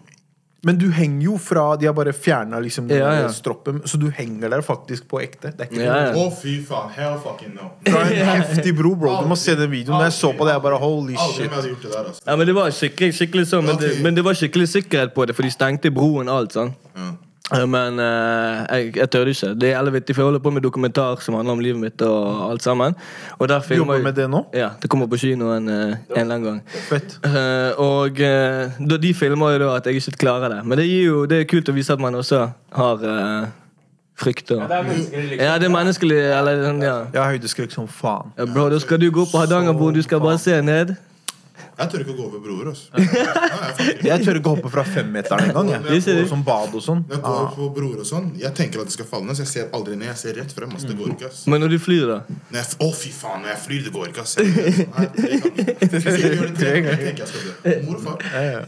Men 0.61 0.77
du 0.77 0.91
henger 0.93 1.23
jo 1.25 1.35
fra 1.41 1.63
De 1.81 1.87
har 1.89 1.95
bare 1.97 2.13
fjerna 2.13 2.59
liksom 2.61 2.85
den 2.91 2.99
Ja, 3.01 3.13
ja. 3.23 3.29
stroppen, 3.33 3.79
så 3.89 3.97
du 3.97 4.11
henger 4.13 4.51
der 4.53 4.61
faktisk 4.61 5.07
på 5.09 5.21
ekte. 5.25 5.55
Det 5.57 5.65
er 5.65 5.71
ikke 5.71 5.85
Ja, 5.87 5.95
Å, 6.13 6.25
ja. 6.27 6.35
fy 6.37 6.59
faen. 6.69 6.91
Hell 6.97 7.17
fucking 7.25 7.55
no. 7.57 7.71
Fra 7.89 8.03
en 8.05 8.29
heftig 8.35 8.75
bro, 8.77 8.93
bro. 9.01 9.15
Du 9.23 9.31
må 9.33 9.39
se 9.41 9.55
den 9.57 9.71
videoen. 9.73 9.97
Når 9.97 10.11
jeg 10.11 10.17
så 10.19 10.33
på 10.37 10.45
det, 10.45 10.53
jeg 10.59 10.65
bare 10.67 10.81
holy 10.83 11.17
shit. 11.17 11.49
det 11.49 11.89
der, 11.89 12.05
altså. 12.11 12.21
Ja, 12.27 12.37
men 12.37 12.47
det 12.51 12.57
var 12.59 12.69
skikkelig, 12.77 13.15
skikkelig 13.17 13.47
sånn, 13.55 13.65
men, 13.71 13.81
det, 13.81 13.95
men 14.05 14.19
det 14.21 14.25
var 14.27 14.37
skikkelig 14.37 14.69
sikkerhet 14.75 15.15
på 15.17 15.25
det, 15.31 15.37
for 15.39 15.49
de 15.49 15.55
stengte 15.57 15.93
broen 15.97 16.29
og 16.29 16.43
alt. 16.43 16.53
sånn. 16.59 16.75
Ja. 16.93 17.09
Eh, 17.53 17.67
Men 17.67 17.99
eh, 17.99 18.67
jeg, 18.71 18.97
jeg 18.97 19.11
tør 19.11 19.27
ikke. 19.33 19.53
Det 19.59 19.69
er 19.71 19.75
jævlig 19.77 19.93
vittig, 19.99 20.15
for 20.17 20.23
jeg 20.23 20.27
holder 20.31 20.43
på 20.45 20.53
med 20.55 20.63
dokumentar 20.63 21.21
som 21.25 21.35
handler 21.35 21.53
om 21.57 21.61
livet 21.65 21.81
mitt 21.83 22.03
og 22.07 22.51
alt 22.51 22.63
sammen. 22.63 22.95
Og 23.39 23.49
der 23.49 23.61
filmer 23.61 23.85
jobber 23.85 23.95
jeg- 23.95 24.05
med 24.05 24.15
det 24.15 24.29
nå? 24.31 24.45
Ja, 24.55 24.69
det 24.83 24.91
kommer 24.91 25.07
på 25.11 25.19
kinoen 25.19 25.69
eh, 25.69 25.75
en 25.75 25.97
eller 26.17 26.35
annen 26.35 26.45
gang. 26.45 26.61
Fett. 26.89 27.19
Eh, 27.25 27.81
og 27.81 28.21
eh, 28.21 28.71
da, 28.81 28.97
de 28.97 29.15
filmer 29.15 29.57
jo 29.57 29.59
da 29.65 29.73
at 29.81 29.87
jeg 29.91 29.95
ikke 30.01 30.17
klarer 30.27 30.49
det. 30.57 30.61
Men 30.67 30.79
det, 30.79 30.87
gir 30.87 31.05
jo, 31.11 31.25
det 31.27 31.41
er 31.41 31.49
kult 31.51 31.69
å 31.69 31.75
vise 31.75 31.93
at 31.93 32.01
man 32.01 32.15
også 32.15 32.45
har 32.77 33.03
uh, 33.03 33.47
frykt. 34.21 34.51
Og, 34.53 34.63
Det 34.69 34.77
er 34.77 34.83
menneskelig. 34.83 35.23
liksom. 35.31 35.45
ja, 35.47 35.59
det 35.59 35.65
er 35.67 35.75
menneskelig. 35.75 36.19
Eller, 36.39 36.65
ja. 36.85 36.97
Jeg 37.13 37.23
har 37.23 37.31
høydeskrekk 37.35 37.73
som 37.73 37.89
faen. 37.89 38.31
Ja, 38.39 38.45
bro, 38.47 38.69
da 38.71 38.79
skal 38.79 39.01
du 39.01 39.11
gå 39.11 39.25
på 39.31 39.39
Hardangerbrua, 39.41 39.93
du 39.97 40.03
skal 40.03 40.21
bare 40.21 40.39
se 40.39 40.61
ned. 40.63 40.95
Jeg 41.81 41.89
tør 41.93 42.03
ikke 42.05 42.13
å 42.13 42.17
gå 42.19 42.25
over 42.27 42.41
broer, 42.45 42.67
altså. 42.75 42.87
Ja, 43.01 43.33
jeg. 43.81 43.95
Jeg 44.05 44.25
tør 44.27 44.39
ikke 44.41 44.53
hoppe 44.53 44.71
fra 44.73 44.83
femmeteren 44.85 45.49
engang. 45.49 45.71
jeg. 45.73 46.03
jeg 46.05 46.17
går 46.21 46.29
Som 46.29 46.43
bad 46.45 46.75
og 46.77 46.83
sånn. 46.85 47.01
Jeg 47.09 47.23
går 47.25 47.47
på 47.57 47.69
broer 47.77 48.03
og 48.03 48.09
sånn, 48.09 48.27
jeg 48.41 48.53
tenker 48.59 48.83
at 48.83 48.91
det 48.91 48.97
skal 48.97 49.09
falle 49.09 49.31
ned, 49.31 49.39
så 49.39 49.45
jeg 49.47 49.53
ser 49.55 49.71
aldri 49.77 49.97
ned. 49.97 50.11
Jeg 50.11 50.21
ser 50.21 50.37
rett 50.41 50.53
frem. 50.57 50.71
Altså, 50.77 50.91
det 50.91 50.97
går 50.99 51.15
ikke, 51.15 51.31
ass. 51.31 51.47
Men 51.51 51.65
når 51.65 51.75
du 51.75 51.79
flyr, 51.81 52.05
da? 52.11 52.19
Å, 52.61 52.85
oh, 52.85 52.93
fy 52.97 53.13
faen, 53.17 53.41
når 53.45 53.53
jeg 53.55 53.61
flyr, 53.65 53.81
det 53.87 53.93
går 53.97 54.13
ikke, 54.13 54.27
ass. 54.27 54.35
Det 55.91 56.03
skal. 56.05 57.81
Mor 57.87 57.97
og 57.97 58.05
far. 58.05 58.19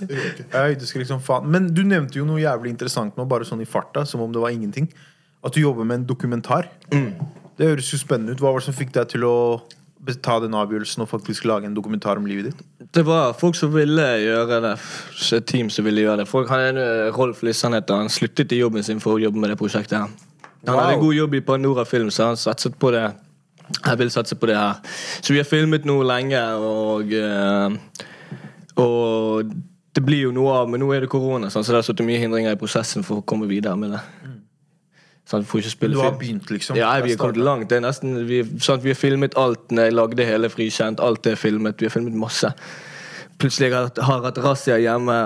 Det 0.01 0.09
går 0.09 0.27
ikke. 0.31 0.47
Jeg 0.47 0.57
har 0.57 0.71
høydeskrekk 0.71 1.11
som 1.13 1.21
faen. 1.25 1.51
Men 1.53 1.69
du 1.77 1.83
nevnte 1.85 2.19
jo 2.21 2.25
noe 2.29 2.41
jævlig 2.43 2.73
interessant 2.73 3.19
nå, 3.19 3.29
bare 3.29 3.45
sånn 3.49 3.63
i 3.65 3.69
farta, 3.69 4.07
som 4.09 4.25
om 4.25 4.33
det 4.33 4.41
var 4.43 4.55
ingenting. 4.55 4.89
At 5.43 5.55
du 5.57 5.61
jobber 5.63 5.85
med 5.85 6.01
en 6.01 6.09
dokumentar. 6.09 6.71
Det 7.59 7.69
høres 7.69 7.93
jo 7.93 8.01
spennende 8.01 8.33
ut. 8.33 8.41
Hva 8.43 8.55
var 8.55 8.63
det 8.63 8.69
som 8.71 8.77
fikk 8.77 8.95
deg 8.97 9.11
til 9.13 9.27
å 9.29 9.37
ta 10.23 10.39
den 10.43 10.55
avgjørelsen 10.59 11.05
og 11.05 11.09
faktisk 11.11 11.45
lage 11.47 11.69
en 11.69 11.75
dokumentar 11.77 12.19
om 12.19 12.27
livet 12.27 12.51
ditt? 12.51 12.63
Det 12.93 13.05
var 13.07 13.33
folk 13.39 13.57
som 13.57 13.73
ville 13.75 14.03
gjøre 14.23 14.61
det. 14.65 14.75
Et 15.39 15.47
team 15.47 15.71
som 15.71 15.87
ville 15.87 16.03
gjøre 16.03 16.23
det. 16.23 16.29
Folk, 16.29 16.51
han 16.51 16.77
er 16.77 17.11
Rolf 17.15 17.43
Lissan 17.47 17.77
heter 17.77 18.03
han. 18.03 18.11
sluttet 18.13 18.53
i 18.53 18.59
jobben 18.61 18.83
sin 18.83 19.01
for 19.01 19.17
å 19.17 19.23
jobbe 19.23 19.39
med 19.39 19.51
det 19.51 19.59
prosjektet. 19.61 19.99
her. 19.99 20.09
Han 20.67 20.79
hadde 20.79 20.95
en 20.95 21.01
god 21.01 21.15
jobb 21.15 21.35
i 21.35 21.41
Panora 21.41 21.85
Film, 21.85 22.11
så 22.11 22.31
han 22.31 22.37
satset 22.37 22.79
på 22.79 22.91
det. 22.95 23.13
Jeg 23.87 23.99
vil 23.99 24.11
satse 24.11 24.35
på 24.37 24.47
det 24.47 24.57
her. 24.57 24.75
Så 25.23 25.33
vi 25.33 25.39
har 25.41 25.49
filmet 25.49 25.87
noe 25.89 26.05
lenge, 26.05 26.43
og 26.55 27.13
eh, 27.13 27.71
Og 28.77 29.45
det 29.95 30.01
blir 30.05 30.23
jo 30.23 30.33
noe 30.33 30.53
av, 30.63 30.71
men 30.71 30.81
nå 30.81 30.89
er 30.95 31.05
det 31.05 31.11
korona, 31.13 31.51
så 31.51 31.61
det 31.61 31.75
har 31.77 31.85
sittet 31.85 32.07
mye 32.07 32.21
hindringer 32.21 32.55
i 32.55 32.61
prosessen 32.61 33.05
for 33.05 33.21
å 33.21 33.25
komme 33.27 33.47
videre 33.51 33.77
med 33.77 33.93
det. 33.93 34.01
Sånn, 35.29 35.45
får 35.47 35.63
ikke 35.63 35.73
spille 35.73 35.97
Du 35.97 36.03
har 36.03 36.17
begynt, 36.19 36.51
liksom? 36.51 36.77
Ja, 36.77 36.93
vi 37.01 37.15
har 37.15 37.21
kommet 37.21 37.39
langt. 37.41 37.69
Det 37.71 37.79
er 37.79 37.85
nesten, 37.85 38.17
vi, 38.29 38.43
sånn, 38.61 38.83
vi 38.83 38.93
har 38.93 38.99
filmet 38.99 39.37
alt 39.39 39.71
når 39.71 39.89
jeg 39.89 39.95
lagde 39.95 40.27
hele 40.27 40.51
Frikjent. 40.53 41.01
Alt 41.01 41.29
er 41.31 41.39
filmet. 41.39 41.79
Vi 41.81 41.89
har 41.89 41.95
filmet 41.95 42.17
masse. 42.19 42.51
Plutselig 43.43 43.71
jeg 43.71 43.77
har, 43.77 43.89
jeg 43.97 44.27
hatt 44.27 44.43
razzia 44.43 44.77
hjemme. 44.83 45.17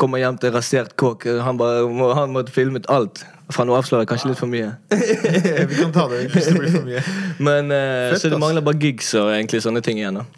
Kommer 0.00 0.22
hjem 0.22 0.40
til 0.40 0.54
rasert 0.56 0.96
kåk. 1.00 1.28
Han, 1.44 1.60
må, 1.60 2.10
han 2.16 2.32
måtte 2.34 2.54
filmet 2.54 2.88
alt. 2.92 3.22
Fra 3.52 3.66
nå 3.68 3.76
avslører 3.76 4.06
jeg 4.06 4.12
kanskje 4.14 4.32
litt 4.32 4.40
for 4.40 4.48
mye. 4.48 4.72
Vi 5.70 5.78
kan 5.78 5.92
ta 5.94 6.08
det 6.08 6.24
hvis 6.32 6.48
det 6.48 6.56
blir 6.56 6.72
for 6.72 6.88
mye. 6.88 7.04
Men 7.50 7.72
eh, 7.74 8.12
Fett, 8.14 8.24
Så 8.24 8.32
det 8.32 8.40
mangler 8.40 8.64
bare 8.64 8.80
gigs 8.80 9.12
og 9.20 9.34
egentlig 9.34 9.60
sånne 9.64 9.84
ting 9.84 10.00
igjen. 10.00 10.22
da 10.22 10.28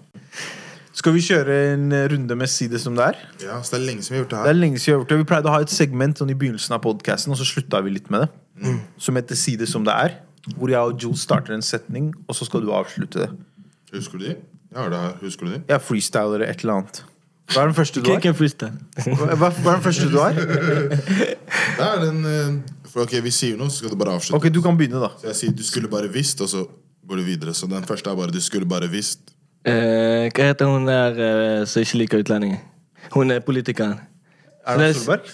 Skal 0.95 1.15
vi 1.17 1.23
kjøre 1.27 1.55
en 1.75 1.89
runde 2.13 2.37
med 2.39 2.51
Si 2.53 2.69
det 2.71 2.79
som 2.83 2.95
det 2.99 3.05
er? 3.11 3.17
Ja, 3.43 3.57
så 3.67 3.75
det 3.75 3.81
er 3.81 3.87
lenge 3.89 4.05
siden 4.07 4.15
vi 4.15 4.19
har 4.21 4.25
gjort 4.25 4.31
det 4.31 4.39
her 4.39 4.45
Det 4.45 4.51
her. 4.51 4.55
er 4.55 4.61
lenge 4.63 4.79
siden 4.79 4.87
Vi 4.87 4.95
har 4.95 5.01
gjort 5.03 5.09
det 5.15 5.19
Vi 5.19 5.29
pleide 5.33 5.51
å 5.51 5.55
ha 5.57 5.61
et 5.65 5.73
segment 5.75 6.21
sånn 6.21 6.31
i 6.31 6.37
begynnelsen 6.39 6.77
av 6.77 6.83
podcasten 6.85 7.35
Og 7.35 7.41
så 7.41 7.47
slutta 7.49 7.81
vi 7.83 7.91
litt 7.97 8.11
med 8.15 8.25
det 8.27 8.75
Som 9.03 9.19
heter 9.19 9.35
Si 9.39 9.57
det 9.61 9.69
som 9.69 9.85
det 9.87 9.95
er 9.95 10.15
Hvor 10.55 10.71
jeg 10.71 10.79
og 10.93 11.01
Jules 11.03 11.25
starter 11.27 11.57
en 11.57 11.65
setning 11.67 12.13
Og 12.29 12.39
så 12.39 12.47
skal 12.47 12.63
du 12.63 12.71
avslutte 12.77 13.25
det 13.25 13.31
Husker 13.97 14.19
du 14.19 14.29
de? 14.29 14.37
Jeg 14.75 14.79
har 14.83 14.91
det 14.91 14.99
her. 14.99 15.13
Husker 15.23 15.47
du 15.47 15.53
de? 15.57 15.61
Jeg 15.69 15.81
freestyler 15.87 16.47
et 16.47 16.63
eller 16.63 16.79
annet 16.81 17.03
Hva 17.53 17.63
er 17.63 17.67
den 17.71 17.77
første 17.77 18.01
du 18.01 18.09
har? 18.11 18.17
Ikke, 18.19 18.31
ikke 18.33 18.39
freestyle. 18.39 18.79
Hva, 19.37 19.51
hva 19.51 19.51
er 19.51 19.77
den 19.77 19.85
første 19.85 20.07
du 20.11 20.17
har? 20.19 20.39
Det 21.79 21.85
er 21.85 22.01
den 22.03 22.23
eh, 22.31 22.55
For 22.89 23.05
ok, 23.05 23.19
vi 23.27 23.31
sier 23.35 23.59
noe, 23.61 23.69
så 23.71 23.83
skal 23.83 23.93
du 23.93 23.99
bare 24.01 24.15
avslutte. 24.17 24.39
Ok, 24.39 24.49
du 24.55 24.63
kan 24.65 24.79
begynne 24.79 25.03
da 25.03 25.11
Så 25.21 25.27
jeg 25.33 25.37
sier 25.41 25.53
'du 25.59 25.63
skulle 25.67 25.91
bare 25.91 26.09
visst', 26.09 26.41
og 26.41 26.49
så 26.49 26.63
går 27.07 27.17
du 27.21 27.23
videre. 27.27 27.53
Så 27.55 27.67
den 27.69 27.83
første 27.85 28.11
er 28.11 28.17
bare 28.17 28.31
'du 28.33 28.41
skulle 28.41 28.67
bare 28.67 28.89
visst'. 28.89 29.35
Eh, 29.65 30.29
hva 30.35 30.45
heter 30.51 30.69
hun 30.69 30.85
der 30.89 31.17
eh, 31.25 31.65
som 31.69 31.83
ikke 31.83 31.99
liker 32.03 32.19
utlendinger? 32.25 32.61
Hun 33.15 33.31
er 33.33 33.41
politikeren. 33.45 33.99
Erna 34.67 34.91
Solberg? 34.93 35.29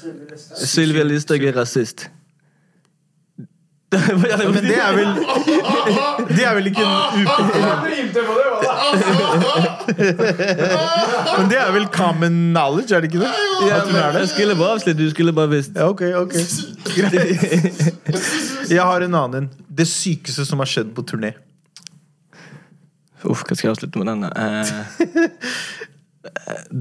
Sylvia 0.66 1.02
Listhaug 1.06 1.42
er 1.46 1.56
rasist. 1.58 2.08
Men 3.90 4.22
det 4.22 4.76
er 4.78 4.92
vel 4.94 5.08
Det 6.36 6.44
er 6.46 6.52
vel 6.54 6.66
ikke 6.70 6.82
en? 6.86 6.90
Men 11.38 11.50
det 11.50 11.58
er 11.58 11.72
vel 11.74 11.86
common 11.94 12.36
knowledge, 12.54 12.94
er 12.94 13.00
det 13.02 13.10
ikke 13.10 13.22
det? 13.24 13.32
Ja, 13.66 13.80
At 13.80 13.88
hun 13.88 13.96
er 13.96 14.06
men 14.06 14.14
det? 14.14 14.20
jeg 14.20 14.28
skulle 14.34 14.56
bare 14.60 14.76
avslutte, 14.76 14.98
du 15.02 15.10
skulle 15.10 15.32
bare 15.34 15.50
visst. 15.56 15.74
Ja, 15.74 15.88
ok, 15.90 16.02
ok. 16.22 16.34
Greit. 16.96 18.70
Jeg 18.70 18.82
har 18.82 19.06
en 19.06 19.14
annen 19.24 19.42
en. 19.44 19.50
Det 19.78 19.88
sykeste 19.90 20.46
som 20.46 20.58
har 20.62 20.70
skjedd 20.70 20.94
på 20.96 21.02
turné. 21.10 21.32
Uff, 23.24 23.42
hva 23.44 23.54
skal 23.56 23.68
jeg 23.68 23.74
avslutte 23.74 24.00
med 24.00 24.06
denne? 24.08 24.30
Eh, 24.36 24.66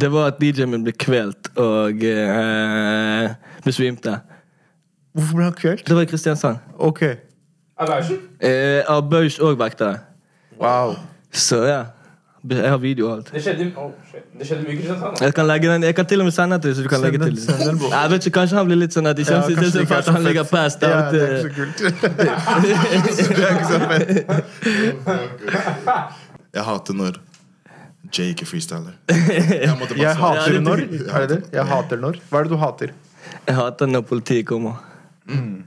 det 0.01 0.11
var 0.11 0.31
at 0.31 0.39
DJ-en 0.41 0.71
min 0.71 0.83
ble 0.83 0.93
kvelt 0.95 1.51
og 1.59 2.03
eh, 2.03 3.29
besvimte. 3.65 4.19
Hvorfor 5.15 5.35
ble 5.35 5.43
han 5.49 5.53
kvelt? 5.57 5.87
Det 5.87 5.95
var 5.95 6.01
i 6.07 6.09
Kristiansand. 6.11 6.57
Ok. 6.77 7.03
Aversion? 7.79 8.17
Eh, 8.39 8.83
av 8.87 9.09
Bausch 9.11 9.39
og 9.39 9.59
vektere. 9.59 9.97
Wow. 10.59 10.95
Så 11.31 11.63
ja. 11.67 11.83
Jeg 12.49 12.69
har 12.71 12.77
video 12.79 13.09
og 13.09 13.17
alt. 13.17 13.31
Det 13.33 13.41
skjedde 13.43 13.65
oh. 13.75 13.89
Det 14.39 14.47
skjedde 14.47 14.63
mye 14.63 14.71
i 14.71 14.75
Kristiansand. 14.77 15.17
Jeg 15.21 15.33
kan, 15.35 15.45
legge 15.47 15.73
den, 15.73 15.83
jeg 15.83 15.95
kan 15.95 16.05
til 16.05 16.19
og 16.21 16.25
med 16.29 16.31
sende 16.31 16.55
den 16.55 16.61
til 16.61 16.75
så 16.75 16.83
du 16.83 16.87
kan 16.87 17.01
legge 17.01 17.17
den- 17.19 17.35
til. 17.35 17.49
Jeg 17.91 18.11
vet 18.11 18.25
ikke, 18.25 18.39
Kanskje 18.39 18.57
han 18.57 18.65
blir 18.65 18.75
litt 18.79 18.93
sånn 18.95 19.07
at 19.11 19.17
de 19.17 19.21
Ja, 19.21 19.27
kjenner 19.27 19.47
kanskje 19.47 19.71
seg 19.71 19.73
det 19.73 19.81
ikke 19.81 19.87
for 19.87 19.95
at 19.95 20.07
han 20.07 20.23
ligger 20.23 20.43
past 20.43 20.81
Ja, 20.81 20.87
det 21.11 21.21
er 21.21 21.25
ikke 21.35 21.35
eh. 21.35 21.41
så 21.43 21.49
kult. 21.55 21.77
det 22.63 22.71
er 22.71 22.83
ikke 22.95 23.13
så 23.67 23.79
fett. 23.91 24.15
Jeg 26.56 26.64
hater 26.66 26.93
når 26.97 27.18
Jay 28.16 28.32
ikke 28.34 28.45
freestyler. 28.50 28.95
Jeg 29.12 29.76
måtte 29.78 29.93
bare 29.93 30.02
Jeg 30.08 30.16
hater 30.18 30.60
når. 30.66 30.80
Er 30.88 31.26
det 31.28 31.30
det? 31.36 31.39
Jeg 31.54 31.66
hater 31.70 31.97
når. 32.02 32.16
Hva 32.30 32.39
er 32.39 32.47
det 32.47 32.52
du 32.56 32.58
hater? 32.62 32.93
Jeg 33.47 33.56
hater 33.60 33.88
når 33.91 34.06
politiet 34.10 34.47
kommer. 34.50 34.80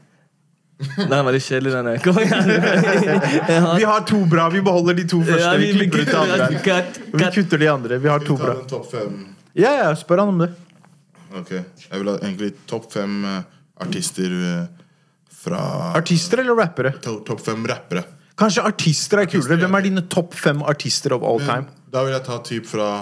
Den 0.97 1.13
er 1.15 1.23
veldig 1.23 1.41
kjedelig, 1.45 1.73
den. 1.77 1.89
der. 1.93 2.01
Kom 2.03 2.17
igjen. 2.19 2.49
Jeg 3.53 3.61
Vi 3.79 3.85
har 3.87 4.01
to 4.09 4.25
bra. 4.27 4.49
Vi 4.51 4.63
beholder 4.67 4.97
de 4.99 5.05
to 5.13 5.21
første. 5.23 5.45
Ja, 5.45 5.53
Vi 5.61 5.69
vi- 5.71 5.85
vi 5.85 5.87
kutter 5.93 6.01
ut 6.01 6.07
det 6.09 6.15
kutter- 6.17 6.33
andre. 6.33 6.63
cut, 6.65 6.99
Vi 7.13 7.29
kutter 7.37 7.59
de 7.63 7.69
andre. 7.71 7.99
Vi 8.03 8.09
har 8.11 8.19
to 8.27 8.37
bra. 8.41 8.55
den 8.59 8.67
topp 8.73 8.89
fem. 8.91 9.21
Ja, 9.55 9.71
ja, 9.85 9.93
spør 10.01 10.25
han 10.25 10.33
om 10.35 10.39
det. 10.43 10.51
Ok, 11.39 11.51
Jeg 11.53 12.01
vil 12.01 12.09
ha 12.11 12.17
egentlig 12.19 12.51
topp 12.67 12.91
fem 12.93 13.25
eh, 13.25 13.43
artister 13.81 14.35
eh, 14.49 14.67
fra 15.43 15.61
Artister 16.01 16.43
eller 16.43 16.55
rappere? 16.59 16.93
to- 17.01 17.21
Topp 17.25 17.41
fem 17.47 17.63
rappere. 17.71 18.03
Kanskje 18.39 18.65
artister 18.65 19.23
er 19.23 19.31
kulere. 19.31 19.59
Hvem 19.61 19.75
er 19.79 19.89
dine 19.89 20.05
topp 20.11 20.37
fem 20.39 20.63
artister 20.63 21.15
of 21.17 21.25
all 21.27 21.43
time? 21.43 21.69
Da 21.93 22.05
vil 22.07 22.15
jeg 22.15 22.25
ta 22.29 22.39
typ 22.45 22.69
fra 22.69 22.93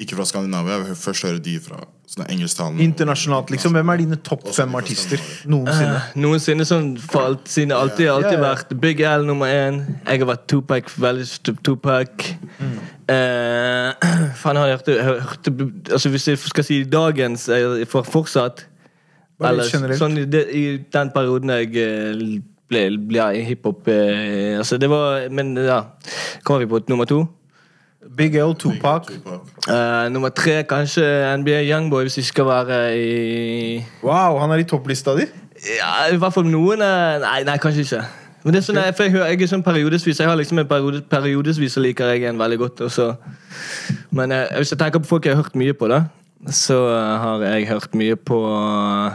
Ikke 0.00 0.16
fra 0.16 0.24
Skandinavia. 0.24 0.78
Jeg 0.78 0.86
vil 0.86 0.96
først 0.96 1.26
høre 1.26 1.40
de 1.44 1.58
fra 1.60 1.82
sånne 2.10 2.26
engelsktalende. 2.32 2.82
Internasjonalt, 2.82 3.50
liksom. 3.52 3.74
Hvem 3.76 3.90
er 3.92 4.00
dine 4.00 4.16
topp 4.26 4.48
fem 4.54 4.72
artister 4.74 5.20
noensinne? 5.50 5.98
Uh, 5.98 6.16
Noensinne 6.24 6.64
sånn 6.66 6.88
for 6.98 7.28
alt, 7.28 7.44
siden 7.50 7.74
alltid, 7.76 8.08
alltid 8.10 8.32
yeah, 8.32 8.40
yeah. 8.40 8.46
vært 8.48 8.72
Big 8.82 9.02
L 9.06 9.26
nummer 9.28 9.52
én. 9.52 9.82
Jeg 10.08 10.22
har 10.24 10.30
vært 10.32 10.48
Tupac, 10.50 10.90
veldig 11.04 11.54
Tupac. 11.66 12.26
Mm. 12.58 12.72
Uh, 13.10 14.08
faen, 14.42 14.62
jeg 14.72 15.04
hørt, 15.04 15.52
Altså 15.92 16.10
Hvis 16.14 16.28
jeg 16.28 16.38
skal 16.38 16.66
si 16.66 16.82
dagens 16.86 17.48
for 17.90 18.06
fortsatt 18.06 18.62
Eller 19.42 19.96
sånn 19.98 20.20
i, 20.20 20.26
i 20.54 20.64
den 20.94 21.10
perioden 21.14 21.50
jeg 21.56 21.72
eh, 21.82 22.20
ble, 22.70 22.84
ble 23.10 23.26
i 23.36 23.42
hiphop 23.44 23.88
eh, 23.90 24.56
Altså 24.58 24.78
det 24.80 24.88
var 24.90 25.26
Men 25.34 25.52
ja. 25.58 25.80
Kommer 26.44 26.64
vi 26.64 26.70
på? 26.70 26.80
Nummer 26.88 27.08
to? 27.10 27.24
Big 28.16 28.34
L, 28.34 28.54
Tupac. 28.58 29.06
Tupac. 29.10 29.50
Eh, 29.68 30.06
nummer 30.10 30.32
tre 30.34 30.62
kanskje 30.68 31.04
NBA 31.36 31.60
Youngboy, 31.68 32.06
hvis 32.08 32.16
vi 32.16 32.22
skal 32.22 32.46
være 32.48 32.78
i 32.96 33.84
Wow, 34.02 34.38
han 34.40 34.50
er 34.50 34.62
i 34.62 34.64
topplista 34.64 35.14
di? 35.18 35.26
Ja, 35.76 36.08
i 36.14 36.16
hvert 36.16 36.34
fall 36.34 36.48
noen 36.48 36.80
eh, 36.82 37.18
Nei, 37.22 37.42
nei 37.46 37.58
kanskje 37.60 37.84
ikke. 37.84 38.00
Men 38.40 38.56
det 38.56 38.62
er 38.62 38.64
sånn, 38.64 38.80
jeg, 38.80 38.94
for 38.96 39.04
jeg, 39.04 39.12
hører- 39.12 39.34
jeg 39.34 39.42
er 39.44 39.50
sånn 39.52 39.62
periodesvis 39.66 40.22
Jeg 40.22 40.30
har 40.30 40.38
liksom 40.40 40.62
en 40.62 40.68
periode, 40.70 41.02
Periodesvis 41.12 41.76
så 41.76 41.82
liker 41.84 42.14
jeg 42.14 42.24
en 42.30 42.40
veldig 42.40 42.58
godt. 42.62 42.80
Også. 42.88 43.10
men 44.16 44.32
uh, 44.32 44.46
hvis 44.56 44.72
jeg 44.72 44.80
tenker 44.80 45.04
på 45.04 45.10
folk 45.12 45.28
jeg 45.28 45.36
har 45.36 45.42
hørt 45.44 45.58
mye 45.60 45.76
på, 45.76 45.88
da 45.92 46.06
så 46.48 46.76
eh, 46.88 47.18
har 47.20 47.42
jeg 47.44 47.66
hørt 47.68 47.94
mye 47.94 48.16
på 48.16 48.38
eh, 48.48 49.12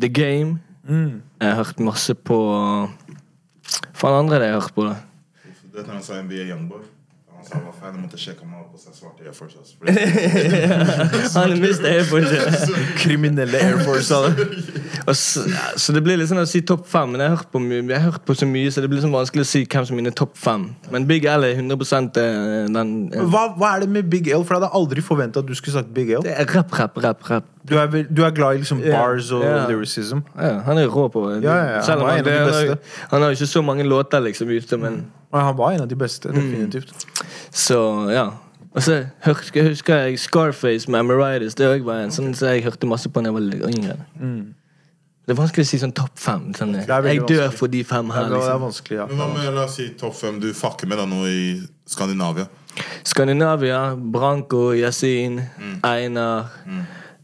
The 0.00 0.08
Game. 0.12 0.58
Jeg 1.44 1.52
har 1.52 1.60
hørt 1.60 1.80
masse 1.84 2.14
på 2.16 2.36
Faen 3.94 4.14
andre 4.16 4.38
det 4.40 4.46
jeg 4.48 4.54
har 4.54 4.62
hørt 4.62 4.76
på, 4.76 4.84
da. 4.88 4.94
Det 5.74 5.82
er 5.82 5.90
han 5.92 6.04
sa 6.04 6.20
NBA 6.22 6.46
Youngboy? 6.48 6.84
Han 7.44 7.60
sa 7.60 7.60
var 7.60 7.90
jeg 7.92 8.00
måtte 8.00 8.18
sjekke 8.20 8.46
meg 8.48 8.60
opp, 8.62 8.72
og 8.72 8.80
så 8.80 8.92
svarte 8.94 9.24
jeg 9.26 9.34
Force. 9.36 9.58
Han 11.34 11.52
mista 11.60 11.90
Air 11.90 12.06
Force. 12.08 12.38
Kriminelle 13.02 13.60
Air 13.60 13.82
Force. 13.84 14.06
Så, 14.08 15.42
ja, 15.50 15.66
så 15.76 15.92
det 15.92 16.00
blir 16.06 16.16
litt 16.16 16.30
sånn 16.30 16.40
å 16.40 16.46
si 16.48 16.62
topp 16.64 16.86
fem, 16.88 17.12
men 17.12 17.20
jeg 17.20 17.32
har 17.32 17.36
hørt 17.36 17.50
på, 17.52 17.60
mye- 17.60 17.82
jeg 17.82 17.98
har 17.98 18.14
hørt 18.14 18.24
på 18.24 18.36
så 18.38 18.48
mye, 18.48 18.70
så 18.72 18.84
det 18.84 18.88
blir 18.92 19.02
sånn 19.04 19.12
vanskelig 19.12 19.44
å 19.44 19.50
si 19.50 19.64
hvem 19.66 19.84
som 19.84 19.96
er 19.96 20.00
mine 20.00 20.14
topp 20.16 20.38
fem. 20.40 20.70
Men 20.94 21.08
Big 21.10 21.26
L 21.28 21.44
er 21.44 21.58
100 21.58 21.76
eh, 22.22 22.70
den 22.72 22.94
Ja. 23.12 23.26
Hva, 23.28 23.44
hva 23.58 23.74
er 23.74 23.84
det 23.84 23.90
med 23.98 24.08
Big 24.12 24.30
L? 24.30 24.46
For 24.46 24.56
jeg 24.56 24.62
hadde 24.62 24.72
aldri 24.80 25.04
forventa 25.04 25.44
at 25.44 25.50
du 25.50 25.52
skulle 25.58 25.76
sagt 25.76 25.92
Big 25.96 26.14
L. 26.14 26.24
Det 26.24 26.32
er 26.32 26.48
rap, 26.56 26.72
rap, 26.78 26.96
rap, 27.04 27.28
rap. 27.28 27.50
Du 27.64 27.76
er, 27.80 27.88
du 27.88 28.24
er 28.24 28.32
glad 28.36 28.56
i 28.56 28.64
liksom 28.64 28.80
bars 28.84 29.30
og 29.32 29.44
yeah. 29.44 29.68
lyricism. 29.68 30.24
Ja, 30.36 30.58
han 30.66 30.80
er 30.80 30.88
rå 30.92 31.06
på 31.12 31.22
det. 31.30 31.42
Ja, 31.46 31.54
ja, 31.56 31.68
ja, 31.78 31.84
Selv 31.84 32.04
om 32.04 32.08
han 32.08 32.18
han, 32.20 32.26
det, 32.26 32.38
han, 32.40 32.52
har, 32.52 32.80
han 33.12 33.22
har 33.24 33.36
ikke 33.36 33.48
så 33.48 33.62
mange 33.64 33.86
låter 33.88 34.20
liksom 34.24 34.52
ute, 34.52 34.80
men 34.80 35.04
Og 35.34 35.40
han 35.42 35.56
var 35.58 35.74
en 35.74 35.82
av 35.84 35.88
de 35.90 35.96
beste, 35.98 36.30
definitivt. 36.30 36.92
Så, 37.50 37.78
ja. 38.14 38.28
Og 38.74 38.82
så 38.82 39.00
husker, 39.26 39.68
husker 39.70 39.96
jeg 40.06 40.18
Scarface 40.22 40.90
med 40.90 41.02
Amaritis. 41.04 41.54
Det 41.58 41.66
var 41.86 42.04
en 42.06 42.14
sånn 42.14 42.32
som 42.34 42.48
jeg 42.54 42.62
hørte 42.66 42.86
masse 42.90 43.10
på 43.10 43.22
da 43.22 43.30
jeg 43.32 43.36
var 43.36 43.70
yngre. 43.70 43.96
Det 45.24 45.32
er 45.32 45.38
vanskelig 45.38 45.64
å 45.64 45.68
si 45.70 45.78
sånn 45.80 45.94
topp 45.96 46.18
fem. 46.20 46.48
Sånn, 46.54 46.74
jeg 46.78 46.86
dør 46.86 47.06
vanskelig. 47.06 47.52
for 47.58 47.72
de 47.72 47.82
fem 47.88 48.10
her. 48.12 48.24
her. 48.24 48.24
Ja, 48.24 48.28
det 48.28 48.36
er 48.36 48.44
Liksom. 48.44 48.64
vanskelig, 48.66 48.98
ja. 48.98 49.06
Men 49.10 49.16
hva 49.22 49.28
med 49.34 49.54
la 49.56 49.64
oss 49.64 49.76
si 49.78 49.88
topp 49.98 50.14
fem 50.18 50.40
du 50.42 50.48
fucker 50.54 50.86
med 50.90 50.98
deg 50.98 51.08
nå 51.08 51.20
i 51.30 51.44
Skandinavia? 51.88 52.46
Skandinavia, 53.04 53.80
Branko, 53.96 54.72
Yasin, 54.74 55.40
Einar 55.82 56.50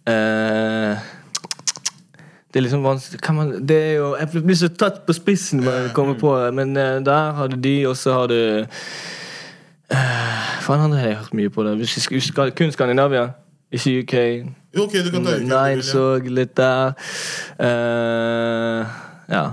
eh, 0.07 0.97
Det 2.51 2.59
er 2.59 2.65
liksom 2.65 2.83
vanskelig 2.85 3.21
kan 3.23 3.35
man, 3.35 3.51
det 3.69 3.77
er 3.77 3.93
jo, 3.93 4.17
Jeg 4.19 4.43
blir 4.43 4.57
så 4.59 4.69
tatt 4.69 5.05
på 5.07 5.15
spissen 5.15 5.61
når 5.63 5.73
jeg 5.73 5.91
kommer 5.95 6.17
på 6.19 6.33
det, 6.39 6.55
men 6.55 6.77
eh, 6.77 6.99
der 7.07 7.33
har 7.33 7.47
du 7.47 7.57
de, 7.57 7.87
og 7.87 7.97
så 7.97 8.13
har 8.13 8.27
du 8.27 8.67
uh, 9.93 9.97
Faen, 10.61 10.81
andre 10.81 10.99
har 10.99 11.07
jeg 11.07 11.17
hørt 11.17 11.35
mye 11.35 11.51
på 11.51 11.65
det. 11.65 11.77
Hvis 11.77 11.91
skal, 12.03 12.23
skal, 12.23 12.51
kun 12.59 12.73
Skandinavia, 12.73 13.29
ikke 13.73 13.99
UK. 13.99 14.15
Okay, 14.15 14.43
ok, 14.83 14.93
du 15.05 15.11
kan 15.11 15.25
ta 15.25 15.39
Nine 15.39 15.83
så 15.83 16.19
litt 16.19 16.57
der. 16.57 16.93
Uh, 17.59 18.87
ja. 19.31 19.45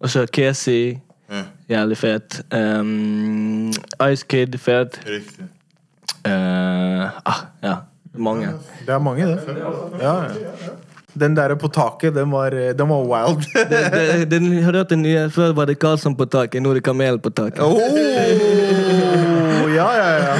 Og 0.00 0.10
så 0.10 0.26
Kesi. 0.32 0.98
Ja, 1.32 1.42
Jævlig 1.68 1.96
fet. 1.96 2.42
Um, 2.52 3.72
Ice 4.12 4.26
Kid, 4.28 4.58
fet. 4.58 5.00
riktig. 5.06 5.44
Uh, 6.26 7.08
ah, 7.24 7.40
ja. 7.62 7.74
Mange. 8.14 8.46
Det 8.86 8.94
er 8.94 8.98
mange, 8.98 9.26
det. 9.26 9.40
Ja, 10.00 10.14
ja. 10.22 10.28
Den 11.12 11.34
der 11.36 11.54
på 11.60 11.68
taket, 11.68 12.14
den 12.14 12.30
var, 12.32 12.50
den 12.50 12.88
var 12.88 13.02
wild. 13.04 13.44
den, 14.30 14.30
den, 14.30 14.62
har 14.62 14.72
du 14.72 14.78
hørt 14.78 14.90
den 14.90 15.02
nye? 15.02 15.28
Før 15.30 15.52
var 15.52 15.68
det 15.68 15.78
Karlsson 15.78 16.16
på 16.16 16.24
taket, 16.24 16.62
nå 16.62 16.72
er 16.72 16.80
det 16.80 16.84
Kamel 16.86 17.18
på 17.20 17.30
taket. 17.30 17.60
Oh, 17.60 17.76
ja, 19.76 19.88
ja, 19.96 20.08
ja. 20.18 20.34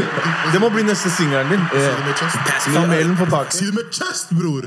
Det 0.52 0.60
må 0.62 0.68
bli 0.74 0.82
neste 0.86 1.10
singelen 1.10 1.48
din. 1.52 1.62
Si 1.72 1.78
det 1.78 2.04
med 2.06 2.16
chest. 2.20 2.36
Kamelen 2.74 3.16
på 3.16 3.26
taket. 3.30 3.56
Si 3.58 3.64
det 3.68 3.74
med 3.76 3.88
chest, 3.98 4.32
bror! 4.36 4.64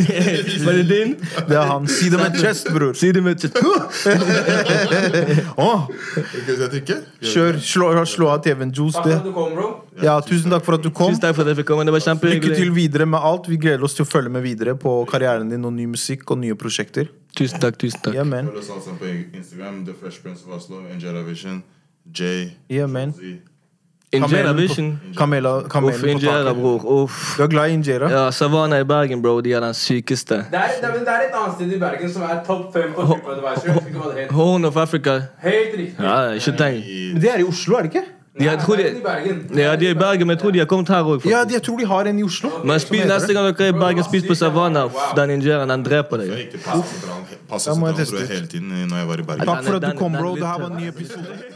Var 0.66 0.72
det 0.80 0.86
din? 0.90 1.16
Det 1.48 1.56
er 1.56 1.66
han. 1.70 1.88
Si 1.90 2.10
det 2.12 2.18
med 2.20 2.38
chest, 2.40 2.70
bror. 2.74 2.92
Si 2.98 3.12
det 3.12 3.22
med 3.22 3.40
chest. 3.40 3.56
Trykke? 6.76 6.96
kjør. 7.32 7.58
Slå, 7.62 7.90
slå 8.06 8.28
av 8.32 8.42
TV-en, 8.44 8.72
Juice. 8.74 9.00
Det. 9.04 9.18
at 9.18 9.24
du 9.24 9.32
kom, 9.34 9.54
bro. 9.56 9.68
Ja, 10.02 10.18
tusen 10.24 10.52
takk 10.52 10.64
for 10.66 10.76
at 10.76 10.84
du 10.84 10.90
kom. 10.90 11.12
Tusen 11.12 11.22
takk 11.24 11.36
for 11.38 11.46
at 11.46 11.52
jeg 11.52 11.60
fikk 11.62 11.70
komme. 11.72 11.86
Det 11.88 11.94
var 11.94 12.24
Lykke 12.26 12.54
til 12.54 12.72
videre 12.76 13.06
med 13.08 13.20
alt. 13.22 13.48
Vi 13.48 13.58
gleder 13.60 13.84
oss 13.86 13.96
til 13.96 14.06
å 14.06 14.10
følge 14.10 14.32
med 14.32 14.44
videre 14.44 14.76
på 14.78 14.98
karrieren 15.10 15.50
din 15.52 15.64
og 15.64 15.74
ny 15.76 15.88
musikk 15.96 16.30
og 16.30 16.42
nye 16.42 16.56
prosjekter. 16.58 17.10
Tusen 17.36 17.60
takk, 17.60 17.78
tusen 17.80 18.00
takk. 18.02 18.14
Yeah, 18.16 18.28
man. 18.28 18.52
Følg 18.52 18.62
oss 18.62 18.88
på 19.00 19.10
Instagram. 19.36 19.84
The 19.88 19.96
Fresh 19.96 20.22
Prince 20.22 20.46
of 20.46 20.56
Oslo, 20.56 20.84
Angela 20.92 21.22
Vision, 21.26 21.62
J, 22.12 22.56
Yeah, 22.70 22.88
man. 22.90 23.14
Injera 24.16 24.52
Vision. 24.52 24.90
på, 25.02 25.18
kamela, 25.18 25.52
Uff, 25.58 26.04
Injera, 26.04 26.54
bror. 26.54 26.84
Uff. 27.02 27.36
Du 27.36 27.42
er 27.42 27.48
glad 27.52 27.70
i 27.70 27.72
Injera? 27.72 28.10
Ja, 28.10 28.30
Savannah 28.30 28.80
i 28.80 28.84
Bergen, 28.84 29.22
bro. 29.22 29.40
De 29.40 29.52
er 29.52 29.60
den 29.60 29.74
sykeste. 29.74 30.34
Det 30.34 30.58
er, 30.58 30.76
det, 30.80 31.08
er, 31.08 31.28
et 31.28 31.38
annet 31.40 31.54
sted 31.54 31.72
i 31.72 31.78
Bergen 31.78 32.12
som 32.12 32.22
er 32.22 32.42
topp 32.46 32.72
fem 32.74 32.92
på 32.96 33.06
TripAdvisor. 33.12 34.32
Horn 34.32 34.64
of 34.64 34.76
Africa. 34.76 35.20
Helt 35.42 35.78
riktig. 35.78 35.94
Ja, 35.98 36.20
ikke 36.32 36.56
tenk. 36.58 36.84
Men 37.12 37.22
det 37.22 37.34
er 37.34 37.44
i 37.44 37.48
Oslo, 37.48 37.76
er 37.76 37.88
det 37.88 37.94
ikke? 37.94 38.06
De, 38.38 38.44
jeg 38.44 38.58
tror 38.58 38.76
de, 38.76 38.82
i 38.98 39.00
Bergen. 39.04 39.58
ja, 39.58 39.76
de 39.76 39.86
er 39.86 39.90
i 39.90 39.94
Bergen, 39.94 40.26
men 40.26 40.30
jeg 40.30 40.38
tror 40.38 40.50
de 40.50 40.58
har 40.58 40.66
kommet 40.66 40.88
her 40.88 41.02
òg. 41.02 41.24
Ja, 41.24 41.38
jeg 41.52 41.62
tror 41.62 41.78
de 41.78 41.86
har 41.86 42.00
en 42.10 42.18
i 42.18 42.22
Oslo. 42.22 42.50
Men 42.64 42.80
spis, 42.80 43.04
neste 43.08 43.32
gang 43.32 43.46
dere 43.46 43.68
er 43.68 43.72
i 43.72 43.78
Bergen, 43.78 44.04
spis 44.04 44.26
på 44.28 44.34
Savana. 44.34 44.82
Den 45.16 45.30
injeren, 45.38 45.72
den 45.72 45.84
dreper 45.84 46.20
deg. 46.20 46.34
gikk 46.36 46.50
til 46.50 46.60
jeg 48.20 48.28
hele 48.28 48.46
tiden 48.46 48.68
når 48.90 48.96
jeg 48.96 49.08
var 49.08 49.22
i 49.24 49.28
Bergen. 49.30 49.46
Takk 49.46 49.64
for 49.64 49.80
at 49.80 49.88
du 49.88 49.96
kom, 49.98 50.12
bro. 50.12 50.34
Det 50.34 50.46
her 50.46 50.60
var 50.60 50.70
en 50.70 50.82
ny 50.82 50.88
episode. 50.88 51.55